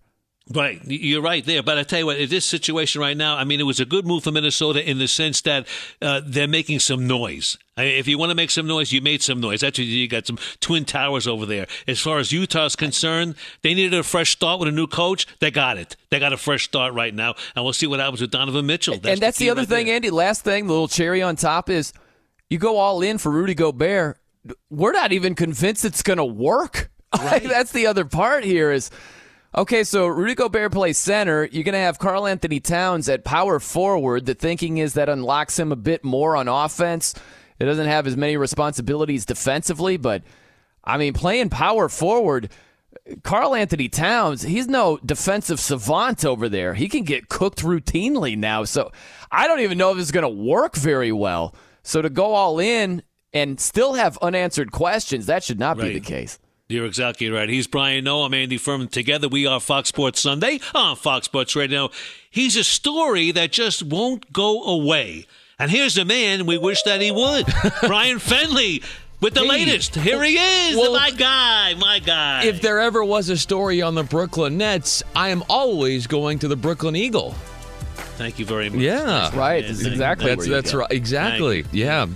Right, 0.53 0.81
you're 0.85 1.23
right 1.23 1.45
there. 1.45 1.63
But 1.63 1.79
I 1.79 1.85
tell 1.85 2.01
you 2.01 2.07
what, 2.07 2.19
in 2.19 2.29
this 2.29 2.45
situation 2.45 3.01
right 3.01 3.17
now, 3.17 3.37
I 3.37 3.45
mean, 3.45 3.61
it 3.61 3.65
was 3.65 3.79
a 3.79 3.85
good 3.85 4.05
move 4.05 4.25
for 4.25 4.33
Minnesota 4.33 4.89
in 4.89 4.99
the 4.99 5.07
sense 5.07 5.41
that 5.43 5.67
uh, 6.03 6.23
they're 6.25 6.49
making 6.49 6.81
some 6.81 7.07
noise. 7.07 7.57
I 7.77 7.85
mean, 7.85 7.99
if 7.99 8.09
you 8.09 8.19
want 8.19 8.31
to 8.31 8.35
make 8.35 8.51
some 8.51 8.67
noise, 8.67 8.91
you 8.93 9.01
made 9.01 9.23
some 9.23 9.41
noise. 9.41 9.61
That's 9.61 9.79
what 9.79 9.87
you, 9.87 10.09
got 10.09 10.27
some 10.27 10.39
twin 10.61 10.85
towers 10.85 11.29
over 11.29 11.47
there. 11.47 11.69
As 11.87 12.01
far 12.01 12.19
as 12.19 12.33
Utah's 12.33 12.75
concerned, 12.75 13.37
they 13.63 13.75
needed 13.75 13.95
a 13.95 14.03
fresh 14.03 14.33
start 14.33 14.59
with 14.59 14.69
a 14.69 14.73
new 14.73 14.89
coach. 14.89 15.27
They 15.39 15.53
got 15.53 15.79
it. 15.79 15.97
They 16.11 16.19
got 16.19 16.33
a 16.33 16.37
fresh 16.37 16.65
start 16.65 16.95
right 16.95 17.15
now, 17.15 17.35
and 17.55 17.65
we'll 17.65 17.73
see 17.73 17.87
what 17.87 18.01
happens 18.01 18.21
with 18.21 18.33
Donovan 18.33 18.67
Mitchell. 18.67 18.95
and 18.95 19.21
that's 19.21 19.39
the, 19.39 19.45
key 19.45 19.51
other 19.51 19.61
right 19.61 19.69
thing, 19.69 19.87
there. 19.87 19.97
Andy. 19.97 20.11
Last 20.11 20.43
thing, 20.43 20.67
the 20.67 20.73
little 20.73 20.89
cherry 20.89 21.23
on 21.23 21.37
top 21.37 21.71
is 21.71 21.93
you 22.49 22.59
go 22.59 22.77
all 22.77 23.03
in 23.03 23.19
for 23.19 23.31
Rudy 23.31 23.55
Gobert. 23.55 24.19
We're 24.69 24.93
not 24.93 25.13
even 25.13 25.37
convinced 25.37 25.85
it's 25.85 26.03
going 26.03 26.19
to 26.19 26.25
work. 26.25 26.91
Like, 27.13 27.43
that's 27.43 27.73
the 27.73 27.89
other 27.89 28.05
part 28.05 28.45
here 28.45 28.71
is 28.71 28.89
okay, 29.57 29.85
so 29.85 30.07
Rudy 30.07 30.35
Gobert 30.35 30.73
plays 30.73 30.99
center. 30.99 31.47
You're 31.47 31.65
going 31.65 31.73
to 31.75 31.79
have 31.79 31.99
Carl 31.99 32.27
Anthony 32.27 32.61
Towns 32.61 33.09
at 33.09 33.25
power 33.25 33.59
forward. 33.61 34.27
The 34.27 34.35
thinking 34.35 34.79
is 34.79 34.95
that 34.95 35.09
unlocks 35.09 35.59
him 35.59 35.73
a 35.73 35.77
bit 35.77 36.05
more 36.05 36.37
on 36.37 36.49
offense. 36.49 37.15
It 37.59 37.65
doesn't 37.67 37.87
have 37.87 38.07
as 38.07 38.17
many 38.17 38.37
responsibilities 38.37 39.27
defensively, 39.27 39.97
but 39.97 40.23
I 40.83 40.97
mean, 40.97 41.13
playing 41.13 41.51
power 41.51 41.89
forward. 41.89 42.51
Carl 43.23 43.55
Anthony 43.55 43.89
Towns, 43.89 44.43
he's 44.43 44.67
no 44.67 44.99
defensive 45.05 45.61
savant 45.61 46.25
over 46.25 46.49
there. 46.49 46.75
He 46.75 46.89
can 46.89 47.05
get 47.05 47.29
cooked 47.29 47.63
routinely 47.63 48.37
now. 48.37 48.65
So 48.65 48.91
I 49.31 49.47
don't 49.47 49.61
even 49.61 49.79
know 49.79 49.93
if 49.93 49.99
it's 49.99 50.11
going 50.11 50.23
to 50.23 50.29
work 50.29 50.77
very 50.77 51.13
well. 51.13 51.55
So 51.83 52.03
to 52.03 52.11
go 52.11 52.33
all 52.35 52.59
in 52.59 53.03
and 53.33 53.61
still 53.61 53.95
have 53.95 54.19
unanswered 54.19 54.73
questions, 54.73 55.27
that 55.27 55.45
should 55.45 55.59
not 55.59 55.77
be 55.77 55.93
the 55.93 56.01
case. 56.01 56.39
You're 56.71 56.87
exactly 56.87 57.29
right. 57.31 57.49
He's 57.49 57.67
Brian 57.67 58.05
Noe. 58.05 58.23
I'm 58.23 58.33
Andy 58.33 58.57
Furman. 58.57 58.87
Together, 58.87 59.27
we 59.29 59.45
are 59.45 59.59
Fox 59.59 59.89
Sports 59.89 60.21
Sunday 60.21 60.61
on 60.73 60.95
Fox 60.95 61.25
Sports 61.27 61.57
Radio. 61.57 61.91
He's 62.31 62.55
a 62.57 62.63
story 62.63 63.33
that 63.33 63.51
just 63.51 63.83
won't 63.83 64.33
go 64.33 64.63
away. 64.63 65.27
And 65.59 65.69
here's 65.69 65.97
the 65.97 66.05
man 66.05 66.47
we 66.47 66.59
wish 66.59 66.83
that 66.85 67.01
he 67.01 67.11
would 67.11 67.47
Brian 67.89 68.19
Fenley 68.19 68.85
with 69.21 69.35
the 69.35 69.41
Hey. 69.41 69.49
latest. 69.49 69.97
Here 69.97 70.23
he 70.23 70.37
is, 70.39 70.77
Well- 70.77 70.93
my 70.95 71.11
guy, 71.11 71.75
my 71.75 71.99
guy. 71.99 72.45
If 72.45 72.63
there 72.63 72.79
ever 72.79 73.03
was 73.03 73.31
a 73.31 73.37
story 73.37 73.83
on 73.83 73.97
the 73.97 74.05
Brooklyn 74.05 74.57
Nets, 74.57 75.03
I 75.17 75.31
am 75.31 75.43
always 75.49 76.07
going 76.07 76.39
to 76.39 76.47
the 76.49 76.57
Brooklyn 76.57 76.95
Eagle. 76.95 77.35
Thank 78.17 78.39
you 78.39 78.45
very 78.45 78.71
much. 78.71 78.81
Yeah, 78.81 79.37
right. 79.37 79.67
That's 79.67 79.85
exactly 79.85 80.27
That's 80.27 80.39
where 80.39 80.47
you 80.47 80.53
that's 80.53 80.73
go. 80.73 80.79
right. 80.79 80.91
Exactly. 80.93 81.63
Thank 81.63 81.75
you. 81.75 81.85
Yeah. 81.85 82.07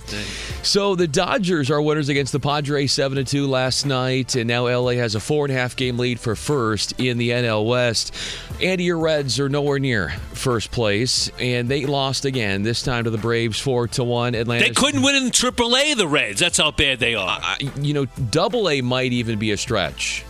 So 0.65 0.95
the 0.95 1.07
Dodgers 1.07 1.69
are 1.69 1.79
winners 1.79 2.09
against 2.09 2.31
the 2.31 2.39
Padres 2.39 2.91
seven 2.91 3.17
to 3.17 3.23
two 3.23 3.45
last 3.45 3.85
night, 3.85 4.35
and 4.35 4.47
now 4.47 4.67
LA 4.67 4.93
has 4.93 5.13
a 5.13 5.19
four 5.19 5.45
and 5.45 5.53
a 5.53 5.57
half 5.57 5.75
game 5.75 5.99
lead 5.99 6.19
for 6.19 6.35
first 6.35 6.99
in 6.99 7.19
the 7.19 7.29
NL 7.29 7.67
West. 7.67 8.11
And 8.59 8.81
your 8.81 8.97
Reds 8.97 9.39
are 9.39 9.47
nowhere 9.47 9.77
near 9.77 10.09
first 10.33 10.71
place, 10.71 11.29
and 11.39 11.69
they 11.69 11.85
lost 11.85 12.25
again. 12.25 12.63
This 12.63 12.81
time 12.81 13.03
to 13.03 13.11
the 13.11 13.17
Braves 13.19 13.59
four 13.59 13.87
to 13.89 14.03
one. 14.03 14.33
Atlanta. 14.33 14.65
They 14.65 14.71
couldn't 14.71 15.03
win 15.03 15.15
in 15.15 15.29
AAA, 15.29 15.97
the 15.97 16.07
Reds. 16.07 16.39
That's 16.39 16.57
how 16.57 16.71
bad 16.71 16.97
they 16.97 17.13
are. 17.13 17.39
You 17.79 17.93
know, 17.93 18.05
Double 18.31 18.67
A 18.67 18.81
might 18.81 19.13
even 19.13 19.37
be 19.37 19.51
a 19.51 19.57
stretch. 19.57 20.25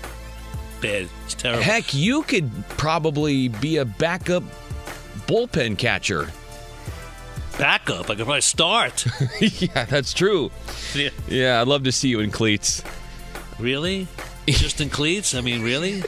Bad. 0.82 1.07
It's 1.24 1.36
terrible. 1.36 1.64
Heck, 1.64 1.94
you 1.94 2.24
could 2.24 2.52
probably 2.72 3.48
be 3.48 3.78
a 3.78 3.86
backup 3.86 4.44
bullpen 5.28 5.78
catcher. 5.78 6.30
Backup. 7.57 8.10
I 8.10 8.15
could 8.15 8.26
probably 8.26 8.41
start. 8.41 9.06
yeah, 9.40 9.86
that's 9.86 10.14
true. 10.14 10.52
Yeah. 10.94 11.10
Yeah, 11.27 11.61
I'd 11.61 11.68
love 11.68 11.84
to 11.84 11.91
see 11.91 12.10
you 12.10 12.19
in 12.19 12.32
cleats. 12.32 12.84
Really? 13.60 14.07
Just 14.48 14.82
in 14.82 14.90
cleats? 14.90 15.34
I 15.34 15.41
mean, 15.41 15.64
really? 15.64 16.02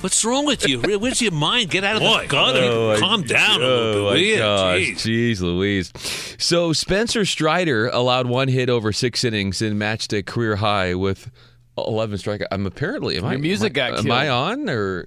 What's 0.00 0.24
wrong 0.24 0.46
with 0.46 0.66
you? 0.68 0.80
Where's 0.80 1.22
your 1.22 1.32
mind? 1.32 1.70
Get 1.70 1.84
out 1.84 1.96
of 1.96 2.02
the 2.02 2.26
gutter. 2.28 2.58
Oh, 2.60 2.96
Calm 2.98 3.20
my- 3.20 3.26
down 3.26 3.62
a 3.62 3.64
little 3.66 4.06
oh, 4.08 4.14
bit. 4.14 4.38
my 4.38 4.44
will 4.44 4.56
gosh. 4.56 4.80
Jeez. 4.80 5.36
Jeez 5.36 5.40
Louise. 5.40 5.92
So 6.38 6.72
Spencer 6.72 7.24
Strider 7.24 7.88
allowed 7.88 8.26
one 8.26 8.48
hit 8.48 8.68
over 8.68 8.92
six 8.92 9.24
innings 9.24 9.62
and 9.62 9.78
matched 9.78 10.12
a 10.12 10.22
career 10.22 10.56
high 10.56 10.94
with 10.94 11.30
11 11.78 12.18
strikeouts. 12.18 12.46
I'm 12.50 12.66
apparently, 12.66 13.16
am 13.16 13.24
Your 13.24 13.32
I, 13.32 13.36
music 13.36 13.76
am 13.76 13.84
I, 13.84 13.90
got 13.90 14.04
Am 14.04 14.10
I 14.10 14.28
on 14.28 14.68
or 14.70 15.04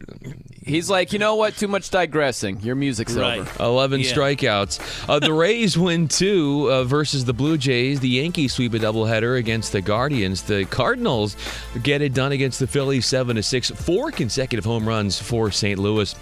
He's 0.63 0.87
like, 0.87 1.13
you 1.13 1.17
know 1.19 1.33
what? 1.35 1.55
Too 1.57 1.67
much 1.67 1.89
digressing. 1.89 2.59
Your 2.61 2.75
music's 2.75 3.13
Right. 3.15 3.39
over. 3.39 3.63
11 3.63 4.01
Yeah. 4.01 4.13
strikeouts? 4.13 5.09
Uh, 5.09 5.17
the 5.17 5.33
Rays 5.33 5.75
win 5.77 6.07
two 6.07 6.67
uh, 6.71 6.83
versus 6.83 7.25
the 7.25 7.33
Blue 7.33 7.57
Jays. 7.57 7.99
The 8.01 8.09
Yankees 8.09 8.53
sweep 8.53 8.75
a 8.75 8.77
doubleheader 8.79 9.37
against 9.39 9.71
the 9.71 9.81
Guardians. 9.81 10.43
The 10.43 10.65
Cardinals 10.65 11.35
get 11.81 12.03
it 12.03 12.13
done 12.13 12.33
against 12.33 12.59
the 12.59 12.67
Phillies, 12.67 13.07
seven 13.07 13.35
to 13.37 13.41
six. 13.43 13.71
Four 13.71 14.11
consecutive 14.11 14.63
home 14.65 14.87
runs 14.87 15.19
for 15.19 15.49
St. 15.49 15.79
Louis. 15.79 16.13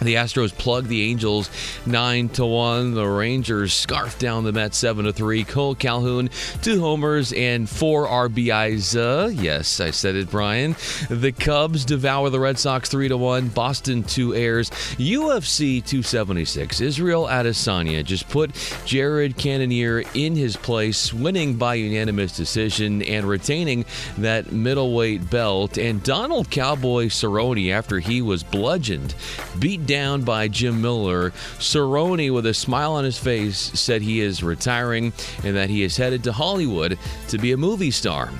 The 0.00 0.14
Astros 0.14 0.56
plug 0.56 0.86
the 0.86 1.02
Angels 1.10 1.50
nine 1.86 2.28
to 2.30 2.44
one. 2.44 2.94
The 2.94 3.06
Rangers 3.06 3.72
scarf 3.72 4.18
down 4.18 4.44
the 4.44 4.52
Mets 4.52 4.76
seven 4.76 5.06
to 5.06 5.12
three. 5.12 5.42
Cole 5.42 5.74
Calhoun 5.74 6.28
two 6.62 6.80
homers 6.80 7.32
and 7.32 7.68
four 7.68 8.06
RBIs. 8.06 8.96
Uh, 8.96 9.28
yes, 9.28 9.80
I 9.80 9.90
said 9.90 10.14
it, 10.14 10.30
Brian. 10.30 10.76
The 11.08 11.32
Cubs 11.32 11.84
devour 11.84 12.30
the 12.30 12.40
Red 12.40 12.58
Sox 12.58 12.88
three 12.90 13.08
to 13.08 13.16
one. 13.16 13.48
Boston 13.48 14.02
two 14.02 14.34
airs. 14.34 14.70
UFC 14.98 15.84
276. 15.84 16.80
Israel 16.80 17.26
Adesanya 17.26 18.04
just 18.04 18.28
put 18.28 18.52
Jared 18.84 19.36
Cannonier 19.36 20.02
in 20.14 20.36
his 20.36 20.56
place, 20.56 21.12
winning 21.12 21.56
by 21.56 21.74
unanimous 21.74 22.36
decision 22.36 23.02
and 23.02 23.26
retaining 23.26 23.84
that 24.18 24.52
middleweight 24.52 25.30
belt. 25.30 25.78
And 25.78 26.02
Donald 26.02 26.50
Cowboy 26.50 27.06
Cerrone, 27.06 27.70
after 27.70 27.98
he 27.98 28.20
was 28.20 28.42
bludgeoned, 28.42 29.14
beat 29.58 29.85
down 29.86 30.22
by 30.22 30.48
Jim 30.48 30.82
Miller. 30.82 31.30
Cerrone, 31.58 32.32
with 32.32 32.46
a 32.46 32.54
smile 32.54 32.92
on 32.92 33.04
his 33.04 33.18
face, 33.18 33.56
said 33.56 34.02
he 34.02 34.20
is 34.20 34.42
retiring 34.42 35.12
and 35.44 35.56
that 35.56 35.70
he 35.70 35.82
is 35.82 35.96
headed 35.96 36.24
to 36.24 36.32
Hollywood 36.32 36.98
to 37.28 37.38
be 37.38 37.52
a 37.52 37.56
movie 37.56 37.90
star. 37.90 38.30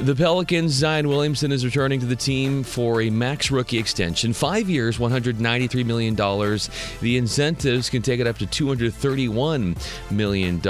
The 0.00 0.16
Pelicans, 0.16 0.72
Zion 0.72 1.06
Williamson 1.06 1.52
is 1.52 1.66
returning 1.66 2.00
to 2.00 2.06
the 2.06 2.16
team 2.16 2.62
for 2.62 3.02
a 3.02 3.10
max 3.10 3.50
rookie 3.50 3.76
extension. 3.78 4.32
Five 4.32 4.68
years, 4.70 4.96
$193 4.96 5.84
million. 5.84 6.16
The 6.16 7.18
incentives 7.18 7.90
can 7.90 8.00
take 8.00 8.18
it 8.18 8.26
up 8.26 8.38
to 8.38 8.46
$231 8.46 10.10
million, 10.10 10.60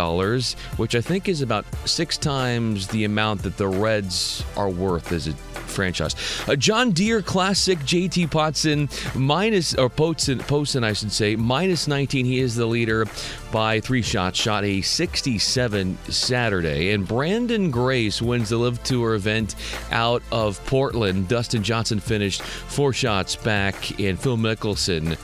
which 0.77 0.94
I 0.97 1.01
think 1.01 1.28
is 1.28 1.40
about 1.40 1.65
six 1.85 2.19
times 2.19 2.89
the 2.89 3.05
amount 3.05 3.44
that 3.44 3.57
the 3.57 3.69
Reds 3.69 4.44
are 4.57 4.69
worth 4.69 5.12
as 5.12 5.28
a 5.28 5.32
franchise. 5.73 6.15
A 6.49 6.57
John 6.57 6.90
Deere 6.90 7.23
Classic 7.23 7.78
JT 7.78 8.28
Potson 8.28 8.90
minus 9.15 9.74
or 9.74 9.89
Potson, 9.89 10.40
Potson 10.40 10.85
I 10.85 10.93
should 10.93 11.12
say 11.12 11.36
minus 11.36 11.89
19. 11.89 12.27
He 12.27 12.40
is 12.40 12.55
the 12.57 12.66
leader 12.66 13.07
by 13.53 13.79
three 13.79 14.03
shots. 14.03 14.39
Shot 14.41 14.65
a 14.65 14.81
67 14.81 15.99
Saturday, 16.09 16.91
and 16.91 17.07
Branden 17.07 17.70
Grace 17.70 18.20
wins 18.20 18.49
the 18.49 18.57
LIV 18.57 18.83
Tour 18.83 19.15
event 19.15 19.55
out 19.93 20.23
of 20.33 20.65
Portland. 20.66 21.29
Dustin 21.29 21.62
Johnson 21.62 22.01
finished 22.01 22.43
four 22.43 22.93
shots 22.93 23.37
back, 23.37 24.01
and 24.01 24.19
Phil 24.19 24.37
Mickelson 24.37 25.16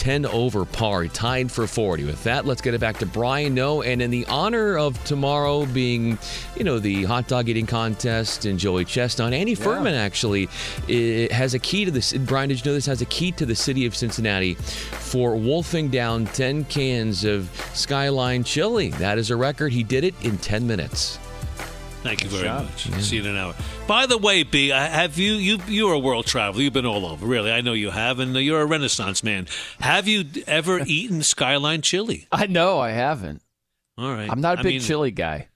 10 0.00 0.24
over 0.24 0.64
par, 0.64 1.06
tied 1.08 1.52
for 1.52 1.66
40. 1.66 2.04
With 2.04 2.24
that, 2.24 2.46
let's 2.46 2.62
get 2.62 2.72
it 2.72 2.80
back 2.80 2.96
to 3.00 3.06
Brian 3.06 3.54
Noe. 3.54 3.82
And 3.82 4.00
in 4.00 4.10
the 4.10 4.24
honor 4.26 4.78
of 4.78 5.02
tomorrow 5.04 5.66
being, 5.66 6.18
you 6.56 6.64
know, 6.64 6.78
the 6.78 7.04
hot 7.04 7.28
dog 7.28 7.50
eating 7.50 7.66
contest 7.66 8.46
and 8.46 8.58
Joey 8.58 8.86
Chestnut, 8.86 9.34
Andy 9.34 9.54
Furman 9.54 9.92
actually 9.92 10.46
has 11.30 11.52
a 11.52 11.58
key 11.58 11.84
to 11.84 11.90
this. 11.90 12.14
Brian, 12.14 12.48
did 12.48 12.64
you 12.64 12.70
know 12.70 12.74
this 12.74 12.86
has 12.86 13.02
a 13.02 13.06
key 13.06 13.30
to 13.32 13.44
the 13.44 13.54
city 13.54 13.84
of 13.84 13.94
Cincinnati 13.94 14.54
for 14.54 15.36
wolfing 15.36 15.90
down 15.90 16.24
10 16.24 16.64
cans 16.64 17.24
of 17.26 17.50
Skyline 17.74 18.42
chili? 18.42 18.88
That 18.92 19.18
is 19.18 19.30
a 19.30 19.36
record. 19.36 19.70
He 19.70 19.82
did 19.82 20.04
it 20.04 20.14
in 20.24 20.38
10 20.38 20.66
minutes. 20.66 21.18
Thank 22.02 22.24
you 22.24 22.30
very 22.30 22.48
much. 22.48 22.90
See 23.02 23.16
you 23.16 23.22
in 23.22 23.28
an 23.28 23.36
hour. 23.36 23.54
By 23.86 24.06
the 24.06 24.16
way, 24.16 24.42
B, 24.42 24.68
have 24.68 25.18
you 25.18 25.34
you 25.34 25.58
you're 25.68 25.92
a 25.92 25.98
world 25.98 26.24
traveler. 26.24 26.62
You've 26.62 26.72
been 26.72 26.86
all 26.86 27.04
over, 27.04 27.26
really. 27.26 27.52
I 27.52 27.60
know 27.60 27.74
you 27.74 27.90
have, 27.90 28.20
and 28.20 28.34
you're 28.36 28.62
a 28.62 28.66
Renaissance 28.66 29.22
man. 29.22 29.46
Have 29.80 30.08
you 30.08 30.24
ever 30.46 30.80
eaten 30.86 31.22
Skyline 31.22 31.82
chili? 31.82 32.26
I 32.32 32.46
know 32.46 32.78
I 32.78 32.90
haven't. 32.90 33.42
All 33.98 34.10
right. 34.10 34.30
I'm 34.30 34.40
not 34.40 34.56
a 34.56 34.60
I 34.60 34.62
big 34.62 34.72
mean, 34.74 34.80
chili 34.80 35.10
guy. 35.10 35.48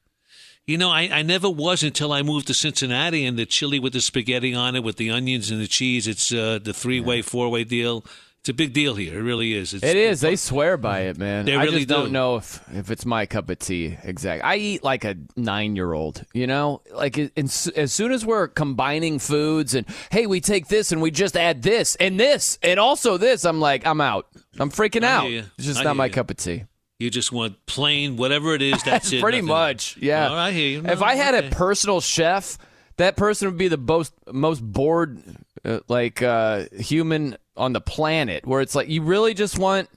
You 0.66 0.76
know, 0.78 0.90
I, 0.90 1.08
I 1.12 1.22
never 1.22 1.48
was 1.48 1.82
until 1.82 2.12
I 2.12 2.22
moved 2.22 2.46
to 2.48 2.54
Cincinnati, 2.54 3.24
and 3.24 3.38
the 3.38 3.46
chili 3.46 3.78
with 3.78 3.94
the 3.94 4.00
spaghetti 4.00 4.54
on 4.54 4.76
it, 4.76 4.84
with 4.84 4.96
the 4.96 5.10
onions 5.10 5.50
and 5.50 5.60
the 5.60 5.66
cheese. 5.66 6.06
It's 6.06 6.32
uh, 6.32 6.58
the 6.62 6.74
three 6.74 7.00
way, 7.00 7.22
four 7.22 7.48
way 7.50 7.64
deal. 7.64 8.04
It's 8.44 8.50
a 8.50 8.52
big 8.52 8.74
deal 8.74 8.94
here. 8.94 9.20
It 9.20 9.22
really 9.22 9.54
is. 9.54 9.72
It's, 9.72 9.82
It 9.82 9.96
is. 9.96 10.20
They 10.20 10.36
swear 10.36 10.76
by 10.76 11.04
it, 11.04 11.16
man. 11.16 11.46
They 11.46 11.56
I 11.56 11.62
really 11.64 11.76
just 11.76 11.88
do. 11.88 11.94
don't 11.94 12.12
know 12.12 12.36
if, 12.36 12.62
if 12.74 12.90
it's 12.90 13.06
my 13.06 13.24
cup 13.24 13.48
of 13.48 13.58
tea. 13.58 13.96
Exactly. 14.02 14.42
I 14.42 14.56
eat 14.56 14.84
like 14.84 15.06
a 15.06 15.16
nine 15.34 15.76
year 15.76 15.94
old, 15.94 16.22
you 16.34 16.46
know? 16.46 16.82
Like, 16.92 17.16
in, 17.16 17.30
as 17.38 17.90
soon 17.90 18.12
as 18.12 18.26
we're 18.26 18.48
combining 18.48 19.18
foods 19.18 19.74
and, 19.74 19.86
hey, 20.10 20.26
we 20.26 20.42
take 20.42 20.68
this 20.68 20.92
and 20.92 21.00
we 21.00 21.10
just 21.10 21.38
add 21.38 21.62
this 21.62 21.96
and 21.96 22.20
this 22.20 22.58
and 22.62 22.78
also 22.78 23.16
this, 23.16 23.46
I'm 23.46 23.60
like, 23.62 23.86
I'm 23.86 24.02
out. 24.02 24.26
I'm 24.58 24.70
freaking 24.70 25.04
I 25.04 25.10
out. 25.10 25.30
you. 25.30 25.44
It's 25.56 25.66
just 25.66 25.80
I 25.80 25.84
not 25.84 25.96
my 25.96 26.04
you. 26.04 26.12
cup 26.12 26.30
of 26.30 26.36
tea. 26.36 26.64
You 26.98 27.08
just 27.08 27.32
want 27.32 27.64
plain, 27.64 28.18
whatever 28.18 28.54
it 28.54 28.60
is. 28.60 28.82
That's 28.82 29.10
it. 29.14 29.22
Pretty 29.22 29.38
nothing- 29.38 29.48
much, 29.48 29.96
yeah. 29.96 30.28
All 30.28 30.36
right, 30.36 30.48
I 30.48 30.52
hear 30.52 30.68
you. 30.68 30.86
if 30.86 31.00
I 31.00 31.14
had 31.14 31.34
okay. 31.34 31.46
a 31.46 31.50
personal 31.50 32.02
chef, 32.02 32.58
that 32.98 33.16
person 33.16 33.48
would 33.48 33.56
be 33.56 33.68
the 33.68 33.78
most 33.78 34.12
most 34.30 34.60
bored, 34.60 35.18
uh, 35.64 35.80
like 35.88 36.20
uh, 36.20 36.66
human 36.78 37.38
on 37.56 37.72
the 37.72 37.80
planet. 37.80 38.46
Where 38.46 38.60
it's 38.60 38.74
like 38.74 38.88
you 38.88 39.02
really 39.02 39.34
just 39.34 39.58
want 39.58 39.88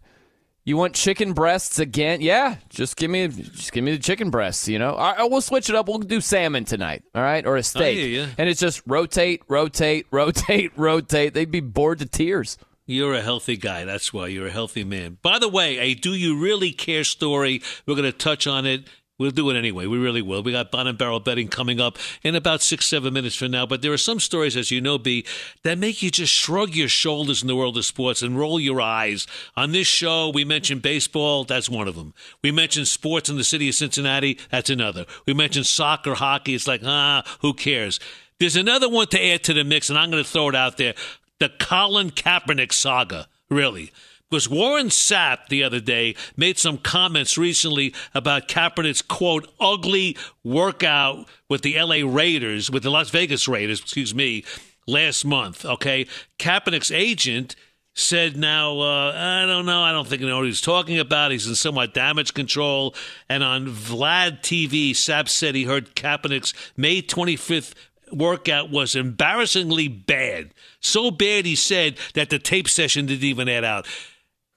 you 0.67 0.75
want 0.75 0.93
chicken 0.93 1.31
breasts 1.31 1.79
again. 1.79 2.19
Yeah, 2.19 2.57
just 2.69 2.97
give 2.97 3.09
me 3.09 3.27
just 3.27 3.71
give 3.71 3.83
me 3.83 3.91
the 3.91 4.01
chicken 4.01 4.29
breasts. 4.29 4.67
You 4.67 4.79
know, 4.79 4.93
all 4.93 5.13
right, 5.13 5.31
we'll 5.31 5.41
switch 5.41 5.69
it 5.69 5.75
up. 5.75 5.87
We'll 5.87 5.99
do 5.99 6.19
salmon 6.19 6.65
tonight. 6.65 7.03
All 7.15 7.21
right, 7.21 7.45
or 7.45 7.55
a 7.55 7.59
oh, 7.59 7.61
steak. 7.61 7.97
hear 7.97 8.23
ya. 8.23 8.27
And 8.37 8.49
it's 8.49 8.59
just 8.59 8.81
rotate, 8.85 9.43
rotate, 9.47 10.07
rotate, 10.11 10.71
rotate. 10.75 11.33
They'd 11.33 11.51
be 11.51 11.61
bored 11.61 11.99
to 11.99 12.05
tears. 12.05 12.57
You're 12.85 13.15
a 13.15 13.21
healthy 13.21 13.57
guy. 13.57 13.85
That's 13.85 14.13
why 14.13 14.27
you're 14.27 14.47
a 14.47 14.51
healthy 14.51 14.83
man. 14.83 15.17
By 15.21 15.39
the 15.39 15.49
way, 15.49 15.77
a 15.77 15.93
Do 15.93 16.13
You 16.13 16.37
Really 16.37 16.71
Care 16.71 17.03
story. 17.03 17.61
We're 17.85 17.95
going 17.95 18.11
to 18.11 18.17
touch 18.17 18.47
on 18.47 18.65
it. 18.65 18.87
We'll 19.19 19.31
do 19.31 19.49
it 19.49 19.57
anyway. 19.57 19.87
We 19.87 19.97
really 19.97 20.21
will. 20.21 20.43
We 20.43 20.51
got 20.51 20.69
bottom 20.69 20.95
barrel 20.95 21.19
betting 21.19 21.47
coming 21.47 21.81
up 21.81 21.97
in 22.23 22.35
about 22.35 22.61
six, 22.61 22.85
seven 22.85 23.13
minutes 23.13 23.35
from 23.35 23.49
now. 23.49 23.65
But 23.65 23.81
there 23.81 23.91
are 23.91 23.97
some 23.97 24.19
stories, 24.19 24.55
as 24.55 24.69
you 24.69 24.79
know, 24.79 24.99
B, 24.99 25.25
that 25.63 25.79
make 25.79 26.03
you 26.03 26.11
just 26.11 26.31
shrug 26.31 26.75
your 26.75 26.87
shoulders 26.87 27.41
in 27.41 27.47
the 27.47 27.55
world 27.55 27.77
of 27.77 27.85
sports 27.85 28.21
and 28.21 28.37
roll 28.37 28.59
your 28.59 28.79
eyes. 28.79 29.25
On 29.55 29.71
this 29.71 29.87
show, 29.87 30.29
we 30.29 30.45
mentioned 30.45 30.83
baseball. 30.83 31.45
That's 31.45 31.67
one 31.67 31.87
of 31.87 31.95
them. 31.95 32.13
We 32.43 32.51
mentioned 32.51 32.87
sports 32.87 33.27
in 33.27 33.37
the 33.37 33.43
city 33.43 33.67
of 33.69 33.75
Cincinnati. 33.75 34.37
That's 34.51 34.69
another. 34.69 35.07
We 35.25 35.33
mentioned 35.33 35.65
soccer, 35.65 36.13
hockey. 36.13 36.53
It's 36.53 36.67
like, 36.67 36.81
ah, 36.85 37.23
who 37.41 37.55
cares? 37.55 37.99
There's 38.39 38.55
another 38.55 38.87
one 38.87 39.07
to 39.07 39.25
add 39.25 39.43
to 39.45 39.53
the 39.53 39.63
mix, 39.63 39.89
and 39.89 39.97
I'm 39.97 40.11
going 40.11 40.23
to 40.23 40.29
throw 40.29 40.49
it 40.49 40.55
out 40.55 40.77
there 40.77 40.93
the 41.39 41.49
Colin 41.59 42.11
Kaepernick 42.11 42.73
saga, 42.73 43.27
really. 43.49 43.91
Because 44.29 44.49
Warren 44.49 44.87
Sapp 44.87 45.47
the 45.47 45.63
other 45.63 45.79
day 45.79 46.15
made 46.35 46.57
some 46.57 46.77
comments 46.77 47.37
recently 47.37 47.93
about 48.13 48.47
Kaepernick's 48.47 49.01
quote 49.01 49.49
ugly 49.59 50.17
workout 50.43 51.27
with 51.49 51.61
the 51.61 51.81
LA 51.81 52.01
Raiders, 52.05 52.69
with 52.69 52.83
the 52.83 52.89
Las 52.89 53.09
Vegas 53.09 53.47
Raiders, 53.47 53.79
excuse 53.79 54.13
me, 54.13 54.43
last 54.85 55.23
month. 55.23 55.65
Okay, 55.65 56.07
Kaepernick's 56.39 56.91
agent 56.91 57.55
said 57.93 58.37
now 58.37 58.79
uh, 58.79 59.11
I 59.15 59.45
don't 59.47 59.65
know, 59.65 59.81
I 59.81 59.91
don't 59.91 60.07
think 60.07 60.21
I 60.21 60.25
know 60.25 60.37
what 60.37 60.45
he's 60.45 60.61
talking 60.61 60.99
about. 60.99 61.31
He's 61.31 61.47
in 61.47 61.55
somewhat 61.55 61.93
damage 61.93 62.33
control. 62.33 62.93
And 63.27 63.43
on 63.43 63.67
Vlad 63.67 64.41
TV, 64.41 64.91
Sapp 64.91 65.29
said 65.29 65.55
he 65.55 65.63
heard 65.63 65.95
Kaepernick's 65.95 66.53
May 66.75 67.01
25th 67.01 67.73
workout 68.11 68.69
was 68.69 68.95
embarrassingly 68.95 69.87
bad. 69.87 70.53
So 70.79 71.11
bad, 71.11 71.45
he 71.45 71.55
said, 71.55 71.97
that 72.13 72.29
the 72.29 72.39
tape 72.39 72.69
session 72.69 73.05
didn't 73.07 73.23
even 73.23 73.49
add 73.49 73.63
out. 73.63 73.87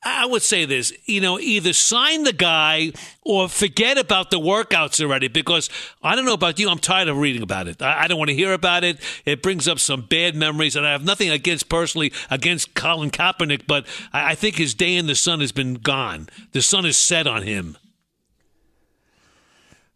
I 0.03 0.25
would 0.25 0.41
say 0.41 0.65
this, 0.65 0.95
you 1.05 1.21
know, 1.21 1.39
either 1.39 1.75
sign 1.75 2.23
the 2.23 2.33
guy 2.33 2.93
or 3.21 3.51
forget 3.51 3.99
about 3.99 4.31
the 4.31 4.39
workouts 4.39 5.03
already 5.03 5.29
because 5.29 5.69
I 6.03 6.17
don't 6.17 6.25
know 6.25 6.33
about 6.33 6.59
you, 6.59 6.71
I'm 6.71 6.79
tired 6.79 7.09
of 7.09 7.19
reading 7.19 7.43
about 7.43 7.69
it. 7.69 7.83
I, 7.83 8.05
I 8.05 8.09
don't 8.09 8.17
want 8.17 8.31
to 8.31 8.35
hear 8.35 8.55
about 8.55 8.83
it. 8.83 8.99
It 9.27 9.43
brings 9.43 9.69
up 9.69 9.79
some 9.79 10.03
bad 10.03 10.35
memories, 10.35 10.75
and 10.75 10.87
I 10.87 10.93
have 10.93 11.05
nothing 11.05 11.29
against 11.29 11.69
personally 11.69 12.15
against 12.31 12.75
Colin 12.75 13.11
Kaepernick, 13.11 13.67
but 13.67 13.87
I, 14.11 14.31
I 14.31 14.35
think 14.35 14.57
his 14.57 14.73
day 14.73 14.97
in 14.97 15.07
the 15.07 15.15
sun 15.15 15.41
has 15.41 15.53
been 15.53 15.75
gone. 15.75 16.31
The 16.53 16.63
sun 16.63 16.87
is 16.87 16.97
set 16.97 17.27
on 17.27 17.43
him. 17.43 17.77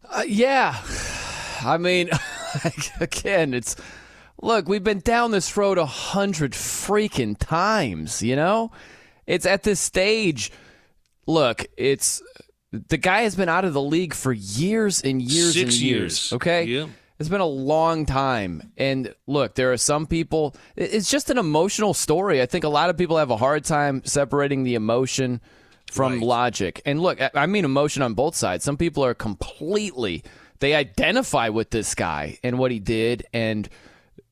Uh, 0.07 0.23
yeah. 0.27 0.83
I 1.65 1.77
mean, 1.79 2.11
again, 2.99 3.55
it's 3.55 3.75
look, 4.39 4.67
we've 4.67 4.83
been 4.83 4.99
down 4.99 5.31
this 5.31 5.57
road 5.57 5.79
a 5.79 5.87
hundred 5.87 6.51
freaking 6.51 7.35
times, 7.39 8.21
you 8.21 8.35
know? 8.35 8.71
It's 9.27 9.45
at 9.45 9.63
this 9.63 9.79
stage. 9.79 10.51
Look, 11.27 11.65
it's 11.77 12.21
the 12.71 12.97
guy 12.97 13.21
has 13.21 13.35
been 13.35 13.49
out 13.49 13.65
of 13.65 13.73
the 13.73 13.81
league 13.81 14.13
for 14.13 14.31
years 14.31 15.01
and 15.01 15.21
years 15.21 15.53
Six 15.53 15.63
and 15.63 15.73
years. 15.73 15.81
years. 15.81 16.33
Okay? 16.33 16.63
Yeah. 16.65 16.87
It's 17.17 17.29
been 17.29 17.41
a 17.41 17.45
long 17.45 18.05
time. 18.05 18.73
And 18.77 19.15
look, 19.25 19.55
there 19.55 19.71
are 19.71 19.77
some 19.77 20.05
people, 20.05 20.53
it's 20.75 21.09
just 21.09 21.29
an 21.29 21.37
emotional 21.37 21.93
story. 21.93 22.41
I 22.41 22.45
think 22.45 22.65
a 22.65 22.69
lot 22.69 22.89
of 22.89 22.97
people 22.97 23.17
have 23.17 23.31
a 23.31 23.37
hard 23.37 23.63
time 23.63 24.01
separating 24.03 24.63
the 24.63 24.75
emotion 24.75 25.39
from 25.89 26.19
logic. 26.19 26.81
And 26.85 26.99
look, 26.99 27.19
I 27.33 27.45
mean 27.45 27.63
emotion 27.63 28.01
on 28.01 28.15
both 28.15 28.35
sides. 28.35 28.65
Some 28.65 28.75
people 28.75 29.05
are 29.05 29.13
completely, 29.13 30.23
they 30.59 30.75
identify 30.75 31.47
with 31.49 31.69
this 31.69 31.95
guy 31.95 32.37
and 32.43 32.59
what 32.59 32.71
he 32.71 32.79
did. 32.79 33.25
And 33.31 33.69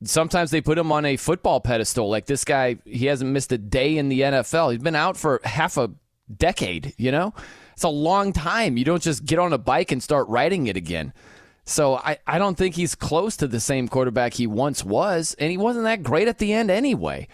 sometimes 0.04 0.50
they 0.50 0.60
put 0.60 0.78
him 0.78 0.92
on 0.92 1.04
a 1.04 1.16
football 1.16 1.60
pedestal. 1.60 2.08
Like 2.08 2.26
this 2.26 2.44
guy, 2.44 2.78
he 2.84 3.06
hasn't 3.06 3.30
missed 3.30 3.52
a 3.52 3.58
day 3.58 3.96
in 3.96 4.08
the 4.08 4.20
NFL. 4.20 4.72
He's 4.72 4.82
been 4.82 4.96
out 4.96 5.16
for 5.16 5.40
half 5.44 5.76
a 5.76 5.90
decade, 6.34 6.94
you 6.96 7.10
know? 7.12 7.34
It's 7.74 7.82
a 7.82 7.88
long 7.88 8.32
time. 8.32 8.76
You 8.76 8.84
don't 8.84 9.02
just 9.02 9.24
get 9.24 9.38
on 9.38 9.52
a 9.52 9.58
bike 9.58 9.92
and 9.92 10.02
start 10.02 10.28
riding 10.28 10.66
it 10.68 10.76
again. 10.76 11.12
So 11.64 11.96
I, 11.96 12.18
I 12.26 12.38
don't 12.38 12.56
think 12.56 12.74
he's 12.74 12.94
close 12.94 13.36
to 13.38 13.48
the 13.48 13.60
same 13.60 13.88
quarterback 13.88 14.34
he 14.34 14.46
once 14.46 14.84
was, 14.84 15.34
and 15.38 15.50
he 15.50 15.56
wasn't 15.56 15.84
that 15.84 16.02
great 16.02 16.28
at 16.28 16.38
the 16.38 16.52
end 16.52 16.70
anyway. 16.70 17.26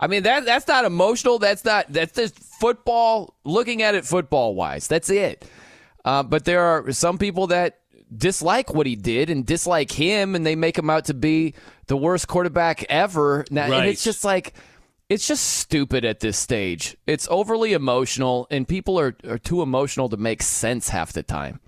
I 0.00 0.06
mean 0.06 0.24
that 0.24 0.44
that's 0.44 0.66
not 0.66 0.84
emotional. 0.84 1.38
That's 1.38 1.64
not 1.64 1.86
that's 1.92 2.14
just 2.14 2.38
football. 2.38 3.36
Looking 3.44 3.82
at 3.82 3.94
it 3.94 4.04
football 4.04 4.54
wise, 4.54 4.88
that's 4.88 5.08
it. 5.08 5.44
Uh, 6.04 6.22
but 6.22 6.44
there 6.44 6.62
are 6.62 6.92
some 6.92 7.16
people 7.18 7.46
that 7.48 7.80
dislike 8.14 8.72
what 8.72 8.86
he 8.86 8.96
did 8.96 9.30
and 9.30 9.44
dislike 9.44 9.92
him, 9.92 10.34
and 10.34 10.44
they 10.44 10.56
make 10.56 10.78
him 10.78 10.90
out 10.90 11.06
to 11.06 11.14
be 11.14 11.54
the 11.86 11.96
worst 11.96 12.28
quarterback 12.28 12.84
ever. 12.88 13.44
Now, 13.50 13.72
and 13.72 13.86
it's 13.86 14.04
just 14.04 14.24
like 14.24 14.54
it's 15.10 15.28
just 15.28 15.44
stupid 15.44 16.04
at 16.04 16.20
this 16.20 16.38
stage. 16.38 16.96
It's 17.06 17.28
overly 17.30 17.74
emotional, 17.74 18.46
and 18.50 18.66
people 18.66 18.98
are, 18.98 19.14
are 19.28 19.38
too 19.38 19.60
emotional 19.60 20.08
to 20.08 20.16
make 20.16 20.42
sense 20.42 20.88
half 20.88 21.12
the 21.12 21.22
time. 21.22 21.60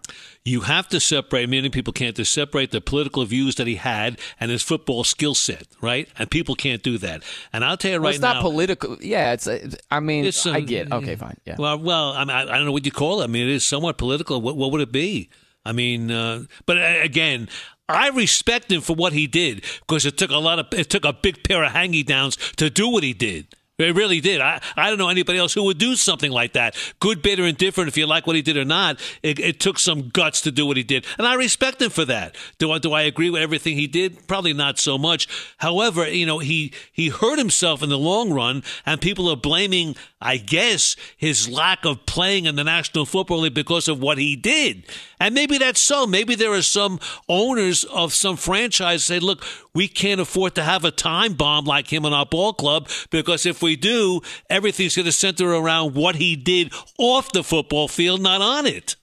You 0.45 0.63
have 0.63 0.89
to 0.89 1.01
separate. 1.01 1.49
Many 1.51 1.69
people 1.69 1.93
can't 1.93 2.17
to 2.17 2.25
separate 2.25 2.71
the 2.71 2.81
political 2.81 3.25
views 3.25 3.57
that 3.57 3.67
he 3.67 3.75
had 3.75 4.19
and 4.41 4.51
his 4.51 4.63
football 4.63 5.05
skill 5.05 5.35
set, 5.35 5.67
right? 5.83 6.09
And 6.19 6.31
people 6.31 6.55
can't 6.55 6.83
do 6.83 6.97
that. 6.99 7.23
And 7.53 7.65
I'll 7.65 7.77
tell 7.77 7.91
you 7.91 8.01
Well, 8.01 8.11
now, 8.11 8.15
it's 8.15 8.21
not 8.21 8.41
political. 8.41 8.97
Yeah, 9.01 9.33
it's. 9.33 9.49
I 9.91 10.01
mean, 10.01 10.25
It's, 10.25 10.47
um, 10.47 10.55
I 10.55 10.61
get. 10.61 10.91
Okay, 10.91 11.17
fine. 11.17 11.37
Yeah. 11.45 11.57
Well, 11.59 11.79
well, 11.79 12.13
I, 12.13 12.25
mean, 12.25 12.31
I, 12.31 12.43
I 12.43 12.57
don't 12.57 12.65
know 12.65 12.73
what 12.73 12.87
you 12.87 12.93
call 12.93 13.21
it. 13.21 13.25
I 13.25 13.27
mean, 13.27 13.49
it 13.49 13.53
is 13.53 13.67
somewhat 13.67 13.99
political. 13.99 14.41
What, 14.41 14.57
what 14.57 14.73
would 14.73 14.81
it 14.81 14.93
be? 14.93 15.29
I 15.66 15.72
mean, 15.72 16.10
uh, 16.10 16.44
but 16.64 16.78
uh, 16.78 17.01
again, 17.02 17.48
I 17.88 18.09
respect 18.10 18.70
him 18.70 18.80
for 18.80 18.94
what 18.94 19.12
he 19.12 19.26
did 19.26 19.64
because 19.80 20.06
it 20.06 20.16
took 20.16 20.30
a 20.30 20.38
lot 20.38 20.59
of 20.59 20.66
it 20.72 20.90
took 20.90 21.05
a 21.05 21.12
big 21.12 21.43
pair 21.44 21.64
of 21.64 21.72
hangy 21.72 22.05
downs 22.05 22.36
to 22.56 22.70
do 22.70 22.88
what 22.88 23.02
he 23.02 23.12
did. 23.12 23.55
It 23.78 23.94
really 23.94 24.22
did. 24.22 24.40
I, 24.40 24.62
I 24.74 24.88
don't 24.88 24.98
know 24.98 25.10
anybody 25.10 25.38
else 25.38 25.52
who 25.52 25.64
would 25.64 25.76
do 25.76 25.97
something 25.97 26.30
like 26.30 26.55
that. 26.55 26.74
Good, 26.98 27.20
bad, 27.20 27.38
and 27.40 27.59
different. 27.59 27.88
if 27.88 27.98
you 27.98 28.06
like 28.06 28.26
what 28.26 28.34
he 28.34 28.40
did 28.40 28.56
or 28.56 28.64
not. 28.64 28.98
It, 29.22 29.38
it 29.38 29.60
took 29.60 29.78
some 29.78 30.09
guts 30.09 30.40
to 30.43 30.51
do 30.51 30.64
what 30.64 30.78
he 30.78 30.82
did. 30.82 31.05
And 31.18 31.26
I 31.26 31.34
respect 31.34 31.82
him 31.82 31.90
for 31.90 32.06
that. 32.06 32.36
Do 32.59 32.72
I, 32.72 32.78
do 32.78 32.93
I 32.93 33.02
agree 33.02 33.28
with 33.28 33.43
everything 33.43 33.76
he 33.76 33.86
did? 33.86 34.26
Probably 34.26 34.55
not 34.55 34.78
so 34.78 34.97
much. 34.97 35.28
However, 35.59 36.09
you 36.09 36.24
know, 36.24 36.38
he, 36.38 36.72
he 36.90 37.10
hurt 37.10 37.38
himself 37.38 37.82
in 37.82 37.90
the 37.90 37.98
long 37.98 38.32
run, 38.32 38.62
and 38.86 38.98
people 38.98 39.28
are 39.28 39.36
blaming, 39.36 39.94
I 40.22 40.38
guess, 40.38 40.97
his 41.18 41.47
lack 41.47 41.84
of 41.84 42.06
playing 42.06 42.47
in 42.47 42.56
the 42.56 42.64
National 42.64 43.05
Football 43.05 43.40
League 43.40 43.52
because 43.52 43.88
of 43.88 44.01
what 44.01 44.16
he 44.16 44.36
did. 44.36 44.86
And 45.18 45.34
maybe 45.34 45.59
that's 45.59 45.80
so. 45.80 46.06
Maybe 46.06 46.34
there 46.34 46.52
are 46.52 46.62
some 46.62 47.01
owners 47.28 47.84
of 47.84 48.12
some 48.12 48.36
franchise 48.36 49.05
say, 49.05 49.18
look, 49.18 49.44
we 49.74 49.88
can't 49.88 50.20
afford 50.20 50.55
to 50.56 50.62
have 50.62 50.84
a 50.84 50.90
time 50.90 51.34
bomb 51.34 51.64
like 51.64 51.93
him 51.93 52.05
in 52.05 52.12
our 52.12 52.26
ball 52.26 52.52
club 52.52 52.88
because 53.10 53.47
if 53.47 53.62
we 53.62 53.76
do, 53.76 54.20
everything's 54.51 54.97
going 54.97 55.06
to 55.06 55.12
center 55.12 55.52
around 55.52 55.94
what 55.94 56.16
he 56.16 56.36
did 56.36 56.72
off 56.98 57.32
the 57.32 57.43
football 57.43 57.88
field, 57.88 58.20
not 58.20 58.43
on 58.43 58.66
it. 58.66 58.97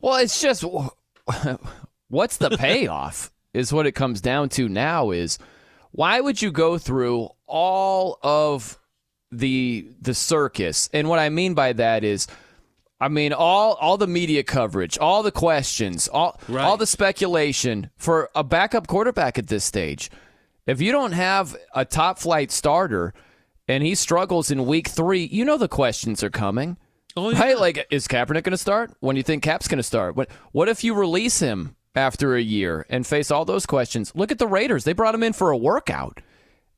Well, 0.00 0.16
it's 0.16 0.40
just 0.40 0.64
what's 2.08 2.36
the 2.38 2.50
payoff 2.50 3.30
is 3.54 3.72
what 3.72 3.86
it 3.86 3.92
comes 3.92 4.20
down 4.20 4.48
to 4.50 4.68
now 4.68 5.10
is 5.10 5.38
why 5.92 6.20
would 6.20 6.40
you 6.40 6.50
go 6.50 6.78
through 6.78 7.28
all 7.46 8.18
of 8.22 8.78
the 9.30 9.88
the 10.00 10.14
circus? 10.14 10.88
And 10.92 11.08
what 11.08 11.18
I 11.18 11.28
mean 11.28 11.54
by 11.54 11.72
that 11.74 12.04
is 12.04 12.26
I 13.00 13.08
mean 13.08 13.32
all 13.32 13.74
all 13.80 13.96
the 13.96 14.06
media 14.06 14.42
coverage, 14.42 14.98
all 14.98 15.22
the 15.22 15.32
questions, 15.32 16.06
all 16.08 16.38
Right. 16.48 16.64
all 16.64 16.76
the 16.76 16.86
speculation 16.86 17.90
for 17.96 18.28
a 18.34 18.44
backup 18.44 18.86
quarterback 18.86 19.38
at 19.38 19.46
this 19.46 19.64
stage. 19.64 20.10
If 20.66 20.80
you 20.80 20.92
don't 20.92 21.12
have 21.12 21.56
a 21.74 21.84
top 21.84 22.18
flight 22.18 22.50
starter 22.50 23.14
and 23.66 23.82
he 23.82 23.94
struggles 23.94 24.50
in 24.50 24.66
week 24.66 24.88
3, 24.88 25.24
you 25.24 25.44
know 25.44 25.56
the 25.56 25.68
questions 25.68 26.22
are 26.22 26.30
coming. 26.30 26.76
Oh, 27.16 27.32
Right? 27.32 27.58
Like, 27.58 27.86
is 27.90 28.06
Kaepernick 28.06 28.44
going 28.44 28.52
to 28.52 28.56
start? 28.56 28.92
When 29.00 29.14
do 29.14 29.18
you 29.18 29.24
think 29.24 29.42
Cap's 29.42 29.66
going 29.66 29.78
to 29.78 29.82
start? 29.82 30.14
What 30.16 30.28
What 30.52 30.68
if 30.68 30.84
you 30.84 30.94
release 30.94 31.40
him 31.40 31.74
after 31.96 32.36
a 32.36 32.40
year 32.40 32.86
and 32.90 33.06
face 33.06 33.30
all 33.30 33.44
those 33.44 33.66
questions? 33.66 34.12
Look 34.14 34.30
at 34.30 34.38
the 34.38 34.46
Raiders. 34.46 34.84
They 34.84 34.92
brought 34.92 35.14
him 35.14 35.22
in 35.22 35.32
for 35.32 35.50
a 35.50 35.56
workout. 35.56 36.20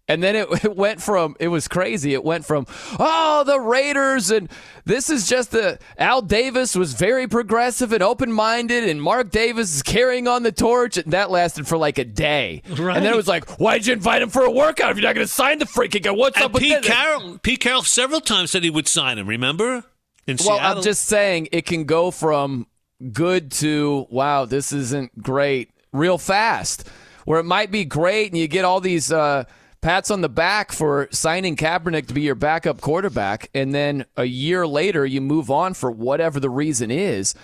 And 0.08 0.22
then 0.22 0.34
it, 0.36 0.48
it 0.64 0.76
went 0.76 1.00
from, 1.00 1.36
it 1.38 1.48
was 1.48 1.68
crazy. 1.68 2.12
It 2.12 2.24
went 2.24 2.44
from, 2.44 2.66
oh, 2.98 3.44
the 3.46 3.60
Raiders, 3.60 4.30
and 4.30 4.50
this 4.84 5.08
is 5.08 5.28
just 5.28 5.52
the, 5.52 5.78
Al 5.96 6.22
Davis 6.22 6.74
was 6.74 6.92
very 6.94 7.28
progressive 7.28 7.92
and 7.92 8.02
open 8.02 8.32
minded, 8.32 8.88
and 8.88 9.00
Mark 9.00 9.30
Davis 9.30 9.74
is 9.74 9.82
carrying 9.82 10.26
on 10.26 10.42
the 10.42 10.52
torch. 10.52 10.96
And 10.96 11.12
that 11.12 11.30
lasted 11.30 11.66
for 11.68 11.76
like 11.76 11.98
a 11.98 12.04
day. 12.04 12.62
Right. 12.68 12.96
And 12.96 13.04
then 13.04 13.12
it 13.12 13.16
was 13.16 13.28
like, 13.28 13.60
why'd 13.60 13.86
you 13.86 13.92
invite 13.92 14.22
him 14.22 14.30
for 14.30 14.42
a 14.44 14.50
workout 14.50 14.90
if 14.90 14.96
you're 14.96 15.06
not 15.08 15.14
going 15.14 15.26
to 15.26 15.32
sign 15.32 15.58
the 15.58 15.66
freaking 15.66 16.02
guy? 16.02 16.10
What's 16.10 16.36
And 16.36 16.46
up 16.46 16.52
with 16.52 16.62
Pete 16.62 16.82
that? 16.82 16.84
Carroll, 16.84 17.38
Pete 17.38 17.60
Carroll 17.60 17.82
several 17.82 18.20
times 18.20 18.50
said 18.50 18.64
he 18.64 18.70
would 18.70 18.88
sign 18.88 19.18
him. 19.18 19.26
Remember 19.28 19.84
in 20.26 20.36
Well, 20.44 20.58
Seattle? 20.58 20.78
I'm 20.78 20.82
just 20.82 21.04
saying 21.04 21.48
it 21.52 21.64
can 21.64 21.84
go 21.84 22.10
from 22.10 22.66
good 23.12 23.50
to 23.52 24.06
wow, 24.10 24.44
this 24.44 24.72
isn't 24.72 25.22
great 25.22 25.70
real 25.92 26.18
fast. 26.18 26.88
Where 27.24 27.38
it 27.38 27.44
might 27.44 27.70
be 27.70 27.84
great 27.84 28.32
and 28.32 28.40
you 28.40 28.48
get 28.48 28.64
all 28.64 28.80
these 28.80 29.12
uh, 29.12 29.44
pats 29.82 30.10
on 30.10 30.20
the 30.20 30.28
back 30.28 30.72
for 30.72 31.08
signing 31.10 31.56
Kaepernick 31.56 32.06
to 32.06 32.14
be 32.14 32.22
your 32.22 32.34
backup 32.34 32.80
quarterback, 32.80 33.50
and 33.54 33.74
then 33.74 34.06
a 34.16 34.24
year 34.24 34.66
later 34.66 35.04
you 35.04 35.20
move 35.20 35.50
on 35.50 35.74
for 35.74 35.90
whatever 35.90 36.40
the 36.40 36.48
reason 36.48 36.90
is, 36.90 37.34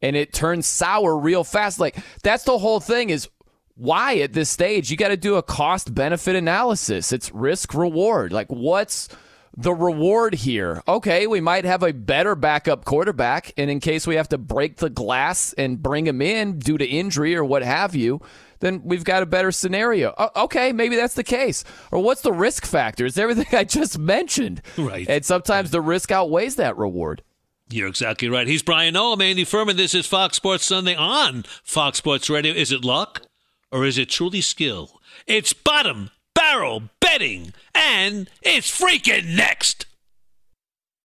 and 0.00 0.16
it 0.16 0.32
turns 0.32 0.66
sour 0.66 1.18
real 1.18 1.44
fast. 1.44 1.78
Like 1.78 1.96
that's 2.22 2.44
the 2.44 2.58
whole 2.58 2.80
thing 2.80 3.10
is 3.10 3.28
why 3.74 4.16
at 4.18 4.32
this 4.32 4.48
stage 4.48 4.90
you 4.90 4.96
got 4.96 5.08
to 5.08 5.16
do 5.16 5.36
a 5.36 5.42
cost 5.42 5.94
benefit 5.94 6.34
analysis. 6.36 7.12
It's 7.12 7.32
risk 7.32 7.74
reward. 7.74 8.32
Like 8.32 8.48
what's 8.48 9.08
the 9.56 9.74
reward 9.74 10.34
here? 10.34 10.82
Okay, 10.86 11.26
we 11.26 11.40
might 11.40 11.64
have 11.64 11.82
a 11.82 11.92
better 11.92 12.36
backup 12.36 12.84
quarterback, 12.84 13.52
and 13.56 13.68
in 13.70 13.80
case 13.80 14.06
we 14.06 14.14
have 14.14 14.28
to 14.28 14.38
break 14.38 14.76
the 14.76 14.90
glass 14.90 15.52
and 15.54 15.82
bring 15.82 16.06
him 16.06 16.22
in 16.22 16.60
due 16.60 16.78
to 16.78 16.86
injury 16.86 17.34
or 17.34 17.44
what 17.44 17.64
have 17.64 17.96
you, 17.96 18.20
then 18.60 18.82
we've 18.84 19.04
got 19.04 19.22
a 19.22 19.26
better 19.26 19.52
scenario. 19.52 20.14
O- 20.18 20.44
Okay, 20.44 20.72
maybe 20.72 20.96
that's 20.96 21.14
the 21.14 21.24
case. 21.24 21.64
Or 21.92 22.02
what's 22.02 22.22
the 22.22 22.32
risk 22.32 22.64
factor? 22.66 23.06
It's 23.06 23.18
everything 23.18 23.46
I 23.58 23.64
just 23.64 23.98
mentioned. 23.98 24.62
Right. 24.76 25.06
And 25.08 25.24
sometimes 25.24 25.70
the 25.70 25.80
risk 25.80 26.10
outweighs 26.10 26.56
that 26.56 26.76
reward. 26.76 27.22
You're 27.70 27.88
exactly 27.88 28.28
right. 28.30 28.46
He's 28.46 28.62
Brian 28.62 28.94
Noe, 28.94 29.12
I'm 29.12 29.20
Andy 29.20 29.44
Furman. 29.44 29.76
This 29.76 29.94
is 29.94 30.06
Fox 30.06 30.36
Sports 30.36 30.64
Sunday 30.64 30.94
on 30.94 31.44
Fox 31.62 31.98
Sports 31.98 32.30
Radio. 32.30 32.54
Is 32.54 32.72
it 32.72 32.82
luck 32.84 33.22
or 33.70 33.84
is 33.84 33.98
it 33.98 34.08
truly 34.08 34.40
skill? 34.40 35.00
It's 35.26 35.52
bottom 35.52 36.10
barrel 36.34 36.84
betting, 37.00 37.52
and 37.74 38.30
it's 38.40 38.70
freaking 38.80 39.36
next. 39.36 39.84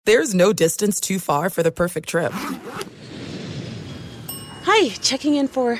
There's 0.06 0.36
no 0.36 0.54
distance 0.54 1.00
too 1.00 1.18
far 1.20 1.50
for 1.50 1.64
the 1.64 1.72
perfect 1.72 2.08
trip. 2.10 2.32
Hi, 4.64 4.90
checking 5.02 5.36
in 5.36 5.48
for. 5.48 5.80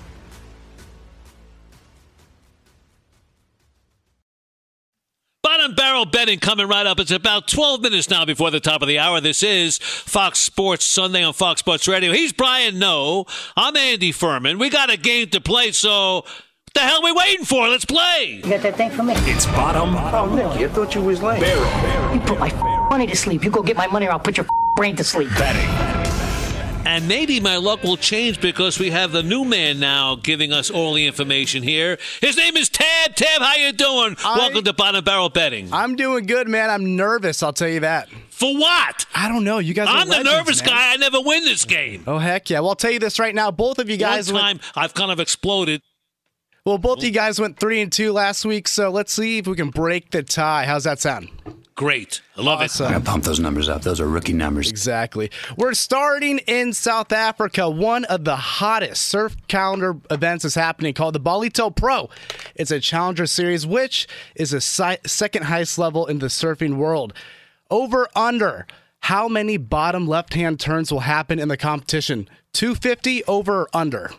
Bottom 5.51 5.75
barrel 5.75 6.05
betting 6.05 6.39
coming 6.39 6.65
right 6.65 6.85
up. 6.85 6.97
It's 7.01 7.11
about 7.11 7.45
12 7.45 7.81
minutes 7.81 8.09
now 8.09 8.23
before 8.23 8.51
the 8.51 8.61
top 8.61 8.81
of 8.81 8.87
the 8.87 8.99
hour. 8.99 9.19
This 9.19 9.43
is 9.43 9.79
Fox 9.79 10.39
Sports 10.39 10.85
Sunday 10.85 11.23
on 11.23 11.33
Fox 11.33 11.59
Sports 11.59 11.89
Radio. 11.89 12.13
He's 12.13 12.31
Brian 12.31 12.79
Noe. 12.79 13.25
I'm 13.57 13.75
Andy 13.75 14.13
Furman. 14.13 14.59
We 14.59 14.69
got 14.69 14.89
a 14.89 14.95
game 14.95 15.27
to 15.31 15.41
play, 15.41 15.73
so 15.73 16.21
what 16.21 16.25
the 16.73 16.79
hell 16.79 16.99
are 16.99 17.03
we 17.03 17.11
waiting 17.11 17.43
for? 17.43 17.67
Let's 17.67 17.83
play. 17.83 18.39
You 18.41 18.49
got 18.49 18.61
that 18.61 18.77
thing 18.77 18.91
for 18.91 19.03
me? 19.03 19.13
It's 19.17 19.45
bottom. 19.47 19.93
Oh, 19.93 20.33
Nicky, 20.33 20.63
I 20.63 20.69
thought 20.69 20.95
you 20.95 21.01
was 21.01 21.21
late. 21.21 21.41
You 21.41 22.21
put 22.21 22.39
my 22.39 22.87
money 22.89 23.07
to 23.07 23.15
sleep. 23.17 23.43
You 23.43 23.51
go 23.51 23.61
get 23.61 23.75
my 23.75 23.87
money 23.87 24.07
or 24.07 24.13
I'll 24.13 24.19
put 24.19 24.37
your 24.37 24.47
brain 24.77 24.95
to 24.95 25.03
sleep. 25.03 25.27
And 26.83 27.07
maybe 27.07 27.39
my 27.39 27.57
luck 27.57 27.83
will 27.83 27.95
change 27.95 28.41
because 28.41 28.77
we 28.79 28.89
have 28.89 29.11
the 29.11 29.23
new 29.23 29.45
man 29.45 29.79
now 29.79 30.15
giving 30.15 30.51
us 30.51 30.69
all 30.69 30.93
the 30.93 31.05
information 31.05 31.63
here. 31.63 31.97
His 32.19 32.35
name 32.35 32.57
is 32.57 32.69
Tab. 32.69 33.15
Tab, 33.15 33.41
how 33.41 33.55
you 33.55 33.71
doing? 33.71 34.17
Welcome 34.23 34.63
to 34.65 34.73
Bottom 34.73 35.03
Barrel 35.03 35.29
Betting. 35.29 35.71
I'm 35.71 35.95
doing 35.95 36.25
good, 36.25 36.47
man. 36.49 36.69
I'm 36.69 36.95
nervous. 36.97 37.43
I'll 37.43 37.53
tell 37.53 37.69
you 37.69 37.81
that. 37.81 38.09
For 38.29 38.53
what? 38.57 39.05
I 39.15 39.29
don't 39.29 39.43
know. 39.43 39.59
You 39.59 39.73
guys. 39.73 39.87
are 39.87 39.97
I'm 39.97 40.09
the 40.09 40.23
nervous 40.23 40.61
man. 40.61 40.69
guy. 40.71 40.93
I 40.93 40.97
never 40.97 41.21
win 41.21 41.45
this 41.45 41.63
game. 41.65 42.03
Oh 42.07 42.17
heck 42.17 42.49
yeah! 42.49 42.59
Well, 42.59 42.69
I'll 42.69 42.75
tell 42.75 42.91
you 42.91 42.99
this 42.99 43.19
right 43.19 43.35
now. 43.35 43.51
Both 43.51 43.77
of 43.79 43.87
you 43.89 43.97
guys. 43.97 44.31
One 44.33 44.43
went- 44.43 44.61
time 44.61 44.71
I've 44.75 44.93
kind 44.95 45.11
of 45.11 45.19
exploded. 45.19 45.81
well, 46.65 46.77
both 46.79 46.97
of 46.97 47.03
you 47.03 47.11
guys 47.11 47.39
went 47.39 47.59
three 47.59 47.79
and 47.81 47.91
two 47.91 48.11
last 48.11 48.43
week. 48.43 48.67
So 48.67 48.89
let's 48.89 49.13
see 49.13 49.37
if 49.37 49.47
we 49.47 49.55
can 49.55 49.69
break 49.69 50.09
the 50.11 50.23
tie. 50.23 50.65
How's 50.65 50.83
that 50.85 50.99
sound? 50.99 51.29
Great. 51.75 52.21
I 52.37 52.41
love 52.41 52.59
Awesome. 52.61 52.85
it. 52.85 52.89
I 52.89 52.91
gotta 52.93 53.05
pump 53.05 53.23
those 53.23 53.39
numbers 53.39 53.69
up. 53.69 53.81
Those 53.81 53.99
are 54.01 54.07
rookie 54.07 54.33
numbers. 54.33 54.69
Exactly. 54.69 55.31
We're 55.57 55.73
starting 55.73 56.39
in 56.39 56.73
South 56.73 57.11
Africa. 57.11 57.69
One 57.69 58.05
of 58.05 58.23
the 58.25 58.35
hottest 58.35 59.03
surf 59.07 59.35
calendar 59.47 59.95
events 60.11 60.45
is 60.45 60.53
happening 60.53 60.93
called 60.93 61.15
the 61.15 61.19
Ballito 61.19 61.73
Pro. 61.75 62.09
It's 62.55 62.71
a 62.71 62.79
challenger 62.79 63.25
series, 63.25 63.65
which 63.65 64.07
is 64.35 64.51
the 64.51 64.61
si- 64.61 64.97
second 65.05 65.43
highest 65.45 65.77
level 65.79 66.05
in 66.05 66.19
the 66.19 66.27
surfing 66.27 66.75
world. 66.75 67.13
Over 67.69 68.07
under. 68.15 68.67
How 69.05 69.27
many 69.27 69.57
bottom 69.57 70.07
left 70.07 70.35
hand 70.35 70.59
turns 70.59 70.91
will 70.91 70.99
happen 70.99 71.39
in 71.39 71.47
the 71.47 71.57
competition? 71.57 72.29
250 72.53 73.23
over 73.25 73.61
or 73.61 73.69
under? 73.73 74.11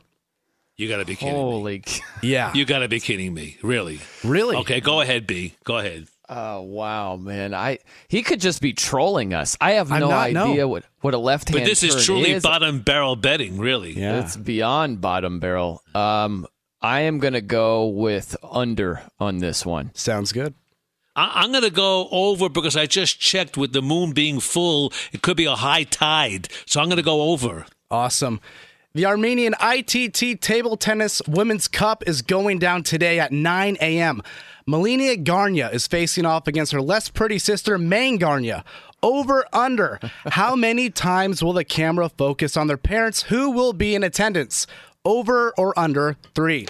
You 0.77 0.89
got 0.89 0.97
to 0.97 1.05
be 1.05 1.15
kidding 1.15 1.35
Holy. 1.37 1.79
me. 1.79 1.83
Yeah. 2.23 2.51
You 2.55 2.65
got 2.65 2.81
to 2.81 2.89
be 2.89 2.99
kidding 2.99 3.33
me. 3.35 3.59
Really? 3.63 4.01
Really? 4.25 4.57
Okay, 4.57 4.81
go 4.81 5.01
ahead, 5.01 5.27
B. 5.29 5.55
Go 5.63 5.79
ahead. 5.79 6.09
Oh 6.29 6.63
wow, 6.63 7.17
man! 7.17 7.53
I 7.53 7.79
he 8.09 8.23
could 8.23 8.41
just 8.41 8.61
be 8.63 8.73
trolling 8.73 9.35
us. 9.35 9.57
I 9.61 9.73
have 9.73 9.91
I'm 9.93 10.01
no 10.01 10.09
not- 10.11 10.33
no. 10.33 10.51
idea 10.53 10.69
what 10.69 10.85
what 11.01 11.15
a 11.15 11.19
left 11.19 11.49
hand. 11.49 11.61
But 11.61 11.67
this 11.69 11.83
is 11.83 12.05
truly 12.07 12.31
is. 12.33 12.43
bottom 12.43 12.81
barrel 12.81 13.17
betting, 13.17 13.59
really. 13.59 13.93
Yeah, 13.93 14.21
It's 14.25 14.37
beyond 14.37 15.01
bottom 15.01 15.41
barrel. 15.41 15.83
Um, 15.95 16.47
I 16.81 17.01
am 17.01 17.19
going 17.19 17.35
to 17.35 17.41
go 17.41 17.87
with 17.89 18.37
under 18.43 19.03
on 19.21 19.39
this 19.39 19.67
one. 19.67 19.91
Sounds 19.95 20.33
good. 20.33 20.55
I- 21.15 21.43
I'm 21.43 21.51
going 21.51 21.65
to 21.65 21.71
go 21.71 22.09
over 22.11 22.49
because 22.49 22.77
I 22.77 22.87
just 22.87 23.21
checked 23.21 23.57
with 23.57 23.73
the 23.73 23.83
moon 23.83 24.13
being 24.13 24.41
full. 24.41 24.93
It 25.13 25.23
could 25.23 25.37
be 25.37 25.45
a 25.45 25.57
high 25.57 25.85
tide. 25.85 26.49
So 26.67 26.81
I'm 26.81 26.87
going 26.89 26.97
to 26.97 27.03
go 27.03 27.23
over. 27.33 27.67
Awesome. 27.91 28.41
The 28.95 29.07
Armenian 29.07 29.55
ITT 29.63 30.41
Table 30.43 30.77
Tennis 30.77 31.23
Women's 31.27 31.67
Cup 31.67 32.05
is 32.07 32.21
going 32.21 32.59
down 32.59 32.83
today 32.83 33.19
at 33.19 33.33
9 33.33 33.79
a.m. 33.81 34.23
Melania 34.67 35.17
Garnia 35.17 35.73
is 35.73 35.87
facing 35.87 36.27
off 36.27 36.47
against 36.47 36.73
her 36.73 36.83
less 36.83 37.09
pretty 37.09 37.39
sister, 37.39 37.79
Main 37.79 38.19
Garnia. 38.19 38.65
Over 39.03 39.47
under. 39.53 39.99
How 40.27 40.55
many 40.55 40.91
times 40.91 41.43
will 41.43 41.55
the 41.55 41.65
camera 41.65 42.11
focus 42.11 42.55
on 42.57 42.67
their 42.67 42.77
parents? 42.77 43.23
Who 43.25 43.51
will 43.51 43.73
be 43.73 43.95
in 43.95 44.05
attendance? 44.05 44.67
Over 45.07 45.55
or 45.57 45.77
under 45.79 46.17
three? 46.35 46.67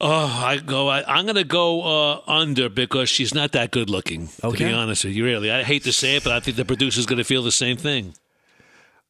Oh, 0.00 0.42
I 0.44 0.58
go. 0.58 0.88
I, 0.88 1.04
I'm 1.16 1.24
going 1.24 1.36
to 1.36 1.44
go 1.44 1.82
uh, 1.82 2.20
under 2.26 2.68
because 2.68 3.08
she's 3.08 3.32
not 3.32 3.52
that 3.52 3.70
good 3.70 3.88
looking. 3.88 4.26
To 4.40 4.48
Okay. 4.48 4.66
be 4.66 4.72
honest 4.72 5.04
with 5.04 5.14
you, 5.14 5.24
really, 5.24 5.50
I 5.50 5.62
hate 5.62 5.84
to 5.84 5.92
say 5.92 6.16
it, 6.16 6.24
but 6.24 6.32
I 6.32 6.40
think 6.40 6.56
the 6.56 6.64
producer's 6.64 7.06
going 7.06 7.18
to 7.18 7.24
feel 7.24 7.42
the 7.44 7.52
same 7.52 7.76
thing. 7.76 8.14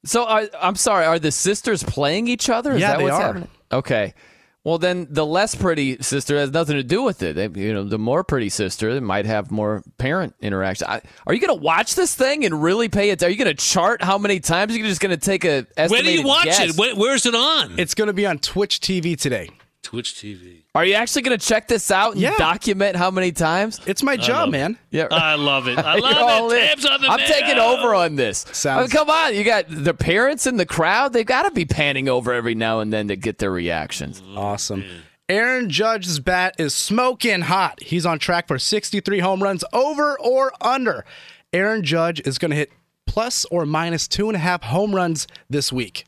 So 0.05 0.25
are, 0.27 0.45
I'm 0.61 0.77
sorry, 0.77 1.07
are 1.07 1.19
the 1.19 1.31
sisters 1.33 1.83
playing 1.83 2.29
each 2.29 2.51
other? 2.51 2.73
Is 2.73 2.81
Yeah, 2.81 2.93
that 2.93 2.99
they 2.99 3.05
what's 3.05 3.17
are. 3.17 3.23
happening? 3.23 3.49
Okay. 3.73 4.15
Well, 4.63 4.79
then 4.79 5.07
the 5.11 5.27
less 5.27 5.55
pretty 5.55 6.01
sister 6.01 6.39
has 6.39 6.51
nothing 6.51 6.77
to 6.77 6.83
do 6.83 7.03
with 7.03 7.23
it. 7.23 7.37
They- 7.37 7.61
You 7.61 7.75
know, 7.75 7.85
the 7.85 7.99
more 7.99 8.25
pretty 8.25 8.49
sister 8.49 8.99
might 9.01 9.27
have 9.27 9.51
more 9.51 9.83
parent 9.99 10.35
interaction. 10.41 10.87
I, 10.89 11.03
are 11.27 11.35
you 11.35 11.41
going 11.41 11.55
to 11.59 11.63
watch 11.63 11.97
this 11.97 12.15
thing 12.15 12.47
and 12.47 12.63
really 12.63 12.89
pay 12.89 13.11
it? 13.11 13.23
Are 13.23 13.29
you 13.29 13.37
going 13.37 13.55
to 13.55 13.63
chart 13.63 14.03
how 14.03 14.17
many 14.17 14.41
times? 14.41 14.75
You're 14.75 14.87
just 14.87 15.03
going 15.03 15.11
to 15.15 15.23
take 15.23 15.45
a 15.45 15.67
Where 15.77 16.03
do 16.03 16.11
you 16.11 16.23
watch 16.27 16.45
guess? 16.45 16.71
it? 16.71 16.77
Where, 16.79 16.95
where's 16.97 17.27
it 17.27 17.35
on? 17.35 17.79
It's 17.79 17.95
going 17.95 18.07
to 18.07 18.15
be 18.15 18.25
on 18.27 18.39
Twitch 18.39 18.81
TV 18.81 19.19
today. 19.21 19.51
Twitch 19.85 20.15
TV. 20.15 20.63
Are 20.75 20.85
you 20.85 20.95
actually 20.95 21.23
going 21.23 21.39
to 21.39 21.47
check 21.47 21.69
this 21.69 21.91
out 21.93 22.13
and 22.15 22.21
Yeah. 22.21 22.37
document 22.37 22.97
how 22.97 23.11
many 23.13 23.31
times? 23.31 23.81
It's 23.87 24.03
my 24.03 24.17
job, 24.17 24.41
love 24.41 24.51
man. 24.51 24.79
Yeah. 24.91 25.07
I 25.13 25.37
love 25.37 25.69
it. 25.69 25.79
I 25.85 25.95
You're 25.97 26.03
love 26.03 26.17
all 26.19 26.51
it. 26.51 26.59
in. 26.63 26.67
Tabs 26.69 26.85
on 26.87 27.01
the 27.01 27.09
I'm 27.09 27.19
mail. 27.21 27.27
taking 27.29 27.59
over 27.59 27.95
on 27.95 28.17
this. 28.17 28.45
Sounds- 28.53 28.79
I 28.79 28.81
mean, 28.81 28.91
come 28.91 29.11
on, 29.11 29.35
you 29.37 29.45
got 29.45 29.67
the 29.69 29.95
parents 29.95 30.47
in 30.47 30.57
the 30.57 30.67
crowd. 30.67 31.13
They've 31.13 31.25
got 31.25 31.43
to 31.45 31.53
be 31.53 31.65
panning 31.65 32.09
over 32.09 32.33
every 32.33 32.55
now 32.57 32.81
and 32.81 32.93
then 32.93 33.07
to 33.09 33.17
get 33.17 33.39
their 33.39 33.51
reactions. 33.53 34.21
Mm-hmm. 34.21 34.39
Awesome. 34.39 34.85
Aaron 35.29 35.71
Judge's 35.71 36.19
bat 36.21 36.55
is 36.59 36.75
smoking 36.75 37.43
hot. 37.43 37.83
He's 37.83 38.05
on 38.05 38.19
track 38.19 38.49
for 38.49 38.59
63 38.59 39.21
home 39.21 39.43
runs 39.43 39.65
over 39.73 40.19
or 40.19 40.53
under. 40.61 41.05
Aaron 41.53 41.83
Judge 41.83 42.21
is 42.27 42.37
going 42.39 42.51
to 42.51 42.57
hit 42.57 42.73
plus 43.07 43.45
or 43.47 43.65
minus 43.65 44.09
two 44.09 44.29
and 44.29 44.37
a 44.37 44.41
half 44.41 44.63
home 44.65 44.95
runs 44.95 45.27
this 45.49 45.73
week. 45.73 46.05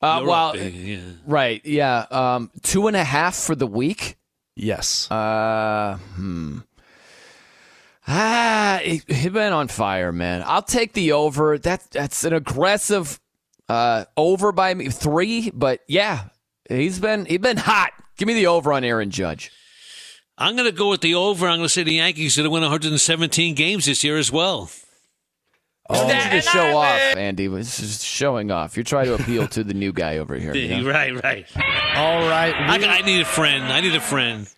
Uh, 0.00 0.22
well, 0.24 0.48
up 0.48 0.54
big, 0.54 0.74
yeah. 0.74 0.98
right, 1.26 1.64
yeah, 1.64 2.06
um, 2.10 2.50
two 2.62 2.86
and 2.86 2.96
a 2.96 3.04
half 3.04 3.34
for 3.34 3.54
the 3.54 3.66
week. 3.66 4.16
Yes. 4.54 5.10
Uh, 5.10 5.98
hmm. 6.14 6.58
Ah, 8.06 8.80
he, 8.82 9.02
he 9.06 9.28
been 9.28 9.52
on 9.52 9.68
fire, 9.68 10.12
man. 10.12 10.42
I'll 10.46 10.62
take 10.62 10.94
the 10.94 11.12
over. 11.12 11.58
That 11.58 11.90
that's 11.90 12.24
an 12.24 12.32
aggressive 12.32 13.20
uh 13.68 14.06
over 14.16 14.50
by 14.50 14.72
me 14.72 14.88
three, 14.88 15.50
but 15.50 15.80
yeah, 15.88 16.24
he's 16.68 16.98
been 16.98 17.26
he's 17.26 17.38
been 17.38 17.58
hot. 17.58 17.92
Give 18.16 18.26
me 18.26 18.34
the 18.34 18.46
over 18.46 18.72
on 18.72 18.82
Aaron 18.82 19.10
Judge. 19.10 19.52
I'm 20.38 20.54
going 20.54 20.70
to 20.70 20.76
go 20.76 20.90
with 20.90 21.00
the 21.00 21.14
over. 21.14 21.46
I'm 21.48 21.58
going 21.58 21.66
to 21.66 21.68
say 21.68 21.82
the 21.82 21.94
Yankees 21.94 22.38
are 22.38 22.42
going 22.42 22.50
to 22.50 22.50
win 22.50 22.62
117 22.62 23.54
games 23.54 23.86
this 23.86 24.04
year 24.04 24.16
as 24.16 24.30
well. 24.30 24.70
Oh, 25.90 26.06
you 26.06 26.30
to 26.30 26.42
show 26.42 26.76
off, 26.76 27.16
Andy. 27.16 27.46
It's 27.46 27.78
just 27.78 28.04
showing 28.04 28.50
off. 28.50 28.76
You're 28.76 28.84
trying 28.84 29.06
to 29.06 29.14
appeal 29.14 29.48
to 29.48 29.64
the 29.64 29.74
new 29.74 29.92
guy 29.92 30.18
over 30.18 30.34
here. 30.36 30.54
you 30.54 30.82
know? 30.82 30.90
Right, 30.90 31.22
right. 31.22 31.46
All 31.96 32.28
right. 32.28 32.54
I, 32.54 32.98
I 32.98 33.02
need 33.02 33.22
a 33.22 33.24
friend. 33.24 33.64
I 33.64 33.80
need 33.80 33.94
a 33.94 34.00
friend. 34.00 34.48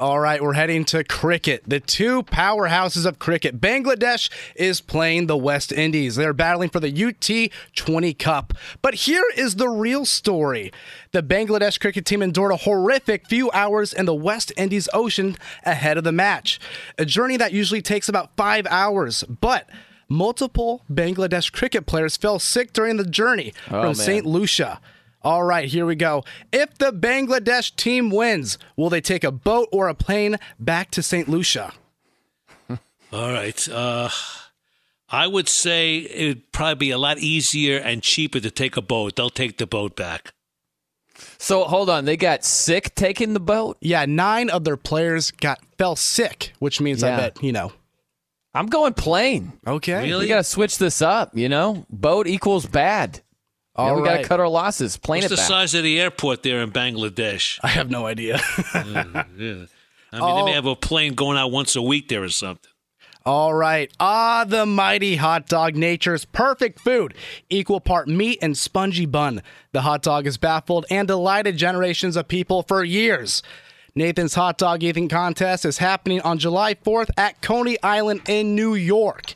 All 0.00 0.20
right, 0.20 0.40
we're 0.40 0.52
heading 0.52 0.84
to 0.86 1.02
cricket. 1.02 1.64
The 1.66 1.80
two 1.80 2.22
powerhouses 2.22 3.04
of 3.04 3.18
cricket. 3.18 3.60
Bangladesh 3.60 4.30
is 4.54 4.80
playing 4.80 5.26
the 5.26 5.36
West 5.36 5.72
Indies. 5.72 6.14
They're 6.14 6.32
battling 6.32 6.70
for 6.70 6.78
the 6.78 7.04
UT 7.04 7.50
20 7.74 8.14
Cup. 8.14 8.54
But 8.80 8.94
here 8.94 9.24
is 9.36 9.56
the 9.56 9.68
real 9.68 10.04
story. 10.04 10.70
The 11.10 11.20
Bangladesh 11.20 11.80
cricket 11.80 12.06
team 12.06 12.22
endured 12.22 12.52
a 12.52 12.58
horrific 12.58 13.26
few 13.26 13.50
hours 13.50 13.92
in 13.92 14.06
the 14.06 14.14
West 14.14 14.52
Indies 14.56 14.88
Ocean 14.94 15.36
ahead 15.64 15.98
of 15.98 16.04
the 16.04 16.12
match. 16.12 16.60
A 16.96 17.04
journey 17.04 17.36
that 17.36 17.52
usually 17.52 17.82
takes 17.82 18.08
about 18.08 18.36
five 18.36 18.68
hours. 18.70 19.24
But 19.24 19.68
multiple 20.08 20.82
Bangladesh 20.90 21.52
cricket 21.52 21.86
players 21.86 22.16
fell 22.16 22.38
sick 22.38 22.72
during 22.72 22.96
the 22.96 23.04
journey 23.04 23.52
Oh, 23.66 23.70
from 23.70 23.82
man. 23.86 23.94
St. 23.94 24.26
Lucia. 24.26 24.80
All 25.22 25.42
right, 25.42 25.68
here 25.68 25.84
we 25.84 25.96
go. 25.96 26.24
If 26.52 26.78
the 26.78 26.92
Bangladesh 26.92 27.74
team 27.76 28.08
wins, 28.10 28.56
will 28.76 28.88
they 28.88 29.00
take 29.00 29.24
a 29.24 29.32
boat 29.32 29.68
or 29.72 29.88
a 29.88 29.94
plane 29.94 30.36
back 30.60 30.90
to 30.92 31.02
St. 31.02 31.28
Lucia? 31.28 31.72
All 33.12 33.32
right. 33.32 33.68
Uh, 33.68 34.08
I 35.10 35.26
would 35.26 35.48
say 35.48 35.98
it'd 35.98 36.52
probably 36.52 36.74
be 36.76 36.90
a 36.90 36.98
lot 36.98 37.18
easier 37.18 37.78
and 37.78 38.02
cheaper 38.02 38.40
to 38.40 38.50
take 38.50 38.76
a 38.76 38.82
boat. 38.82 39.16
They'll 39.16 39.30
take 39.30 39.58
the 39.58 39.66
boat 39.66 39.96
back. 39.96 40.32
So 41.36 41.64
hold 41.64 41.90
on, 41.90 42.04
they 42.04 42.16
got 42.16 42.44
sick 42.44 42.94
taking 42.94 43.32
the 43.34 43.40
boat. 43.40 43.76
Yeah, 43.80 44.04
nine 44.06 44.48
of 44.50 44.62
their 44.64 44.76
players 44.76 45.32
got 45.32 45.58
fell 45.76 45.96
sick, 45.96 46.52
which 46.60 46.80
means 46.80 47.02
I 47.02 47.16
bet 47.16 47.42
you 47.42 47.50
know. 47.52 47.72
I'm 48.54 48.66
going 48.66 48.94
plane. 48.94 49.52
Okay, 49.66 50.02
Really? 50.04 50.24
We 50.24 50.28
got 50.28 50.36
to 50.38 50.44
switch 50.44 50.78
this 50.78 51.02
up. 51.02 51.36
You 51.36 51.48
know, 51.48 51.86
boat 51.90 52.26
equals 52.26 52.66
bad. 52.66 53.20
You 53.78 53.84
know, 53.84 53.90
All 53.90 53.96
we 54.00 54.08
got 54.08 54.16
to 54.18 54.24
cut 54.24 54.40
our 54.40 54.48
losses. 54.48 54.96
Plane 54.96 55.20
What's 55.22 55.26
it 55.32 55.36
the 55.36 55.40
back. 55.40 55.46
size 55.48 55.74
of 55.74 55.84
the 55.84 56.00
airport 56.00 56.42
there 56.42 56.62
in 56.62 56.72
Bangladesh? 56.72 57.60
I 57.62 57.68
have 57.68 57.90
no 57.90 58.06
idea. 58.06 58.40
yeah. 58.74 59.24
I 59.32 59.36
mean, 59.36 59.68
they 60.12 60.18
Oh. 60.20 60.44
may 60.46 60.52
have 60.52 60.66
a 60.66 60.74
plane 60.74 61.14
going 61.14 61.36
out 61.38 61.52
once 61.52 61.76
a 61.76 61.82
week 61.82 62.08
there 62.08 62.22
or 62.24 62.28
something. 62.30 62.70
All 63.26 63.52
right. 63.52 63.92
Ah, 64.00 64.44
the 64.48 64.64
mighty 64.64 65.16
hot 65.16 65.46
dog, 65.46 65.76
nature's 65.76 66.24
perfect 66.24 66.80
food. 66.80 67.12
Equal 67.50 67.78
part 67.78 68.08
meat 68.08 68.38
and 68.40 68.56
spongy 68.56 69.04
bun. 69.04 69.42
The 69.72 69.82
hot 69.82 70.02
dog 70.02 70.24
has 70.24 70.38
baffled 70.38 70.86
and 70.90 71.06
delighted 71.06 71.58
generations 71.58 72.16
of 72.16 72.26
people 72.26 72.62
for 72.62 72.82
years. 72.82 73.42
Nathan's 73.94 74.34
hot 74.34 74.58
dog 74.58 74.82
eating 74.82 75.08
contest 75.08 75.64
is 75.64 75.78
happening 75.78 76.20
on 76.22 76.38
July 76.38 76.74
4th 76.74 77.10
at 77.16 77.40
Coney 77.42 77.76
Island 77.82 78.22
in 78.28 78.54
New 78.54 78.74
York. 78.74 79.34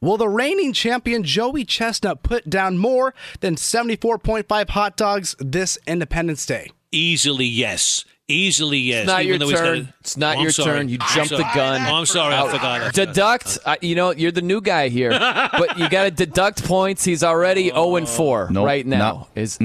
Will 0.00 0.16
the 0.16 0.28
reigning 0.28 0.72
champion 0.72 1.22
Joey 1.22 1.64
Chestnut 1.64 2.22
put 2.22 2.48
down 2.50 2.78
more 2.78 3.14
than 3.40 3.54
74.5 3.56 4.68
hot 4.70 4.96
dogs 4.96 5.36
this 5.38 5.78
Independence 5.86 6.44
Day? 6.46 6.70
Easily, 6.90 7.46
yes. 7.46 8.04
Easily, 8.28 8.78
yes. 8.78 9.02
It's 9.02 9.08
not 9.08 9.22
Even 9.22 9.28
your 9.28 9.38
though 9.38 9.48
he's 9.48 9.58
turn. 9.60 9.78
a- 9.78 9.94
It's 10.00 10.16
not 10.16 10.36
Oh, 10.38 10.42
your 10.42 10.50
sorry. 10.50 10.78
turn. 10.78 10.88
You 10.88 10.98
I'm 11.00 11.14
jumped 11.14 11.30
the 11.30 11.48
gun. 11.54 11.82
Oh, 11.86 11.94
I'm 11.96 12.06
sorry. 12.06 12.34
I 12.34 12.46
forgot. 12.48 12.80
I 12.80 12.90
forgot. 12.90 12.94
Deduct. 12.94 13.58
Uh, 13.64 13.76
you 13.80 13.94
know, 13.94 14.10
you're 14.12 14.32
the 14.32 14.42
new 14.42 14.60
guy 14.60 14.88
here, 14.88 15.10
but 15.52 15.78
you 15.78 15.88
got 15.88 16.04
to 16.04 16.10
deduct 16.10 16.64
points. 16.64 17.04
He's 17.04 17.22
already 17.22 17.68
0 17.68 17.96
and 17.96 18.08
4 18.08 18.48
Nope, 18.50 18.66
right 18.66 18.86
now. 18.86 19.28
no. 19.36 19.40
Is 19.42 19.58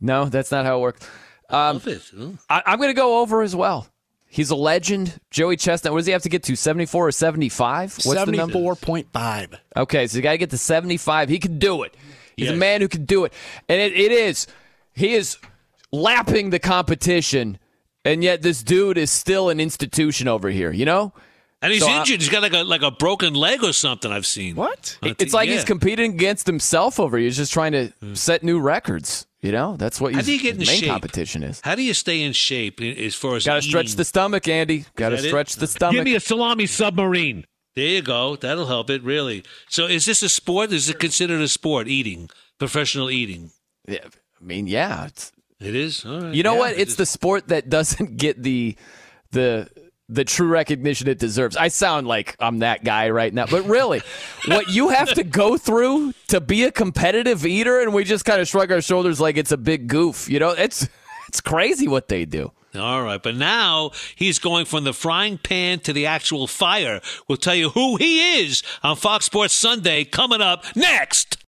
no, 0.00 0.26
that's 0.26 0.50
not 0.50 0.64
how 0.66 0.78
it 0.78 0.80
works. 0.82 1.06
Um, 1.50 1.76
Love 1.76 1.84
huh? 2.16 2.28
I, 2.50 2.62
I'm 2.66 2.78
going 2.78 2.90
to 2.90 2.94
go 2.94 3.20
over 3.20 3.42
as 3.42 3.54
well. 3.54 3.86
He's 4.28 4.50
a 4.50 4.56
legend. 4.56 5.18
Joey 5.30 5.56
Chestnut. 5.56 5.92
What 5.92 6.00
does 6.00 6.06
he 6.06 6.12
have 6.12 6.22
to 6.22 6.28
get 6.28 6.42
to? 6.44 6.56
74 6.56 7.08
or 7.08 7.12
75? 7.12 7.92
What's 8.04 8.24
the 8.24 8.32
number? 8.32 8.58
74.5. 8.58 9.58
Okay, 9.76 10.06
so 10.06 10.16
you 10.16 10.22
got 10.22 10.32
to 10.32 10.38
get 10.38 10.50
to 10.50 10.58
75. 10.58 11.28
He 11.28 11.38
can 11.38 11.58
do 11.58 11.82
it. 11.84 11.96
He's 12.36 12.50
a 12.50 12.56
man 12.56 12.82
who 12.82 12.88
can 12.88 13.06
do 13.06 13.24
it. 13.24 13.32
And 13.68 13.80
it, 13.80 13.94
it 13.94 14.12
is. 14.12 14.46
He 14.92 15.14
is 15.14 15.38
lapping 15.90 16.50
the 16.50 16.58
competition, 16.58 17.58
and 18.04 18.22
yet 18.22 18.42
this 18.42 18.62
dude 18.62 18.98
is 18.98 19.10
still 19.10 19.48
an 19.48 19.58
institution 19.58 20.28
over 20.28 20.50
here, 20.50 20.70
you 20.70 20.84
know? 20.84 21.14
And 21.62 21.72
he's 21.72 21.82
So 21.82 21.88
I- 21.88 22.00
injured. 22.00 22.20
He's 22.20 22.28
got 22.28 22.42
like 22.42 22.52
a 22.52 22.62
like 22.62 22.82
a 22.82 22.90
broken 22.90 23.32
leg 23.34 23.64
or 23.64 23.72
something. 23.72 24.12
I've 24.12 24.26
seen. 24.26 24.56
What? 24.56 24.98
It's 25.02 25.32
like 25.32 25.48
yeah. 25.48 25.54
he's 25.54 25.64
competing 25.64 26.12
against 26.12 26.46
himself 26.46 27.00
over 27.00 27.16
here. 27.16 27.24
He's 27.24 27.38
just 27.38 27.52
trying 27.52 27.72
to 27.72 27.92
set 28.14 28.42
new 28.42 28.60
records. 28.60 29.26
You 29.42 29.52
know, 29.52 29.76
that's 29.76 30.00
what 30.00 30.14
his, 30.14 30.28
you 30.28 30.38
his 30.38 30.56
main 30.58 30.66
shape? 30.66 30.88
competition 30.88 31.42
is. 31.42 31.60
How 31.62 31.74
do 31.74 31.82
you 31.82 31.94
stay 31.94 32.22
in 32.22 32.32
shape 32.32 32.80
as 32.80 33.14
far 33.14 33.36
as 33.36 33.44
Got 33.44 33.56
to 33.56 33.62
stretch 33.62 33.94
the 33.94 34.04
stomach, 34.04 34.48
Andy. 34.48 34.86
Got 34.96 35.10
to 35.10 35.16
that 35.16 35.24
it? 35.24 35.28
stretch 35.28 35.56
the 35.56 35.66
stomach. 35.66 35.94
Give 35.96 36.04
me 36.04 36.14
a 36.14 36.20
salami 36.20 36.66
submarine. 36.66 37.44
There 37.74 37.84
you 37.86 38.02
go. 38.02 38.36
That'll 38.36 38.66
help 38.66 38.88
it 38.88 39.02
really. 39.02 39.44
So, 39.68 39.84
is 39.86 40.06
this 40.06 40.22
a 40.22 40.30
sport? 40.30 40.72
Is 40.72 40.88
it 40.88 40.98
considered 40.98 41.42
a 41.42 41.48
sport? 41.48 41.86
Eating, 41.88 42.30
professional 42.58 43.10
eating. 43.10 43.50
yeah, 43.86 43.98
I 44.40 44.44
mean, 44.44 44.66
yeah. 44.66 45.06
It's, 45.06 45.30
It 45.60 45.74
is. 45.74 46.04
Right. 46.04 46.34
you 46.34 46.42
know 46.42 46.54
Yeah, 46.54 46.58
what? 46.60 46.72
It's 46.78 46.92
is. 46.92 46.96
the 46.96 47.06
sport 47.06 47.48
that 47.48 47.68
doesn't 47.68 48.16
get 48.24 48.42
the 48.42 48.76
the 49.32 49.68
the 50.08 50.24
true 50.24 50.48
recognition 50.48 51.08
it 51.08 51.18
deserves. 51.18 51.56
I 51.56 51.68
sound 51.68 52.06
like 52.06 52.36
I'm 52.38 52.60
that 52.60 52.84
guy 52.84 53.10
right 53.10 53.32
now, 53.32 53.46
but 53.46 53.64
really, 53.66 54.02
what 54.46 54.68
you 54.68 54.90
have 54.90 55.12
to 55.14 55.24
go 55.24 55.56
through 55.56 56.12
to 56.28 56.40
be 56.40 56.64
a 56.64 56.72
competitive 56.72 57.44
eater, 57.44 57.80
and 57.80 57.92
we 57.92 58.04
just 58.04 58.24
kind 58.24 58.40
of 58.40 58.48
shrug 58.48 58.70
our 58.70 58.80
shoulders 58.80 59.20
like 59.20 59.36
it's 59.36 59.52
a 59.52 59.56
big 59.56 59.88
goof. 59.88 60.28
You 60.28 60.38
know, 60.38 60.50
it's 60.50 60.88
it's 61.28 61.40
crazy 61.40 61.88
what 61.88 62.08
they 62.08 62.24
do. 62.24 62.52
All 62.74 63.02
right, 63.02 63.22
but 63.22 63.36
now 63.36 63.92
he's 64.16 64.38
going 64.38 64.66
from 64.66 64.84
the 64.84 64.92
frying 64.92 65.38
pan 65.38 65.80
to 65.80 65.92
the 65.92 66.06
actual 66.06 66.46
fire. 66.46 67.00
We'll 67.26 67.38
tell 67.38 67.54
you 67.54 67.70
who 67.70 67.96
he 67.96 68.40
is 68.40 68.62
on 68.82 68.96
Fox 68.96 69.24
Sports 69.24 69.54
Sunday 69.54 70.04
coming 70.04 70.42
up 70.42 70.64
next. 70.76 71.38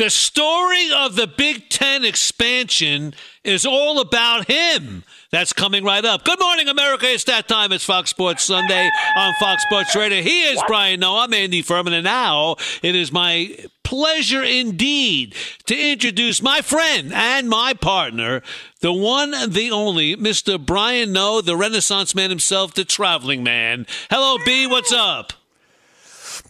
The 0.00 0.08
story 0.08 0.88
of 0.96 1.14
the 1.16 1.26
Big 1.26 1.68
Ten 1.68 2.06
expansion 2.06 3.12
is 3.44 3.66
all 3.66 4.00
about 4.00 4.50
him. 4.50 5.04
That's 5.30 5.52
coming 5.52 5.84
right 5.84 6.04
up. 6.04 6.24
Good 6.24 6.40
morning, 6.40 6.68
America. 6.68 7.06
It's 7.06 7.22
that 7.24 7.46
time. 7.46 7.70
It's 7.70 7.84
Fox 7.84 8.10
Sports 8.10 8.42
Sunday 8.42 8.90
on 9.16 9.32
Fox 9.38 9.62
Sports 9.62 9.94
Radio. 9.94 10.22
He 10.22 10.42
is 10.42 10.60
Brian 10.66 10.98
Noe. 10.98 11.18
I'm 11.18 11.32
Andy 11.32 11.62
Furman. 11.62 11.92
And 11.92 12.02
now 12.02 12.56
it 12.82 12.96
is 12.96 13.12
my 13.12 13.56
pleasure 13.84 14.42
indeed 14.42 15.36
to 15.66 15.92
introduce 15.92 16.42
my 16.42 16.62
friend 16.62 17.12
and 17.14 17.48
my 17.48 17.74
partner, 17.74 18.42
the 18.80 18.92
one, 18.92 19.30
the 19.48 19.70
only, 19.70 20.16
Mr. 20.16 20.58
Brian 20.64 21.12
Noe, 21.12 21.40
the 21.40 21.56
Renaissance 21.56 22.12
man 22.12 22.30
himself, 22.30 22.74
the 22.74 22.84
traveling 22.84 23.44
man. 23.44 23.86
Hello, 24.10 24.36
B. 24.44 24.66
What's 24.66 24.92
up? 24.92 25.32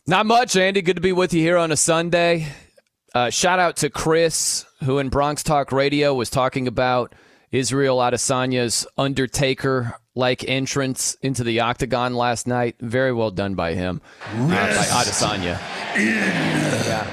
Not 0.06 0.24
much, 0.24 0.56
Andy. 0.56 0.80
Good 0.80 0.96
to 0.96 1.02
be 1.02 1.12
with 1.12 1.34
you 1.34 1.42
here 1.42 1.58
on 1.58 1.70
a 1.70 1.76
Sunday. 1.76 2.46
Uh, 3.14 3.28
shout 3.28 3.58
out 3.58 3.76
to 3.76 3.90
Chris, 3.90 4.64
who 4.84 4.98
in 4.98 5.10
Bronx 5.10 5.42
Talk 5.42 5.70
Radio 5.70 6.14
was 6.14 6.30
talking 6.30 6.66
about 6.66 7.14
Israel 7.52 7.98
Adesanya's 7.98 8.86
Undertaker 8.96 9.94
like 10.14 10.48
entrance 10.48 11.16
into 11.22 11.42
the 11.44 11.60
octagon 11.60 12.14
last 12.14 12.46
night. 12.46 12.76
Very 12.80 13.12
well 13.12 13.30
done 13.30 13.54
by 13.54 13.74
him. 13.74 14.00
Uh, 14.34 14.48
by 14.48 14.84
Adesanya. 14.84 15.58
Yeah. 15.96 17.06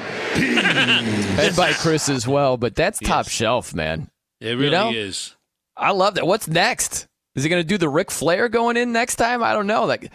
and 1.40 1.56
by 1.56 1.74
Chris 1.74 2.10
as 2.10 2.28
well. 2.28 2.58
But 2.58 2.76
that's 2.76 3.00
top 3.00 3.26
Yes. 3.26 3.32
shelf, 3.34 3.74
man. 3.74 4.10
It 4.40 4.50
really 4.52 4.66
You 4.66 4.72
know? 4.72 4.92
is. 4.92 5.36
I 5.76 5.92
love 5.92 6.16
that. 6.16 6.26
What's 6.28 6.48
next? 6.48 7.08
Is 7.36 7.44
he 7.44 7.50
going 7.50 7.62
to 7.62 7.68
do 7.68 7.78
the 7.78 7.90
Ric 7.90 8.10
Flair 8.12 8.50
going 8.50 8.78
in 8.78 8.92
next 8.92 9.16
time? 9.16 9.44
I 9.44 9.54
don't 9.54 9.68
know. 9.68 9.86
Like 9.86 10.12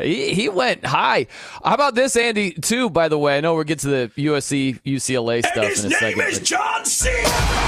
he, 0.00 0.34
he 0.34 0.48
went 0.48 0.84
high. 0.84 1.26
How 1.64 1.74
about 1.74 1.94
this, 1.94 2.16
Andy? 2.16 2.52
Too, 2.52 2.90
by 2.90 3.08
the 3.08 3.18
way. 3.18 3.36
I 3.38 3.40
know 3.40 3.54
we'll 3.54 3.64
get 3.64 3.78
to 3.80 3.88
the 3.88 4.10
USC 4.16 4.80
UCLA 4.84 5.40
stuff 5.46 5.64
in 5.64 5.92
a 5.92 5.96
second. 5.96 6.18
but- 6.18 6.42
John 6.44 6.84
Cena. 6.84 7.65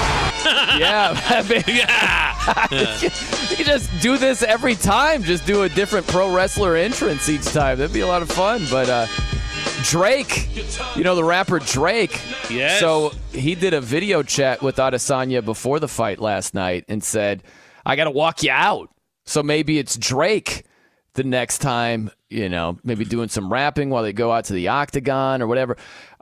yeah, 0.79 1.13
I 1.29 1.41
mean, 1.43 1.63
you 3.49 3.55
can 3.57 3.65
just 3.65 4.01
do 4.01 4.17
this 4.17 4.41
every 4.41 4.75
time. 4.75 5.23
Just 5.23 5.45
do 5.45 5.63
a 5.63 5.69
different 5.69 6.07
pro 6.07 6.33
wrestler 6.33 6.75
entrance 6.75 7.29
each 7.29 7.45
time. 7.45 7.77
That'd 7.77 7.93
be 7.93 7.99
a 7.99 8.07
lot 8.07 8.21
of 8.21 8.31
fun. 8.31 8.65
But 8.71 8.89
uh, 8.89 9.07
Drake, 9.83 10.49
you 10.95 11.03
know 11.03 11.15
the 11.15 11.23
rapper 11.23 11.59
Drake. 11.59 12.19
Yes. 12.49 12.79
So 12.79 13.11
he 13.31 13.53
did 13.55 13.73
a 13.73 13.81
video 13.81 14.23
chat 14.23 14.61
with 14.61 14.77
Adesanya 14.77 15.45
before 15.45 15.79
the 15.79 15.87
fight 15.87 16.19
last 16.19 16.53
night 16.53 16.85
and 16.87 17.03
said, 17.03 17.43
"I 17.85 17.95
got 17.95 18.05
to 18.05 18.11
walk 18.11 18.41
you 18.43 18.51
out." 18.51 18.89
So 19.25 19.43
maybe 19.43 19.77
it's 19.77 19.97
Drake 19.97 20.65
the 21.13 21.23
next 21.23 21.59
time. 21.59 22.09
You 22.29 22.49
know, 22.49 22.79
maybe 22.83 23.05
doing 23.05 23.29
some 23.29 23.51
rapping 23.51 23.89
while 23.89 24.03
they 24.03 24.13
go 24.13 24.31
out 24.31 24.45
to 24.45 24.53
the 24.53 24.69
octagon 24.69 25.41
or 25.41 25.47
whatever. 25.47 25.77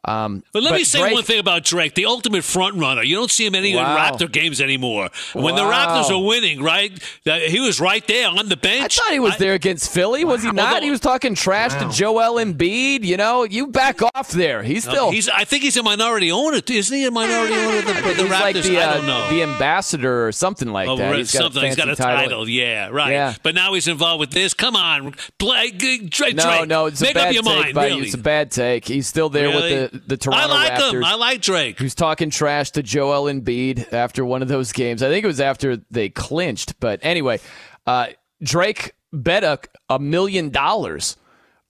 Um, 0.06 0.44
But 0.54 0.64
let 0.64 0.74
me 0.74 0.84
say 0.86 1.00
Drake- 1.00 1.14
one 1.16 1.24
thing 1.24 1.40
about 1.40 1.64
Drake, 1.66 1.94
the 1.96 2.06
ultimate 2.06 2.44
front 2.46 2.76
runner. 2.76 3.04
You 3.04 3.16
don't 3.16 3.30
see 3.32 3.46
him 3.46 3.56
any 3.56 3.76
Wow. 3.76 3.98
Raptor 3.98 4.32
games 4.32 4.62
anymore. 4.62 5.10
When 5.34 5.56
the 5.56 5.64
Raptors 5.64 6.10
are 6.10 6.24
winning, 6.24 6.62
right? 6.64 6.92
He 7.26 7.60
was 7.60 7.82
right 7.82 8.06
there 8.08 8.30
on 8.30 8.48
the 8.48 8.56
bench. 8.56 8.98
I 9.00 9.04
thought 9.04 9.14
he 9.14 9.20
was 9.20 9.36
there 9.38 9.54
against 9.54 9.92
Philly, 9.92 10.24
was 10.24 10.44
he 10.44 10.52
not? 10.52 10.76
Although- 10.76 10.86
he 10.86 10.92
was 10.92 11.00
talking 11.02 11.36
trash 11.36 11.74
to 11.74 11.90
Joel 11.94 12.36
Embiid. 12.36 13.04
You 13.04 13.18
know, 13.18 13.44
you 13.44 13.68
back 13.68 14.02
off 14.16 14.30
there. 14.30 14.64
He's 14.64 14.86
No, 14.86 14.92
still. 14.94 15.12
he's. 15.12 15.28
I 15.30 15.44
think 15.44 15.64
he's 15.64 15.76
a 15.78 15.84
minority 15.84 16.32
owner. 16.32 16.62
too. 16.62 16.76
Isn't 16.76 16.96
he 16.96 17.06
a 17.06 17.12
minority 17.12 17.56
owner 17.56 17.78
of 17.80 17.86
the, 17.86 17.94
the 17.94 18.00
he's 18.24 18.32
Raptors? 18.32 18.42
like 18.42 18.56
the, 18.64 18.78
I 18.80 18.84
uh, 18.84 18.94
don't 18.96 19.08
know. 19.08 19.30
the 19.30 19.44
ambassador 19.44 20.26
or 20.28 20.32
something 20.32 20.70
like 20.72 20.88
Oh, 20.88 20.96
that. 20.96 21.10
right, 21.10 21.18
He's 21.18 21.32
got 21.34 21.42
something. 21.42 21.64
He's 21.66 21.76
got 21.76 21.90
a 21.90 21.96
fancy 21.96 22.04
title. 22.28 22.48
Yeah, 22.48 22.90
right. 22.90 23.12
Yeah. 23.12 23.34
But 23.44 23.56
now 23.56 23.74
he's 23.74 23.88
involved 23.88 24.20
with 24.22 24.32
this. 24.32 24.54
Come 24.54 24.76
on, 24.76 25.16
play, 25.38 25.72
Drake. 25.72 26.36
No, 26.36 26.44
Drake. 26.44 26.68
no, 26.68 26.86
it's 26.86 27.02
Make 27.02 27.12
a 27.12 27.14
bad 27.16 27.28
up 27.28 27.34
your 27.34 27.44
take 27.44 27.76
mind. 27.76 27.76
really. 27.76 28.06
It's 28.06 28.14
a 28.14 28.18
bad 28.20 28.52
take. 28.52 28.88
He's 28.88 29.08
still 29.08 29.30
there 29.30 29.50
Really? 29.50 29.74
with 29.76 29.92
the 29.92 29.97
the 29.98 30.18
Toronto 30.18 30.44
I 30.44 30.46
like 30.48 30.74
Raptors. 30.74 30.94
him. 30.94 31.04
I 31.04 31.16
like 31.16 31.42
Drake. 31.42 31.80
Who's 31.80 31.96
talking 31.96 32.30
trash 32.30 32.72
to 32.72 32.84
Joel 32.84 33.26
Embiid 33.32 33.94
after 33.94 34.24
one 34.26 34.42
of 34.42 34.48
those 34.48 34.72
games? 34.72 35.02
I 35.04 35.10
think 35.10 35.24
it 35.24 35.28
was 35.28 35.42
after 35.42 35.78
they 35.92 36.10
clinched. 36.10 36.80
But 36.80 37.00
anyway, 37.04 37.40
uh, 37.86 38.08
Drake 38.42 38.94
bet 39.14 39.44
a, 39.44 39.60
a 39.90 40.00
million 40.00 40.50
dollars 40.50 41.18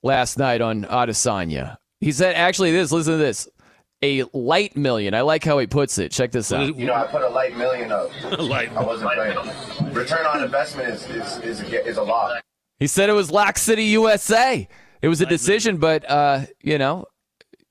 last 0.02 0.38
night 0.38 0.60
on 0.60 0.84
Adesanya. 0.84 1.76
He 2.00 2.12
said, 2.12 2.34
actually, 2.36 2.72
this. 2.72 2.92
Listen 2.92 3.14
to 3.14 3.18
this. 3.18 3.48
A 4.00 4.22
light 4.32 4.76
million. 4.76 5.12
I 5.14 5.22
like 5.22 5.42
how 5.42 5.58
he 5.58 5.66
puts 5.66 5.98
it. 5.98 6.12
Check 6.12 6.30
this 6.30 6.52
out. 6.52 6.76
You 6.76 6.86
know, 6.86 6.94
I 6.94 7.04
put 7.08 7.22
a 7.22 7.28
light 7.28 7.56
million 7.56 7.90
up. 7.90 8.10
light. 8.38 8.70
I 8.76 8.82
wasn't 8.84 9.10
playing. 9.12 9.92
Return 9.92 10.24
on 10.24 10.44
investment 10.44 10.88
is 10.90 11.08
is 11.10 11.38
is 11.38 11.60
a, 11.62 11.84
is 11.84 11.96
a 11.96 12.02
lot. 12.02 12.40
He 12.78 12.86
said 12.86 13.10
it 13.10 13.14
was 13.14 13.32
Lock 13.32 13.58
City, 13.58 13.84
USA. 13.86 14.68
It 15.02 15.08
was 15.08 15.20
a 15.20 15.26
decision, 15.26 15.78
but 15.78 16.08
uh, 16.08 16.42
you 16.62 16.78
know, 16.78 17.06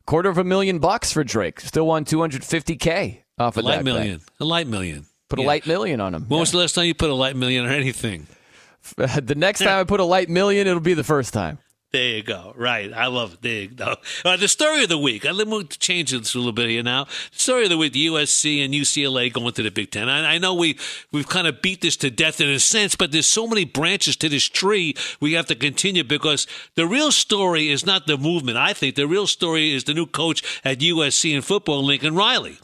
quarter 0.07 0.29
of 0.29 0.39
a 0.39 0.43
million 0.43 0.79
bucks 0.79 1.11
for 1.13 1.23
Drake. 1.23 1.59
Still 1.59 1.85
won 1.85 2.05
250k 2.05 3.21
off 3.37 3.57
of 3.57 3.63
A 3.63 3.67
light 3.67 3.75
that. 3.77 3.83
million. 3.83 4.17
bet. 4.17 4.29
A 4.39 4.45
light 4.45 4.65
million. 4.65 5.05
Put 5.29 5.37
a 5.39 5.43
light 5.43 5.67
million 5.67 6.01
on 6.01 6.15
him. 6.15 6.25
When 6.27 6.39
was 6.39 6.51
the 6.51 6.57
last 6.57 6.73
time 6.73 6.85
you 6.85 6.95
put 6.95 7.09
a 7.09 7.13
light 7.13 7.35
million 7.35 7.65
on 7.65 7.71
anything? 7.71 8.27
the 8.95 9.35
next 9.35 9.59
time 9.59 9.79
I 9.79 9.83
put 9.83 9.99
a 9.99 10.05
light 10.05 10.29
million, 10.29 10.65
it'll 10.65 10.79
be 10.79 10.93
the 10.93 11.03
first 11.03 11.33
time. 11.33 11.59
There 11.93 12.17
you 12.17 12.23
go. 12.23 12.53
Right. 12.57 12.91
I 12.91 13.07
love 13.07 13.35
it. 13.35 13.41
There 13.41 13.61
you 13.61 13.67
go. 13.69 13.95
The 14.23 14.49
story 14.49 14.83
of 14.83 14.89
the 14.89 14.97
week. 14.97 15.25
Uh, 15.25 15.31
Let 15.31 15.47
me 15.47 15.63
change 15.63 16.11
this 16.11 16.35
a 16.35 16.37
little 16.37 16.51
bit 16.51 16.69
here 16.69 16.83
now. 16.83 17.05
The 17.05 17.39
story 17.39 17.63
of 17.63 17.69
the 17.69 17.77
week, 17.77 17.93
USC 17.93 18.63
and 18.63 18.73
UCLA 18.73 19.31
going 19.31 19.53
to 19.53 19.63
the 19.63 19.71
Big 19.71 19.91
Ten. 19.91 20.09
I, 20.09 20.33
I 20.33 20.37
know 20.37 20.53
we, 20.53 20.77
we've 21.13 21.29
kind 21.29 21.47
of 21.47 21.61
beat 21.61 21.79
this 21.81 21.95
to 21.97 22.09
death 22.09 22.41
in 22.41 22.49
a 22.49 22.59
sense, 22.59 22.95
but 22.95 23.13
there's 23.13 23.25
so 23.25 23.47
many 23.47 23.63
branches 23.63 24.17
to 24.17 24.27
this 24.27 24.43
tree 24.43 24.95
we 25.21 25.33
have 25.33 25.45
to 25.45 25.55
continue 25.55 26.03
because 26.03 26.45
the 26.75 26.85
real 26.85 27.11
story 27.11 27.69
is 27.69 27.85
not 27.85 28.05
the 28.05 28.17
movement. 28.17 28.57
I 28.57 28.73
think 28.73 28.95
the 28.95 29.07
real 29.07 29.25
story 29.25 29.73
is 29.73 29.85
the 29.85 29.93
new 29.93 30.07
coach 30.07 30.43
at 30.65 30.79
USC 30.79 31.33
in 31.33 31.41
football, 31.41 31.85
Lincoln 31.85 32.15
Riley. 32.15 32.57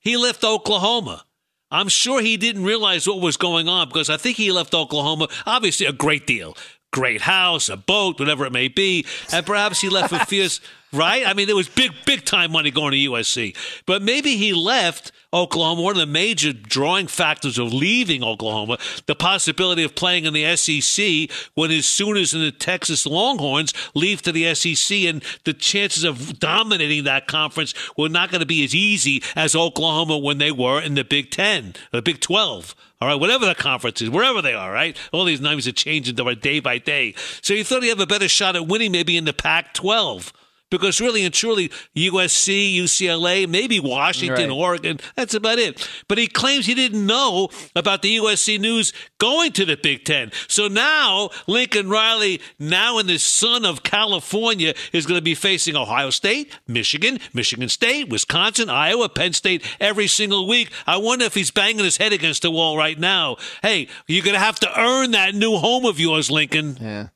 He 0.00 0.16
left 0.16 0.42
Oklahoma. 0.42 1.26
I'm 1.70 1.88
sure 1.88 2.20
he 2.20 2.36
didn't 2.38 2.64
realize 2.64 3.06
what 3.06 3.20
was 3.20 3.36
going 3.36 3.68
on 3.68 3.88
because 3.88 4.10
I 4.10 4.16
think 4.16 4.36
he 4.38 4.50
left 4.50 4.74
Oklahoma, 4.74 5.28
obviously 5.46 5.86
a 5.86 5.92
great 5.92 6.26
deal. 6.26 6.56
Great 6.92 7.22
house, 7.22 7.68
a 7.68 7.76
boat, 7.76 8.20
whatever 8.20 8.44
it 8.44 8.52
may 8.52 8.68
be. 8.68 9.06
And 9.32 9.44
perhaps 9.44 9.80
he 9.80 9.88
left 9.88 10.12
with 10.12 10.22
fears, 10.28 10.60
right? 10.92 11.26
I 11.26 11.34
mean, 11.34 11.46
there 11.46 11.56
was 11.56 11.68
big, 11.68 11.92
big 12.04 12.24
time 12.24 12.52
money 12.52 12.70
going 12.70 12.92
to 12.92 12.98
USC. 12.98 13.56
But 13.86 14.02
maybe 14.02 14.36
he 14.36 14.52
left 14.52 15.12
Oklahoma. 15.32 15.82
One 15.82 15.92
of 15.92 16.00
the 16.00 16.06
major 16.06 16.52
drawing 16.52 17.06
factors 17.06 17.58
of 17.58 17.72
leaving 17.72 18.22
Oklahoma, 18.22 18.78
the 19.06 19.14
possibility 19.14 19.82
of 19.82 19.94
playing 19.94 20.24
in 20.24 20.34
the 20.34 20.56
SEC 20.56 21.30
when 21.54 21.70
his 21.70 21.86
Sooners 21.86 22.34
and 22.34 22.42
the 22.42 22.52
Texas 22.52 23.06
Longhorns 23.06 23.72
leave 23.94 24.22
to 24.22 24.32
the 24.32 24.54
SEC, 24.54 24.98
and 24.98 25.24
the 25.44 25.54
chances 25.54 26.04
of 26.04 26.38
dominating 26.38 27.04
that 27.04 27.26
conference 27.26 27.74
were 27.96 28.08
not 28.08 28.30
going 28.30 28.40
to 28.40 28.46
be 28.46 28.64
as 28.64 28.74
easy 28.74 29.22
as 29.34 29.56
Oklahoma 29.56 30.18
when 30.18 30.38
they 30.38 30.52
were 30.52 30.80
in 30.80 30.94
the 30.94 31.04
Big 31.04 31.30
Ten, 31.30 31.74
the 31.90 32.02
Big 32.02 32.20
Twelve. 32.20 32.74
All 33.00 33.08
right, 33.08 33.18
whatever 33.18 33.46
the 33.46 33.56
conference 33.56 34.00
is, 34.00 34.10
wherever 34.10 34.40
they 34.40 34.54
are, 34.54 34.72
right? 34.72 34.96
All 35.12 35.24
these 35.24 35.40
names 35.40 35.66
are 35.66 35.72
changing 35.72 36.14
day 36.14 36.60
by 36.60 36.78
day. 36.78 37.14
So 37.40 37.52
you 37.52 37.64
thought 37.64 37.82
he'd 37.82 37.88
have 37.88 37.98
a 37.98 38.06
better 38.06 38.28
shot 38.28 38.54
at 38.54 38.68
winning 38.68 38.92
maybe 38.92 39.16
in 39.16 39.24
the 39.24 39.32
Pac 39.32 39.74
12. 39.74 40.32
Because 40.78 41.00
really 41.00 41.24
and 41.24 41.32
truly, 41.34 41.68
USC, 41.96 42.76
UCLA, 42.76 43.48
maybe 43.48 43.78
Washington, 43.80 44.48
Right. 44.50 44.56
Oregon, 44.56 45.00
that's 45.16 45.34
about 45.34 45.58
it. 45.58 45.88
But 46.08 46.18
he 46.18 46.26
claims 46.26 46.66
he 46.66 46.74
didn't 46.74 47.06
know 47.06 47.48
about 47.76 48.02
the 48.02 48.16
USC 48.16 48.58
news 48.60 48.92
going 49.18 49.52
to 49.52 49.64
the 49.64 49.76
Big 49.76 50.04
Ten. 50.04 50.32
So 50.48 50.68
now 50.68 51.30
Lincoln 51.46 51.88
Riley, 51.88 52.40
now 52.58 52.98
in 52.98 53.06
the 53.06 53.18
sun 53.18 53.64
of 53.64 53.82
California, 53.82 54.74
is 54.92 55.06
going 55.06 55.18
to 55.18 55.22
be 55.24 55.34
facing 55.34 55.76
Ohio 55.76 56.10
State, 56.10 56.56
Michigan, 56.66 57.18
Michigan 57.32 57.68
State, 57.68 58.08
Wisconsin, 58.08 58.68
Iowa, 58.70 59.08
Penn 59.08 59.32
State 59.32 59.62
every 59.80 60.06
single 60.06 60.46
week. 60.48 60.70
I 60.86 60.96
wonder 60.96 61.24
if 61.24 61.34
he's 61.34 61.50
banging 61.50 61.84
his 61.84 61.96
head 61.98 62.12
against 62.12 62.42
the 62.42 62.50
wall 62.50 62.76
right 62.76 62.98
now. 62.98 63.36
Hey, 63.62 63.88
you're 64.06 64.24
going 64.24 64.34
to 64.34 64.40
have 64.40 64.58
to 64.60 64.80
earn 64.80 65.12
that 65.12 65.34
new 65.34 65.56
home 65.58 65.84
of 65.84 66.00
yours, 66.00 66.30
Lincoln. 66.30 66.78
Yeah. 66.80 67.08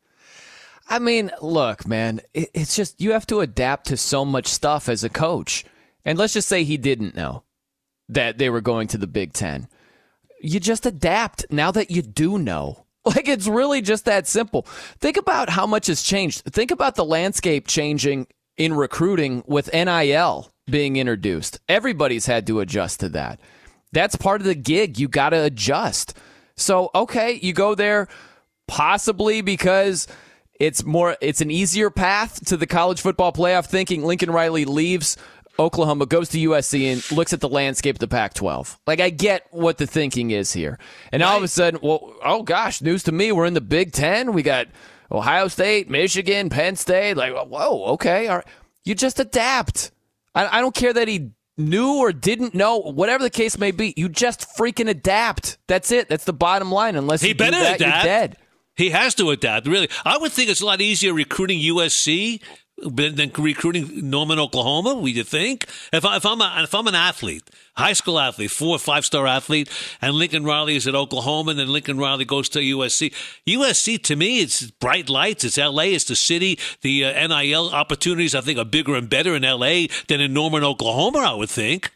I 0.89 0.99
mean, 0.99 1.31
look, 1.43 1.87
man, 1.87 2.21
it, 2.33 2.51
it's 2.55 2.77
just 2.77 3.01
you 3.01 3.13
have 3.13 3.27
to 3.27 3.41
adapt 3.41 3.87
to 3.89 3.97
so 3.97 4.25
much 4.25 4.47
stuff 4.47 4.89
as 4.89 5.05
a 5.05 5.09
coach. 5.09 5.65
And 6.05 6.19
let's 6.19 6.35
just 6.35 6.49
say 6.49 6.63
he 6.63 6.77
didn't 6.77 7.17
know 7.17 7.43
that 8.09 8.39
they 8.39 8.49
were 8.49 8.61
going 8.61 8.89
to 8.89 8.99
the 8.99 9.09
Big 9.09 9.33
Ten. 9.33 9.69
You 10.41 10.61
just 10.61 10.87
adapt 10.87 11.47
now 11.51 11.71
that 11.73 11.91
you 11.91 12.03
do 12.03 12.39
know. 12.39 12.83
Like 13.07 13.29
it's 13.29 13.47
really 13.47 13.83
just 13.83 14.07
that 14.07 14.27
simple. 14.27 14.63
Think 14.99 15.17
about 15.17 15.49
how 15.49 15.65
much 15.65 15.87
has 15.87 16.03
changed. 16.03 16.43
Think 16.47 16.73
about 16.73 16.97
the 16.97 17.05
landscape 17.05 17.69
changing 17.69 18.27
in 18.57 18.75
recruiting 18.75 19.45
with 19.47 19.73
NIL 19.73 20.51
being 20.69 20.97
introduced. 20.97 21.61
Everybody's 21.69 22.27
had 22.27 22.49
to 22.49 22.59
adjust 22.59 22.99
to 22.99 23.09
that. 23.11 23.39
That's 23.93 24.17
part 24.17 24.41
of 24.41 24.47
the 24.49 24.57
gig. 24.57 24.99
You 24.99 25.07
got 25.07 25.31
to 25.31 25.45
adjust. 25.45 26.19
So, 26.57 26.91
okay, 26.97 27.35
you 27.35 27.53
go 27.53 27.77
there 27.77 28.09
possibly 28.67 29.41
because 29.41 30.09
it's 30.61 30.85
more 30.85 31.17
it's 31.21 31.41
an 31.41 31.51
easier 31.51 31.91
path 31.91 32.45
to 32.47 32.57
the 32.57 32.67
college 32.67 33.01
football 33.01 33.33
playoff 33.33 33.67
thinking 33.67 34.05
Lincoln 34.05 34.31
Riley 34.31 34.65
leaves 34.65 35.17
Oklahoma 35.59 36.07
goes 36.07 36.29
to 36.31 36.39
USC 36.39 36.93
and 36.93 37.17
looks 37.17 37.33
at 37.33 37.41
the 37.41 37.49
landscape 37.49 37.97
of 37.97 38.01
the 38.01 38.09
Pac-12. 38.09 38.79
Like 38.87 39.01
I 39.01 39.11
get 39.11 39.47
what 39.51 39.79
the 39.79 39.87
thinking 39.87 40.31
is 40.31 40.53
here. 40.53 40.79
And 41.13 41.23
all 41.23 41.37
of 41.39 41.43
a 41.43 41.49
sudden, 41.49 41.81
well, 41.83 42.15
oh 42.23 42.43
gosh, 42.43 42.83
news 42.83 43.03
to 43.05 43.13
me, 43.13 43.33
we're 43.33 43.47
in 43.47 43.55
the 43.55 43.61
Big 43.63 43.93
10. 43.93 44.33
We 44.35 44.43
got 44.43 44.67
Ohio 45.11 45.49
State, 45.49 45.89
Michigan, 45.89 46.51
Penn 46.51 46.77
State. 46.77 47.17
Like, 47.17 47.33
whoa, 47.35 47.85
okay. 47.95 48.29
All 48.29 48.37
right. 48.37 48.47
You 48.85 48.95
just 48.95 49.19
adapt. 49.19 49.93
I, 50.35 50.59
I 50.59 50.61
don't 50.61 50.75
care 50.75 50.93
that 50.93 51.09
he 51.09 51.31
knew 51.57 51.95
or 52.01 52.13
didn't 52.13 52.55
know, 52.55 52.79
whatever 52.79 53.23
the 53.25 53.31
case 53.31 53.57
may 53.59 53.71
be, 53.71 53.95
you 53.97 54.09
just 54.11 54.47
freaking 54.59 54.89
adapt. 54.91 55.57
That's 55.69 55.91
it. 55.91 56.09
That's 56.09 56.25
the 56.25 56.33
bottom 56.35 56.71
line. 56.71 56.97
Unless 56.97 57.23
He 57.23 57.29
you 57.29 57.35
do 57.35 57.45
better 57.45 57.59
that, 57.59 57.77
adapt. 57.77 57.81
you're 58.05 58.13
dead. 58.13 58.37
He 58.77 58.91
has 58.91 59.15
to 59.17 59.31
adapt. 59.31 59.67
Really, 59.67 59.89
I 60.05 60.19
would 60.19 60.33
think 60.33 60.51
it's 60.51 60.61
a 60.61 60.67
lot 60.67 60.81
easier 60.81 61.13
recruiting 61.13 61.61
USC 61.61 62.41
than 62.79 63.33
recruiting 63.39 64.11
Norman, 64.11 64.39
Oklahoma. 64.39 64.95
Would 64.95 65.17
you 65.17 65.25
think? 65.25 65.67
If, 65.93 66.05
I, 66.05 66.17
if 66.17 66.27
I'm 66.27 66.41
a, 66.41 66.61
if 66.63 66.75
I'm 66.75 66.87
an 66.87 66.95
athlete, 66.95 67.43
high 67.75 67.95
school 67.95 68.19
athlete, 68.19 68.51
four 68.51 68.77
or 68.77 68.79
five 68.79 69.05
star 69.05 69.27
athlete, 69.27 69.71
and 70.03 70.15
Lincoln 70.15 70.45
Riley 70.45 70.77
is 70.77 70.87
at 70.87 70.95
Oklahoma, 70.95 71.53
and 71.53 71.61
then 71.61 71.69
Lincoln 71.69 71.97
Riley 71.97 72.27
goes 72.27 72.49
to 72.51 72.59
USC. 72.59 73.15
USC 73.47 74.03
to 74.05 74.17
me, 74.17 74.41
it's 74.41 74.71
bright 74.71 75.09
lights. 75.09 75.45
It's 75.45 75.57
LA. 75.57 75.85
It's 75.85 76.05
the 76.05 76.17
city. 76.17 76.59
The 76.83 77.07
uh, 77.07 77.27
NIL 77.27 77.71
opportunities 77.71 78.35
I 78.35 78.43
think 78.43 78.59
are 78.59 78.65
bigger 78.65 78.95
and 78.95 79.09
better 79.09 79.35
in 79.35 79.43
LA 79.43 79.87
than 80.09 80.21
in 80.21 80.35
Norman, 80.35 80.63
Oklahoma. 80.63 81.21
I 81.21 81.35
would 81.35 81.51
think. 81.51 81.93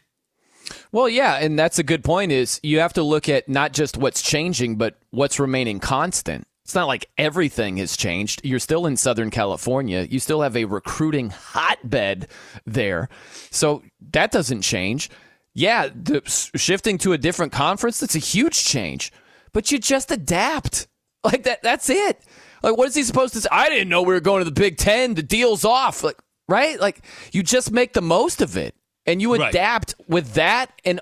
Well, 0.91 1.07
yeah, 1.07 1.35
and 1.35 1.59
that's 1.59 1.79
a 1.79 1.83
good 1.83 2.03
point. 2.03 2.31
Is 2.31 2.59
you 2.63 2.79
have 2.79 2.93
to 2.93 3.03
look 3.03 3.29
at 3.29 3.47
not 3.47 3.73
just 3.73 3.97
what's 3.97 4.21
changing, 4.21 4.77
but 4.77 4.97
what's 5.11 5.39
remaining 5.39 5.79
constant. 5.79 6.47
It's 6.71 6.75
not 6.75 6.87
like 6.87 7.09
everything 7.17 7.75
has 7.77 7.97
changed. 7.97 8.45
You're 8.45 8.57
still 8.57 8.85
in 8.85 8.95
Southern 8.95 9.29
California. 9.29 10.07
You 10.09 10.21
still 10.21 10.39
have 10.41 10.55
a 10.55 10.63
recruiting 10.63 11.29
hotbed 11.29 12.29
there, 12.65 13.09
so 13.49 13.83
that 14.13 14.31
doesn't 14.31 14.61
change. 14.61 15.09
Yeah, 15.53 15.89
the, 15.93 16.21
shifting 16.55 16.97
to 16.99 17.11
a 17.11 17.17
different 17.17 17.51
conference 17.51 17.99
that's 17.99 18.15
a 18.15 18.19
huge 18.19 18.63
change, 18.63 19.11
but 19.51 19.69
you 19.69 19.79
just 19.79 20.11
adapt 20.11 20.87
like 21.25 21.43
that. 21.43 21.61
That's 21.61 21.89
it. 21.89 22.21
Like, 22.63 22.77
what 22.77 22.87
is 22.87 22.95
he 22.95 23.03
supposed 23.03 23.33
to 23.33 23.41
say? 23.41 23.49
I 23.51 23.67
didn't 23.67 23.89
know 23.89 24.01
we 24.03 24.13
were 24.13 24.21
going 24.21 24.39
to 24.39 24.49
the 24.49 24.57
Big 24.57 24.77
Ten. 24.77 25.15
The 25.15 25.23
deal's 25.23 25.65
off. 25.65 26.05
Like, 26.05 26.19
right? 26.47 26.79
Like, 26.79 27.03
you 27.33 27.43
just 27.43 27.73
make 27.73 27.91
the 27.91 28.01
most 28.01 28.41
of 28.41 28.55
it 28.55 28.75
and 29.05 29.21
you 29.21 29.35
Right. 29.35 29.49
adapt 29.49 29.95
with 30.07 30.35
that 30.35 30.71
and 30.85 31.01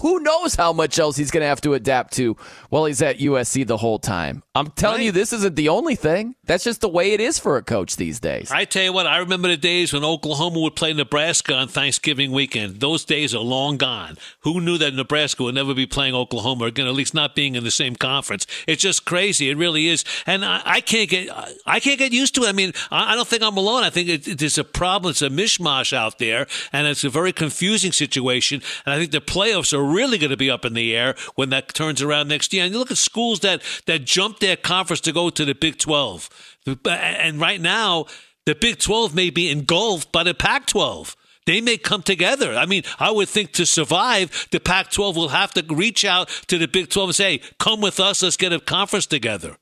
who 0.00 0.20
knows 0.20 0.54
how 0.54 0.72
much 0.72 0.98
else 0.98 1.16
he's 1.16 1.30
going 1.30 1.42
to 1.42 1.46
have 1.46 1.60
to 1.62 1.74
adapt 1.74 2.14
to 2.14 2.36
while 2.68 2.84
he's 2.84 3.02
at 3.02 3.18
USC 3.18 3.66
the 3.66 3.76
whole 3.76 3.98
time. 3.98 4.42
I'm 4.54 4.68
telling 4.70 5.02
you, 5.02 5.12
this 5.12 5.32
isn't 5.32 5.56
the 5.56 5.70
only 5.70 5.96
thing. 5.96 6.34
That's 6.44 6.64
just 6.64 6.80
the 6.80 6.88
way 6.88 7.12
it 7.12 7.20
is 7.20 7.38
for 7.38 7.56
a 7.56 7.62
coach 7.62 7.96
these 7.96 8.20
days. 8.20 8.50
I 8.50 8.64
tell 8.64 8.84
you 8.84 8.92
what, 8.92 9.06
I 9.06 9.18
remember 9.18 9.48
the 9.48 9.56
days 9.56 9.92
when 9.92 10.04
Oklahoma 10.04 10.60
would 10.60 10.76
play 10.76 10.92
Nebraska 10.92 11.54
on 11.54 11.68
Thanksgiving 11.68 12.32
weekend. 12.32 12.80
Those 12.80 13.04
days 13.04 13.34
are 13.34 13.40
long 13.40 13.76
gone. 13.76 14.18
Who 14.40 14.60
knew 14.60 14.78
that 14.78 14.94
Nebraska 14.94 15.42
would 15.42 15.54
never 15.54 15.74
be 15.74 15.86
playing 15.86 16.14
Oklahoma 16.14 16.66
again, 16.66 16.86
at 16.86 16.94
least 16.94 17.14
not 17.14 17.34
being 17.34 17.56
in 17.56 17.64
the 17.64 17.70
same 17.70 17.96
conference? 17.96 18.46
It's 18.66 18.82
just 18.82 19.04
crazy. 19.04 19.50
It 19.50 19.56
really 19.56 19.88
is. 19.88 20.04
And 20.26 20.44
I, 20.44 20.62
I 20.64 20.80
can't 20.80 21.08
get, 21.08 21.28
I 21.66 21.80
can't 21.80 21.98
get 21.98 22.12
used 22.12 22.34
to 22.36 22.42
it. 22.42 22.48
I 22.48 22.52
mean, 22.52 22.72
I, 22.90 23.12
I 23.12 23.16
don't 23.16 23.26
think 23.26 23.42
I'm 23.42 23.56
alone. 23.56 23.82
I 23.82 23.90
think 23.90 24.08
it, 24.08 24.28
it, 24.28 24.38
there's 24.38 24.58
a 24.58 24.64
problem. 24.64 25.10
It's 25.10 25.22
a 25.22 25.30
mishmash 25.30 25.92
out 25.92 26.18
there, 26.18 26.46
and 26.72 26.86
it's 26.86 27.04
a 27.04 27.10
very 27.10 27.32
confusing 27.32 27.92
situation. 27.92 28.62
And 28.86 28.94
I 28.94 28.98
think 28.98 29.10
the 29.10 29.20
playoffs 29.20 29.71
are 29.74 29.82
really 29.82 30.18
going 30.18 30.30
to 30.30 30.36
be 30.36 30.50
up 30.50 30.64
in 30.64 30.74
the 30.74 30.96
air 30.96 31.14
when 31.34 31.50
that 31.50 31.74
turns 31.74 32.02
around 32.02 32.28
next 32.28 32.52
year. 32.52 32.64
And 32.64 32.72
you 32.72 32.78
look 32.78 32.90
at 32.90 32.98
schools 32.98 33.40
that 33.40 33.62
that 33.86 34.04
jumped 34.04 34.40
their 34.40 34.56
conference 34.56 35.00
to 35.02 35.12
go 35.12 35.30
to 35.30 35.44
the 35.44 35.54
Big 35.54 35.78
12. 35.78 36.56
And 36.84 37.40
right 37.40 37.60
now, 37.60 38.06
the 38.46 38.54
Big 38.54 38.78
12 38.78 39.14
may 39.14 39.30
be 39.30 39.50
engulfed 39.50 40.12
by 40.12 40.22
the 40.22 40.34
Pac 40.34 40.66
12. 40.66 41.16
They 41.44 41.60
may 41.60 41.76
come 41.76 42.02
together. 42.02 42.54
I 42.54 42.66
mean, 42.66 42.84
I 43.00 43.10
would 43.10 43.28
think 43.28 43.52
to 43.52 43.66
survive, 43.66 44.48
the 44.52 44.60
Pac 44.60 44.90
12 44.90 45.16
will 45.16 45.28
have 45.28 45.52
to 45.54 45.64
reach 45.74 46.04
out 46.04 46.28
to 46.46 46.56
the 46.56 46.68
Big 46.68 46.88
12 46.88 47.08
and 47.08 47.16
say, 47.16 47.40
come 47.58 47.80
with 47.80 47.98
us, 47.98 48.22
let's 48.22 48.36
get 48.36 48.52
a 48.52 48.60
conference 48.60 49.06
together. 49.06 49.56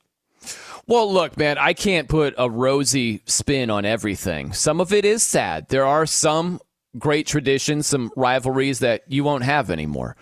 Well, 0.87 1.11
look, 1.13 1.37
man, 1.39 1.57
I 1.57 1.73
can't 1.73 2.09
put 2.09 2.35
a 2.37 2.51
rosy 2.51 3.23
spin 3.25 3.71
on 3.71 3.85
everything. 3.85 4.53
Some 4.53 4.81
of 4.81 4.93
it 4.93 5.05
is 5.05 5.23
sad. 5.23 5.69
There 5.69 5.87
are 5.87 6.05
some 6.05 6.61
great 6.99 7.27
traditions, 7.27 7.87
some 7.87 8.11
rivalries 8.17 8.81
that 8.81 9.03
you 9.09 9.25
won't 9.25 9.45
have 9.45 9.71
anymore. 9.71 10.17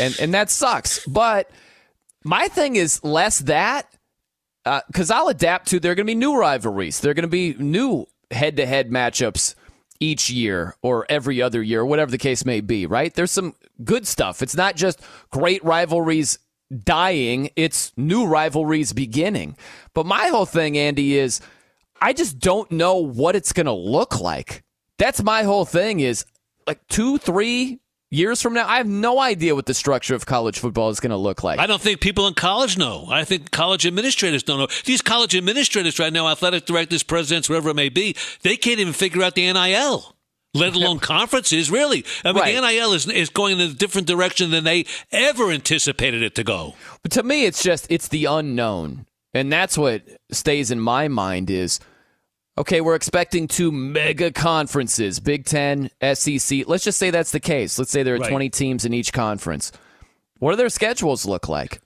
And 0.00 0.16
and 0.20 0.34
that 0.34 0.50
sucks. 0.50 1.04
But 1.06 1.50
my 2.24 2.48
thing 2.48 2.76
is 2.76 3.02
less 3.04 3.40
that 3.40 3.86
uh, 4.64 4.80
because 4.88 5.10
I'll 5.10 5.28
adapt 5.28 5.68
to 5.68 5.80
there 5.80 5.92
are 5.92 5.94
going 5.94 6.06
to 6.06 6.10
be 6.10 6.14
new 6.14 6.36
rivalries. 6.36 7.00
There 7.00 7.10
are 7.10 7.14
going 7.14 7.22
to 7.22 7.28
be 7.28 7.54
new 7.58 8.06
head 8.30 8.56
to 8.56 8.66
head 8.66 8.90
matchups 8.90 9.54
each 10.00 10.28
year 10.28 10.74
or 10.82 11.06
every 11.08 11.40
other 11.40 11.62
year, 11.62 11.84
whatever 11.84 12.10
the 12.10 12.18
case 12.18 12.44
may 12.44 12.60
be, 12.60 12.86
right? 12.86 13.14
There's 13.14 13.30
some 13.30 13.54
good 13.84 14.06
stuff. 14.06 14.42
It's 14.42 14.56
not 14.56 14.76
just 14.76 15.00
great 15.30 15.64
rivalries 15.64 16.38
dying, 16.82 17.50
it's 17.54 17.92
new 17.96 18.26
rivalries 18.26 18.92
beginning. 18.92 19.56
But 19.94 20.04
my 20.04 20.26
whole 20.28 20.46
thing, 20.46 20.76
Andy, 20.76 21.16
is 21.16 21.40
I 22.00 22.12
just 22.12 22.38
don't 22.38 22.70
know 22.70 22.96
what 22.96 23.36
it's 23.36 23.52
going 23.52 23.66
to 23.66 23.72
look 23.72 24.20
like. 24.20 24.64
That's 24.98 25.22
my 25.22 25.42
whole 25.42 25.64
thing 25.64 26.00
is 26.00 26.24
like 26.66 26.86
two, 26.88 27.18
three 27.18 27.80
years 28.10 28.40
from 28.40 28.54
now, 28.54 28.66
I 28.68 28.76
have 28.78 28.86
no 28.86 29.18
idea 29.20 29.54
what 29.54 29.66
the 29.66 29.74
structure 29.74 30.14
of 30.14 30.26
college 30.26 30.58
football 30.58 30.90
is 30.90 31.00
going 31.00 31.10
to 31.10 31.16
look 31.16 31.42
like. 31.42 31.58
I 31.58 31.66
don't 31.66 31.80
think 31.80 32.00
people 32.00 32.26
in 32.26 32.34
college 32.34 32.78
know. 32.78 33.06
I 33.10 33.24
think 33.24 33.50
college 33.50 33.86
administrators 33.86 34.42
don't 34.42 34.58
know. 34.58 34.68
These 34.84 35.02
college 35.02 35.34
administrators 35.36 35.98
right 35.98 36.12
now, 36.12 36.28
athletic 36.28 36.66
directors, 36.66 37.02
presidents, 37.02 37.48
whatever 37.48 37.70
it 37.70 37.76
may 37.76 37.88
be, 37.88 38.14
they 38.42 38.56
can't 38.56 38.78
even 38.80 38.92
figure 38.92 39.22
out 39.22 39.34
the 39.34 39.52
NIL. 39.52 40.14
Let 40.54 40.74
alone 40.76 41.00
conferences, 41.00 41.70
really. 41.70 42.04
I 42.24 42.32
mean, 42.32 42.40
Right. 42.42 42.54
the 42.54 42.60
NIL 42.60 42.92
is, 42.92 43.08
is 43.08 43.28
going 43.28 43.58
in 43.60 43.70
a 43.70 43.74
different 43.74 44.06
direction 44.06 44.50
than 44.50 44.64
they 44.64 44.86
ever 45.12 45.50
anticipated 45.50 46.22
it 46.22 46.34
to 46.36 46.44
go. 46.44 46.74
But 47.02 47.12
to 47.12 47.22
me, 47.22 47.44
it's 47.44 47.62
just 47.62 47.86
it's 47.90 48.08
the 48.08 48.24
unknown, 48.24 49.06
and 49.34 49.52
that's 49.52 49.76
what 49.76 50.02
stays 50.30 50.70
in 50.70 50.80
my 50.80 51.08
mind. 51.08 51.50
Is 51.50 51.80
okay, 52.58 52.80
we're 52.80 52.94
expecting 52.94 53.46
two 53.48 53.70
mega 53.72 54.30
conferences, 54.30 55.20
Big 55.20 55.44
Ten, 55.44 55.90
SEC. 56.14 56.66
Let's 56.66 56.84
just 56.84 56.98
say 56.98 57.10
that's 57.10 57.32
the 57.32 57.40
case. 57.40 57.78
Let's 57.78 57.90
say 57.90 58.02
there 58.02 58.14
are 58.16 58.18
Right. 58.18 58.30
20 58.30 58.50
teams 58.50 58.84
in 58.84 58.92
each 58.94 59.12
conference. 59.12 59.72
What 60.38 60.52
do 60.52 60.56
their 60.56 60.68
schedules 60.68 61.26
look 61.26 61.48
like? 61.48 61.80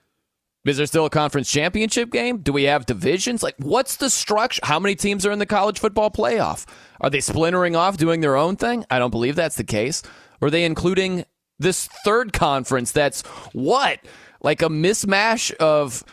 Is 0.65 0.77
there 0.77 0.85
still 0.85 1.05
a 1.05 1.09
conference 1.09 1.51
championship 1.51 2.11
game? 2.11 2.37
Do 2.37 2.53
we 2.53 2.63
have 2.63 2.85
divisions? 2.85 3.41
Like, 3.41 3.55
what's 3.57 3.95
the 3.95 4.09
structure? 4.11 4.61
How 4.63 4.79
many 4.79 4.93
teams 4.95 5.25
are 5.25 5.31
in 5.31 5.39
the 5.39 5.45
college 5.47 5.79
football 5.79 6.11
playoff? 6.11 6.67
Are 6.99 7.09
they 7.09 7.19
splintering 7.19 7.75
off, 7.75 7.97
doing 7.97 8.21
their 8.21 8.35
own 8.35 8.57
thing? 8.57 8.85
I 8.91 8.99
don't 8.99 9.09
believe 9.09 9.35
that's 9.35 9.55
the 9.55 9.63
case. 9.63 10.03
Or 10.39 10.49
are 10.49 10.51
they 10.51 10.63
including 10.63 11.25
this 11.57 11.87
third 12.05 12.31
conference 12.33 12.91
that's 12.91 13.21
what? 13.53 13.99
Like 14.43 14.61
a 14.61 14.69
mismatch 14.69 15.51
of 15.55 16.03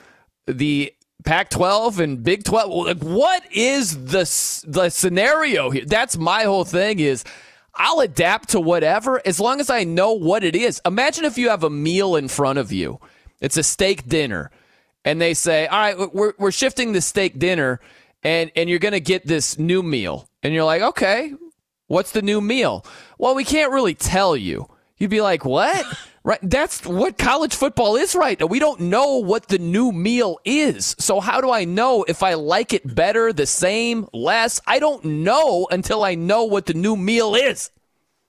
the 0.46 0.94
Pac 1.28 1.50
12 1.50 2.00
and 2.00 2.24
Big 2.24 2.42
12? 2.42 2.86
Like, 2.86 3.02
what 3.02 3.42
is 3.52 4.02
the, 4.06 4.24
the 4.66 4.88
scenario 4.88 5.68
here? 5.68 5.84
That's 5.84 6.16
my 6.16 6.44
whole 6.44 6.64
thing 6.64 7.00
is. 7.00 7.22
I'll 7.74 8.00
adapt 8.00 8.48
to 8.50 8.60
whatever 8.60 9.20
as 9.26 9.38
long 9.38 9.60
as 9.60 9.68
I 9.68 9.84
know 9.84 10.14
what 10.14 10.42
it 10.42 10.56
is. 10.56 10.80
Imagine 10.86 11.26
if 11.26 11.36
you 11.36 11.50
have 11.50 11.64
a 11.64 11.68
meal 11.68 12.16
in 12.16 12.28
front 12.28 12.58
of 12.58 12.72
you. 12.72 12.98
It's 13.42 13.58
a 13.58 13.62
steak 13.62 14.08
dinner. 14.08 14.50
And 15.04 15.20
they 15.20 15.34
say, 15.34 15.66
all 15.66 15.78
right, 15.78 16.14
we're, 16.14 16.32
we're 16.38 16.50
shifting 16.50 16.92
the 16.92 17.02
steak 17.02 17.38
dinner 17.38 17.78
and, 18.22 18.50
and 18.56 18.70
you're 18.70 18.78
going 18.78 18.92
to 18.92 18.98
get 18.98 19.26
this 19.26 19.58
new 19.58 19.82
meal. 19.82 20.30
And 20.42 20.54
you're 20.54 20.64
like, 20.64 20.80
okay, 20.80 21.34
what's 21.88 22.12
the 22.12 22.22
new 22.22 22.40
meal? 22.40 22.86
Well, 23.18 23.34
we 23.34 23.44
can't 23.44 23.70
really 23.70 23.94
tell 23.94 24.34
you. 24.34 24.66
You'd 24.96 25.10
be 25.10 25.20
like, 25.20 25.44
what? 25.44 25.84
Right. 26.24 26.38
That's 26.42 26.84
what 26.84 27.16
college 27.16 27.54
football 27.54 27.96
is 27.96 28.14
right 28.14 28.38
now. 28.38 28.46
We 28.46 28.58
don't 28.58 28.80
know 28.80 29.16
what 29.16 29.48
the 29.48 29.58
new 29.58 29.92
meal 29.92 30.38
is. 30.44 30.96
So 30.98 31.20
how 31.20 31.40
do 31.40 31.50
I 31.50 31.64
know 31.64 32.04
if 32.04 32.22
I 32.22 32.34
like 32.34 32.72
it 32.72 32.94
better, 32.94 33.32
the 33.32 33.46
same, 33.46 34.08
less? 34.12 34.60
I 34.66 34.78
don't 34.78 35.04
know 35.04 35.66
until 35.70 36.04
I 36.04 36.14
know 36.14 36.44
what 36.44 36.66
the 36.66 36.74
new 36.74 36.96
meal 36.96 37.34
is. 37.34 37.70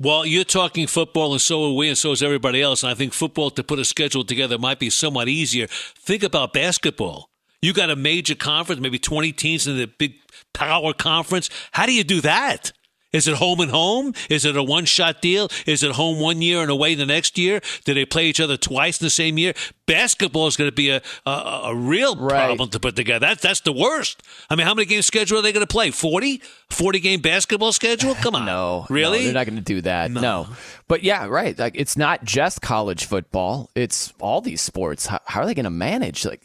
Well, 0.01 0.25
you're 0.25 0.45
talking 0.45 0.87
football, 0.87 1.33
and 1.33 1.41
so 1.41 1.71
are 1.71 1.73
we, 1.73 1.89
and 1.89 1.97
so 1.97 2.13
is 2.13 2.23
everybody 2.23 2.61
else. 2.61 2.83
And 2.83 2.91
I 2.91 2.95
think 2.95 3.11
football 3.11 3.49
to 3.51 3.63
put 3.63 3.79
a 3.79 3.85
schedule 3.85 4.23
together 4.23 4.57
might 4.57 4.79
be 4.79 4.89
somewhat 4.89 5.27
easier. 5.27 5.67
Think 5.67 6.23
about 6.23 6.53
basketball. 6.53 7.29
You 7.61 7.73
got 7.73 7.89
a 7.89 7.97
major 7.97 8.35
conference, 8.35 8.79
maybe 8.79 8.97
20 8.97 9.33
teams 9.33 9.67
in 9.67 9.77
the 9.77 9.87
big 9.87 10.15
power 10.53 10.93
conference. 10.93 11.49
How 11.73 11.85
do 11.85 11.91
you 11.91 12.05
do 12.05 12.21
that? 12.21 12.71
Is 13.11 13.27
it 13.27 13.35
home 13.35 13.59
and 13.59 13.71
home? 13.71 14.13
Is 14.29 14.45
it 14.45 14.55
a 14.55 14.61
one 14.61 14.85
shot 14.85 15.21
deal? 15.21 15.49
Is 15.65 15.81
it 15.81 15.93
home 15.93 16.19
one 16.19 16.41
year 16.41 16.61
and 16.61 16.69
away 16.69 16.93
the 16.93 17.05
next 17.05 17.37
year? 17.37 17.59
Do 17.83 17.93
they 17.93 18.05
play 18.05 18.27
each 18.27 18.39
other 18.39 18.55
twice 18.55 19.01
in 19.01 19.05
the 19.05 19.09
same 19.09 19.37
year? 19.39 19.53
Basketball 19.87 20.45
is 20.45 20.55
going 20.55 20.69
to 20.69 20.75
be 20.75 20.91
a, 20.91 21.01
a, 21.25 21.61
a 21.65 21.75
real 21.75 22.15
problem 22.15 22.69
to 22.69 22.79
put 22.79 22.95
together. 22.95 23.25
That's, 23.25 23.41
that's 23.41 23.61
the 23.61 23.73
worst. 23.73 24.21
I 24.49 24.55
mean, 24.55 24.67
how 24.67 24.75
many 24.75 24.85
games 24.85 25.07
schedule 25.07 25.39
are 25.39 25.41
they 25.41 25.51
going 25.51 25.65
to 25.65 25.71
play? 25.71 25.89
40? 25.89 26.41
40 26.69 26.99
game 26.99 27.21
basketball 27.21 27.71
schedule? 27.71 28.15
Come 28.15 28.35
on. 28.35 28.45
No, 28.49 28.85
Really? 28.89 29.19
No, 29.19 29.23
they're 29.25 29.33
not 29.33 29.45
going 29.47 29.57
to 29.57 29.63
do 29.63 29.81
that. 29.81 30.09
No. 30.11 30.47
But 30.87 31.03
yeah, 31.03 31.25
right. 31.27 31.57
Like 31.57 31.75
it's 31.75 31.97
not 31.97 32.23
just 32.23 32.61
college 32.61 33.05
football. 33.05 33.69
It's 33.75 34.13
all 34.19 34.41
these 34.41 34.61
sports. 34.61 35.05
How, 35.07 35.19
how 35.25 35.41
are 35.41 35.45
they 35.45 35.53
going 35.53 35.65
to 35.65 35.69
manage? 35.69 36.25
Like, 36.25 36.41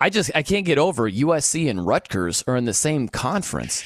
I 0.00 0.10
just 0.10 0.30
I 0.34 0.42
can't 0.42 0.64
get 0.66 0.78
over 0.78 1.08
USC 1.08 1.68
and 1.70 1.86
Rutgers 1.86 2.42
are 2.46 2.56
in 2.56 2.64
the 2.64 2.74
same 2.74 3.08
conference. 3.08 3.84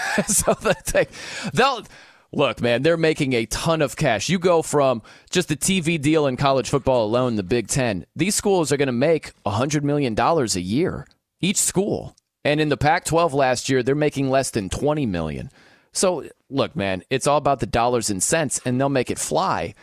so 0.26 0.54
that's 0.54 0.94
like 0.94 1.10
they'll 1.52 1.84
look, 2.32 2.60
man. 2.60 2.82
They're 2.82 2.96
making 2.96 3.32
a 3.34 3.46
ton 3.46 3.82
of 3.82 3.96
cash. 3.96 4.28
You 4.28 4.38
go 4.38 4.62
from 4.62 5.02
just 5.30 5.48
the 5.48 5.56
TV 5.56 6.00
deal 6.00 6.26
in 6.26 6.36
college 6.36 6.68
football 6.68 7.04
alone, 7.04 7.36
the 7.36 7.42
Big 7.42 7.68
Ten. 7.68 8.06
These 8.16 8.34
schools 8.34 8.72
are 8.72 8.76
going 8.76 8.86
to 8.86 8.92
make 8.92 9.32
a 9.44 9.50
hundred 9.50 9.84
million 9.84 10.14
dollars 10.14 10.56
a 10.56 10.60
year 10.60 11.06
each 11.40 11.58
school. 11.58 12.16
And 12.44 12.60
in 12.60 12.70
the 12.70 12.76
Pac-12 12.76 13.32
last 13.32 13.68
year, 13.68 13.82
they're 13.82 13.94
making 13.94 14.30
less 14.30 14.50
than 14.50 14.68
20 14.68 15.06
million. 15.06 15.50
So, 15.92 16.24
look, 16.48 16.74
man, 16.74 17.04
it's 17.10 17.26
all 17.26 17.36
about 17.36 17.60
the 17.60 17.66
dollars 17.66 18.10
and 18.10 18.22
cents 18.22 18.60
and 18.64 18.80
they'll 18.80 18.88
make 18.88 19.10
it 19.10 19.18
fly. 19.18 19.74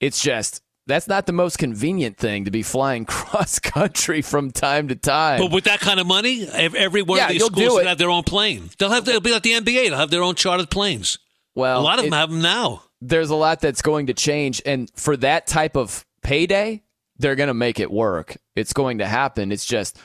It's 0.00 0.22
just 0.22 0.62
that's 0.90 1.08
not 1.08 1.26
the 1.26 1.32
most 1.32 1.58
convenient 1.58 2.16
thing 2.18 2.44
to 2.44 2.50
be 2.50 2.62
flying 2.62 3.04
cross 3.06 3.58
country 3.58 4.20
from 4.22 4.50
time 4.50 4.88
to 4.88 4.94
time. 4.96 5.40
But 5.40 5.52
with 5.52 5.64
that 5.64 5.80
kind 5.80 6.00
of 6.00 6.06
money, 6.06 6.46
ev- 6.52 6.74
every 6.74 7.02
one 7.02 7.18
Yeah, 7.18 7.26
of 7.26 7.30
these 7.32 7.44
schools 7.44 7.74
will 7.74 7.86
have 7.86 7.98
their 7.98 8.10
own 8.10 8.24
plane. 8.24 8.70
They'll 8.78 8.90
have 8.90 9.04
they'll 9.04 9.20
be 9.20 9.32
like 9.32 9.42
the 9.42 9.52
NBA. 9.52 9.88
They'll 9.90 9.96
have 9.98 10.10
their 10.10 10.22
own 10.22 10.34
chartered 10.34 10.70
planes. 10.70 11.18
Well, 11.54 11.80
a 11.80 11.82
lot 11.82 11.98
of 11.98 12.04
them 12.04 12.12
have 12.12 12.30
them 12.30 12.42
now. 12.42 12.82
there's 13.00 13.30
a 13.30 13.34
lot 13.36 13.60
that's 13.60 13.82
going 13.82 14.06
to 14.06 14.14
change. 14.14 14.60
And 14.66 14.90
for 14.94 15.16
that 15.18 15.46
type 15.46 15.76
of 15.76 16.04
payday, 16.22 16.82
they're 17.18 17.34
going 17.36 17.48
to 17.48 17.54
make 17.54 17.80
it 17.80 17.90
work. 17.90 18.36
It's 18.56 18.72
going 18.72 18.98
to 18.98 19.06
happen. 19.06 19.50
It's 19.52 19.66
just, 19.66 19.98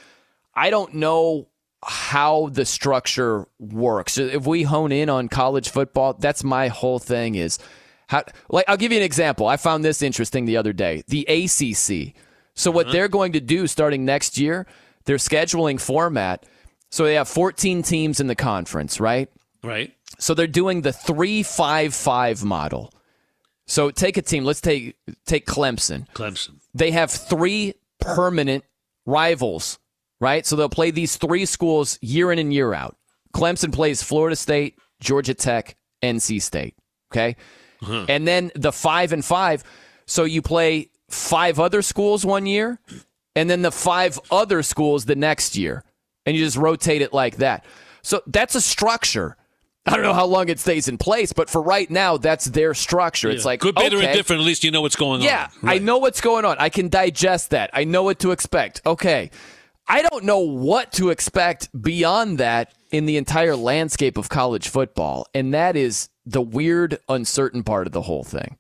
I 0.56 0.70
don't 0.70 0.96
know 0.96 1.48
how 1.84 2.50
the 2.52 2.66
structure 2.66 3.46
works. 3.60 4.18
If 4.18 4.48
we 4.48 4.64
hone 4.64 4.92
in 4.92 5.08
on 5.10 5.28
college 5.30 5.70
football, 5.70 6.14
that's 6.14 6.44
my 6.44 6.68
whole 6.70 6.98
thing 7.00 7.36
is 7.36 7.60
how, 8.08 8.24
like, 8.50 8.66
I'll 8.68 8.78
give 8.78 8.92
you 8.92 8.98
an 8.98 9.04
example. 9.04 9.48
I 9.48 9.58
found 9.58 9.84
this 9.84 10.02
interesting 10.02 10.46
the 10.46 10.58
other 10.58 10.74
day 10.74 11.04
the 11.08 11.26
ACC. 11.28 12.16
So, 12.54 12.72
what 12.72 12.88
uh-huh. 12.88 12.94
they're 12.94 13.08
going 13.08 13.34
to 13.34 13.42
do 13.42 13.68
starting 13.68 14.06
next 14.06 14.38
year, 14.38 14.66
their 15.06 15.18
scheduling 15.18 15.80
format. 15.80 16.46
So, 16.92 17.04
they 17.04 17.16
have 17.16 17.28
14 17.28 17.84
teams 17.84 18.20
in 18.20 18.28
the 18.28 18.36
conference, 18.36 19.00
right? 19.00 19.30
Right. 19.66 19.94
So 20.20 20.34
they're 20.34 20.48
doing 20.48 20.82
the 20.82 20.94
three 20.94 21.44
five 21.44 21.94
five 21.94 22.44
model. 22.44 22.94
So 23.68 23.90
take 23.90 24.18
a 24.18 24.22
team. 24.22 24.46
Let's 24.46 24.62
take 24.62 24.96
take 25.26 25.46
Clemson. 25.46 26.08
Clemson. 26.14 26.60
They 26.74 26.92
have 26.92 27.12
three 27.12 27.74
permanent 28.00 28.64
rivals, 29.06 29.80
right? 30.20 30.46
So 30.46 30.56
they'll 30.56 30.70
play 30.70 30.92
these 30.92 31.18
three 31.18 31.46
schools 31.46 31.98
year 32.02 32.32
in 32.32 32.40
and 32.40 32.54
year 32.54 32.74
out. 32.74 32.96
Clemson 33.34 33.74
plays 33.74 34.04
Florida 34.04 34.36
State, 34.36 34.78
Georgia 35.00 35.34
Tech, 35.34 35.76
NC 36.04 36.42
State. 36.42 36.76
Okay, 37.12 37.36
and 37.86 38.28
then 38.28 38.52
the 38.56 38.72
five 38.72 39.14
and 39.14 39.24
five. 39.24 39.64
So 40.06 40.24
you 40.24 40.42
play 40.42 40.90
five 41.10 41.60
other 41.60 41.82
schools 41.82 42.26
one 42.26 42.46
year, 42.46 42.80
and 43.36 43.50
then 43.50 43.62
the 43.62 43.72
five 43.72 44.20
other 44.32 44.64
schools 44.64 45.06
the 45.06 45.16
next 45.16 45.56
year, 45.56 45.84
and 46.26 46.36
you 46.36 46.44
just 46.44 46.58
rotate 46.58 47.02
it 47.02 47.14
like 47.14 47.38
that. 47.38 47.66
So 48.02 48.22
that's 48.28 48.56
a 48.56 48.62
structure. 48.62 49.38
I 49.88 49.92
don't 49.92 50.04
know 50.04 50.14
how 50.14 50.26
long 50.26 50.50
it 50.50 50.60
stays 50.60 50.88
in 50.88 50.98
place, 50.98 51.32
but 51.32 51.48
for 51.48 51.62
right 51.62 51.90
now, 51.90 52.18
that's 52.18 52.46
their 52.46 52.74
structure. 52.74 53.30
It's 53.30 53.46
like 53.46 53.60
good, 53.60 53.76
better, 53.76 53.98
okay, 53.98 54.08
and 54.08 54.16
different. 54.16 54.42
At 54.42 54.46
least 54.46 54.64
you 54.64 54.72
know 54.72 54.82
what's 54.82 54.96
going 54.96 55.22
on. 55.22 55.26
yeah, 55.26 55.50
on. 55.62 55.70
I 55.70 55.78
know 55.78 56.00
what's 56.00 56.22
going 56.22 56.44
on. 56.44 56.58
I 56.60 56.70
can 56.70 56.90
digest 56.90 57.52
that. 57.52 57.70
I 57.72 57.84
know 57.84 58.02
what 58.02 58.20
to 58.20 58.32
expect. 58.32 58.82
Okay. 58.86 59.30
I 59.88 60.02
don't 60.02 60.24
know 60.24 60.40
what 60.40 60.92
to 60.94 61.12
expect 61.12 61.70
beyond 61.80 62.40
that 62.40 62.74
in 62.90 63.06
the 63.06 63.18
entire 63.18 63.56
landscape 63.56 64.18
of 64.18 64.30
college 64.30 64.70
football. 64.70 65.28
And 65.36 65.54
that 65.54 65.76
is 65.76 66.10
the 66.26 66.42
weird, 66.42 67.00
uncertain 67.08 67.64
part 67.64 67.88
of 67.88 67.94
the 67.94 68.04
whole 68.04 68.24
thing. 68.24 68.58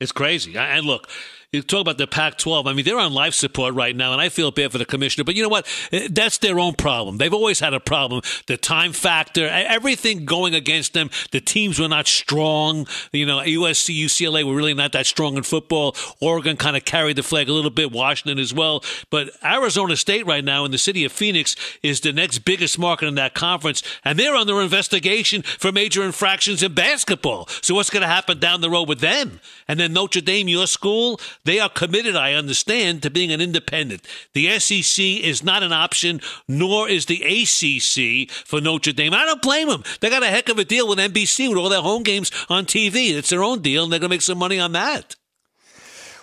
It's 0.00 0.12
crazy. 0.12 0.56
And 0.56 0.86
look, 0.86 1.08
you 1.52 1.60
talk 1.60 1.82
about 1.82 1.98
the 1.98 2.06
Pac 2.06 2.38
12. 2.38 2.66
I 2.66 2.72
mean, 2.72 2.82
they're 2.86 2.98
on 2.98 3.12
life 3.12 3.34
support 3.34 3.74
right 3.74 3.94
now, 3.94 4.12
and 4.12 4.22
I 4.22 4.30
feel 4.30 4.50
bad 4.50 4.72
for 4.72 4.78
the 4.78 4.86
commissioner. 4.86 5.24
But 5.24 5.34
you 5.34 5.42
know 5.42 5.50
what? 5.50 5.66
Eh, 5.92 6.08
That's 6.10 6.38
their 6.38 6.58
own 6.58 6.72
problem. 6.74 7.18
They've 7.18 7.32
always 7.32 7.60
had 7.60 7.74
a 7.74 7.80
problem. 7.80 8.22
The 8.46 8.56
time 8.56 8.94
factor, 8.94 9.46
everything 9.46 10.24
going 10.24 10.54
against 10.54 10.94
them. 10.94 11.10
The 11.30 11.42
teams 11.42 11.78
were 11.78 11.88
not 11.88 12.06
strong. 12.06 12.86
You 13.12 13.26
know, 13.26 13.40
USC, 13.40 13.94
UCLA 13.94 14.44
were 14.44 14.54
really 14.54 14.72
not 14.72 14.92
that 14.92 15.04
strong 15.04 15.36
in 15.36 15.42
football. 15.42 15.94
Oregon 16.22 16.56
kind 16.56 16.74
of 16.74 16.86
carried 16.86 17.16
the 17.16 17.22
flag 17.22 17.50
a 17.50 17.52
little 17.52 17.70
bit, 17.70 17.92
Washington 17.92 18.38
as 18.38 18.54
well. 18.54 18.82
But 19.10 19.28
Arizona 19.44 19.96
State 19.96 20.24
right 20.26 20.42
now 20.44 20.64
in 20.64 20.70
the 20.70 20.78
city 20.78 21.04
of 21.04 21.12
Phoenix 21.12 21.54
is 21.82 22.00
the 22.00 22.14
next 22.14 22.38
biggest 22.38 22.78
market 22.78 23.08
in 23.08 23.14
that 23.16 23.34
conference, 23.34 23.82
and 24.06 24.18
they're 24.18 24.34
under 24.34 24.62
investigation 24.62 25.42
for 25.42 25.70
major 25.70 26.02
infractions 26.02 26.62
in 26.62 26.72
basketball. 26.72 27.46
So 27.60 27.74
what's 27.74 27.90
going 27.90 28.00
to 28.00 28.08
happen 28.08 28.38
down 28.38 28.62
the 28.62 28.70
road 28.70 28.88
with 28.88 29.00
them? 29.00 29.38
And 29.68 29.78
then 29.78 29.92
Notre 29.92 30.22
Dame, 30.22 30.48
your 30.48 30.66
school, 30.66 31.20
they 31.44 31.58
are 31.58 31.68
committed, 31.68 32.14
I 32.14 32.34
understand, 32.34 33.02
to 33.02 33.10
being 33.10 33.32
an 33.32 33.40
independent. 33.40 34.06
The 34.32 34.58
SEC 34.58 35.04
is 35.04 35.42
not 35.42 35.62
an 35.62 35.72
option, 35.72 36.20
nor 36.46 36.88
is 36.88 37.06
the 37.06 37.22
ACC 37.22 38.30
for 38.30 38.60
Notre 38.60 38.92
Dame. 38.92 39.14
I 39.14 39.24
don't 39.24 39.42
blame 39.42 39.68
them. 39.68 39.82
They 40.00 40.10
got 40.10 40.22
a 40.22 40.28
heck 40.28 40.48
of 40.48 40.58
a 40.58 40.64
deal 40.64 40.88
with 40.88 40.98
NBC 40.98 41.48
with 41.48 41.58
all 41.58 41.68
their 41.68 41.80
home 41.80 42.02
games 42.04 42.30
on 42.48 42.66
TV. 42.66 43.12
It's 43.12 43.30
their 43.30 43.42
own 43.42 43.60
deal, 43.60 43.84
and 43.84 43.92
they're 43.92 44.00
going 44.00 44.10
to 44.10 44.14
make 44.14 44.22
some 44.22 44.38
money 44.38 44.60
on 44.60 44.72
that. 44.72 45.16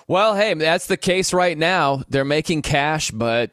Well, 0.07 0.35
hey, 0.35 0.53
that's 0.55 0.87
the 0.87 0.97
case 0.97 1.33
right 1.33 1.57
now. 1.57 2.03
They're 2.09 2.25
making 2.25 2.63
cash, 2.63 3.11
but 3.11 3.51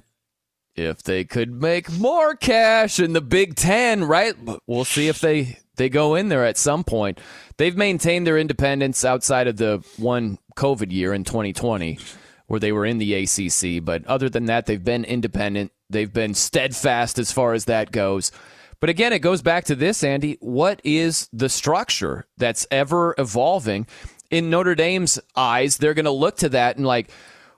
if 0.76 1.02
they 1.02 1.24
could 1.24 1.50
make 1.50 1.90
more 1.92 2.34
cash 2.34 3.00
in 3.00 3.12
the 3.12 3.20
Big 3.20 3.56
Ten, 3.56 4.04
right? 4.04 4.34
We'll 4.66 4.84
see 4.84 5.08
if 5.08 5.20
they 5.20 5.58
they 5.76 5.88
go 5.88 6.14
in 6.14 6.28
there 6.28 6.44
at 6.44 6.56
some 6.56 6.84
point. 6.84 7.20
They've 7.56 7.76
maintained 7.76 8.26
their 8.26 8.38
independence 8.38 9.04
outside 9.04 9.46
of 9.46 9.56
the 9.56 9.84
one 9.96 10.38
COVID 10.56 10.92
year 10.92 11.14
in 11.14 11.24
2020, 11.24 11.98
where 12.46 12.60
they 12.60 12.72
were 12.72 12.86
in 12.86 12.98
the 12.98 13.14
ACC. 13.14 13.84
But 13.84 14.06
other 14.06 14.28
than 14.28 14.46
that, 14.46 14.66
they've 14.66 14.82
been 14.82 15.04
independent. 15.04 15.72
They've 15.88 16.12
been 16.12 16.34
steadfast 16.34 17.18
as 17.18 17.32
far 17.32 17.52
as 17.52 17.66
that 17.66 17.92
goes. 17.92 18.32
But 18.80 18.90
again, 18.90 19.12
it 19.12 19.20
goes 19.20 19.42
back 19.42 19.64
to 19.66 19.74
this, 19.74 20.04
Andy. 20.04 20.36
What 20.40 20.80
is 20.84 21.28
the 21.32 21.48
structure 21.48 22.26
that's 22.36 22.66
ever 22.70 23.14
evolving? 23.16 23.86
In 24.30 24.50
Notre 24.50 24.74
Dame's 24.74 25.18
eyes, 25.34 25.78
they're 25.78 25.94
going 25.94 26.04
to 26.04 26.10
look 26.10 26.36
to 26.38 26.48
that 26.50 26.76
and 26.76 26.86
like, 26.86 27.10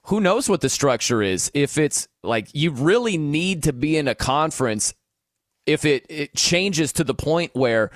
who 0.05 0.21
knows 0.21 0.49
what 0.49 0.61
the 0.61 0.69
structure 0.69 1.23
is? 1.23 1.51
If 1.55 1.77
it's 1.77 2.09
like 2.23 2.49
you 2.55 2.71
really 2.71 3.19
need 3.19 3.65
to 3.65 3.73
be 3.73 3.97
in 3.97 4.09
a 4.09 4.15
conference, 4.15 4.95
if 5.69 5.85
it, 5.85 6.07
it 6.09 6.35
changes 6.35 6.95
to 6.95 7.05
the 7.05 7.15
point 7.15 7.55
where, 7.55 7.91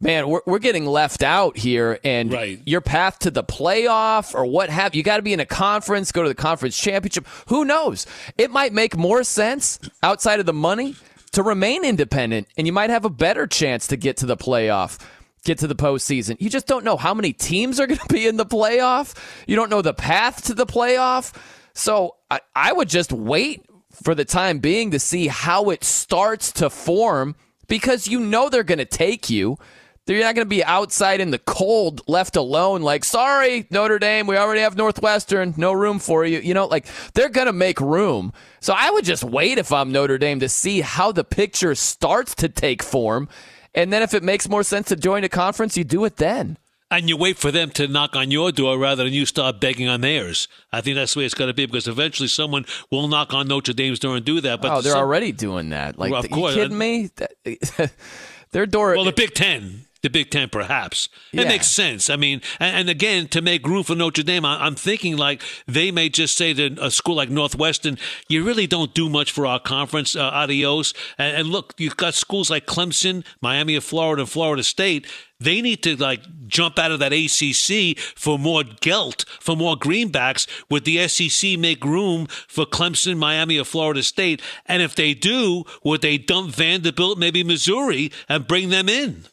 man, 0.00 0.28
we're, 0.28 0.42
we're 0.46 0.60
getting 0.60 0.86
left 0.86 1.24
out 1.24 1.56
here 1.56 1.98
and 2.04 2.32
your 2.64 2.80
path 2.80 3.18
to 3.20 3.32
the 3.32 3.42
playoff 3.42 4.32
or 4.32 4.46
what 4.46 4.70
have 4.70 4.94
you 4.94 5.02
got 5.02 5.16
to 5.16 5.22
be 5.22 5.32
in 5.32 5.40
a 5.40 5.46
conference, 5.46 6.12
go 6.12 6.22
to 6.22 6.28
the 6.28 6.36
conference 6.36 6.78
championship. 6.78 7.26
Who 7.48 7.64
knows? 7.64 8.06
It 8.38 8.52
might 8.52 8.72
make 8.72 8.96
more 8.96 9.24
sense 9.24 9.80
outside 10.04 10.38
of 10.38 10.46
the 10.46 10.52
money 10.52 10.94
to 11.32 11.42
remain 11.42 11.84
independent 11.84 12.46
and 12.56 12.64
you 12.66 12.72
might 12.72 12.90
have 12.90 13.04
a 13.04 13.10
better 13.10 13.48
chance 13.48 13.88
to 13.88 13.96
get 13.96 14.18
to 14.18 14.26
the 14.26 14.36
playoff. 14.36 14.98
Get 15.44 15.58
to 15.58 15.66
the 15.66 15.76
postseason. 15.76 16.36
You 16.40 16.48
just 16.48 16.66
don't 16.66 16.84
know 16.84 16.96
how 16.96 17.12
many 17.12 17.32
teams 17.32 17.80
are 17.80 17.86
going 17.88 17.98
to 17.98 18.12
be 18.12 18.28
in 18.28 18.36
the 18.36 18.46
playoff. 18.46 19.14
You 19.48 19.56
don't 19.56 19.70
know 19.70 19.82
the 19.82 19.94
path 19.94 20.44
to 20.44 20.54
the 20.54 20.66
playoff. 20.66 21.32
So 21.74 22.16
I, 22.30 22.40
I 22.54 22.72
would 22.72 22.88
just 22.88 23.12
wait 23.12 23.64
for 24.02 24.14
the 24.14 24.24
time 24.24 24.58
being 24.58 24.90
to 24.90 24.98
see 24.98 25.28
how 25.28 25.70
it 25.70 25.84
starts 25.84 26.52
to 26.52 26.70
form 26.70 27.36
because 27.68 28.08
you 28.08 28.20
know 28.20 28.48
they're 28.48 28.62
going 28.62 28.78
to 28.78 28.84
take 28.84 29.30
you. 29.30 29.58
They're 30.06 30.20
not 30.20 30.36
going 30.36 30.46
to 30.46 30.48
be 30.48 30.62
outside 30.62 31.20
in 31.20 31.32
the 31.32 31.38
cold, 31.40 32.00
left 32.06 32.36
alone, 32.36 32.82
like, 32.82 33.04
sorry, 33.04 33.66
Notre 33.70 33.98
Dame, 33.98 34.28
we 34.28 34.36
already 34.36 34.60
have 34.60 34.76
Northwestern, 34.76 35.52
no 35.56 35.72
room 35.72 35.98
for 35.98 36.24
you. 36.24 36.38
You 36.38 36.54
know, 36.54 36.66
like, 36.66 36.86
they're 37.14 37.28
going 37.28 37.48
to 37.48 37.52
make 37.52 37.80
room. 37.80 38.32
So 38.60 38.72
I 38.76 38.90
would 38.90 39.04
just 39.04 39.24
wait 39.24 39.58
if 39.58 39.72
I'm 39.72 39.90
Notre 39.90 40.16
Dame 40.16 40.38
to 40.40 40.48
see 40.48 40.80
how 40.80 41.10
the 41.10 41.24
picture 41.24 41.74
starts 41.74 42.36
to 42.36 42.48
take 42.48 42.84
form. 42.84 43.28
And 43.74 43.92
then 43.92 44.02
if 44.02 44.14
it 44.14 44.22
makes 44.22 44.48
more 44.48 44.62
sense 44.62 44.88
to 44.88 44.96
join 44.96 45.24
a 45.24 45.28
conference, 45.28 45.76
you 45.76 45.82
do 45.82 46.04
it 46.04 46.18
then. 46.18 46.56
And 46.88 47.08
you 47.08 47.16
wait 47.16 47.36
for 47.36 47.50
them 47.50 47.70
to 47.70 47.88
knock 47.88 48.14
on 48.14 48.30
your 48.30 48.52
door 48.52 48.78
rather 48.78 49.02
than 49.02 49.12
you 49.12 49.26
start 49.26 49.60
begging 49.60 49.88
on 49.88 50.02
theirs. 50.02 50.46
I 50.72 50.80
think 50.80 50.94
that's 50.94 51.14
the 51.14 51.18
way 51.20 51.24
it's 51.26 51.34
got 51.34 51.46
to 51.46 51.54
be 51.54 51.66
because 51.66 51.88
eventually 51.88 52.28
someone 52.28 52.64
will 52.92 53.08
knock 53.08 53.34
on 53.34 53.48
Notre 53.48 53.72
Dame's 53.72 53.98
door 53.98 54.14
and 54.14 54.24
do 54.24 54.40
that. 54.42 54.62
But 54.62 54.70
oh, 54.72 54.80
they're 54.82 54.92
some- 54.92 55.00
already 55.00 55.32
doing 55.32 55.70
that. 55.70 55.98
Like, 55.98 56.12
Well, 56.12 56.20
of 56.20 56.26
you 56.30 56.34
course. 56.36 56.54
kidding 56.54 56.78
me? 56.78 57.10
Their 58.52 58.66
door. 58.66 58.94
Well, 58.94 59.04
the 59.04 59.12
Big 59.12 59.34
Ten. 59.34 59.82
The 60.02 60.10
Big 60.10 60.30
Ten, 60.30 60.48
perhaps. 60.48 61.08
It 61.32 61.40
Yeah. 61.40 61.48
makes 61.48 61.66
sense. 61.66 62.08
I 62.08 62.14
mean, 62.14 62.40
and, 62.60 62.76
and 62.76 62.88
again, 62.90 63.26
to 63.28 63.42
make 63.42 63.66
room 63.66 63.82
for 63.82 63.96
Notre 63.96 64.22
Dame, 64.22 64.44
I, 64.44 64.64
I'm 64.64 64.76
thinking 64.76 65.16
like 65.16 65.42
they 65.66 65.90
may 65.90 66.08
just 66.08 66.36
say 66.36 66.54
to 66.54 66.76
a 66.80 66.92
school 66.92 67.16
like 67.16 67.28
Northwestern, 67.30 67.98
you 68.28 68.44
really 68.44 68.68
don't 68.68 68.94
do 68.94 69.08
much 69.08 69.32
for 69.32 69.46
our 69.46 69.58
conference, 69.58 70.14
uh, 70.14 70.22
adios. 70.22 70.94
And, 71.18 71.36
and 71.38 71.48
look, 71.48 71.74
you've 71.78 71.96
got 71.96 72.14
schools 72.14 72.50
like 72.50 72.66
Clemson, 72.66 73.24
Miami 73.40 73.74
of 73.74 73.82
Florida, 73.82 74.22
and 74.22 74.30
Florida 74.30 74.62
State. 74.62 75.08
They 75.38 75.60
need 75.60 75.82
to 75.82 75.96
like 75.96 76.22
jump 76.46 76.78
out 76.78 76.90
of 76.92 76.98
that 77.00 77.12
ACC 77.12 77.98
for 77.98 78.38
more 78.38 78.62
gelt, 78.64 79.24
for 79.40 79.54
more 79.56 79.76
greenbacks. 79.76 80.46
Would 80.70 80.84
the 80.86 81.06
SEC 81.08 81.58
make 81.58 81.84
room 81.84 82.26
for 82.26 82.64
Clemson, 82.64 83.18
Miami, 83.18 83.58
or 83.58 83.64
Florida 83.64 84.02
State? 84.02 84.40
And 84.64 84.80
if 84.82 84.94
they 84.94 85.12
do, 85.12 85.64
would 85.84 86.00
they 86.00 86.16
dump 86.18 86.54
Vanderbilt, 86.54 87.18
maybe 87.18 87.44
Missouri, 87.44 88.10
and 88.28 88.46
bring 88.46 88.70
them 88.70 88.88
in? 88.88 89.24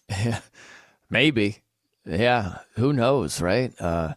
Maybe. 1.10 1.60
Yeah. 2.06 2.60
Who 2.76 2.92
knows, 2.92 3.40
right? 3.42 3.72
Uh, 3.80 4.14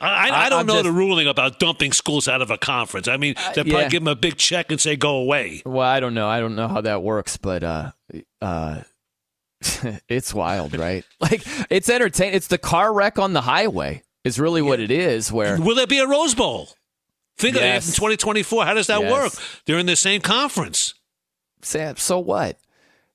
I, 0.00 0.06
I, 0.08 0.28
I- 0.28 0.46
I 0.46 0.48
don't 0.50 0.60
I'm 0.60 0.66
know 0.66 0.72
just- 0.74 0.84
the 0.84 0.92
ruling 0.92 1.26
about 1.26 1.58
dumping 1.58 1.92
schools 1.92 2.28
out 2.28 2.42
of 2.42 2.50
a 2.50 2.58
conference. 2.58 3.08
I 3.08 3.16
mean, 3.16 3.34
they 3.54 3.62
probably 3.62 3.72
yeah. 3.72 3.88
give 3.88 4.02
them 4.04 4.08
a 4.08 4.14
big 4.16 4.36
check 4.36 4.70
and 4.70 4.80
say, 4.80 4.96
go 4.96 5.16
away. 5.16 5.62
Well, 5.64 5.86
I 5.88 5.98
don't 6.00 6.14
know. 6.14 6.28
I 6.28 6.40
don't 6.40 6.54
know 6.54 6.68
how 6.68 6.80
that 6.82 7.02
works, 7.02 7.36
but 7.38 7.64
uh, 7.64 7.90
uh, 8.42 8.82
it's 10.08 10.32
wild, 10.34 10.76
right? 10.76 11.04
Like 11.20 11.42
it's 11.70 11.88
entertaining. 11.88 12.34
It's 12.34 12.48
the 12.48 12.58
car 12.58 12.92
wreck 12.92 13.18
on 13.18 13.32
the 13.32 13.42
highway. 13.42 14.02
Is 14.24 14.40
really 14.40 14.62
what 14.62 14.80
it 14.80 14.90
is. 14.90 15.30
Where 15.30 15.60
Will 15.60 15.74
there 15.74 15.86
be 15.86 15.98
a 15.98 16.06
Rose 16.06 16.34
Bowl? 16.34 16.70
Think 17.36 17.56
of 17.56 17.62
it 17.62 17.66
in 17.74 17.80
2024. 17.80 18.64
How 18.64 18.72
does 18.74 18.86
that 18.86 19.02
Yes. 19.02 19.12
work? 19.12 19.32
They're 19.66 19.78
in 19.78 19.86
the 19.86 19.96
same 19.96 20.20
conference. 20.22 20.94
Sam, 21.60 21.96
so 21.96 22.18
what? 22.20 22.56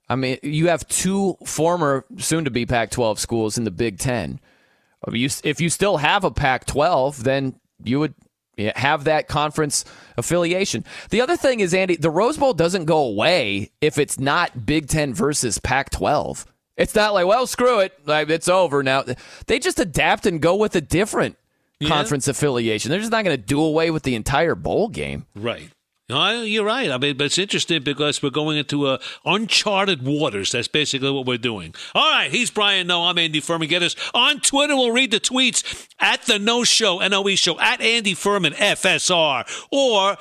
I 0.08 0.16
mean, 0.16 0.38
you 0.44 0.68
have 0.68 0.88
two 0.88 1.38
former, 1.46 2.06
soon-to-be 2.18 2.66
Pac-12 2.66 3.18
schools 3.20 3.58
in 3.58 3.64
the 3.64 3.72
Big 3.72 3.98
Ten. 3.98 4.40
If 5.08 5.62
you 5.62 5.70
still 5.70 5.98
have 5.98 6.24
a 6.24 6.32
Pac-12, 6.32 7.18
then 7.18 7.60
you 7.84 8.00
would 8.00 8.14
have 8.76 9.06
that 9.06 9.28
conference 9.28 9.86
affiliation. 10.18 10.86
The 11.10 11.22
other 11.22 11.38
thing 11.38 11.60
is, 11.60 11.74
Andy, 11.74 11.96
the 11.96 12.10
Rose 12.10 12.38
Bowl 12.38 12.54
doesn't 12.54 12.86
go 12.86 13.00
away 13.00 13.72
if 13.82 13.98
it's 13.98 14.20
not 14.20 14.66
Big 14.66 14.88
Ten 14.88 15.14
versus 15.14 15.58
Pac 15.58 15.90
12. 15.90 16.46
It's 16.78 16.96
not 16.96 17.14
like, 17.14 17.26
well, 17.26 17.46
screw 17.46 17.80
it. 17.80 17.94
Like, 18.06 18.30
it's 18.30 18.48
over 18.48 18.84
now. 18.84 19.04
They 19.48 19.60
just 19.60 19.80
adapt 19.80 20.26
and 20.26 20.42
go 20.42 20.56
with 20.56 20.76
a 20.76 20.82
different 20.82 21.38
yeah. 21.80 21.90
conference 21.90 22.28
affiliation. 22.28 22.90
They're 22.90 23.00
just 23.00 23.12
not 23.12 23.26
going 23.26 23.36
to 23.36 23.44
do 23.44 23.62
away 23.62 23.92
with 23.92 24.04
the 24.04 24.16
entire 24.16 24.56
bowl 24.56 24.88
game. 24.88 25.26
Right. 25.36 25.70
No, 26.10 26.42
you're 26.42 26.66
right. 26.66 26.90
I 26.90 26.98
mean, 26.98 27.18
but 27.18 27.26
it's 27.26 27.38
interesting 27.38 27.84
because 27.84 28.24
we're 28.24 28.32
going 28.32 28.58
into 28.58 28.88
uh, 28.88 28.98
uncharted 29.26 30.04
waters. 30.04 30.52
That's 30.52 30.68
basically 30.68 31.12
what 31.12 31.28
we're 31.28 31.38
doing. 31.38 31.76
All 31.94 32.12
right, 32.12 32.32
he's 32.32 32.50
Brian 32.50 32.88
Noe. 32.88 33.04
I'm 33.04 33.20
Andy 33.20 33.40
Furman. 33.40 33.68
Get 33.68 33.84
us 33.84 33.96
on 34.16 34.40
Twitter. 34.40 34.76
We'll 34.76 34.92
read 34.92 35.12
the 35.12 35.20
tweets 35.20 35.88
at 36.00 36.24
the 36.24 36.40
Noe 36.40 36.64
Show, 36.64 37.00
N-O-E 37.00 37.36
Show, 37.36 37.60
at 37.60 37.80
Andy 37.80 38.16
Furman, 38.16 38.54
FSR, 38.54 39.68
or 39.72 40.18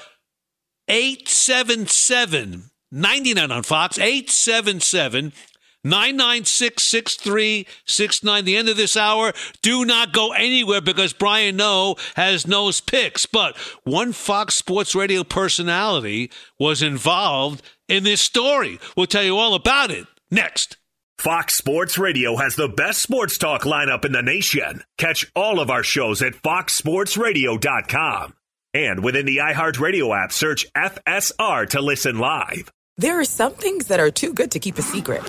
877 0.89 2.71
99 2.91 3.53
on 3.53 3.63
Fox, 3.63 3.99
877 3.99 5.33
996 5.85 6.83
6369. 6.83 8.45
The 8.45 8.57
end 8.57 8.69
of 8.69 8.77
this 8.77 8.97
hour. 8.97 9.33
Do 9.63 9.85
not 9.85 10.13
go 10.13 10.33
anywhere 10.33 10.81
because 10.81 11.13
Brian 11.13 11.57
Noe 11.57 11.97
has 12.17 12.47
Noe's 12.47 12.81
picks. 12.81 13.27
But 13.27 13.57
one 13.85 14.13
Fox 14.13 14.55
Sports 14.55 14.95
Radio 14.95 15.25
personality 15.25 16.31
was 16.59 16.83
involved 16.83 17.63
in 17.89 18.05
this 18.05 18.21
story. 18.21 18.79
We'll 18.97 19.07
tell 19.07 19.25
you 19.25 19.37
all 19.37 19.55
about 19.55 19.91
it 19.91 20.07
next. 20.31 20.77
Fox 21.19 21.55
Sports 21.55 21.99
Radio 21.99 22.37
has 22.37 22.55
the 22.55 22.69
best 22.69 23.03
sports 23.03 23.39
talk 23.39 23.63
lineup 23.63 24.05
in 24.05 24.13
the 24.13 24.23
nation. 24.23 24.85
Catch 24.99 25.27
all 25.35 25.59
of 25.59 25.69
our 25.69 25.83
shows 25.83 26.23
at 26.23 26.35
foxsportsradio.com. 26.35 28.35
And 28.73 29.03
within 29.03 29.27
the 29.27 29.39
iHeartRadio 29.39 30.17
app, 30.17 30.31
search 30.31 30.73
FSR 30.75 31.69
to 31.71 31.81
listen 31.81 32.19
live. 32.19 32.71
There 32.99 33.19
are 33.19 33.25
some 33.25 33.55
things 33.55 33.89
that 33.89 33.99
are 33.99 34.13
too 34.13 34.33
good 34.33 34.53
to 34.53 34.61
keep 34.61 34.79
a 34.79 34.83
secret 34.83 35.29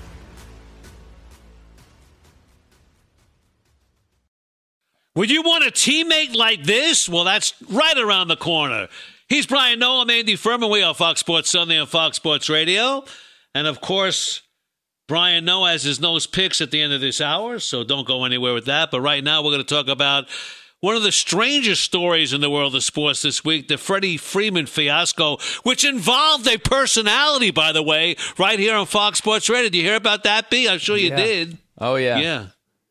Would 5.15 5.29
you 5.29 5.41
want 5.41 5.65
a 5.65 5.71
teammate 5.71 6.35
like 6.37 6.63
this? 6.63 7.09
Well, 7.09 7.25
that's 7.25 7.53
right 7.69 7.97
around 7.97 8.29
the 8.29 8.37
corner. 8.37 8.87
He's 9.27 9.45
Brian 9.45 9.79
Noe, 9.79 10.01
I'm 10.01 10.09
Andy 10.09 10.37
Furman. 10.37 10.71
We 10.71 10.83
are 10.83 10.93
Fox 10.93 11.19
Sports 11.19 11.49
Sunday 11.49 11.77
on 11.77 11.87
Fox 11.87 12.15
Sports 12.15 12.49
Radio. 12.49 13.03
And 13.53 13.67
of 13.67 13.81
course, 13.81 14.41
Brian 15.09 15.43
Noe 15.43 15.65
has 15.65 15.83
his 15.83 15.99
Noe's 15.99 16.27
picks 16.27 16.61
at 16.61 16.71
the 16.71 16.81
end 16.81 16.93
of 16.93 17.01
this 17.01 17.19
hour, 17.19 17.59
so 17.59 17.83
don't 17.83 18.07
go 18.07 18.23
anywhere 18.23 18.53
with 18.53 18.65
that. 18.65 18.89
But 18.89 19.01
right 19.01 19.21
now, 19.21 19.43
we're 19.43 19.51
going 19.51 19.65
to 19.65 19.75
talk 19.75 19.89
about 19.89 20.29
one 20.79 20.95
of 20.95 21.03
the 21.03 21.11
strangest 21.11 21.83
stories 21.83 22.31
in 22.31 22.39
the 22.39 22.49
world 22.49 22.73
of 22.73 22.83
sports 22.83 23.21
this 23.21 23.43
week, 23.43 23.67
the 23.67 23.77
Freddie 23.77 24.15
Freeman 24.15 24.65
fiasco, 24.65 25.39
which 25.63 25.83
involved 25.83 26.47
a 26.47 26.57
personality, 26.57 27.51
by 27.51 27.73
the 27.73 27.83
way, 27.83 28.15
right 28.39 28.59
here 28.59 28.75
on 28.75 28.85
Fox 28.85 29.17
Sports 29.17 29.49
Radio. 29.49 29.69
Did 29.69 29.75
you 29.75 29.83
hear 29.83 29.95
about 29.95 30.23
that, 30.23 30.49
B? 30.49 30.69
I'm 30.69 30.79
sure 30.79 30.95
you 30.95 31.09
yeah. 31.09 31.15
did. 31.17 31.57
Oh, 31.77 31.95
yeah. 31.95 32.17
Yeah. 32.17 32.45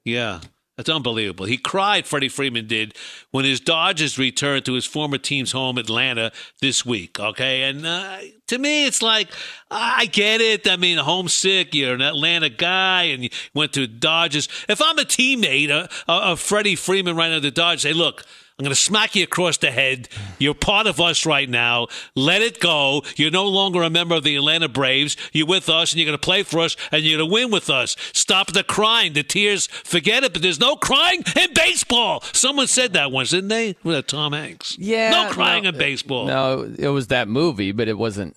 Yeah. 0.05 0.41
That's 0.81 0.89
unbelievable. 0.89 1.45
He 1.45 1.59
cried, 1.59 2.07
Freddie 2.07 2.31
Freeman 2.31 2.67
did, 2.67 2.95
when 3.33 3.45
his 3.45 3.61
Dodgers 3.61 4.19
returned 4.19 4.65
to 4.65 4.73
his 4.73 4.87
former 4.87 5.19
team's 5.19 5.53
home, 5.53 5.77
Atlanta, 5.77 6.33
this 6.63 6.87
week. 6.87 7.21
Okay. 7.21 7.65
And 7.65 7.85
uh, 7.85 8.17
to 8.47 8.57
me, 8.57 8.87
it's 8.87 9.03
like, 9.03 9.29
I 9.71 10.07
get 10.07 10.41
it. 10.41 10.67
I 10.67 10.79
mean, 10.79 10.97
homesick, 10.97 11.75
you're 11.75 11.93
an 11.93 12.01
Atlanta 12.01 12.49
guy, 12.49 13.03
and 13.03 13.25
you 13.25 13.29
went 13.53 13.75
to 13.75 13.87
Dodgers. 13.87 14.49
If 14.71 14.81
I'm 14.81 14.99
a 14.99 15.03
teammate 15.03 15.69
of 15.69 16.05
uh, 16.09 16.33
uh, 16.33 16.37
Freddie 16.37 16.77
Freeman 16.77 17.15
right 17.15 17.29
now 17.29 17.41
the 17.41 17.51
Dodgers, 17.51 17.83
say, 17.83 17.93
look, 17.93 18.25
I'm 18.61 18.65
going 18.65 18.75
to 18.75 18.81
smack 18.81 19.17
you 19.17 19.25
across 19.25 19.57
the 19.57 19.71
head. 19.71 20.07
You're 20.39 20.53
part 20.53 20.87
of 20.87 21.01
us 21.01 21.25
right 21.25 21.49
now. 21.49 21.87
Let 22.15 22.43
it 22.43 22.61
go. 22.61 23.03
You're 23.17 23.31
no 23.31 23.47
longer 23.47 23.83
a 23.83 23.89
member 23.89 24.15
of 24.15 24.23
the 24.23 24.37
Atlanta 24.37 24.69
Braves. 24.69 25.17
You're 25.33 25.47
with 25.47 25.71
us, 25.71 25.93
and 25.93 25.99
you're 25.99 26.05
going 26.05 26.19
to 26.19 26.23
play 26.23 26.43
for 26.43 26.61
us, 26.61 26.77
and 26.93 27.03
you're 27.03 27.17
going 27.17 27.27
to 27.27 27.33
win 27.33 27.51
with 27.51 27.71
us. 27.71 27.97
Stop 28.13 28.53
the 28.53 28.63
crying, 28.63 29.15
the 29.15 29.23
tears. 29.23 29.67
Forget 29.67 30.25
it. 30.25 30.35
But 30.35 30.43
there's 30.43 30.61
no 30.61 30.77
crying 30.77 31.23
in 31.41 31.55
baseball. 31.55 32.23
Someone 32.35 32.67
said 32.67 32.93
that 32.93 33.11
once, 33.11 33.31
didn't 33.31 33.49
they? 33.49 33.77
Was 33.83 33.97
that 33.97 34.09
Tom 34.09 34.35
Hanks? 34.35 34.77
Yeah. 34.79 35.09
No 35.09 35.31
crying 35.31 35.63
no, 35.63 35.71
in 35.71 35.79
baseball. 35.79 36.27
No, 36.27 36.71
it 36.79 36.89
was 36.89 37.07
that 37.07 37.29
movie, 37.29 37.73
but 37.73 37.89
it 37.89 37.97
wasn't. 37.97 38.37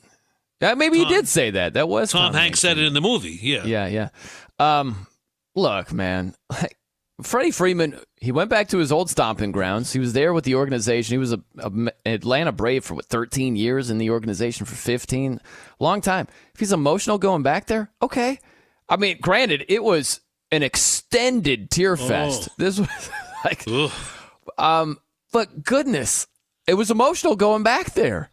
Uh, 0.62 0.74
maybe 0.76 1.00
Tom, 1.00 1.08
he 1.10 1.14
did 1.14 1.28
say 1.28 1.52
that. 1.52 1.74
That 1.74 1.90
was 1.90 2.14
Tom, 2.14 2.32
Tom 2.32 2.36
Hanks 2.36 2.62
said 2.62 2.78
it 2.78 2.86
in 2.86 2.94
the 2.94 3.02
movie. 3.02 3.38
Yeah. 3.42 3.66
Yeah, 3.66 3.88
yeah. 3.88 4.10
Um, 4.58 5.06
look, 5.54 5.92
man. 5.92 6.34
Freddie 7.24 7.52
Freeman, 7.52 8.00
he 8.18 8.32
went 8.32 8.50
back 8.50 8.70
to 8.70 8.78
his 8.78 8.92
old 8.92 9.10
stomping 9.10 9.52
grounds. 9.52 9.92
He 9.92 10.00
was 10.00 10.14
there 10.14 10.34
with 10.34 10.44
the 10.44 10.56
organization. 10.56 11.14
He 11.14 11.18
was 11.18 11.34
a, 11.34 11.42
a 11.58 11.72
Atlanta 12.06 12.52
Brave 12.52 12.86
for 12.86 12.96
what 12.96 13.06
13 13.06 13.56
years 13.56 13.90
in 13.90 13.98
the 13.98 14.10
organization 14.10 14.66
for 14.66 14.76
15. 14.76 15.40
Long 15.80 16.02
time. 16.02 16.28
If 16.54 16.60
he's 16.60 16.72
emotional 16.72 17.18
going 17.18 17.44
back 17.44 17.68
there, 17.68 17.92
okay. 18.02 18.40
I 18.88 18.98
mean, 18.98 19.18
granted, 19.22 19.66
it 19.70 19.84
was 19.84 20.22
an 20.52 20.64
extended 20.64 21.72
tear 21.72 21.98
fest. 21.98 22.50
Oh. 22.52 22.54
This 22.58 22.80
was 22.80 23.10
like 23.46 23.64
Ugh. 23.68 23.92
um 24.58 25.00
but 25.32 25.64
goodness, 25.64 26.28
it 26.68 26.76
was 26.76 26.92
emotional 26.92 27.36
going 27.36 27.64
back 27.64 27.94
there. 27.94 28.30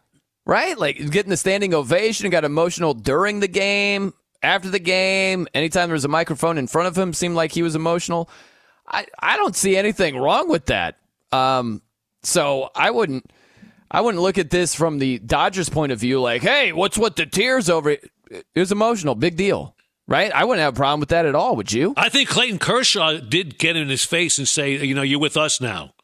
Right? 0.47 0.77
Like 0.77 0.97
getting 1.11 1.31
the 1.31 1.37
standing 1.37 1.75
ovation, 1.75 2.29
got 2.31 2.45
emotional 2.45 2.95
during 2.95 3.41
the 3.41 3.49
game, 3.49 4.15
after 4.43 4.71
the 4.71 4.79
game, 4.79 5.47
anytime 5.55 5.89
there 5.89 5.95
was 5.95 6.05
a 6.05 6.09
microphone 6.09 6.59
in 6.59 6.67
front 6.67 6.89
of 6.89 6.97
him 6.97 7.13
seemed 7.13 7.35
like 7.35 7.53
he 7.53 7.63
was 7.63 7.75
emotional. 7.75 8.29
I, 8.91 9.07
I 9.19 9.37
don't 9.37 9.55
see 9.55 9.77
anything 9.77 10.17
wrong 10.17 10.49
with 10.49 10.67
that. 10.67 10.97
Um, 11.33 11.83
so 12.23 12.71
I 12.75 12.91
wouldn't 12.91 13.31
I 13.91 14.01
wouldn't 14.01 14.23
look 14.23 14.39
at 14.39 14.51
this 14.51 14.75
from 14.75 14.99
the 14.99 15.19
Dodgers 15.19 15.69
point 15.69 15.93
of 15.93 15.99
view 15.99 16.21
like, 16.21 16.43
hey, 16.43 16.73
what's 16.73 16.99
with 16.99 17.17
the 17.17 17.27
tears 17.27 17.69
over 17.69 17.91
it? 17.91 18.11
It 18.31 18.61
was 18.61 18.73
emotional, 18.73 19.15
big 19.15 19.37
deal. 19.37 19.75
Right? 20.07 20.33
I 20.33 20.43
wouldn't 20.45 20.63
have 20.63 20.75
a 20.75 20.77
problem 20.77 20.99
with 20.99 21.11
that 21.11 21.25
at 21.25 21.37
all, 21.37 21.55
would 21.55 21.73
you? 21.73 21.95
I 21.97 22.09
think 22.09 22.29
Clayton 22.29 22.59
Kershaw 22.59 23.19
did 23.19 23.59
get 23.59 23.77
in 23.77 23.89
his 23.89 24.05
face 24.05 24.39
and 24.39 24.49
say, 24.49 24.85
you 24.85 24.93
know, 24.93 25.03
you're 25.03 25.21
with 25.21 25.37
us 25.37 25.61
now. 25.61 25.95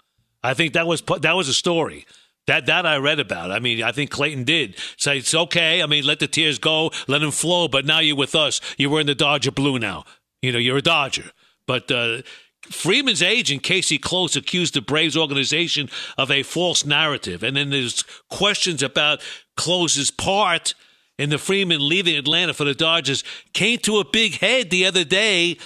I 0.45 0.55
think 0.55 0.75
that 0.75 0.87
was 0.87 1.03
that 1.03 1.35
was 1.35 1.49
a 1.49 1.55
story. 1.55 2.07
That 2.47 2.67
that 2.67 2.87
I 2.87 2.99
read 2.99 3.19
about. 3.19 3.51
I 3.51 3.59
mean, 3.59 3.83
I 3.83 3.91
think 3.91 4.11
Clayton 4.11 4.45
did 4.45 4.77
say 4.97 5.19
it's 5.19 5.35
okay. 5.35 5.83
I 5.83 5.87
mean, 5.87 6.05
let 6.05 6.21
the 6.21 6.29
tears 6.29 6.61
go, 6.61 6.93
let 7.09 7.19
them 7.21 7.33
flow. 7.33 7.67
But 7.67 7.85
now 7.85 7.99
you're 7.99 8.15
with 8.15 8.37
us. 8.37 8.61
You're 8.79 8.91
wearing 8.91 9.09
the 9.09 9.17
Dodger 9.17 9.51
blue 9.51 9.81
now. 9.81 10.05
You 10.41 10.53
know, 10.53 10.59
you're 10.59 10.77
a 10.77 10.83
Dodger. 10.83 11.33
But 11.67 11.91
uh, 11.91 12.23
Freeman's 12.71 13.23
agent, 13.23 13.63
Casey 13.63 13.99
Close, 13.99 14.37
accused 14.37 14.75
the 14.75 14.81
Braves 14.81 15.17
organization 15.17 15.89
of 16.19 16.31
a 16.31 16.43
false 16.43 16.85
narrative. 16.85 17.43
And 17.43 17.57
then 17.57 17.71
there's 17.71 18.03
questions 18.31 18.83
about 18.83 19.21
Close's 19.57 20.11
part 20.11 20.75
in 21.19 21.31
the 21.31 21.39
Freeman 21.39 21.87
leaving 21.87 22.17
Atlanta 22.17 22.53
for 22.55 22.65
the 22.65 22.75
Dodgers 22.75 23.25
came 23.53 23.79
to 23.81 23.99
a 23.99 24.05
big 24.05 24.39
head 24.39 24.71
the 24.71 24.85
other 24.87 25.05
day 25.05 25.57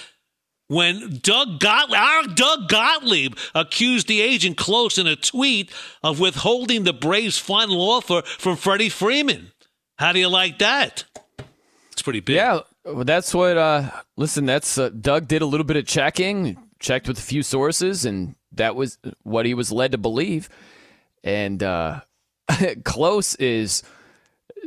when 0.67 1.19
Doug 1.21 1.59
Gottlieb, 1.59 1.99
our 1.99 2.23
Doug 2.27 2.69
Gottlieb, 2.69 3.35
accused 3.53 4.07
the 4.07 4.21
agent 4.21 4.55
close 4.55 4.97
in 4.97 5.05
a 5.05 5.17
tweet 5.17 5.69
of 6.01 6.21
withholding 6.21 6.85
the 6.85 6.93
Braves' 6.93 7.37
final 7.37 7.81
offer 7.81 8.21
from 8.21 8.55
Freddie 8.55 8.87
Freeman. 8.87 9.51
How 9.97 10.13
do 10.13 10.19
you 10.19 10.29
like 10.29 10.59
that? 10.59 11.03
It's 11.91 12.01
pretty 12.01 12.21
big. 12.21 12.37
Yeah, 12.37 12.61
well, 12.85 13.03
that's 13.03 13.33
what. 13.33 13.57
Uh, 13.57 13.91
listen, 14.15 14.45
that's 14.45 14.77
uh, 14.77 14.89
Doug 14.89 15.27
did 15.27 15.41
a 15.41 15.45
little 15.45 15.65
bit 15.65 15.75
of 15.75 15.85
checking, 15.85 16.57
checked 16.81 17.07
with 17.07 17.17
a 17.17 17.21
few 17.21 17.43
sources, 17.43 18.05
and 18.05 18.35
that 18.51 18.75
was 18.75 18.97
what 19.23 19.45
he 19.45 19.53
was 19.53 19.71
led 19.71 19.93
to 19.93 19.97
believe. 19.97 20.49
And 21.23 21.63
uh, 21.63 22.01
Close 22.83 23.35
is 23.35 23.83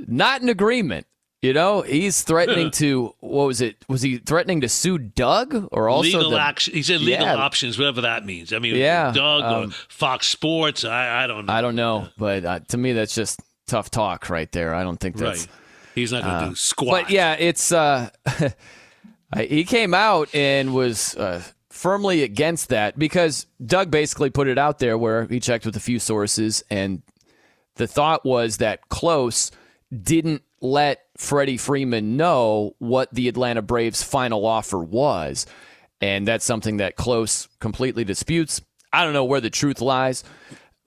not 0.07 0.41
in 0.41 0.49
agreement. 0.49 1.07
You 1.43 1.53
know, 1.53 1.83
he's 1.83 2.23
threatening 2.23 2.71
to 2.71 3.15
what 3.21 3.45
was 3.45 3.61
it? 3.61 3.77
Was 3.87 4.01
he 4.01 4.17
threatening 4.17 4.63
to 4.63 4.69
sue 4.71 4.97
Doug 4.97 5.69
or 5.73 5.91
also 5.91 6.17
legal 6.17 6.31
the, 6.31 6.41
action? 6.41 6.73
He 6.73 6.83
said 6.83 7.03
legal 7.03 7.27
Yeah. 7.27 7.35
options, 7.35 7.79
whatever 7.79 8.01
that 8.01 8.25
means. 8.25 8.55
I 8.55 8.59
mean, 8.61 8.77
Yeah, 8.77 9.13
Doug 9.13 9.43
um, 9.43 9.69
or 9.69 9.73
Fox 9.91 10.27
Sports. 10.27 10.85
I, 10.85 11.25
I 11.25 11.27
don't 11.27 11.45
know. 11.45 11.53
I 11.53 11.61
don't 11.61 11.77
know, 11.77 12.09
but 12.17 12.47
uh, 12.47 12.61
to 12.69 12.79
me, 12.79 12.95
that's 12.95 13.15
just 13.15 13.41
tough 13.67 13.91
talk 13.91 14.31
right 14.31 14.51
there. 14.53 14.75
I 14.75 14.85
don't 14.85 14.99
think 14.99 15.17
that's 15.17 15.41
Right. 15.41 15.49
He's 15.95 16.13
not 16.13 16.23
going 16.23 16.35
to 16.35 16.45
uh, 16.47 16.49
do 16.49 16.55
squat. 16.55 17.03
But 17.03 17.11
yeah, 17.11 17.35
it's 17.35 17.73
uh, 17.73 18.09
he 19.37 19.65
came 19.65 19.93
out 19.93 20.35
and 20.35 20.75
was 20.75 21.15
uh, 21.15 21.43
firmly 21.75 22.23
against 22.23 22.69
that 22.69 22.97
because 22.99 23.47
Doug 23.65 23.91
basically 23.91 24.31
put 24.31 24.47
it 24.47 24.59
out 24.59 24.79
there 24.79 24.97
where 24.97 25.27
he 25.27 25.41
checked 25.41 25.67
with 25.67 25.77
a 25.77 25.81
few 25.81 25.99
sources, 25.99 26.63
and 26.71 27.03
the 27.77 27.87
thought 27.87 28.25
was 28.25 28.59
that 28.59 28.89
Close 28.89 29.51
didn't 29.93 30.43
let 30.61 31.03
Freddie 31.17 31.57
Freeman 31.57 32.17
know 32.17 32.75
what 32.79 33.13
the 33.13 33.29
Atlanta 33.29 33.61
Braves' 33.61 34.03
final 34.03 34.47
offer 34.47 34.79
was, 34.79 35.47
and 36.01 36.27
that's 36.27 36.45
something 36.45 36.79
that 36.79 36.97
Close 36.97 37.49
completely 37.59 38.05
disputes. 38.05 38.61
I 38.93 39.05
don't 39.05 39.13
know 39.13 39.25
where 39.25 39.41
the 39.41 39.51
truth 39.51 39.81
lies. 39.81 40.23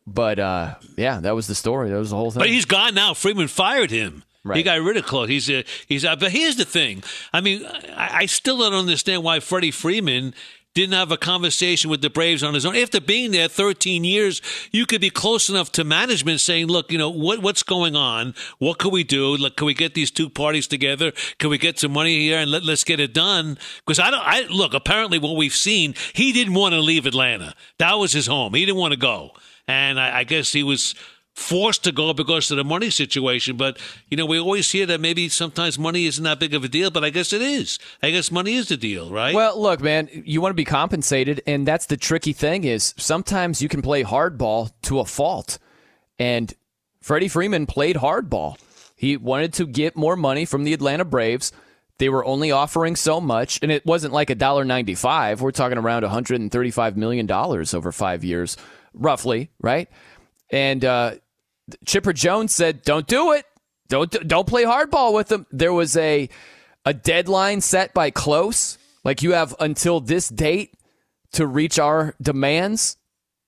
But 0.09 0.39
uh, 0.39 0.76
yeah, 0.95 1.19
that 1.19 1.35
was 1.35 1.47
the 1.47 1.55
story. 1.55 1.89
That 1.89 1.97
was 1.97 2.11
the 2.11 2.15
whole 2.15 2.31
thing. 2.31 2.39
But 2.39 2.47
he's 2.47 2.64
gone 2.64 2.95
now. 2.95 3.14
Freeman 3.14 3.49
fired 3.49 3.91
him. 3.91 4.23
He 4.53 4.64
got 4.64 4.80
rid 4.80 4.95
of 4.95 5.05
Close. 5.05 5.27
He's 5.27 5.49
uh, 5.49 5.64
he's 5.88 6.05
out. 6.05 6.22
But 6.22 6.31
here's 6.31 6.55
the 6.55 6.64
thing. 6.64 7.03
I 7.34 7.41
mean, 7.41 7.65
I, 7.65 8.19
I 8.19 8.26
still 8.27 8.57
don't 8.57 8.73
understand 8.73 9.23
why 9.23 9.41
Freddie 9.41 9.72
Freeman 9.72 10.34
didn't 10.78 10.94
have 10.94 11.12
a 11.12 11.18
conversation 11.18 11.90
with 11.90 12.02
the 12.02 12.10
Braves 12.10 12.44
on 12.44 12.54
his 12.54 12.64
own. 12.64 12.76
After 12.76 13.02
being 13.02 13.32
there 13.32 13.48
13 13.48 14.04
years, 14.04 14.44
you 14.72 14.86
could 14.86 15.02
be 15.02 15.10
close 15.10 15.49
enough 15.49 15.72
to 15.72 15.84
management 15.84 16.40
saying, 16.40 16.68
look, 16.68 16.91
you 16.91 16.99
know, 16.99 17.10
what 17.10 17.41
what's 17.41 17.64
going 17.64 17.95
on? 17.95 18.36
What 18.60 18.78
can 18.78 18.91
we 18.91 19.04
do? 19.04 19.36
Like, 19.36 19.56
can 19.56 19.66
we 19.66 19.74
get 19.74 19.95
these 19.95 20.12
two 20.12 20.30
parties 20.30 20.68
together? 20.68 21.14
Can 21.40 21.49
we 21.49 21.58
get 21.58 21.80
some 21.80 21.94
money 21.94 22.20
here 22.20 22.38
and 22.38 22.52
let, 22.52 22.64
let's 22.64 22.84
get 22.84 22.99
it 22.99 23.12
done? 23.12 23.58
Because 23.80 23.98
I 23.98 24.12
don't, 24.12 24.22
I 24.24 24.41
look, 24.52 24.76
apparently 24.76 25.18
what 25.18 25.36
we've 25.36 25.52
seen, 25.52 25.95
he 26.14 26.32
didn't 26.32 26.54
want 26.54 26.74
to 26.74 26.80
leave 26.80 27.08
Atlanta. 27.08 27.56
That 27.80 27.95
was 27.95 28.12
his 28.12 28.28
home. 28.28 28.54
He 28.54 28.64
didn't 28.64 28.78
want 28.78 28.94
to 28.94 28.99
go. 28.99 29.32
And 29.68 29.99
I, 29.99 30.20
I 30.20 30.24
guess 30.26 30.54
he 30.54 30.62
was 30.62 30.94
forced 31.38 31.84
to 31.84 31.91
go 31.91 32.14
because 32.14 32.49
of 32.49 32.57
the 32.57 32.64
money 32.64 32.89
situation. 32.89 33.57
But, 33.57 33.77
you 34.09 34.18
know, 34.18 34.26
we 34.26 34.39
always 34.39 34.72
hear 34.72 34.88
that 34.88 34.99
maybe 34.99 35.30
sometimes 35.30 35.77
money 35.77 36.07
isn't 36.07 36.23
that 36.23 36.39
big 36.39 36.55
of 36.55 36.64
a 36.64 36.68
deal, 36.68 36.89
but 36.89 37.03
I 37.03 37.11
guess 37.11 37.31
it 37.31 37.43
is. 37.43 37.77
I 38.01 38.09
guess 38.09 38.31
money 38.31 38.55
is 38.55 38.69
the 38.69 38.76
deal, 38.76 39.11
right? 39.11 39.35
Well, 39.35 39.61
look, 39.61 39.80
man, 39.80 40.09
you 40.11 40.41
want 40.41 40.49
to 40.49 40.55
be 40.55 40.65
compensated, 40.65 41.43
and 41.45 41.68
that's 41.68 41.85
the 41.85 41.95
tricky 41.95 42.34
thing 42.34 42.64
is 42.64 42.95
sometimes 42.97 43.61
you 43.61 43.69
can 43.69 43.84
play 43.84 44.03
hardball 44.03 44.72
to 44.81 44.99
a 44.99 45.05
fault. 45.05 45.59
And 46.18 46.51
Freddie 47.01 47.27
Freeman 47.27 47.68
played 47.68 47.97
hardball. 47.97 48.57
He 48.95 49.15
wanted 49.15 49.53
to 49.53 49.68
get 49.68 49.95
more 49.95 50.15
money 50.15 50.43
from 50.43 50.64
the 50.64 50.73
Atlanta 50.73 51.05
Braves. 51.05 51.51
They 51.99 52.09
were 52.09 52.26
only 52.26 52.51
offering 52.51 52.95
so 52.95 53.22
much, 53.22 53.59
and 53.61 53.72
it 53.72 53.85
wasn't 53.85 54.11
like 54.11 54.31
a 54.31 54.35
dollar 54.35 54.65
ninety-five. 54.65 55.39
We're 55.39 55.51
talking 55.51 55.77
around 55.77 56.01
one 56.01 56.11
hundred 56.11 56.41
and 56.41 56.51
thirty-five 56.51 56.97
million 56.97 57.27
dollars 57.27 57.76
over 57.76 57.91
five 57.91 58.23
years, 58.23 58.57
roughly, 58.95 59.51
right? 59.61 59.88
And 60.49 60.84
uh, 60.84 61.15
Chipper 61.85 62.14
Jones 62.14 62.53
said, 62.53 62.84
"Don't 62.84 63.07
do 63.07 63.31
it. 63.34 63.45
Don't 63.89 64.11
don't 64.27 64.48
play 64.48 64.64
hardball 64.64 65.14
with 65.14 65.27
them." 65.27 65.45
There 65.52 65.73
was 65.73 65.95
a 65.98 66.30
a 66.85 66.94
deadline 66.94 67.61
set 67.61 67.94
by 67.94 68.11
close, 68.11 68.77
like 69.03 69.22
you 69.22 69.34
have 69.34 69.56
until 69.60 69.99
this 69.99 70.30
date 70.30 70.73
to 71.34 71.45
reach 71.45 71.77
our 71.80 72.15
demands, 72.22 72.98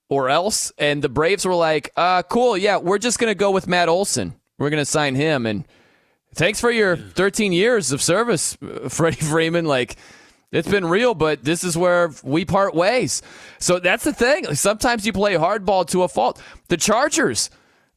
or 0.09 0.29
else. 0.29 0.71
And 0.77 1.01
the 1.01 1.09
Braves 1.09 1.45
were 1.45 1.55
like, 1.55 1.91
"Uh, 1.95 2.23
cool, 2.23 2.57
yeah, 2.57 2.77
we're 2.77 2.97
just 2.97 3.19
gonna 3.19 3.35
go 3.35 3.51
with 3.51 3.67
Matt 3.67 3.89
Olson. 3.89 4.35
We're 4.57 4.69
gonna 4.69 4.85
sign 4.85 5.15
him." 5.15 5.45
And 5.45 5.65
thanks 6.35 6.59
for 6.59 6.71
your 6.71 6.97
13 6.97 7.53
years 7.53 7.91
of 7.91 8.01
service, 8.01 8.57
Freddie 8.89 9.17
Freeman. 9.17 9.65
Like. 9.65 9.95
It's 10.51 10.67
been 10.67 10.87
real, 10.87 11.13
but 11.13 11.43
this 11.43 11.63
is 11.63 11.77
where 11.77 12.09
we 12.23 12.43
part 12.43 12.73
ways. 12.73 13.21
So 13.59 13.77
that's 13.77 14.03
the 14.03 14.13
thing. 14.13 14.55
Sometimes 14.55 15.05
you 15.05 15.13
play 15.13 15.35
hardball 15.35 15.85
to 15.89 16.01
a 16.01 16.07
fault. 16.07 16.41
The 16.69 16.77
Chargers, 16.77 17.51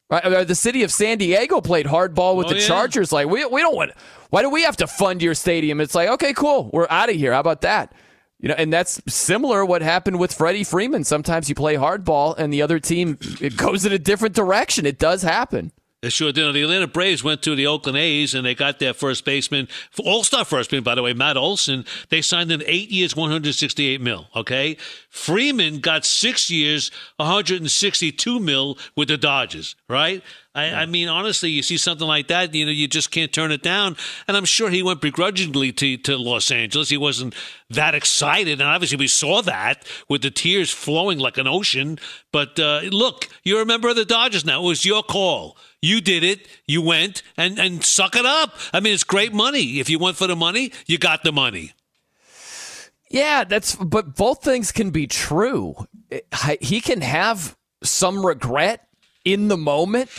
right, 0.09 0.23
uh, 0.25 0.43
the 0.43 0.55
city 0.55 0.83
of 0.83 0.91
San 0.91 1.17
Diego 1.17 1.61
played 1.61 1.85
hardball 1.85 2.35
with 2.35 2.47
Oh, 2.47 2.49
the 2.49 2.59
yeah. 2.59 2.67
Chargers. 2.67 3.11
Like 3.11 3.27
we 3.27 3.45
we 3.45 3.61
don't 3.61 3.75
want. 3.75 3.91
Why 4.29 4.41
do 4.41 4.49
we 4.49 4.63
have 4.63 4.77
to 4.77 4.87
fund 4.87 5.21
your 5.21 5.35
stadium? 5.35 5.79
It's 5.81 5.95
like 5.95 6.09
okay, 6.09 6.33
cool, 6.33 6.69
we're 6.73 6.87
out 6.89 7.09
of 7.09 7.15
here. 7.15 7.33
How 7.33 7.39
about 7.39 7.61
that? 7.61 7.93
You 8.39 8.49
know, 8.49 8.55
and 8.57 8.73
that's 8.73 9.01
similar 9.07 9.63
what 9.63 9.81
happened 9.81 10.19
with 10.19 10.33
Freddie 10.33 10.65
Freeman. 10.65 11.05
Sometimes 11.05 11.47
you 11.47 11.55
play 11.55 11.75
hardball, 11.75 12.37
and 12.37 12.51
the 12.51 12.61
other 12.61 12.79
team 12.79 13.17
it 13.39 13.55
goes 13.55 13.85
in 13.85 13.93
a 13.93 13.99
different 13.99 14.35
direction. 14.35 14.85
It 14.85 14.99
does 14.99 15.21
happen. 15.21 15.71
They 16.03 16.09
sure 16.09 16.33
did. 16.33 16.53
The 16.53 16.63
Atlanta 16.63 16.87
Braves 16.87 17.23
went 17.23 17.41
to 17.43 17.55
the 17.55 17.65
Oakland 17.65 17.97
A's 17.97 18.35
and 18.35 18.45
they 18.45 18.53
got 18.53 18.79
their 18.79 18.93
first 18.93 19.23
baseman, 19.23 19.69
all 20.03 20.25
star 20.25 20.43
first 20.43 20.69
baseman, 20.69 20.83
by 20.83 20.95
the 20.95 21.01
way, 21.01 21.13
Matt 21.13 21.37
Olson. 21.37 21.85
They 22.09 22.21
signed 22.21 22.51
him 22.51 22.61
eight 22.65 22.91
years, 22.91 23.15
168 23.15 24.01
mil. 24.01 24.27
Okay. 24.35 24.75
Freeman 25.09 25.79
got 25.79 26.03
six 26.03 26.51
years, 26.51 26.91
162 27.15 28.37
mil 28.41 28.77
with 28.97 29.07
the 29.07 29.17
Dodgers, 29.17 29.77
right? 29.87 30.21
I, 30.55 30.65
I 30.71 30.85
mean, 30.85 31.07
honestly, 31.07 31.49
you 31.49 31.63
see 31.63 31.77
something 31.77 32.07
like 32.07 32.27
that, 32.27 32.53
you 32.53 32.65
know, 32.65 32.71
you 32.71 32.87
just 32.87 33.09
can't 33.09 33.33
turn 33.33 33.51
it 33.51 33.63
down. 33.63 33.97
And 34.27 34.37
I'm 34.37 34.45
sure 34.45 34.69
he 34.69 34.83
went 34.83 35.01
begrudgingly 35.01 35.71
to, 35.73 35.97
to 35.97 36.17
Los 36.17 36.51
Angeles. 36.51 36.89
He 36.89 36.97
wasn't 36.97 37.33
that 37.71 37.95
excited. 37.95 38.61
And 38.61 38.69
obviously, 38.69 38.97
we 38.97 39.07
saw 39.07 39.41
that 39.41 39.87
with 40.07 40.21
the 40.21 40.29
tears 40.29 40.69
flowing 40.69 41.17
like 41.17 41.39
an 41.39 41.47
ocean. 41.47 41.97
But 42.31 42.59
uh, 42.59 42.81
look, 42.83 43.29
you're 43.43 43.63
a 43.63 43.65
member 43.65 43.89
of 43.89 43.95
the 43.95 44.05
Dodgers 44.05 44.45
now. 44.45 44.61
It 44.61 44.67
was 44.67 44.85
your 44.85 45.01
call. 45.01 45.57
You 45.81 46.01
did 46.01 46.23
it. 46.23 46.47
You 46.67 46.83
went 46.83 47.23
and, 47.35 47.57
and 47.57 47.83
suck 47.83 48.15
it 48.15 48.25
up. 48.25 48.55
I 48.71 48.79
mean, 48.79 48.93
it's 48.93 49.03
great 49.03 49.33
money. 49.33 49.79
If 49.79 49.89
you 49.89 49.97
went 49.97 50.17
for 50.17 50.27
the 50.27 50.35
money, 50.35 50.71
you 50.85 50.99
got 50.99 51.23
the 51.23 51.31
money. 51.31 51.73
Yeah, 53.09 53.43
that's 53.43 53.75
but 53.75 54.15
both 54.15 54.43
things 54.43 54.71
can 54.71 54.89
be 54.89 55.05
true. 55.05 55.87
He 56.61 56.79
can 56.79 57.01
have 57.01 57.55
some 57.83 58.25
regret 58.25 58.87
in 59.25 59.47
the 59.47 59.57
moment 59.57 60.09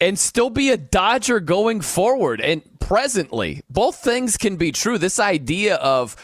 and 0.00 0.18
still 0.18 0.50
be 0.50 0.70
a 0.70 0.76
Dodger 0.76 1.40
going 1.40 1.80
forward 1.80 2.40
and 2.40 2.62
presently. 2.80 3.62
Both 3.70 3.96
things 3.96 4.36
can 4.36 4.56
be 4.56 4.72
true. 4.72 4.98
This 4.98 5.18
idea 5.18 5.76
of 5.76 6.16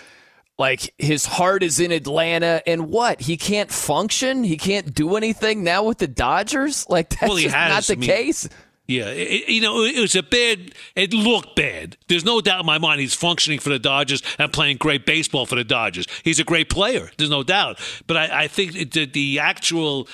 like 0.58 0.92
his 0.98 1.24
heart 1.24 1.62
is 1.62 1.78
in 1.78 1.92
Atlanta 1.92 2.60
and 2.66 2.88
what? 2.90 3.20
He 3.20 3.36
can't 3.36 3.70
function? 3.70 4.42
He 4.42 4.56
can't 4.56 4.92
do 4.92 5.16
anything 5.16 5.62
now 5.62 5.84
with 5.84 5.98
the 5.98 6.08
Dodgers? 6.08 6.88
Like 6.88 7.10
that's 7.10 7.28
Well, 7.28 7.36
has. 7.38 7.52
not 7.52 7.84
the 7.84 7.92
I 7.92 7.96
mean- 7.96 8.08
case. 8.08 8.48
Yeah, 8.90 9.08
it, 9.08 9.50
you 9.50 9.60
know, 9.60 9.82
it 9.84 10.00
was 10.00 10.14
a 10.16 10.22
bad. 10.22 10.72
It 10.96 11.12
looked 11.12 11.54
bad. 11.54 11.98
There's 12.08 12.24
no 12.24 12.40
doubt 12.40 12.60
in 12.60 12.64
my 12.66 12.78
mind 12.78 13.02
he's 13.02 13.12
functioning 13.12 13.58
for 13.58 13.68
the 13.68 13.78
Dodgers 13.78 14.22
and 14.38 14.50
playing 14.50 14.78
great 14.78 15.04
baseball 15.04 15.44
for 15.44 15.56
the 15.56 15.62
Dodgers. 15.62 16.06
He's 16.24 16.40
a 16.40 16.44
great 16.44 16.70
player. 16.70 17.10
There's 17.18 17.28
no 17.28 17.42
doubt. 17.42 17.78
But 18.06 18.16
I, 18.16 18.44
I 18.44 18.48
think 18.48 18.92
the, 18.92 19.04
the 19.04 19.40
actual 19.40 20.08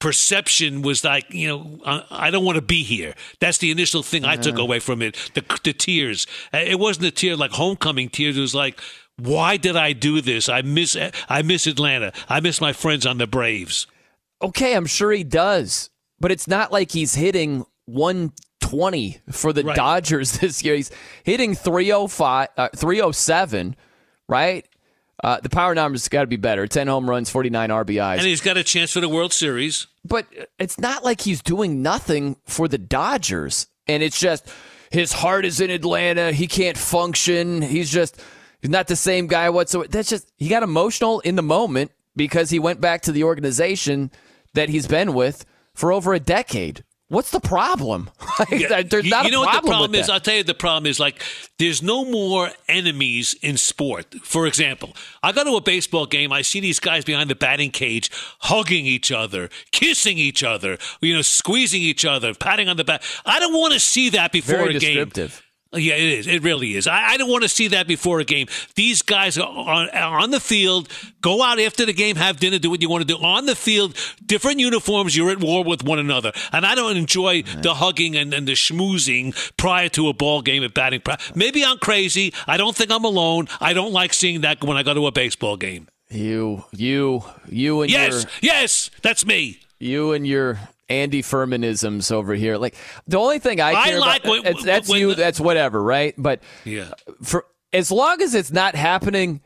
perception 0.00 0.82
was 0.82 1.04
like, 1.04 1.32
you 1.32 1.46
know, 1.46 1.78
I, 1.86 2.04
I 2.10 2.30
don't 2.30 2.44
want 2.44 2.56
to 2.56 2.62
be 2.62 2.82
here. 2.82 3.14
That's 3.38 3.58
the 3.58 3.70
initial 3.70 4.02
thing 4.02 4.24
I 4.24 4.36
took 4.36 4.58
away 4.58 4.80
from 4.80 5.02
it. 5.02 5.14
The, 5.34 5.44
the 5.62 5.72
tears. 5.72 6.26
Uh, 6.52 6.58
It 6.58 6.78
wasn't 6.80 7.06
a 7.06 7.10
tear 7.10 7.36
like 7.36 7.52
homecoming 7.52 8.08
tears. 8.08 8.36
It 8.36 8.40
was 8.40 8.54
like, 8.54 8.80
why 9.16 9.56
did 9.58 9.76
I 9.76 9.92
do 9.92 10.20
this? 10.20 10.48
I 10.48 10.62
miss. 10.62 10.96
I 11.28 11.42
miss 11.42 11.66
Atlanta. 11.66 12.12
I 12.28 12.40
miss 12.40 12.60
my 12.60 12.72
friends 12.72 13.06
on 13.06 13.18
the 13.18 13.26
Braves. 13.26 13.86
Okay, 14.42 14.74
I'm 14.74 14.86
sure 14.86 15.12
he 15.12 15.22
does, 15.22 15.90
but 16.18 16.32
it's 16.32 16.48
not 16.48 16.72
like 16.72 16.92
he's 16.92 17.14
hitting 17.14 17.66
120 17.84 19.18
for 19.30 19.52
the 19.52 19.62
Right. 19.64 19.76
Dodgers 19.76 20.32
this 20.40 20.64
year. 20.64 20.74
He's 20.74 20.90
hitting 21.24 21.54
305, 21.54 22.48
uh, 22.56 22.68
307, 22.74 23.76
right? 24.28 24.66
Uh, 25.22 25.38
the 25.40 25.50
power 25.50 25.74
numbers 25.74 26.08
got 26.08 26.22
to 26.22 26.26
be 26.26 26.36
better. 26.36 26.66
10 26.66 26.86
home 26.86 27.08
runs, 27.08 27.28
49 27.30 27.68
RBIs. 27.70 28.18
And 28.18 28.26
he's 28.26 28.40
got 28.40 28.56
a 28.56 28.64
chance 28.64 28.92
for 28.92 29.00
the 29.00 29.08
World 29.08 29.32
Series. 29.32 29.86
but 30.04 30.26
it's 30.58 30.78
not 30.78 31.04
like 31.04 31.20
he's 31.20 31.42
doing 31.42 31.82
nothing 31.82 32.36
for 32.46 32.68
the 32.68 32.78
Dodgers. 32.78 33.66
And 33.86 34.02
it's 34.02 34.18
just 34.18 34.48
his 34.90 35.12
heart 35.12 35.44
is 35.44 35.60
in 35.60 35.70
Atlanta. 35.70 36.32
He 36.32 36.46
can't 36.46 36.78
function. 36.78 37.60
He's 37.62 37.90
just 37.90 38.20
he's 38.62 38.70
not 38.70 38.86
the 38.86 38.96
same 38.96 39.26
guy 39.26 39.50
whatsoever. 39.50 39.88
That's 39.88 40.08
just 40.08 40.30
he 40.36 40.48
got 40.48 40.62
emotional 40.62 41.20
in 41.20 41.34
the 41.36 41.42
moment 41.42 41.90
because 42.16 42.50
he 42.50 42.58
went 42.58 42.80
back 42.80 43.02
to 43.02 43.12
the 43.12 43.24
organization 43.24 44.10
that 44.54 44.68
he's 44.68 44.86
been 44.86 45.12
with 45.14 45.44
for 45.74 45.92
over 45.92 46.14
a 46.14 46.20
decade. 46.20 46.84
What's 47.10 47.32
the 47.32 47.40
problem? 47.40 48.08
Yeah, 48.50 48.82
There's 48.82 49.04
you, 49.04 49.10
not 49.10 49.26
you 49.26 49.32
know 49.32 49.40
what 49.40 49.48
the 49.48 49.68
problem 49.68 49.90
problem 49.90 49.94
is? 49.96 50.06
that. 50.06 50.14
I'll 50.14 50.20
tell 50.20 50.36
you 50.36 50.42
the 50.42 50.54
problem 50.54 50.86
is 50.86 50.98
like 50.98 51.22
there's 51.58 51.82
no 51.82 52.06
more 52.06 52.50
enemies 52.68 53.34
in 53.42 53.58
sport. 53.58 54.14
For 54.22 54.46
example, 54.46 54.96
I 55.22 55.32
go 55.32 55.44
to 55.44 55.56
a 55.56 55.60
baseball 55.60 56.06
game, 56.06 56.32
I 56.32 56.40
see 56.40 56.58
these 56.58 56.80
guys 56.80 57.04
behind 57.04 57.28
the 57.28 57.34
batting 57.34 57.70
cage 57.70 58.10
hugging 58.40 58.86
each 58.86 59.12
other, 59.12 59.50
kissing 59.72 60.16
each 60.16 60.42
other, 60.42 60.78
you 61.02 61.14
know, 61.14 61.20
squeezing 61.20 61.82
each 61.82 62.06
other, 62.06 62.32
patting 62.32 62.68
on 62.70 62.78
the 62.78 62.84
back. 62.84 63.02
I 63.26 63.38
don't 63.40 63.52
want 63.52 63.74
to 63.74 63.80
see 63.80 64.08
that 64.10 64.32
before 64.32 64.56
Very 64.56 64.76
a 64.76 64.80
game. 64.80 65.10
Yeah, 65.72 65.94
it 65.94 66.18
is. 66.18 66.26
It 66.26 66.42
really 66.42 66.74
is. 66.74 66.88
I, 66.88 67.10
I 67.10 67.16
don't 67.16 67.30
want 67.30 67.44
to 67.44 67.48
see 67.48 67.68
that 67.68 67.86
before 67.86 68.18
a 68.18 68.24
game. 68.24 68.48
These 68.74 69.02
guys 69.02 69.38
are 69.38 69.46
on, 69.46 69.88
are 69.90 70.18
on 70.18 70.32
the 70.32 70.40
field. 70.40 70.88
Go 71.20 71.44
out 71.44 71.60
after 71.60 71.86
the 71.86 71.92
game, 71.92 72.16
have 72.16 72.40
dinner, 72.40 72.58
do 72.58 72.70
what 72.70 72.82
you 72.82 72.88
want 72.90 73.06
to 73.06 73.06
do. 73.06 73.22
On 73.22 73.46
the 73.46 73.54
field, 73.54 73.96
different 74.26 74.58
uniforms. 74.58 75.16
You're 75.16 75.30
at 75.30 75.38
war 75.38 75.62
with 75.62 75.84
one 75.84 76.00
another, 76.00 76.32
and 76.52 76.66
I 76.66 76.74
don't 76.74 76.96
enjoy 76.96 77.42
the 77.42 77.74
hugging 77.74 78.16
and, 78.16 78.34
and 78.34 78.48
the 78.48 78.54
schmoozing 78.54 79.32
prior 79.56 79.88
to 79.90 80.08
a 80.08 80.12
ball 80.12 80.42
game 80.42 80.64
at 80.64 80.74
batting. 80.74 81.02
practice. 81.02 81.36
Maybe 81.36 81.64
I'm 81.64 81.78
crazy. 81.78 82.34
I 82.48 82.56
don't 82.56 82.74
think 82.74 82.90
I'm 82.90 83.04
alone. 83.04 83.46
I 83.60 83.72
don't 83.72 83.92
like 83.92 84.12
seeing 84.12 84.40
that 84.40 84.64
when 84.64 84.76
I 84.76 84.82
go 84.82 84.92
to 84.94 85.06
a 85.06 85.12
baseball 85.12 85.56
game. 85.56 85.86
You, 86.10 86.64
you, 86.72 87.22
you, 87.48 87.82
and 87.82 87.90
Yes, 87.92 88.24
your 88.24 88.52
yes, 88.54 88.90
that's 89.02 89.24
me. 89.24 89.60
you 89.78 90.12
and 90.14 90.26
your 90.26 90.58
Andy 90.90 91.22
Furmanisms 91.22 92.12
over 92.12 92.34
here. 92.34 92.56
Like 92.58 92.74
the 93.06 93.18
only 93.18 93.38
thing 93.38 93.60
I 93.60 93.72
I 93.72 93.88
care 93.90 94.00
like 94.00 94.24
about, 94.24 94.44
when, 94.44 94.46
uh, 94.56 94.60
that's 94.64 94.88
when 94.88 95.00
you. 95.00 95.08
the- 95.10 95.14
that's 95.14 95.40
whatever, 95.40 95.82
right? 95.82 96.14
But 96.18 96.42
Yeah. 96.64 96.92
for 97.22 97.46
as 97.72 97.90
long 97.90 98.20
as 98.20 98.34
it's 98.34 98.50
not 98.52 98.74
happening 98.74 99.40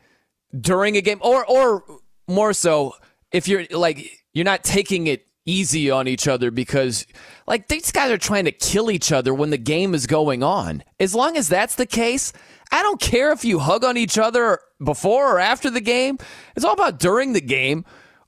during 0.59 0.97
a 0.97 1.01
game, 1.01 1.19
or 1.21 1.45
or 1.45 1.83
more 2.27 2.53
so, 2.53 2.95
if 3.31 3.47
you're 3.47 3.65
like 3.71 4.09
you're 4.33 4.45
not 4.45 4.63
taking 4.63 5.07
it 5.07 5.25
easy 5.45 5.91
on 5.91 6.07
each 6.07 6.27
other 6.27 6.49
because 6.49 7.05
like 7.45 7.67
these 7.67 7.91
guys 7.91 8.09
are 8.11 8.17
trying 8.17 8.45
to 8.45 8.51
kill 8.51 8.89
each 8.89 9.11
other 9.11 9.31
when 9.33 9.51
the 9.51 9.57
game 9.59 9.93
is 9.93 10.07
going 10.07 10.41
on. 10.41 10.83
As 10.99 11.13
long 11.13 11.37
as 11.37 11.47
that's 11.47 11.75
the 11.75 11.85
case, 11.85 12.33
I 12.71 12.81
don't 12.81 12.99
care 12.99 13.31
if 13.31 13.45
you 13.45 13.59
hug 13.59 13.83
on 13.83 13.95
each 13.95 14.17
other 14.17 14.59
before 14.83 15.35
or 15.35 15.39
after 15.39 15.69
the 15.69 15.81
game. 15.81 16.17
It's 16.55 16.65
all 16.65 16.73
about 16.73 16.99
during 16.99 17.33
the 17.33 17.41
game. 17.41 17.85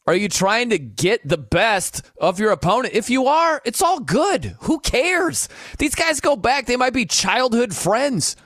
Are 0.08 0.16
you 0.16 0.30
trying 0.30 0.70
to 0.70 0.80
get 0.80 1.28
the 1.28 1.38
best 1.38 2.02
of 2.18 2.40
your 2.40 2.52
opponent? 2.52 2.94
If 2.94 3.10
you 3.10 3.28
are, 3.28 3.62
it's 3.66 3.82
all 3.82 4.00
good. 4.00 4.56
Who 4.62 4.80
cares? 4.80 5.50
These 5.80 5.96
guys 5.96 6.22
go 6.22 6.38
back. 6.38 6.66
They 6.66 6.78
might 6.78 6.94
be 6.94 7.06
childhood 7.06 7.76
friends. 7.76 8.38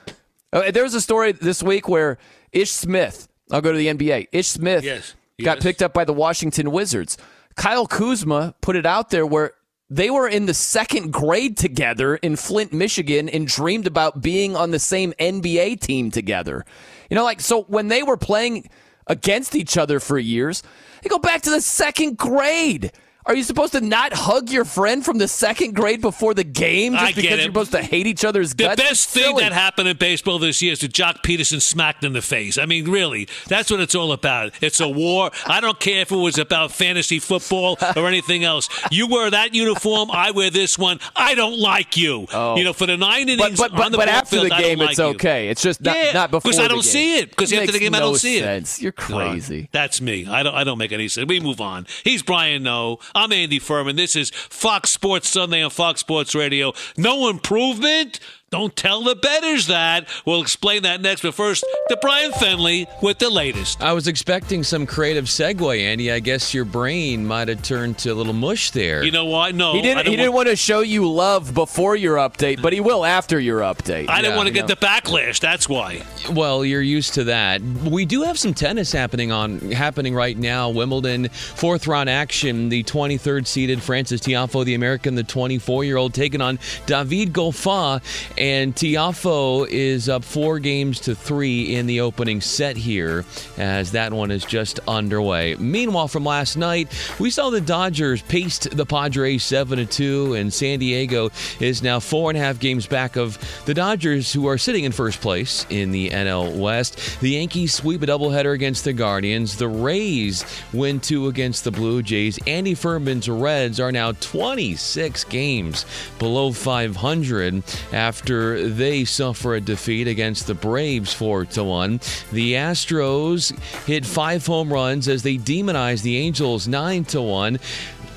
Uh, 0.52 0.72
there 0.72 0.82
was 0.82 0.94
a 0.94 1.00
story 1.00 1.30
this 1.30 1.62
week 1.62 1.88
where 1.88 2.18
Ish 2.50 2.72
Smith, 2.72 3.28
I'll 3.52 3.60
go 3.60 3.70
to 3.70 3.78
the 3.78 3.86
NBA, 3.86 4.28
Ish 4.32 4.48
Smith 4.48 4.82
Yes, 4.82 5.14
got 5.40 5.58
yes. 5.58 5.62
picked 5.62 5.82
up 5.82 5.94
by 5.94 6.04
the 6.04 6.12
Washington 6.12 6.72
Wizards. 6.72 7.16
Kyle 7.54 7.86
Kuzma 7.86 8.54
put 8.60 8.74
it 8.74 8.84
out 8.84 9.10
there 9.10 9.24
where 9.24 9.52
they 9.88 10.10
were 10.10 10.26
in 10.26 10.46
the 10.46 10.54
second 10.54 11.12
grade 11.12 11.56
together 11.56 12.16
in 12.16 12.34
Flint, 12.34 12.72
Michigan, 12.72 13.28
and 13.28 13.46
dreamed 13.46 13.86
about 13.86 14.20
being 14.20 14.56
on 14.56 14.72
the 14.72 14.78
same 14.78 15.12
NBA 15.20 15.80
team 15.80 16.10
together. 16.10 16.64
You 17.08 17.14
know, 17.14 17.24
like, 17.24 17.40
so 17.40 17.62
when 17.64 17.88
they 17.88 18.02
were 18.02 18.16
playing 18.16 18.68
against 19.06 19.54
each 19.54 19.76
other 19.76 20.00
for 20.00 20.18
years, 20.18 20.62
they 21.02 21.08
go 21.08 21.18
back 21.18 21.42
to 21.42 21.50
the 21.50 21.60
second 21.60 22.16
grade. 22.16 22.92
Are 23.24 23.34
you 23.36 23.42
supposed 23.44 23.72
to 23.72 23.80
not 23.80 24.12
hug 24.12 24.50
your 24.50 24.64
friend 24.64 25.04
from 25.04 25.18
the 25.18 25.28
second 25.28 25.74
grade 25.74 26.00
before 26.00 26.34
the 26.34 26.42
game 26.44 26.94
just 26.94 27.14
because 27.14 27.30
it. 27.32 27.36
you're 27.36 27.44
supposed 27.46 27.72
to 27.72 27.82
hate 27.82 28.06
each 28.06 28.24
other's 28.24 28.54
The 28.54 28.64
guts? 28.64 28.82
best 28.82 29.08
thing 29.10 29.36
that 29.36 29.52
happened 29.52 29.88
in 29.88 29.96
baseball 29.96 30.38
this 30.40 30.60
year 30.60 30.72
is 30.72 30.80
that 30.80 30.92
Joc 30.92 31.22
Pederson 31.22 31.60
smacked 31.62 32.02
in 32.04 32.12
the 32.14 32.22
face. 32.22 32.58
I 32.58 32.66
mean, 32.66 32.90
really, 32.90 33.28
that's 33.46 33.70
what 33.70 33.80
it's 33.80 33.94
all 33.94 34.10
about. 34.12 34.52
It's 34.60 34.80
a 34.80 34.88
war. 34.88 35.30
I 35.46 35.60
don't 35.60 35.78
care 35.78 36.02
if 36.02 36.10
it 36.10 36.16
was 36.16 36.36
about 36.38 36.72
fantasy 36.72 37.18
football 37.20 37.78
or 37.96 38.08
anything 38.08 38.42
else. 38.44 38.68
You 38.90 39.06
wear 39.06 39.30
that 39.30 39.54
uniform, 39.54 40.10
I 40.10 40.32
wear 40.32 40.50
this 40.50 40.76
one. 40.78 40.98
I 41.14 41.34
don't 41.36 41.58
like 41.58 41.96
you. 41.96 42.26
Oh. 42.32 42.56
You 42.56 42.64
know, 42.64 42.72
for 42.72 42.86
the 42.86 42.96
nine 42.96 43.28
innings 43.28 43.58
but, 43.58 43.70
but, 43.72 43.84
on 43.86 43.92
the 43.92 43.98
but 43.98 44.08
after 44.08 44.36
field, 44.36 44.50
the 44.50 44.56
game, 44.56 44.78
like 44.78 44.90
it's 44.90 44.98
you. 44.98 45.04
okay. 45.06 45.48
It's 45.48 45.62
just 45.62 45.80
not, 45.80 45.96
yeah, 45.96 46.12
not 46.12 46.30
before 46.32 46.50
because 46.50 46.58
I 46.58 46.68
don't 46.68 46.78
game. 46.78 46.82
see 46.82 47.18
it. 47.18 47.30
Because 47.30 47.52
after 47.52 47.70
the 47.72 47.78
game, 47.78 47.94
I 47.94 48.00
don't 48.00 48.16
see 48.16 48.40
sense. 48.40 48.78
it. 48.78 48.82
You're 48.82 48.94
No, 48.98 49.04
crazy. 49.16 49.68
that's 49.72 50.00
me. 50.00 50.26
I 50.26 50.42
don't. 50.42 50.54
I 50.54 50.64
don't 50.64 50.78
make 50.78 50.92
any 50.92 51.08
sense. 51.08 51.28
We 51.28 51.38
move 51.40 51.60
on. 51.60 51.86
He's 52.04 52.22
Brian 52.22 52.62
Noe. 52.64 52.98
I'm 53.14 53.32
Andy 53.32 53.58
Furman. 53.58 53.96
This 53.96 54.16
is 54.16 54.30
Fox 54.30 54.90
Sports 54.90 55.28
Sunday 55.28 55.62
on 55.62 55.70
Fox 55.70 56.00
Sports 56.00 56.34
Radio. 56.34 56.72
No 56.96 57.28
improvement. 57.28 58.20
Don't 58.52 58.76
tell 58.76 59.02
the 59.02 59.16
betters 59.16 59.68
that. 59.68 60.06
We'll 60.26 60.42
explain 60.42 60.82
that 60.82 61.00
next. 61.00 61.22
But 61.22 61.32
first, 61.32 61.64
to 61.88 61.96
Brian 62.02 62.32
Fenley 62.32 62.86
with 63.02 63.18
the 63.18 63.30
latest. 63.30 63.82
I 63.82 63.94
was 63.94 64.06
expecting 64.06 64.62
some 64.62 64.84
creative 64.84 65.24
segue, 65.24 65.80
Andy. 65.80 66.12
I 66.12 66.20
guess 66.20 66.52
your 66.52 66.66
brain 66.66 67.26
might 67.26 67.48
have 67.48 67.62
turned 67.62 67.96
to 68.00 68.10
a 68.10 68.14
little 68.14 68.34
mush 68.34 68.70
there. 68.72 69.02
You 69.02 69.10
know 69.10 69.24
what? 69.24 69.54
No, 69.54 69.72
he 69.72 69.80
didn't. 69.80 70.04
don't 70.04 70.10
He 70.10 70.16
didn't 70.16 70.34
want 70.34 70.48
to 70.48 70.56
show 70.56 70.80
you 70.80 71.10
love 71.10 71.54
before 71.54 71.96
your 71.96 72.16
update, 72.16 72.60
but 72.60 72.74
he 72.74 72.80
will 72.80 73.06
after 73.06 73.40
your 73.40 73.60
update. 73.60 74.10
I 74.10 74.20
didn't 74.20 74.36
want 74.36 74.48
to 74.48 74.52
get 74.52 74.68
know. 74.68 74.74
the 74.74 74.76
backlash. 74.76 75.40
That's 75.40 75.66
why. 75.66 76.02
Well, 76.30 76.62
you're 76.62 76.82
used 76.82 77.14
to 77.14 77.24
that. 77.24 77.62
We 77.62 78.04
do 78.04 78.20
have 78.20 78.38
some 78.38 78.52
tennis 78.52 78.92
happening 78.92 79.32
on 79.32 79.72
happening 79.72 80.14
right 80.14 80.36
now. 80.36 80.68
Wimbledon 80.68 81.30
fourth 81.30 81.86
round 81.86 82.10
action. 82.10 82.68
The 82.68 82.84
23rd 82.84 83.46
seeded 83.46 83.82
Frances 83.82 84.20
Tiafoe, 84.20 84.66
the 84.66 84.74
American, 84.74 85.14
the 85.14 85.24
24 85.24 85.84
year 85.84 85.96
old, 85.96 86.12
taking 86.12 86.42
on 86.42 86.58
David 86.84 87.32
Goffin, 87.32 88.02
and 88.42 88.74
Tiafoe 88.74 89.68
is 89.68 90.08
up 90.08 90.24
four 90.24 90.58
games 90.58 90.98
to 91.02 91.14
three 91.14 91.76
in 91.76 91.86
the 91.86 92.00
opening 92.00 92.40
set 92.40 92.76
here, 92.76 93.24
as 93.56 93.92
that 93.92 94.12
one 94.12 94.32
is 94.32 94.44
just 94.44 94.80
underway. 94.88 95.54
Meanwhile, 95.54 96.08
from 96.08 96.24
last 96.24 96.56
night, 96.56 96.88
we 97.20 97.30
saw 97.30 97.50
the 97.50 97.60
Dodgers 97.60 98.20
paced 98.22 98.76
the 98.76 98.84
Padres 98.84 99.44
seven 99.44 99.78
to 99.78 99.86
two, 99.86 100.34
and 100.34 100.52
San 100.52 100.80
Diego 100.80 101.30
is 101.60 101.84
now 101.84 102.00
four 102.00 102.30
and 102.30 102.36
a 102.36 102.40
half 102.40 102.58
games 102.58 102.84
back 102.84 103.14
of 103.14 103.38
the 103.64 103.74
Dodgers, 103.74 104.32
who 104.32 104.48
are 104.48 104.58
sitting 104.58 104.82
in 104.82 104.90
first 104.90 105.20
place 105.20 105.64
in 105.70 105.92
the 105.92 106.10
NL 106.10 106.58
West. 106.58 107.20
The 107.20 107.30
Yankees 107.30 107.72
sweep 107.72 108.02
a 108.02 108.06
doubleheader 108.06 108.54
against 108.54 108.82
the 108.82 108.92
Guardians. 108.92 109.56
The 109.56 109.68
Rays 109.68 110.44
win 110.72 110.98
two 110.98 111.28
against 111.28 111.62
the 111.62 111.70
Blue 111.70 112.02
Jays. 112.02 112.40
Andy 112.48 112.74
Furman's 112.74 113.28
Reds 113.28 113.78
are 113.78 113.92
now 113.92 114.10
26 114.10 115.22
games 115.24 115.86
below 116.18 116.50
500 116.50 117.62
after 117.92 118.31
they 118.32 119.04
suffer 119.04 119.54
a 119.54 119.60
defeat 119.60 120.08
against 120.08 120.46
the 120.46 120.54
Braves 120.54 121.12
4 121.12 121.46
to 121.46 121.64
1. 121.64 122.00
The 122.32 122.54
Astros 122.54 123.58
hit 123.86 124.04
five 124.06 124.46
home 124.46 124.72
runs 124.72 125.08
as 125.08 125.22
they 125.22 125.36
demonize 125.36 126.02
the 126.02 126.16
Angels 126.16 126.68
9 126.68 127.04
to 127.06 127.22
1. 127.22 127.58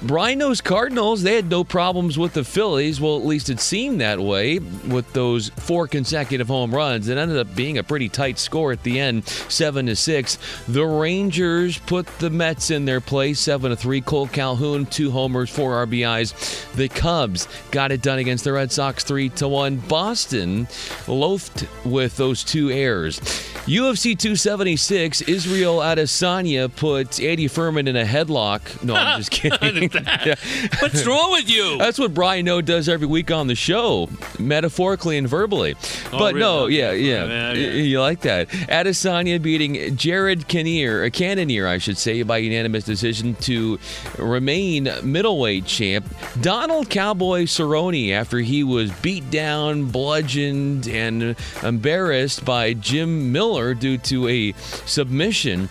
Rhinos 0.04 0.62
Cardinals, 0.62 1.24
they 1.24 1.36
had 1.36 1.50
no 1.50 1.64
problems 1.64 2.18
with 2.18 2.34
the 2.34 2.44
Phillies. 2.44 3.02
Well, 3.02 3.18
at 3.18 3.26
least 3.26 3.50
it 3.50 3.60
seemed 3.60 4.02
that 4.02 4.20
way 4.20 4.60
with 4.60 5.12
those 5.14 5.50
four 5.50 5.88
consecutive 5.88 6.48
home 6.48 6.74
runs. 6.74 7.08
It 7.08 7.18
ended 7.18 7.38
up 7.38 7.56
being 7.56 7.78
a 7.78 7.84
pretty 7.84 8.10
tight 8.10 8.38
score 8.38 8.72
at 8.72 8.84
the 8.84 9.00
end, 9.00 9.28
7 9.28 9.86
to 9.88 9.96
6. 9.96 10.38
The 10.68 10.86
Rangers 10.86 11.78
put 11.80 12.06
the 12.20 12.30
Mets 12.30 12.72
in 12.72 12.86
their 12.86 13.02
place, 13.02 13.40
7 13.40 13.72
to 13.72 13.76
3. 13.76 14.02
Cole 14.02 14.28
Calhoun, 14.28 14.86
two 14.86 15.12
homers, 15.12 15.50
four 15.50 15.86
RBIs. 15.86 16.72
The 16.74 16.90
Cubs 16.90 17.48
got 17.72 17.92
it 17.92 18.02
done 18.02 18.20
against 18.20 18.44
the 18.44 18.54
Red 18.54 18.72
Sox, 18.72 19.04
3 19.04 19.30
to 19.30 19.48
1. 19.48 19.78
Boston 19.78 20.68
loafed 21.08 21.66
with 21.86 22.18
those 22.18 22.44
two 22.44 22.70
errors. 22.70 23.20
UFC 23.66 24.18
276, 24.18 25.22
Israel 25.24 25.78
Adesanya 25.78 26.74
put 26.76 27.20
Andy 27.20 27.48
Furman 27.48 27.88
in 27.88 27.96
a 27.96 28.06
headlock. 28.06 28.84
No, 28.84 28.94
I'm 28.94 29.18
just 29.20 29.32
kidding. 29.32 29.90
Yeah. 30.26 30.36
What's 30.80 31.06
wrong 31.06 31.32
with 31.32 31.50
you? 31.50 31.78
That's 31.80 32.00
what 32.00 32.14
Brian 32.14 32.48
O 32.50 32.62
does 32.62 32.90
every 32.90 33.08
week 33.08 33.32
on 33.32 33.48
the 33.48 33.56
show, 33.56 34.10
metaphorically 34.40 35.18
and 35.18 35.28
verbally. 35.28 35.76
Oh, 36.12 36.20
but 36.20 36.36
no, 36.36 36.68
yeah, 36.68 36.92
yeah, 36.92 37.26
Yeah, 37.26 37.54
yeah. 37.54 37.74
You 37.74 38.02
like 38.02 38.22
that. 38.22 38.50
Adesanya 38.50 39.42
beating 39.42 39.96
Jared 39.96 40.48
Kinnear, 40.48 41.04
a 41.04 41.12
Cannonier, 41.12 41.68
I 41.68 41.78
should 41.78 41.98
say, 41.98 42.24
by 42.24 42.38
unanimous 42.38 42.84
decision 42.84 43.36
to 43.36 43.80
remain 44.18 44.90
middleweight 45.04 45.66
champ. 45.66 46.06
Donald 46.42 46.90
Cowboy 46.90 47.44
Cerrone, 47.44 48.12
after 48.12 48.40
he 48.40 48.64
was 48.64 48.92
beat 49.02 49.30
down, 49.30 49.86
bludgeoned, 49.86 50.88
and 50.88 51.36
embarrassed 51.64 52.46
by 52.46 52.74
Jim 52.74 53.32
Miller 53.32 53.74
due 53.74 53.98
to 54.00 54.28
a 54.28 54.54
submission. 54.86 55.70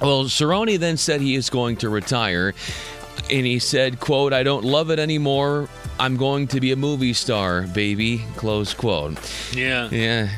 Well, 0.00 0.24
Cerrone 0.24 0.78
then 0.78 0.96
said 0.96 1.20
he 1.20 1.34
is 1.36 1.48
going 1.48 1.76
to 1.78 1.88
retire 1.88 2.52
and 3.30 3.46
he 3.46 3.58
said 3.58 4.00
quote 4.00 4.32
i 4.32 4.42
don't 4.42 4.64
love 4.64 4.90
it 4.90 4.98
anymore 4.98 5.68
i'm 5.98 6.16
going 6.16 6.46
to 6.46 6.60
be 6.60 6.72
a 6.72 6.76
movie 6.76 7.12
star 7.12 7.62
baby 7.68 8.22
close 8.36 8.74
quote 8.74 9.16
Yeah. 9.54 9.88
yeah 9.90 10.28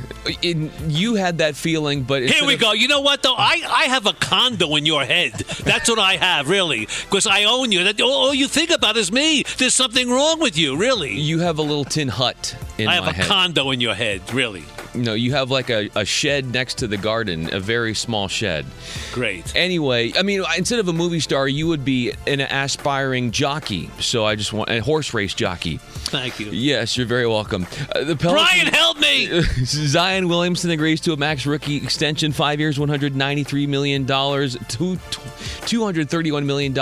It- 0.42 0.70
you 0.88 1.14
had 1.14 1.38
that 1.38 1.56
feeling 1.56 2.02
but 2.02 2.22
Here 2.22 2.44
we 2.44 2.54
of- 2.54 2.60
go. 2.60 2.72
You 2.72 2.88
know 2.88 3.00
what 3.00 3.22
though? 3.22 3.34
I, 3.36 3.62
I 3.68 3.84
have 3.84 4.06
a 4.06 4.12
condo 4.12 4.74
in 4.76 4.84
your 4.86 5.04
head. 5.04 5.32
That's 5.64 5.88
what 5.88 5.98
I 5.98 6.16
have, 6.16 6.48
really, 6.48 6.86
because 7.04 7.26
I 7.26 7.44
own 7.44 7.70
you. 7.72 7.84
That 7.84 8.00
all 8.00 8.10
all 8.26 8.34
you 8.34 8.48
think 8.48 8.70
about 8.70 8.96
is 8.96 9.10
me. 9.12 9.44
There's 9.58 9.74
something 9.74 10.10
wrong 10.10 10.40
with 10.40 10.56
you, 10.58 10.76
really. 10.76 11.12
you 11.14 11.38
have 11.40 11.58
a 11.58 11.62
little 11.62 11.84
tin 11.84 12.08
hut 12.08 12.56
in 12.78 12.84
your 12.84 12.90
head. 12.90 13.00
I 13.02 13.04
have 13.04 13.14
a 13.14 13.16
head 13.16 13.26
condo 13.26 13.70
in 13.70 13.80
your 13.80 13.94
head, 13.94 14.20
really. 14.34 14.64
No, 14.96 15.14
you 15.14 15.32
have 15.32 15.50
like 15.50 15.70
a, 15.70 15.90
a 15.94 16.04
shed 16.04 16.52
next 16.52 16.78
to 16.78 16.86
the 16.86 16.96
garden, 16.96 17.52
a 17.52 17.60
very 17.60 17.94
small 17.94 18.28
shed. 18.28 18.66
Great. 19.12 19.54
Anyway, 19.54 20.12
I 20.16 20.22
mean, 20.22 20.42
instead 20.56 20.78
of 20.78 20.88
a 20.88 20.92
movie 20.92 21.20
star, 21.20 21.46
you 21.46 21.66
would 21.68 21.84
be 21.84 22.12
an 22.26 22.40
aspiring 22.40 23.30
jockey. 23.30 23.90
So 24.00 24.24
I 24.24 24.36
just 24.36 24.52
want 24.52 24.70
a 24.70 24.80
horse 24.80 25.12
race 25.14 25.34
jockey. 25.34 25.78
Thank 25.78 26.40
you. 26.40 26.50
Yes, 26.50 26.96
you're 26.96 27.06
very 27.06 27.26
welcome. 27.26 27.66
Uh, 27.94 28.04
the 28.04 28.14
Brian, 28.14 28.66
help 28.66 28.98
me! 28.98 29.40
Zion 29.64 30.28
Williamson 30.28 30.70
agrees 30.70 31.00
to 31.02 31.12
a 31.12 31.16
max 31.16 31.46
rookie 31.46 31.76
extension, 31.76 32.32
five 32.32 32.60
years, 32.60 32.78
$193 32.78 33.68
million, 33.68 34.06
two, 34.06 34.96
$231 34.96 36.44
million 36.44 36.72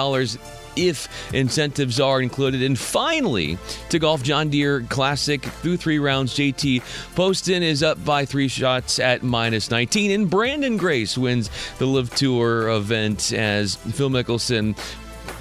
if 0.77 1.09
incentives 1.33 2.01
are 2.01 2.21
included. 2.21 2.63
And 2.63 2.79
finally, 2.79 3.59
to 3.91 3.99
golf 3.99 4.23
John 4.23 4.51
Deere 4.51 4.83
Classic 4.83 5.43
through 5.43 5.77
three 5.77 5.99
rounds, 5.99 6.35
JT 6.35 6.83
Poston 7.15 7.63
is 7.63 7.83
up 7.83 8.05
by 8.05 8.25
three 8.25 8.49
shots 8.49 8.99
at 8.99 9.23
minus 9.23 9.71
19. 9.71 10.11
And 10.11 10.31
Branden 10.31 10.79
Grace 10.79 11.17
wins 11.17 11.51
the 11.79 11.87
LIV 11.87 12.15
Tour 12.15 12.69
event 12.69 13.33
as 13.33 13.77
Phil 13.77 14.11
Mickelson 14.11 14.77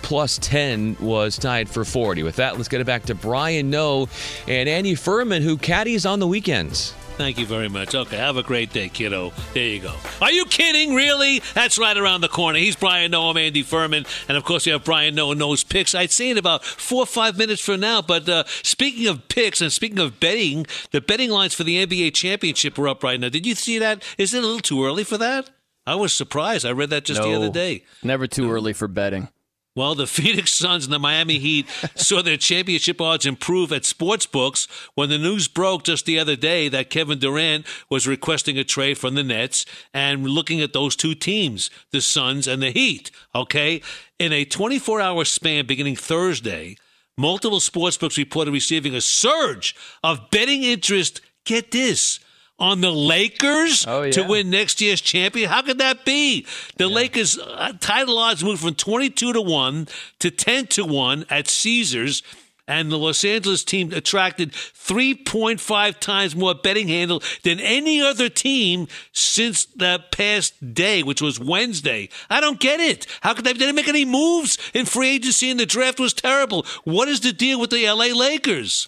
plus 0.01 0.37
10 0.39 0.97
was 0.99 1.37
tied 1.37 1.69
for 1.69 1.83
40. 1.83 2.23
With 2.23 2.35
that, 2.35 2.57
let's 2.57 2.67
get 2.67 2.81
it 2.81 2.85
back 2.85 3.03
to 3.03 3.15
Brian 3.15 3.69
Noe 3.69 4.09
and 4.47 4.69
Andy 4.69 4.95
Furman, 4.95 5.41
who 5.41 5.57
caddies 5.57 6.05
on 6.05 6.19
the 6.19 6.27
weekends. 6.27 6.93
Thank 7.15 7.37
you 7.37 7.45
very 7.45 7.69
much. 7.69 7.93
Okay, 7.93 8.17
have 8.17 8.37
a 8.37 8.43
great 8.43 8.73
day, 8.73 8.89
kiddo. 8.89 9.31
There 9.53 9.63
you 9.63 9.79
go. 9.79 9.93
Are 10.19 10.31
you 10.31 10.45
kidding? 10.45 10.95
Really? 10.95 11.43
That's 11.53 11.77
right 11.77 11.95
around 11.95 12.21
the 12.21 12.27
corner. 12.27 12.57
He's 12.57 12.75
Brian 12.75 13.11
Noe, 13.11 13.29
I'm 13.29 13.37
Andy 13.37 13.61
Furman, 13.61 14.07
and 14.27 14.35
of 14.35 14.43
course 14.43 14.65
you 14.65 14.73
have 14.73 14.83
Brian 14.83 15.13
Noe 15.13 15.33
Noe's 15.33 15.63
picks. 15.63 15.93
I'd 15.93 16.09
say 16.09 16.31
in 16.31 16.39
about 16.39 16.65
four 16.65 17.03
or 17.03 17.05
five 17.05 17.37
minutes 17.37 17.61
from 17.61 17.81
now. 17.81 18.01
But 18.01 18.27
uh, 18.27 18.45
speaking 18.63 19.07
of 19.07 19.27
picks 19.27 19.61
and 19.61 19.71
speaking 19.71 19.99
of 19.99 20.19
betting, 20.19 20.65
the 20.89 21.01
betting 21.01 21.29
lines 21.29 21.53
for 21.53 21.63
the 21.63 21.85
NBA 21.85 22.15
championship 22.15 22.79
are 22.79 22.87
up 22.87 23.03
right 23.03 23.19
now. 23.19 23.29
Did 23.29 23.45
you 23.45 23.53
see 23.53 23.77
that? 23.77 24.03
Is 24.17 24.33
it 24.33 24.39
a 24.39 24.45
little 24.45 24.59
too 24.59 24.83
early 24.83 25.03
for 25.03 25.19
that? 25.19 25.51
I 25.85 25.95
was 25.95 26.13
surprised. 26.13 26.65
I 26.65 26.71
read 26.71 26.89
that 26.89 27.05
just 27.05 27.21
no, 27.21 27.29
the 27.29 27.35
other 27.35 27.49
day. 27.49 27.83
Never 28.01 28.25
too 28.25 28.51
early 28.51 28.73
for 28.73 28.87
betting. 28.87 29.27
Well, 29.75 29.95
the 29.95 30.07
Phoenix 30.15 30.51
Suns 30.51 30.85
and 30.85 30.93
the 30.93 30.99
Miami 30.99 31.39
Heat 31.39 31.67
saw 31.95 32.21
their 32.21 32.37
championship 32.37 33.01
odds 33.01 33.25
improve 33.25 33.71
at 33.71 33.85
sports 33.85 34.25
books 34.25 34.67
when 34.95 35.09
the 35.09 35.17
news 35.17 35.47
broke 35.47 35.83
just 35.83 36.05
the 36.05 36.19
other 36.19 36.35
day 36.35 36.69
that 36.69 36.89
Kevin 36.89 37.19
Durant 37.19 37.65
was 37.89 38.07
requesting 38.07 38.57
a 38.57 38.63
trade 38.63 38.97
from 38.97 39.15
the 39.15 39.23
Nets 39.23 39.65
and 39.93 40.27
looking 40.27 40.61
at 40.61 40.73
those 40.73 40.95
two 40.95 41.15
teams, 41.15 41.69
the 41.91 42.01
Suns 42.01 42.47
and 42.47 42.61
the 42.61 42.71
Heat. 42.71 43.11
Okay. 43.33 43.81
In 44.19 44.31
a 44.31 44.45
24 44.45 45.01
hour 45.01 45.25
span 45.25 45.65
beginning 45.65 45.95
Thursday, 45.95 46.77
multiple 47.17 47.59
sportsbooks 47.59 48.17
reported 48.17 48.51
receiving 48.51 48.93
a 48.93 49.01
surge 49.01 49.75
of 50.03 50.29
betting 50.29 50.63
interest. 50.63 51.21
Get 51.45 51.71
this 51.71 52.19
on 52.59 52.81
the 52.81 52.91
Lakers 52.91 53.85
oh, 53.87 54.03
yeah. 54.03 54.11
to 54.11 54.23
win 54.23 54.49
next 54.49 54.81
year's 54.81 55.01
champion? 55.01 55.49
How 55.49 55.61
could 55.61 55.79
that 55.79 56.05
be? 56.05 56.45
The 56.77 56.87
yeah. 56.87 56.95
Lakers 56.95 57.37
uh, 57.37 57.73
title 57.79 58.17
odds 58.17 58.43
moved 58.43 58.61
from 58.61 58.75
22 58.75 59.33
to 59.33 59.41
1 59.41 59.87
to 60.19 60.31
10 60.31 60.67
to 60.67 60.85
1 60.85 61.25
at 61.29 61.47
Caesars. 61.47 62.23
And 62.65 62.89
the 62.89 62.97
Los 62.97 63.25
Angeles 63.25 63.65
team 63.65 63.91
attracted 63.91 64.53
3.5 64.53 65.99
times 65.99 66.33
more 66.33 66.55
betting 66.55 66.87
handle 66.87 67.21
than 67.43 67.59
any 67.59 68.01
other 68.01 68.29
team 68.29 68.87
since 69.11 69.65
the 69.65 70.01
past 70.13 70.73
day, 70.73 71.03
which 71.03 71.21
was 71.21 71.41
Wednesday. 71.41 72.07
I 72.29 72.39
don't 72.39 72.61
get 72.61 72.79
it. 72.79 73.05
How 73.19 73.33
could 73.33 73.43
they, 73.43 73.51
they 73.51 73.59
didn't 73.59 73.75
make 73.75 73.89
any 73.89 74.05
moves 74.05 74.57
in 74.73 74.85
free 74.85 75.09
agency 75.09 75.51
and 75.51 75.59
the 75.59 75.65
draft 75.65 75.99
was 75.99 76.13
terrible? 76.13 76.65
What 76.85 77.09
is 77.09 77.19
the 77.19 77.33
deal 77.33 77.59
with 77.59 77.69
the 77.69 77.85
LA 77.85 78.17
Lakers? 78.17 78.87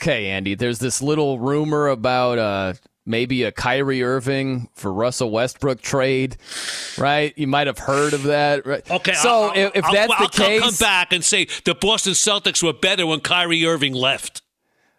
Okay, 0.00 0.28
Andy, 0.28 0.54
there's 0.54 0.78
this 0.78 1.02
little 1.02 1.40
rumor 1.40 1.88
about 1.88 2.38
uh, 2.38 2.74
maybe 3.04 3.42
a 3.42 3.50
Kyrie 3.50 4.04
Irving 4.04 4.68
for 4.74 4.92
Russell 4.92 5.30
Westbrook 5.30 5.80
trade, 5.80 6.36
right? 6.96 7.36
You 7.36 7.48
might 7.48 7.66
have 7.66 7.78
heard 7.78 8.12
of 8.12 8.22
that, 8.24 8.64
right? 8.64 8.88
Okay, 8.88 9.14
so 9.14 9.28
I'll, 9.28 9.52
if, 9.56 9.76
if 9.76 9.84
I'll, 9.84 9.92
that's 9.92 10.12
I'll, 10.12 10.26
the 10.26 10.32
case, 10.32 10.62
I'll 10.62 10.70
come 10.70 10.76
back 10.78 11.12
and 11.12 11.24
say 11.24 11.48
the 11.64 11.74
Boston 11.74 12.12
Celtics 12.12 12.62
were 12.62 12.72
better 12.72 13.06
when 13.06 13.20
Kyrie 13.20 13.64
Irving 13.66 13.92
left. 13.92 14.42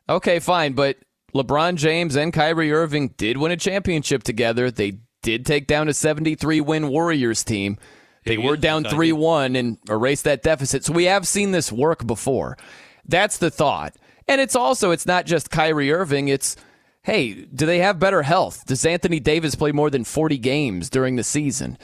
Okay, 0.09 0.39
fine, 0.39 0.73
but 0.73 0.97
LeBron 1.33 1.75
James 1.75 2.17
and 2.17 2.33
Kyrie 2.33 2.73
Irving 2.73 3.13
did 3.15 3.37
win 3.37 3.53
a 3.53 3.57
championship 3.57 4.23
together. 4.23 4.69
They 4.69 4.99
did 5.21 5.45
take 5.45 5.67
down 5.67 5.87
a 5.87 5.93
73 5.93 6.59
win 6.59 6.89
Warriors 6.89 7.45
team. 7.45 7.77
They 8.25 8.37
were 8.37 8.57
down 8.57 8.83
3 8.83 9.13
1 9.13 9.55
and 9.55 9.77
erased 9.89 10.25
that 10.25 10.43
deficit. 10.43 10.83
So 10.83 10.93
we 10.93 11.05
have 11.05 11.27
seen 11.27 11.51
this 11.51 11.71
work 11.71 12.05
before. 12.05 12.57
That's 13.05 13.37
the 13.37 13.49
thought. 13.49 13.95
And 14.29 14.39
it's 14.39 14.55
also, 14.55 14.91
it's 14.91 15.07
not 15.07 15.25
just 15.25 15.49
Kyrie 15.49 15.91
Irving. 15.91 16.27
It's, 16.27 16.55
hey, 17.01 17.33
do 17.33 17.65
they 17.65 17.79
have 17.79 17.99
better 17.99 18.21
health? 18.21 18.63
Does 18.67 18.85
Anthony 18.85 19.19
Davis 19.19 19.55
play 19.55 19.71
more 19.71 19.89
than 19.89 20.03
40 20.03 20.37
games 20.37 20.89
during 20.91 21.15
the 21.15 21.23
season? 21.23 21.79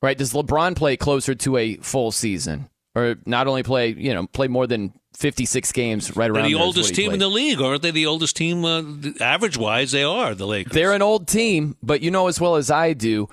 Right? 0.00 0.16
Does 0.16 0.32
LeBron 0.32 0.76
play 0.76 0.96
closer 0.96 1.34
to 1.34 1.56
a 1.56 1.76
full 1.78 2.12
season? 2.12 2.70
Or 2.94 3.16
not 3.26 3.48
only 3.48 3.64
play, 3.64 3.88
you 3.88 4.14
know, 4.14 4.28
play 4.28 4.46
more 4.46 4.68
than 4.68 4.92
56 5.16 5.72
games 5.72 6.16
right 6.16 6.30
around 6.30 6.44
They're 6.44 6.50
the 6.50 6.62
oldest 6.62 6.94
team 6.94 7.06
played. 7.06 7.14
in 7.14 7.18
the 7.18 7.28
league, 7.28 7.60
aren't 7.60 7.82
they? 7.82 7.90
The 7.90 8.06
oldest 8.06 8.36
team, 8.36 8.64
uh, 8.64 8.82
average 9.20 9.58
wise, 9.58 9.90
they 9.90 10.04
are, 10.04 10.34
the 10.34 10.46
Lakers. 10.46 10.72
They're 10.72 10.92
an 10.92 11.02
old 11.02 11.26
team, 11.26 11.76
but 11.82 12.02
you 12.02 12.12
know 12.12 12.28
as 12.28 12.40
well 12.40 12.54
as 12.54 12.70
I 12.70 12.92
do, 12.92 13.28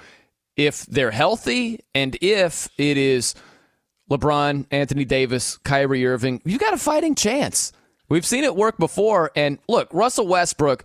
if 0.56 0.84
they're 0.88 1.12
healthy 1.12 1.82
and 1.94 2.18
if 2.22 2.70
it 2.80 2.98
is 2.98 3.36
LeBron, 4.10 4.66
Anthony 4.72 5.06
Davis, 5.06 5.58
Kyrie 5.60 6.06
Irving, 6.08 6.42
you've 6.44 6.60
got 6.60 6.74
a 6.74 6.78
fighting 6.78 7.14
chance. 7.14 7.72
We've 8.10 8.26
seen 8.26 8.44
it 8.44 8.56
work 8.56 8.78
before. 8.78 9.32
And 9.36 9.60
look, 9.68 9.90
Russell 9.92 10.28
Westbrook, 10.28 10.84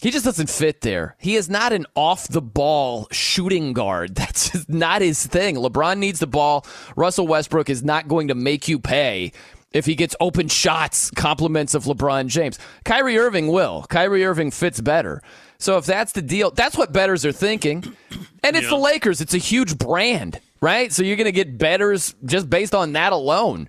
he 0.00 0.10
just 0.10 0.24
doesn't 0.24 0.50
fit 0.50 0.80
there. 0.80 1.16
He 1.18 1.36
is 1.36 1.48
not 1.48 1.72
an 1.72 1.86
off 1.94 2.28
the 2.28 2.42
ball 2.42 3.08
shooting 3.10 3.72
guard. 3.72 4.14
That's 4.14 4.50
just 4.50 4.68
not 4.68 5.02
his 5.02 5.26
thing. 5.26 5.56
LeBron 5.56 5.98
needs 5.98 6.20
the 6.20 6.26
ball. 6.26 6.66
Russell 6.96 7.26
Westbrook 7.26 7.70
is 7.70 7.82
not 7.82 8.08
going 8.08 8.28
to 8.28 8.34
make 8.34 8.68
you 8.68 8.78
pay 8.78 9.32
if 9.72 9.86
he 9.86 9.94
gets 9.94 10.14
open 10.20 10.48
shots, 10.48 11.10
compliments 11.10 11.74
of 11.74 11.84
LeBron 11.84 12.26
James. 12.26 12.58
Kyrie 12.84 13.18
Irving 13.18 13.48
will. 13.48 13.84
Kyrie 13.88 14.24
Irving 14.24 14.50
fits 14.50 14.80
better. 14.80 15.22
So 15.58 15.78
if 15.78 15.86
that's 15.86 16.12
the 16.12 16.22
deal, 16.22 16.50
that's 16.50 16.76
what 16.76 16.92
bettors 16.92 17.24
are 17.24 17.32
thinking. 17.32 17.84
And 18.42 18.56
it's 18.56 18.64
yeah. 18.64 18.70
the 18.70 18.76
Lakers. 18.76 19.20
It's 19.20 19.34
a 19.34 19.38
huge 19.38 19.78
brand, 19.78 20.40
right? 20.60 20.92
So 20.92 21.02
you're 21.02 21.16
going 21.16 21.26
to 21.26 21.32
get 21.32 21.56
bettors 21.56 22.14
just 22.24 22.50
based 22.50 22.74
on 22.74 22.92
that 22.94 23.12
alone. 23.12 23.68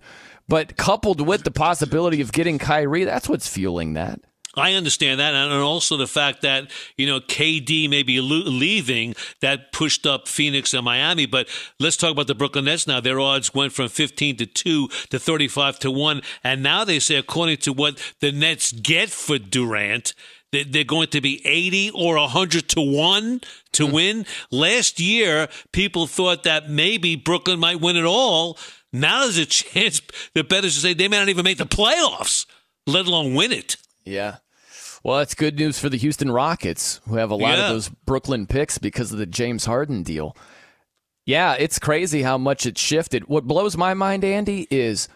But 0.53 0.77
coupled 0.77 1.19
with 1.19 1.45
the 1.45 1.49
possibility 1.49 2.21
of 2.21 2.31
getting 2.31 2.59
Kyrie, 2.59 3.05
that's 3.05 3.27
what's 3.27 3.47
fueling 3.47 3.93
that. 3.93 4.19
I 4.55 4.73
understand 4.73 5.19
that, 5.19 5.33
and 5.33 5.51
also 5.51 5.97
the 5.97 6.05
fact 6.05 6.43
that 6.43 6.69
you 6.95 7.07
know 7.07 7.19
KD 7.19 7.89
may 7.89 8.03
be 8.03 8.21
leaving 8.21 9.15
that 9.41 9.71
pushed 9.71 10.05
up 10.05 10.27
Phoenix 10.27 10.75
and 10.75 10.85
Miami. 10.85 11.25
But 11.25 11.47
let's 11.79 11.97
talk 11.97 12.11
about 12.11 12.27
the 12.27 12.35
Brooklyn 12.35 12.65
Nets 12.65 12.85
now. 12.85 12.99
Their 12.99 13.19
odds 13.19 13.55
went 13.55 13.73
from 13.73 13.87
fifteen 13.87 14.37
to 14.37 14.45
two 14.45 14.89
to 15.09 15.17
thirty-five 15.17 15.79
to 15.79 15.89
one, 15.89 16.21
and 16.43 16.61
now 16.61 16.83
they 16.83 16.99
say, 16.99 17.15
according 17.15 17.57
to 17.57 17.73
what 17.73 17.99
the 18.19 18.31
Nets 18.31 18.73
get 18.73 19.09
for 19.09 19.39
Durant, 19.39 20.13
they're 20.51 20.83
going 20.83 21.07
to 21.07 21.19
be 21.19 21.41
80 21.47 21.89
or 21.95 22.15
100 22.17 22.69
to 22.69 22.81
1 22.81 23.41
to 23.71 23.83
mm-hmm. 23.83 23.91
win. 23.91 24.25
Last 24.51 24.99
year, 24.99 25.47
people 25.71 26.05
thought 26.05 26.43
that 26.43 26.69
maybe 26.69 27.15
Brooklyn 27.15 27.59
might 27.59 27.81
win 27.81 27.97
it 27.97 28.05
all. 28.05 28.59
Now 28.93 29.23
there's 29.23 29.39
a 29.39 29.45
chance 29.47 30.01
the 30.35 30.43
bettors 30.43 30.77
say 30.77 30.93
they 30.93 31.07
may 31.07 31.17
not 31.17 31.27
even 31.27 31.43
make 31.43 31.57
the 31.57 31.65
playoffs, 31.65 32.45
let 32.85 33.07
alone 33.07 33.33
win 33.33 33.51
it. 33.51 33.75
Yeah. 34.05 34.37
Well, 35.03 35.17
that's 35.17 35.33
good 35.33 35.57
news 35.57 35.79
for 35.79 35.89
the 35.89 35.97
Houston 35.97 36.31
Rockets, 36.31 37.01
who 37.09 37.15
have 37.15 37.31
a 37.31 37.35
lot 37.35 37.57
yeah. 37.57 37.65
of 37.65 37.73
those 37.73 37.89
Brooklyn 37.89 38.45
picks 38.45 38.77
because 38.77 39.11
of 39.11 39.17
the 39.17 39.25
James 39.25 39.65
Harden 39.65 40.03
deal. 40.03 40.37
Yeah, 41.25 41.55
it's 41.57 41.79
crazy 41.79 42.21
how 42.21 42.37
much 42.37 42.65
it's 42.65 42.79
shifted. 42.79 43.27
What 43.27 43.45
blows 43.45 43.75
my 43.75 43.93
mind, 43.95 44.23
Andy, 44.23 44.67
is 44.69 45.09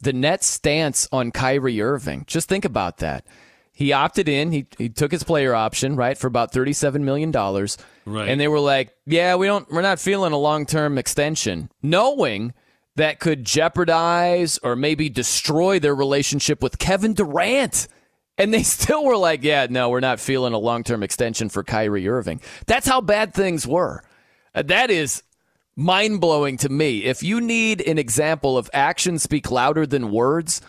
the 0.00 0.12
Nets' 0.12 0.46
stance 0.46 1.08
on 1.12 1.30
Kyrie 1.30 1.80
Irving. 1.80 2.24
Just 2.26 2.48
think 2.48 2.64
about 2.64 2.98
that. 2.98 3.24
He 3.72 3.92
opted 3.92 4.28
in. 4.28 4.52
He, 4.52 4.66
he 4.76 4.88
took 4.88 5.12
his 5.12 5.22
player 5.22 5.54
option, 5.54 5.96
right, 5.96 6.18
for 6.18 6.26
about 6.26 6.52
$37 6.52 7.00
million. 7.00 7.30
Right. 7.32 8.28
And 8.28 8.40
they 8.40 8.48
were 8.48 8.60
like, 8.60 8.92
yeah, 9.06 9.36
we 9.36 9.46
don't, 9.46 9.70
we're 9.70 9.80
not 9.80 10.00
feeling 10.00 10.32
a 10.32 10.38
long 10.38 10.66
term 10.66 10.98
extension, 10.98 11.70
knowing– 11.80 12.52
that 12.96 13.20
could 13.20 13.44
jeopardize 13.44 14.58
or 14.62 14.76
maybe 14.76 15.08
destroy 15.08 15.78
their 15.78 15.94
relationship 15.94 16.62
with 16.62 16.78
Kevin 16.78 17.14
Durant. 17.14 17.88
And 18.38 18.52
they 18.52 18.62
still 18.64 19.04
were 19.04 19.16
like, 19.16 19.42
yeah, 19.42 19.66
no, 19.70 19.88
we're 19.88 20.00
not 20.00 20.20
feeling 20.20 20.52
a 20.52 20.58
long 20.58 20.84
term 20.84 21.02
extension 21.02 21.48
for 21.48 21.62
Kyrie 21.62 22.08
Irving. 22.08 22.40
That's 22.66 22.86
how 22.86 23.00
bad 23.00 23.34
things 23.34 23.66
were. 23.66 24.02
Uh, 24.54 24.62
that 24.62 24.90
is 24.90 25.22
mind 25.76 26.20
blowing 26.20 26.56
to 26.58 26.68
me. 26.68 27.04
If 27.04 27.22
you 27.22 27.40
need 27.40 27.80
an 27.80 27.98
example 27.98 28.58
of 28.58 28.68
actions 28.72 29.22
speak 29.22 29.50
louder 29.50 29.86
than 29.86 30.10
words, 30.10 30.60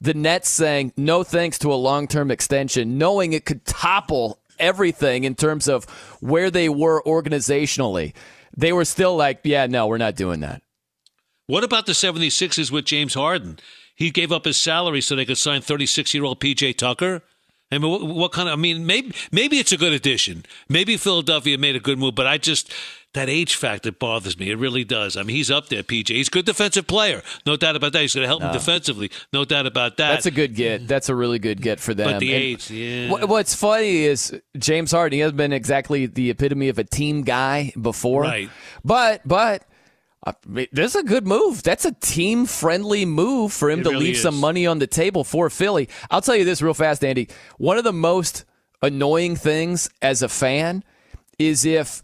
the 0.00 0.14
Nets 0.14 0.48
saying 0.48 0.92
no 0.96 1.22
thanks 1.22 1.58
to 1.58 1.72
a 1.72 1.74
long 1.74 2.06
term 2.06 2.30
extension, 2.30 2.98
knowing 2.98 3.32
it 3.32 3.44
could 3.44 3.64
topple 3.64 4.38
everything 4.58 5.24
in 5.24 5.34
terms 5.34 5.68
of 5.68 5.84
where 6.20 6.50
they 6.50 6.68
were 6.68 7.02
organizationally, 7.02 8.14
they 8.56 8.72
were 8.72 8.84
still 8.84 9.16
like, 9.16 9.40
yeah, 9.44 9.66
no, 9.66 9.86
we're 9.86 9.98
not 9.98 10.16
doing 10.16 10.40
that. 10.40 10.62
What 11.50 11.64
about 11.64 11.86
the 11.86 11.92
76ers 11.92 12.70
with 12.70 12.84
James 12.84 13.14
Harden? 13.14 13.58
He 13.94 14.10
gave 14.10 14.30
up 14.32 14.44
his 14.44 14.56
salary 14.56 15.00
so 15.00 15.16
they 15.16 15.24
could 15.24 15.36
sign 15.38 15.60
36 15.62 16.14
year 16.14 16.24
old 16.24 16.40
PJ 16.40 16.76
Tucker. 16.78 17.22
I 17.72 17.78
mean, 17.78 17.90
what, 17.90 18.02
what, 18.02 18.32
kind 18.32 18.48
of? 18.48 18.54
I 18.54 18.56
mean, 18.56 18.84
maybe 18.86 19.12
maybe 19.30 19.58
it's 19.58 19.70
a 19.70 19.76
good 19.76 19.92
addition. 19.92 20.44
Maybe 20.68 20.96
Philadelphia 20.96 21.56
made 21.56 21.76
a 21.76 21.80
good 21.80 21.98
move, 21.98 22.16
but 22.16 22.26
I 22.26 22.36
just 22.38 22.72
that 23.14 23.28
age 23.28 23.54
factor 23.54 23.92
bothers 23.92 24.38
me. 24.38 24.50
It 24.50 24.58
really 24.58 24.82
does. 24.84 25.16
I 25.16 25.22
mean, 25.22 25.36
he's 25.36 25.50
up 25.50 25.68
there, 25.68 25.82
PJ. 25.82 26.08
He's 26.08 26.28
a 26.28 26.30
good 26.30 26.46
defensive 26.46 26.86
player, 26.86 27.22
no 27.46 27.56
doubt 27.56 27.76
about 27.76 27.92
that. 27.92 28.02
He's 28.02 28.14
going 28.14 28.22
to 28.22 28.28
help 28.28 28.40
No. 28.40 28.48
him 28.48 28.52
defensively, 28.54 29.10
no 29.32 29.44
doubt 29.44 29.66
about 29.66 29.96
that. 29.98 30.10
That's 30.12 30.26
a 30.26 30.30
good 30.32 30.54
get. 30.54 30.88
That's 30.88 31.08
a 31.08 31.14
really 31.14 31.38
good 31.38 31.60
get 31.62 31.78
for 31.78 31.94
them. 31.94 32.10
But 32.10 32.18
the 32.20 32.32
And 32.34 32.42
age, 32.42 32.70
yeah. 32.70 33.08
What's 33.24 33.54
funny 33.54 33.98
is 34.04 34.40
James 34.56 34.90
Harden. 34.92 35.16
He 35.16 35.20
hasn't 35.20 35.36
been 35.36 35.52
exactly 35.52 36.06
the 36.06 36.30
epitome 36.30 36.68
of 36.70 36.78
a 36.78 36.84
team 36.84 37.22
guy 37.22 37.72
before, 37.80 38.22
Right. 38.22 38.50
But 38.84 39.22
but. 39.26 39.62
This 40.52 40.94
is 40.94 40.96
a 40.96 41.02
good 41.02 41.26
move. 41.26 41.62
That's 41.62 41.84
a 41.84 41.92
team 41.92 42.46
friendly 42.46 43.04
move 43.04 43.52
for 43.52 43.70
him 43.70 43.80
It 43.80 43.84
to 43.84 43.90
really 43.90 44.06
leave 44.06 44.18
some 44.18 44.38
money 44.38 44.66
on 44.66 44.78
the 44.78 44.86
table 44.86 45.24
for 45.24 45.48
Philly. 45.50 45.88
I'll 46.10 46.20
tell 46.20 46.36
you 46.36 46.44
this 46.44 46.60
real 46.62 46.74
fast, 46.74 47.02
Andy. 47.04 47.28
One 47.58 47.78
of 47.78 47.84
the 47.84 47.92
most 47.92 48.44
annoying 48.82 49.36
things 49.36 49.88
as 50.02 50.22
a 50.22 50.28
fan 50.28 50.84
is 51.38 51.64
if 51.64 52.02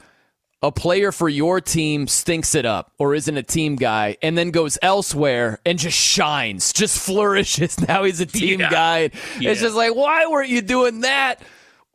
a 0.63 0.73
player 0.73 1.13
for 1.13 1.29
your 1.29 1.61
team 1.61 2.09
stinks 2.09 2.55
it 2.55 2.65
up 2.65 2.91
or 2.99 3.15
isn't 3.15 3.37
a 3.37 3.43
team 3.43 3.77
guy 3.77 4.17
and 4.23 4.37
then 4.37 4.51
goes 4.51 4.79
elsewhere 4.81 5.61
and 5.67 5.79
just 5.79 5.99
shines, 5.99 6.73
just 6.73 6.99
flourishes. 7.07 7.79
Now 7.87 8.05
he's 8.05 8.21
a 8.21 8.27
team 8.27 8.61
Yeah. 8.61 8.71
guy. 8.71 9.11
Yeah. 9.39 9.51
It's 9.51 9.61
just 9.61 9.77
like, 9.77 9.95
why 9.95 10.27
weren't 10.27 10.49
you 10.49 10.63
doing 10.63 11.01
that 11.03 11.43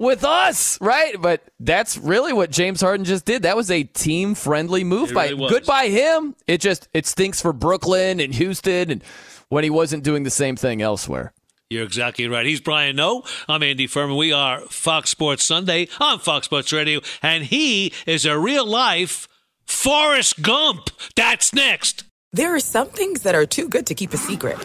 with 0.01 0.23
us? 0.23 0.79
Right? 0.81 1.15
But 1.19 1.43
that's 1.59 1.97
really 1.97 2.33
what 2.33 2.51
James 2.51 2.81
Harden 2.81 3.05
just 3.05 3.25
did. 3.25 3.43
That 3.43 3.55
was 3.55 3.71
a 3.71 3.83
team 3.83 4.35
friendly 4.35 4.83
move 4.83 5.11
It 5.11 5.15
by 5.15 5.29
really 5.29 5.49
good 5.49 5.65
by 5.65 5.87
him. 5.87 6.35
It 6.47 6.59
just 6.59 6.89
it 6.93 7.05
stinks 7.05 7.41
for 7.41 7.53
Brooklyn 7.53 8.19
and 8.19 8.33
Houston 8.33 8.91
and 8.91 9.03
when 9.49 9.63
he 9.63 9.69
wasn't 9.69 10.03
doing 10.03 10.23
the 10.23 10.29
same 10.29 10.55
thing 10.55 10.81
elsewhere. 10.81 11.33
You're 11.69 11.85
exactly 11.85 12.27
right. 12.27 12.45
He's 12.45 12.59
Brian 12.59 12.97
Noe. 12.97 13.23
I'm 13.47 13.63
Andy 13.63 13.87
Furman. 13.87 14.17
We 14.17 14.33
are 14.33 14.59
Fox 14.61 15.09
Sports 15.09 15.45
Sunday 15.45 15.87
on 16.01 16.19
Fox 16.19 16.45
Sports 16.45 16.73
Radio, 16.73 16.99
and 17.21 17.45
he 17.45 17.93
is 18.05 18.25
a 18.25 18.37
real 18.37 18.65
life 18.65 19.29
Forrest 19.65 20.41
Gump. 20.41 20.89
That's 21.15 21.53
next. 21.53 22.03
There 22.33 22.53
are 22.53 22.59
some 22.59 22.89
things 22.89 23.21
that 23.21 23.35
are 23.35 23.45
too 23.45 23.69
good 23.69 23.85
to 23.87 23.95
keep 23.95 24.13
a 24.13 24.17
secret. 24.17 24.57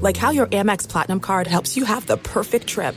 Like 0.00 0.16
how 0.16 0.30
your 0.30 0.46
Amex 0.46 0.88
Platinum 0.88 1.20
card 1.20 1.46
helps 1.46 1.76
you 1.76 1.84
have 1.84 2.06
the 2.06 2.16
perfect 2.16 2.66
trip. 2.66 2.96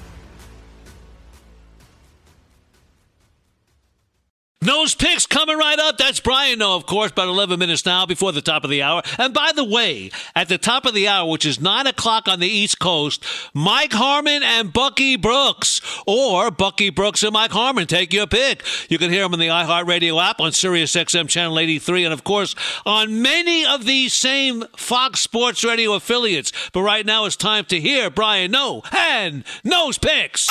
Noe's 4.63 4.93
picks 4.93 5.25
coming 5.25 5.57
right 5.57 5.79
up. 5.79 5.97
That's 5.97 6.19
Brian, 6.19 6.59
Noe, 6.59 6.75
of 6.75 6.85
course, 6.85 7.09
about 7.09 7.27
11 7.29 7.57
minutes 7.57 7.83
now 7.83 8.05
before 8.05 8.31
the 8.31 8.43
top 8.43 8.63
of 8.63 8.69
the 8.69 8.83
hour. 8.83 9.01
And 9.17 9.33
by 9.33 9.51
the 9.55 9.63
way, 9.63 10.11
at 10.35 10.49
the 10.49 10.59
top 10.59 10.85
of 10.85 10.93
the 10.93 11.07
hour, 11.07 11.27
which 11.27 11.47
is 11.47 11.59
9 11.59 11.87
o'clock 11.87 12.27
on 12.27 12.39
the 12.39 12.47
East 12.47 12.77
Coast, 12.77 13.25
Mike 13.55 13.91
Harmon 13.91 14.43
and 14.43 14.71
Bucky 14.71 15.15
Brooks, 15.15 15.81
or 16.05 16.51
Bucky 16.51 16.91
Brooks 16.91 17.23
and 17.23 17.33
Mike 17.33 17.49
Harmon. 17.49 17.87
Take 17.87 18.13
your 18.13 18.27
pick. 18.27 18.63
You 18.87 18.99
can 18.99 19.09
hear 19.09 19.23
them 19.23 19.33
on 19.33 19.39
the 19.39 19.47
iHeartRadio 19.47 20.21
app 20.21 20.39
on 20.39 20.51
Sirius 20.51 20.95
XM 20.95 21.27
Channel 21.27 21.57
83, 21.57 22.05
and 22.05 22.13
of 22.13 22.23
course, 22.23 22.53
on 22.85 23.19
many 23.23 23.65
of 23.65 23.85
these 23.85 24.13
same 24.13 24.63
Fox 24.77 25.21
Sports 25.21 25.63
Radio 25.63 25.93
affiliates. 25.93 26.51
But 26.71 26.81
right 26.81 27.05
now, 27.05 27.25
it's 27.25 27.35
time 27.35 27.65
to 27.65 27.79
hear 27.79 28.11
Brian 28.11 28.51
Noe 28.51 28.83
and 28.95 29.43
Noe's 29.63 29.97
Picks. 29.97 30.47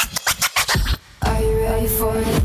Are 1.22 1.40
you 1.40 1.60
ready 1.60 1.86
for 1.86 2.18
it? 2.18 2.39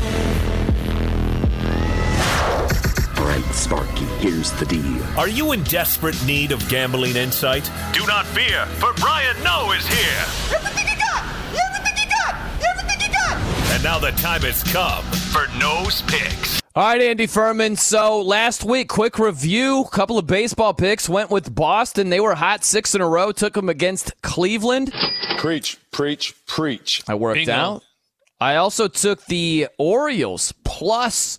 All 3.36 3.42
right, 3.42 3.54
Sparky, 3.54 4.04
here's 4.18 4.50
the 4.52 4.64
deal. 4.64 5.02
Are 5.18 5.28
you 5.28 5.52
in 5.52 5.62
desperate 5.64 6.16
need 6.24 6.52
of 6.52 6.68
gambling 6.70 7.16
insight? 7.16 7.70
Do 7.92 8.06
not 8.06 8.24
fear, 8.24 8.64
for 8.64 8.94
Brian 8.94 9.36
Noe 9.44 9.72
is 9.72 9.86
here. 9.86 10.24
And 13.74 13.84
now 13.84 13.98
the 13.98 14.12
time 14.12 14.40
has 14.40 14.62
come 14.62 15.04
for 15.04 15.46
Noe's 15.58 16.00
Picks. 16.02 16.62
All 16.74 16.84
right, 16.84 17.02
Andy 17.02 17.26
Furman. 17.26 17.76
So 17.76 18.22
last 18.22 18.64
week, 18.64 18.88
quick 18.88 19.18
review. 19.18 19.84
Couple 19.92 20.16
of 20.16 20.26
baseball 20.26 20.72
picks 20.72 21.06
went 21.06 21.30
with 21.30 21.54
Boston. 21.54 22.08
They 22.08 22.20
were 22.20 22.34
hot 22.34 22.64
six 22.64 22.94
in 22.94 23.02
a 23.02 23.08
row. 23.08 23.32
Took 23.32 23.52
them 23.52 23.68
against 23.68 24.12
Cleveland. 24.22 24.94
Preach, 25.36 25.76
preach, 25.90 26.34
preach. 26.46 27.02
I 27.06 27.14
worked 27.16 27.36
Bingo. 27.36 27.52
out. 27.52 27.82
I 28.40 28.56
also 28.56 28.88
took 28.88 29.26
the 29.26 29.68
Orioles 29.76 30.54
plus 30.64 31.38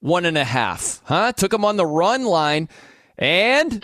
one 0.00 0.24
and 0.24 0.38
a 0.38 0.44
half. 0.44 1.00
Huh? 1.04 1.32
Took 1.32 1.50
them 1.50 1.64
on 1.64 1.76
the 1.76 1.86
run 1.86 2.24
line. 2.24 2.68
And 3.18 3.82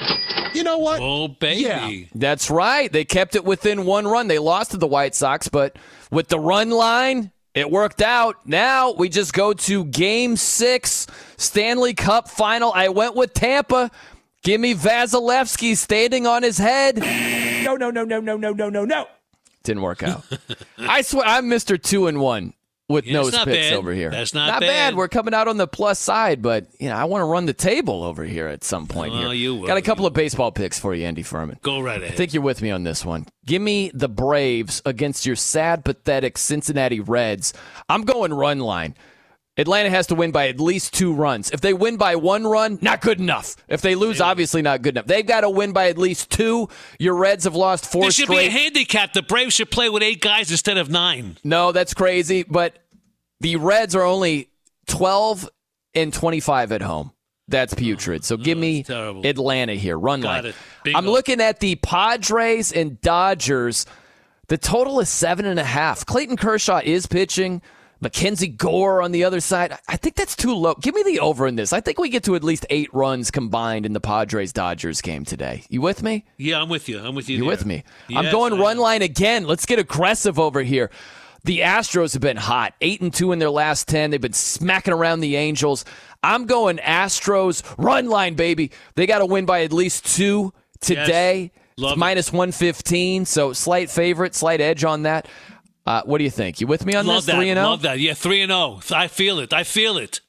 you 0.55 0.63
know 0.63 0.79
what? 0.79 1.01
Oh, 1.03 1.29
baby. 1.29 2.09
That's 2.15 2.51
right. 2.51 2.91
They 2.91 3.05
kept 3.05 3.35
it 3.35 3.45
within 3.45 3.85
one 3.85 4.07
run. 4.07 4.29
They 4.29 4.39
lost 4.39 4.71
to 4.71 4.77
the 4.77 4.87
White 4.87 5.15
Sox, 5.15 5.49
but 5.49 5.77
with 6.11 6.29
the 6.29 6.39
run 6.39 6.71
line, 6.71 7.33
it 7.55 7.71
worked 7.71 8.01
out. 8.01 8.47
Now 8.47 8.93
we 8.93 9.09
just 9.09 9.33
go 9.33 9.53
to 9.53 9.85
game 9.87 10.37
six, 10.37 11.07
Stanley 11.37 11.95
Cup 11.95 12.29
final. 12.29 12.73
I 12.73 12.89
went 12.89 13.17
with 13.17 13.35
Tampa. 13.35 13.91
Give 14.45 14.61
me 14.61 14.75
Vasilevskiy 14.75 15.77
standing 15.77 16.27
on 16.27 16.43
his 16.43 16.59
head. 16.59 16.99
No, 17.65 17.77
no, 17.77 17.91
no, 17.91 18.05
no, 18.05 18.21
no, 18.21 18.37
no, 18.37 18.53
no, 18.53 18.69
no, 18.69 18.85
no. 18.85 19.07
Didn't 19.63 19.83
work 19.83 20.03
out. 20.03 20.23
I 20.79 21.01
swear, 21.03 21.25
I'm 21.27 21.47
Mr. 21.47 21.83
Two 21.83 22.07
and 22.07 22.21
One 22.21 22.53
with 22.89 23.07
Yeah, 23.07 23.15
Noe's 23.15 23.29
it's 23.29 23.37
not 23.39 23.47
picks 23.47 23.71
bad. 23.71 23.79
over 23.79 23.93
here. 23.93 24.11
That's 24.11 24.35
not 24.35 24.47
not 24.47 24.61
bad. 24.61 24.95
We're 24.95 25.09
coming 25.09 25.33
out 25.35 25.49
on 25.49 25.57
the 25.57 25.67
plus 25.67 25.99
side, 25.99 26.43
but 26.43 26.67
you 26.79 26.89
know, 26.89 26.97
I 26.97 27.05
want 27.05 27.23
to 27.23 27.27
run 27.27 27.47
the 27.47 27.53
table 27.55 28.03
over 28.03 28.25
here 28.25 28.47
at 28.47 28.63
some 28.65 28.87
point. 28.87 29.13
Well, 29.13 29.31
here. 29.31 29.33
you 29.33 29.55
will. 29.57 29.67
Got 29.67 29.79
a 29.79 29.83
couple 29.83 30.07
of 30.07 30.13
baseball 30.13 30.53
picks 30.53 30.79
for 30.79 30.95
you, 30.95 31.07
Andy 31.07 31.23
Furman. 31.23 31.59
Go 31.63 31.81
right 31.81 31.93
ahead. 31.93 32.03
I 32.03 32.05
ahead. 32.07 32.17
think 32.19 32.35
you're 32.35 32.43
with 32.43 32.61
me 32.61 32.71
on 32.71 32.83
this 32.85 33.05
one. 33.05 33.27
Give 33.47 33.63
me 33.63 33.91
the 33.95 34.09
Braves 34.09 34.83
against 34.85 35.25
your 35.27 35.37
sad, 35.37 35.85
pathetic 35.85 36.37
Cincinnati 36.39 37.01
Reds. 37.01 37.55
I'm 37.89 38.03
going 38.03 38.33
run 38.35 38.59
line. 38.61 38.95
Atlanta 39.57 39.89
has 39.89 40.09
to 40.09 40.17
win 40.17 40.33
by 40.33 40.49
at 40.49 40.59
least 40.59 40.95
two 40.95 41.15
runs. 41.15 41.51
If 41.53 41.61
they 41.61 41.73
win 41.73 41.97
by 41.97 42.17
one 42.17 42.45
run, 42.45 42.79
not 42.83 43.01
good 43.01 43.21
enough. 43.21 43.57
If 43.69 43.83
they 43.83 43.95
lose, 43.95 44.21
obviously 44.21 44.63
not 44.63 44.83
good 44.83 44.95
enough. 44.95 45.07
They've 45.07 45.25
got 45.27 45.43
to 45.43 45.51
win 45.51 45.73
by 45.73 45.89
at 45.89 45.99
least 45.99 46.31
two. 46.31 46.69
Your 46.99 47.15
Reds 47.15 47.45
have 47.45 47.55
lost 47.55 47.91
four 47.91 48.03
There 48.03 48.11
should 48.11 48.29
be 48.29 48.39
a 48.39 48.51
handicap. 48.51 49.13
The 49.13 49.23
Braves 49.23 49.55
should 49.55 49.71
play 49.71 49.89
with 49.89 50.03
eight 50.03 50.21
guys 50.21 50.51
instead 50.51 50.77
of 50.77 50.91
nine. 50.91 51.37
No, 51.45 51.71
that's 51.71 51.95
crazy. 51.95 52.43
But 52.43 52.79
the 53.41 53.57
Reds 53.57 53.95
are 53.95 54.03
only 54.03 54.51
12 54.89 55.49
and 55.95 56.13
25 56.13 56.73
at 56.73 56.83
home. 56.83 57.13
That's 57.47 57.75
putrid. 57.75 58.25
So 58.25 58.37
give 58.37 58.59
oh, 58.59 58.61
me 58.61 58.83
terrible. 58.83 59.27
Atlanta 59.27 59.75
here. 59.75 59.99
Run 59.99 60.23
Got 60.23 60.45
line. 60.45 60.55
I'm 60.95 61.07
looking 61.07 61.41
at 61.41 61.61
the 61.61 61.77
Padres 61.77 62.73
and 62.73 63.01
Dodgers. 63.01 63.87
The 64.49 64.59
total 64.59 64.99
is 65.01 65.09
seven 65.09 65.47
and 65.47 65.61
a 65.61 65.65
half. 65.65 66.07
Clayton 66.07 66.37
Kershaw 66.39 66.81
is 66.83 67.07
pitching. 67.07 67.63
Mackenzie 68.01 68.49
Gore 68.49 69.01
on 69.03 69.13
the 69.13 69.25
other 69.25 69.41
side. 69.41 69.79
I 69.89 69.97
think 69.97 70.15
that's 70.15 70.37
too 70.37 70.55
low. 70.55 70.75
Give 70.75 70.95
me 70.95 71.03
the 71.03 71.21
over 71.21 71.47
in 71.47 71.57
this. 71.57 71.73
I 71.73 71.81
think 71.81 71.99
we 71.99 72.09
get 72.09 72.25
to 72.25 72.35
at 72.35 72.45
least 72.45 72.67
eight 72.71 72.93
runs 72.93 73.31
combined 73.31 73.87
in 73.87 73.93
the 73.93 74.01
Padres 74.01 74.53
Dodgers 74.53 75.01
game 75.01 75.25
today. 75.25 75.65
You 75.69 75.81
with 75.81 76.03
me? 76.03 76.25
Yeah, 76.37 76.61
I'm 76.61 76.69
with 76.69 76.89
you. 76.89 76.99
I'm 76.99 77.15
with 77.15 77.29
you. 77.29 77.39
You 77.39 77.45
with 77.45 77.65
me? 77.65 77.85
I'm 78.15 78.31
going 78.31 78.59
run 78.59 78.79
line 78.79 79.03
again. 79.03 79.47
Let's 79.47 79.67
get 79.67 79.79
aggressive 79.79 80.39
over 80.39 80.63
here. 80.63 80.91
The 81.45 81.61
Astros 81.61 82.15
have 82.15 82.23
been 82.23 82.39
hot, 82.39 82.75
eight 82.81 83.01
and 83.03 83.13
two 83.13 83.33
in 83.33 83.39
their 83.39 83.51
last 83.51 83.87
ten. 83.87 84.11
They've 84.11 84.21
been 84.21 84.33
smacking 84.33 84.95
around 84.95 85.21
the 85.21 85.37
Angels. 85.37 85.85
I'm 86.23 86.47
going 86.47 86.79
Astros 86.79 87.63
run 87.77 88.09
line, 88.09 88.35
baby. 88.35 88.71
They 88.95 89.07
got 89.07 89.19
to 89.19 89.27
win 89.27 89.45
by 89.45 89.63
at 89.63 89.73
least 89.73 90.17
two 90.17 90.55
today. 90.81 91.53
It. 91.77 91.99
minus 91.99 92.33
one 92.33 92.53
fifteen, 92.53 93.25
so 93.25 93.53
slight 93.53 93.91
favorite, 93.91 94.35
slight 94.35 94.61
edge 94.61 94.85
on 94.85 95.03
that. 95.03 95.27
Uh, 95.87 96.03
what 96.05 96.19
do 96.19 96.25
you 96.25 96.31
think? 96.31 96.61
You 96.61 96.67
with 96.67 96.87
me 96.87 96.95
on 96.95 97.07
Love 97.07 97.17
this? 97.17 97.27
that. 97.27 97.37
Three 97.37 97.51
and 97.51 97.59
oh? 97.59 97.63
zero. 97.63 97.71
Love 97.71 97.83
that. 97.83 97.99
Yeah, 97.99 98.15
three 98.15 98.41
and 98.41 98.51
zero. 98.51 98.81
I 98.91 99.09
feel 99.09 99.39
it. 99.39 99.53
I 99.53 99.65
feel 99.65 99.99
it. 99.99 100.21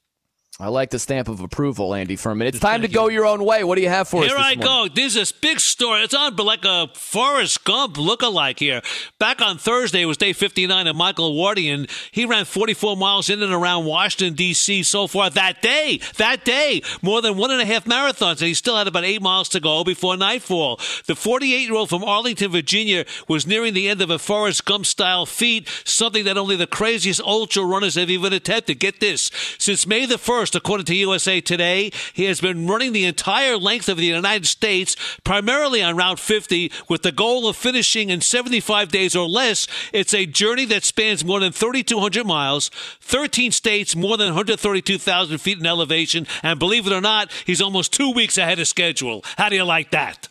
I 0.58 0.70
like 0.70 0.90
the 0.90 1.00
stamp 1.00 1.28
of 1.28 1.42
approval, 1.42 1.94
Andy 1.94 2.16
Furman. 2.16 2.48
It's 2.48 2.60
time 2.60 2.84
to 2.84 2.88
go 2.88 3.10
your 3.10 3.26
own 3.26 3.44
way. 3.44 3.66
What 3.66 3.76
do 3.76 3.82
you 3.82 3.90
have 3.90 4.08
for 4.08 4.24
us? 4.24 4.30
Here 4.30 4.38
I 4.38 4.56
morning? 4.56 4.60
go. 4.62 4.88
This 4.88 5.18
is 5.18 5.32
a 5.32 5.34
big 5.42 5.60
story. 5.60 6.04
It's 6.04 6.14
on 6.14 6.38
but 6.38 6.46
like 6.46 6.64
a 6.64 6.88
Forrest 6.94 7.66
Gump 7.66 7.98
look-alike 7.98 8.60
here. 8.60 8.82
Back 9.20 9.42
on 9.42 9.58
Thursday 9.58 10.04
it 10.04 10.06
was 10.06 10.16
day 10.16 10.32
59 10.32 10.88
of 10.88 10.96
Michael 10.96 11.36
Wardian. 11.36 11.90
He 12.10 12.26
ran 12.26 12.46
44 12.46 12.96
miles 12.96 13.30
in 13.30 13.44
and 13.44 13.52
around 13.52 13.84
Washington, 13.84 14.34
D.C. 14.34 14.84
so 14.84 15.08
far 15.08 15.30
that 15.30 15.62
day. 15.62 16.00
That 16.16 16.46
day. 16.46 16.82
More 17.02 17.22
than 17.22 17.36
one 17.36 17.52
and 17.52 17.60
a 17.60 17.66
half 17.66 17.84
marathons, 17.84 18.40
and 18.40 18.48
he 18.48 18.54
still 18.54 18.78
had 18.78 18.88
about 18.88 19.04
eight 19.04 19.22
miles 19.22 19.50
to 19.50 19.60
go 19.60 19.84
before 19.84 20.16
nightfall. 20.16 20.78
The 21.06 21.16
48-year-old 21.16 21.90
from 21.90 22.06
Arlington, 22.06 22.52
Virginia 22.52 23.04
was 23.28 23.46
nearing 23.46 23.74
the 23.74 23.90
end 23.90 24.02
of 24.02 24.10
a 24.10 24.18
Forrest 24.18 24.64
Gump-style 24.64 25.26
feat, 25.26 25.68
something 25.84 26.24
that 26.24 26.38
only 26.38 26.56
the 26.56 26.66
craziest 26.66 27.20
ultra 27.20 27.66
runners 27.66 27.96
have 27.96 28.10
even 28.10 28.32
attempted. 28.32 28.80
Get 28.80 29.02
this. 29.02 29.30
Since 29.58 29.86
May 29.86 30.06
the 30.06 30.16
1st, 30.16 30.45
according 30.54 30.86
to 30.88 30.96
USA 30.96 31.40
Today, 31.42 31.92
he 32.14 32.26
has 32.26 32.42
been 32.42 32.68
running 32.68 32.92
the 32.92 33.06
entire 33.06 33.58
length 33.58 33.88
of 33.88 33.98
the 33.98 34.06
United 34.06 34.46
States, 34.46 34.96
primarily 35.24 35.82
on 35.82 35.96
Route 35.96 36.20
50, 36.20 36.72
with 36.90 37.02
the 37.04 37.12
goal 37.12 37.48
of 37.48 37.56
finishing 37.56 38.10
in 38.10 38.22
75 38.22 38.90
days 38.90 39.16
or 39.16 39.28
less. 39.28 39.66
It's 39.94 40.14
a 40.14 40.26
journey 40.26 40.66
that 40.66 40.84
spans 40.84 41.24
more 41.24 41.40
than 41.40 41.54
3,200 41.54 42.26
miles, 42.26 42.70
13 43.02 43.52
states, 43.52 43.96
more 43.96 44.18
than 44.18 44.28
132,000 44.28 45.38
feet 45.38 45.60
in 45.60 45.66
elevation, 45.66 46.28
and 46.44 46.60
believe 46.60 46.86
it 46.86 46.94
or 46.94 47.02
not, 47.02 47.32
he's 47.46 47.62
almost 47.62 47.94
two 47.94 48.12
weeks 48.12 48.38
ahead 48.38 48.60
of 48.60 48.68
schedule. 48.68 49.24
How 49.38 49.50
do 49.50 49.56
you 49.56 49.64
like 49.64 49.92
that? 49.92 50.28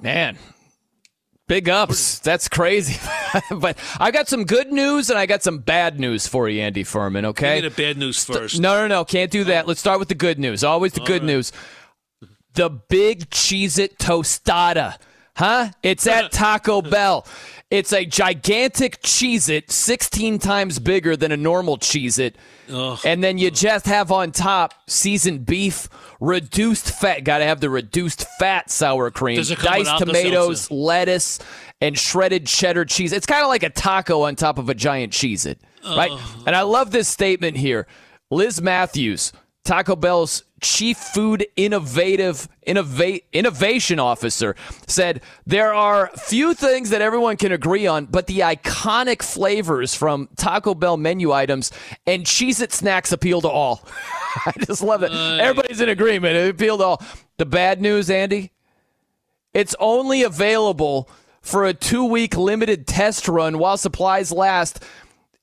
Man, 0.00 0.38
big 1.46 1.68
ups. 1.68 2.18
That's 2.20 2.48
crazy. 2.48 3.00
but 3.58 3.78
I 3.98 4.10
got 4.10 4.28
some 4.28 4.44
good 4.44 4.72
news 4.72 5.10
and 5.10 5.18
I 5.18 5.26
got 5.26 5.42
some 5.42 5.58
bad 5.58 5.98
news 5.98 6.26
for 6.26 6.48
you, 6.48 6.62
Andy 6.62 6.84
Furman, 6.84 7.24
okay? 7.26 7.56
Give 7.56 7.64
me 7.64 7.68
the 7.70 7.82
bad 7.82 7.98
news 7.98 8.24
first. 8.24 8.60
No, 8.60 8.80
no, 8.80 8.86
no. 8.86 9.04
Can't 9.04 9.30
do 9.30 9.44
that. 9.44 9.66
Let's 9.66 9.80
start 9.80 9.98
with 9.98 10.08
the 10.08 10.14
good 10.14 10.38
news. 10.38 10.64
Always 10.64 10.92
the 10.92 11.00
good 11.00 11.22
news. 11.22 11.52
The 12.54 12.70
big 12.70 13.30
Cheez 13.30 13.78
It 13.78 13.98
Tostada. 13.98 14.96
Huh? 15.36 15.70
It's 15.82 16.06
at 16.06 16.32
Taco 16.32 16.82
Bell. 16.82 17.26
It's 17.68 17.92
a 17.92 18.04
gigantic 18.04 19.02
Cheez 19.02 19.48
It, 19.48 19.72
16 19.72 20.38
times 20.38 20.78
bigger 20.78 21.16
than 21.16 21.32
a 21.32 21.36
normal 21.36 21.78
Cheez 21.78 22.18
It. 22.20 22.36
And 23.04 23.24
then 23.24 23.38
you 23.38 23.50
just 23.50 23.86
have 23.86 24.12
on 24.12 24.30
top 24.30 24.74
seasoned 24.86 25.46
beef, 25.46 25.88
reduced 26.20 26.92
fat. 26.92 27.24
Got 27.24 27.38
to 27.38 27.44
have 27.44 27.60
the 27.60 27.68
reduced 27.68 28.24
fat 28.38 28.70
sour 28.70 29.10
cream, 29.10 29.36
Does 29.36 29.50
it 29.50 29.58
come 29.58 29.82
diced 29.82 29.98
tomatoes, 29.98 30.70
lettuce, 30.70 31.40
and 31.80 31.98
shredded 31.98 32.46
cheddar 32.46 32.84
cheese. 32.84 33.12
It's 33.12 33.26
kind 33.26 33.42
of 33.42 33.48
like 33.48 33.64
a 33.64 33.70
taco 33.70 34.22
on 34.22 34.36
top 34.36 34.58
of 34.58 34.68
a 34.68 34.74
giant 34.74 35.12
Cheez 35.12 35.44
It, 35.44 35.60
right? 35.84 36.12
And 36.46 36.54
I 36.54 36.62
love 36.62 36.92
this 36.92 37.08
statement 37.08 37.56
here. 37.56 37.86
Liz 38.30 38.62
Matthews, 38.62 39.32
Taco 39.66 39.96
Bell's 39.96 40.44
chief 40.62 40.96
food 40.96 41.44
innovative 41.56 42.48
innovate, 42.62 43.24
innovation 43.32 43.98
officer, 43.98 44.54
said 44.86 45.20
there 45.44 45.74
are 45.74 46.10
few 46.16 46.54
things 46.54 46.90
that 46.90 47.02
everyone 47.02 47.36
can 47.36 47.50
agree 47.50 47.86
on, 47.86 48.06
but 48.06 48.28
the 48.28 48.38
iconic 48.40 49.22
flavors 49.22 49.94
from 49.94 50.28
Taco 50.36 50.72
Bell 50.74 50.96
menu 50.96 51.32
items 51.32 51.72
and 52.06 52.24
Cheez 52.24 52.62
It 52.62 52.72
snacks 52.72 53.10
appeal 53.10 53.40
to 53.40 53.48
all. 53.48 53.86
I 54.46 54.52
just 54.64 54.82
love 54.82 55.02
it. 55.02 55.10
Everybody's 55.10 55.80
in 55.80 55.88
agreement. 55.88 56.36
It 56.36 56.48
appealed 56.50 56.80
to 56.80 56.84
all. 56.84 57.02
The 57.38 57.46
bad 57.46 57.80
news, 57.80 58.08
Andy, 58.08 58.52
it's 59.52 59.74
only 59.80 60.22
available 60.22 61.10
for 61.42 61.64
a 61.64 61.74
two 61.74 62.04
week 62.04 62.36
limited 62.36 62.86
test 62.86 63.26
run 63.26 63.58
while 63.58 63.76
supplies 63.76 64.30
last 64.30 64.84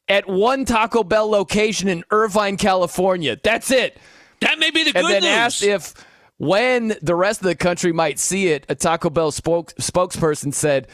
at 0.08 0.28
one 0.28 0.66
Taco 0.66 1.04
Bell 1.04 1.30
location 1.30 1.90
in 1.90 2.04
Irvine, 2.10 2.58
California. 2.58 3.38
That's 3.42 3.72
it. 3.72 3.98
That 4.44 4.60
may 4.60 4.72
be 4.72 4.84
the 4.84 4.92
good 4.94 5.06
and 5.06 5.10
then 5.14 5.22
news. 5.24 5.32
asked 5.32 5.64
if 5.64 5.94
when 6.38 6.96
the 7.02 7.16
rest 7.16 7.42
of 7.42 7.46
the 7.48 7.56
country 7.56 7.92
might 7.92 8.20
see 8.20 8.48
it, 8.48 8.66
a 8.70 8.76
Taco 8.76 9.10
Bell 9.10 9.32
spoke, 9.32 9.74
spokesperson 9.76 10.54
said, 10.54 10.88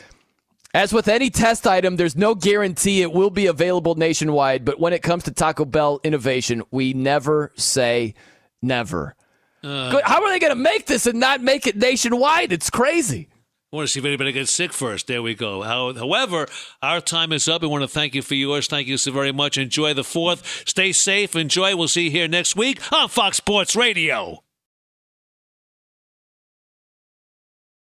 as 0.73 0.93
with 0.93 1.07
any 1.07 1.29
test 1.29 1.65
item, 1.65 1.95
there's 1.95 2.15
no 2.15 2.35
guarantee 2.35 3.01
it 3.01 3.11
will 3.11 3.31
be 3.31 3.47
available 3.47 3.95
nationwide, 3.95 4.63
but 4.65 4.79
when 4.79 4.93
it 4.93 5.01
comes 5.01 5.23
to 5.23 5.31
Taco 5.31 5.65
Bell 5.65 5.99
innovation, 6.03 6.61
we 6.69 6.93
never 6.93 7.51
say 7.55 8.13
never. 8.61 9.15
Uh, 9.63 9.99
How 10.05 10.23
are 10.23 10.29
they 10.29 10.39
going 10.39 10.55
to 10.55 10.61
make 10.61 10.85
this 10.85 11.05
and 11.07 11.19
not 11.19 11.41
make 11.41 11.65
it 11.65 11.75
nationwide? 11.75 12.51
It's 12.51 12.69
crazy. 12.69 13.29
I 13.71 13.75
want 13.75 13.87
to 13.87 13.91
see 13.91 13.99
if 13.99 14.05
anybody 14.05 14.31
gets 14.31 14.49
sick 14.49 14.73
first. 14.73 15.05
There 15.05 15.21
we 15.21 15.35
go. 15.35 15.61
However, 15.61 16.47
our 16.81 17.01
time 17.01 17.31
is 17.31 17.47
up. 17.47 17.61
We 17.61 17.67
want 17.67 17.83
to 17.83 17.87
thank 17.87 18.15
you 18.15 18.23
for 18.23 18.33
yours. 18.33 18.67
Thank 18.67 18.87
you 18.87 18.97
so 18.97 19.11
very 19.11 19.31
much. 19.31 19.59
Enjoy 19.59 19.93
the 19.93 20.03
fourth. 20.03 20.63
Stay 20.67 20.91
safe. 20.91 21.35
Enjoy. 21.35 21.75
We'll 21.75 21.87
see 21.87 22.05
you 22.05 22.11
here 22.11 22.27
next 22.27 22.55
week 22.55 22.81
on 22.91 23.09
Fox 23.09 23.37
Sports 23.37 23.75
Radio. 23.75 24.43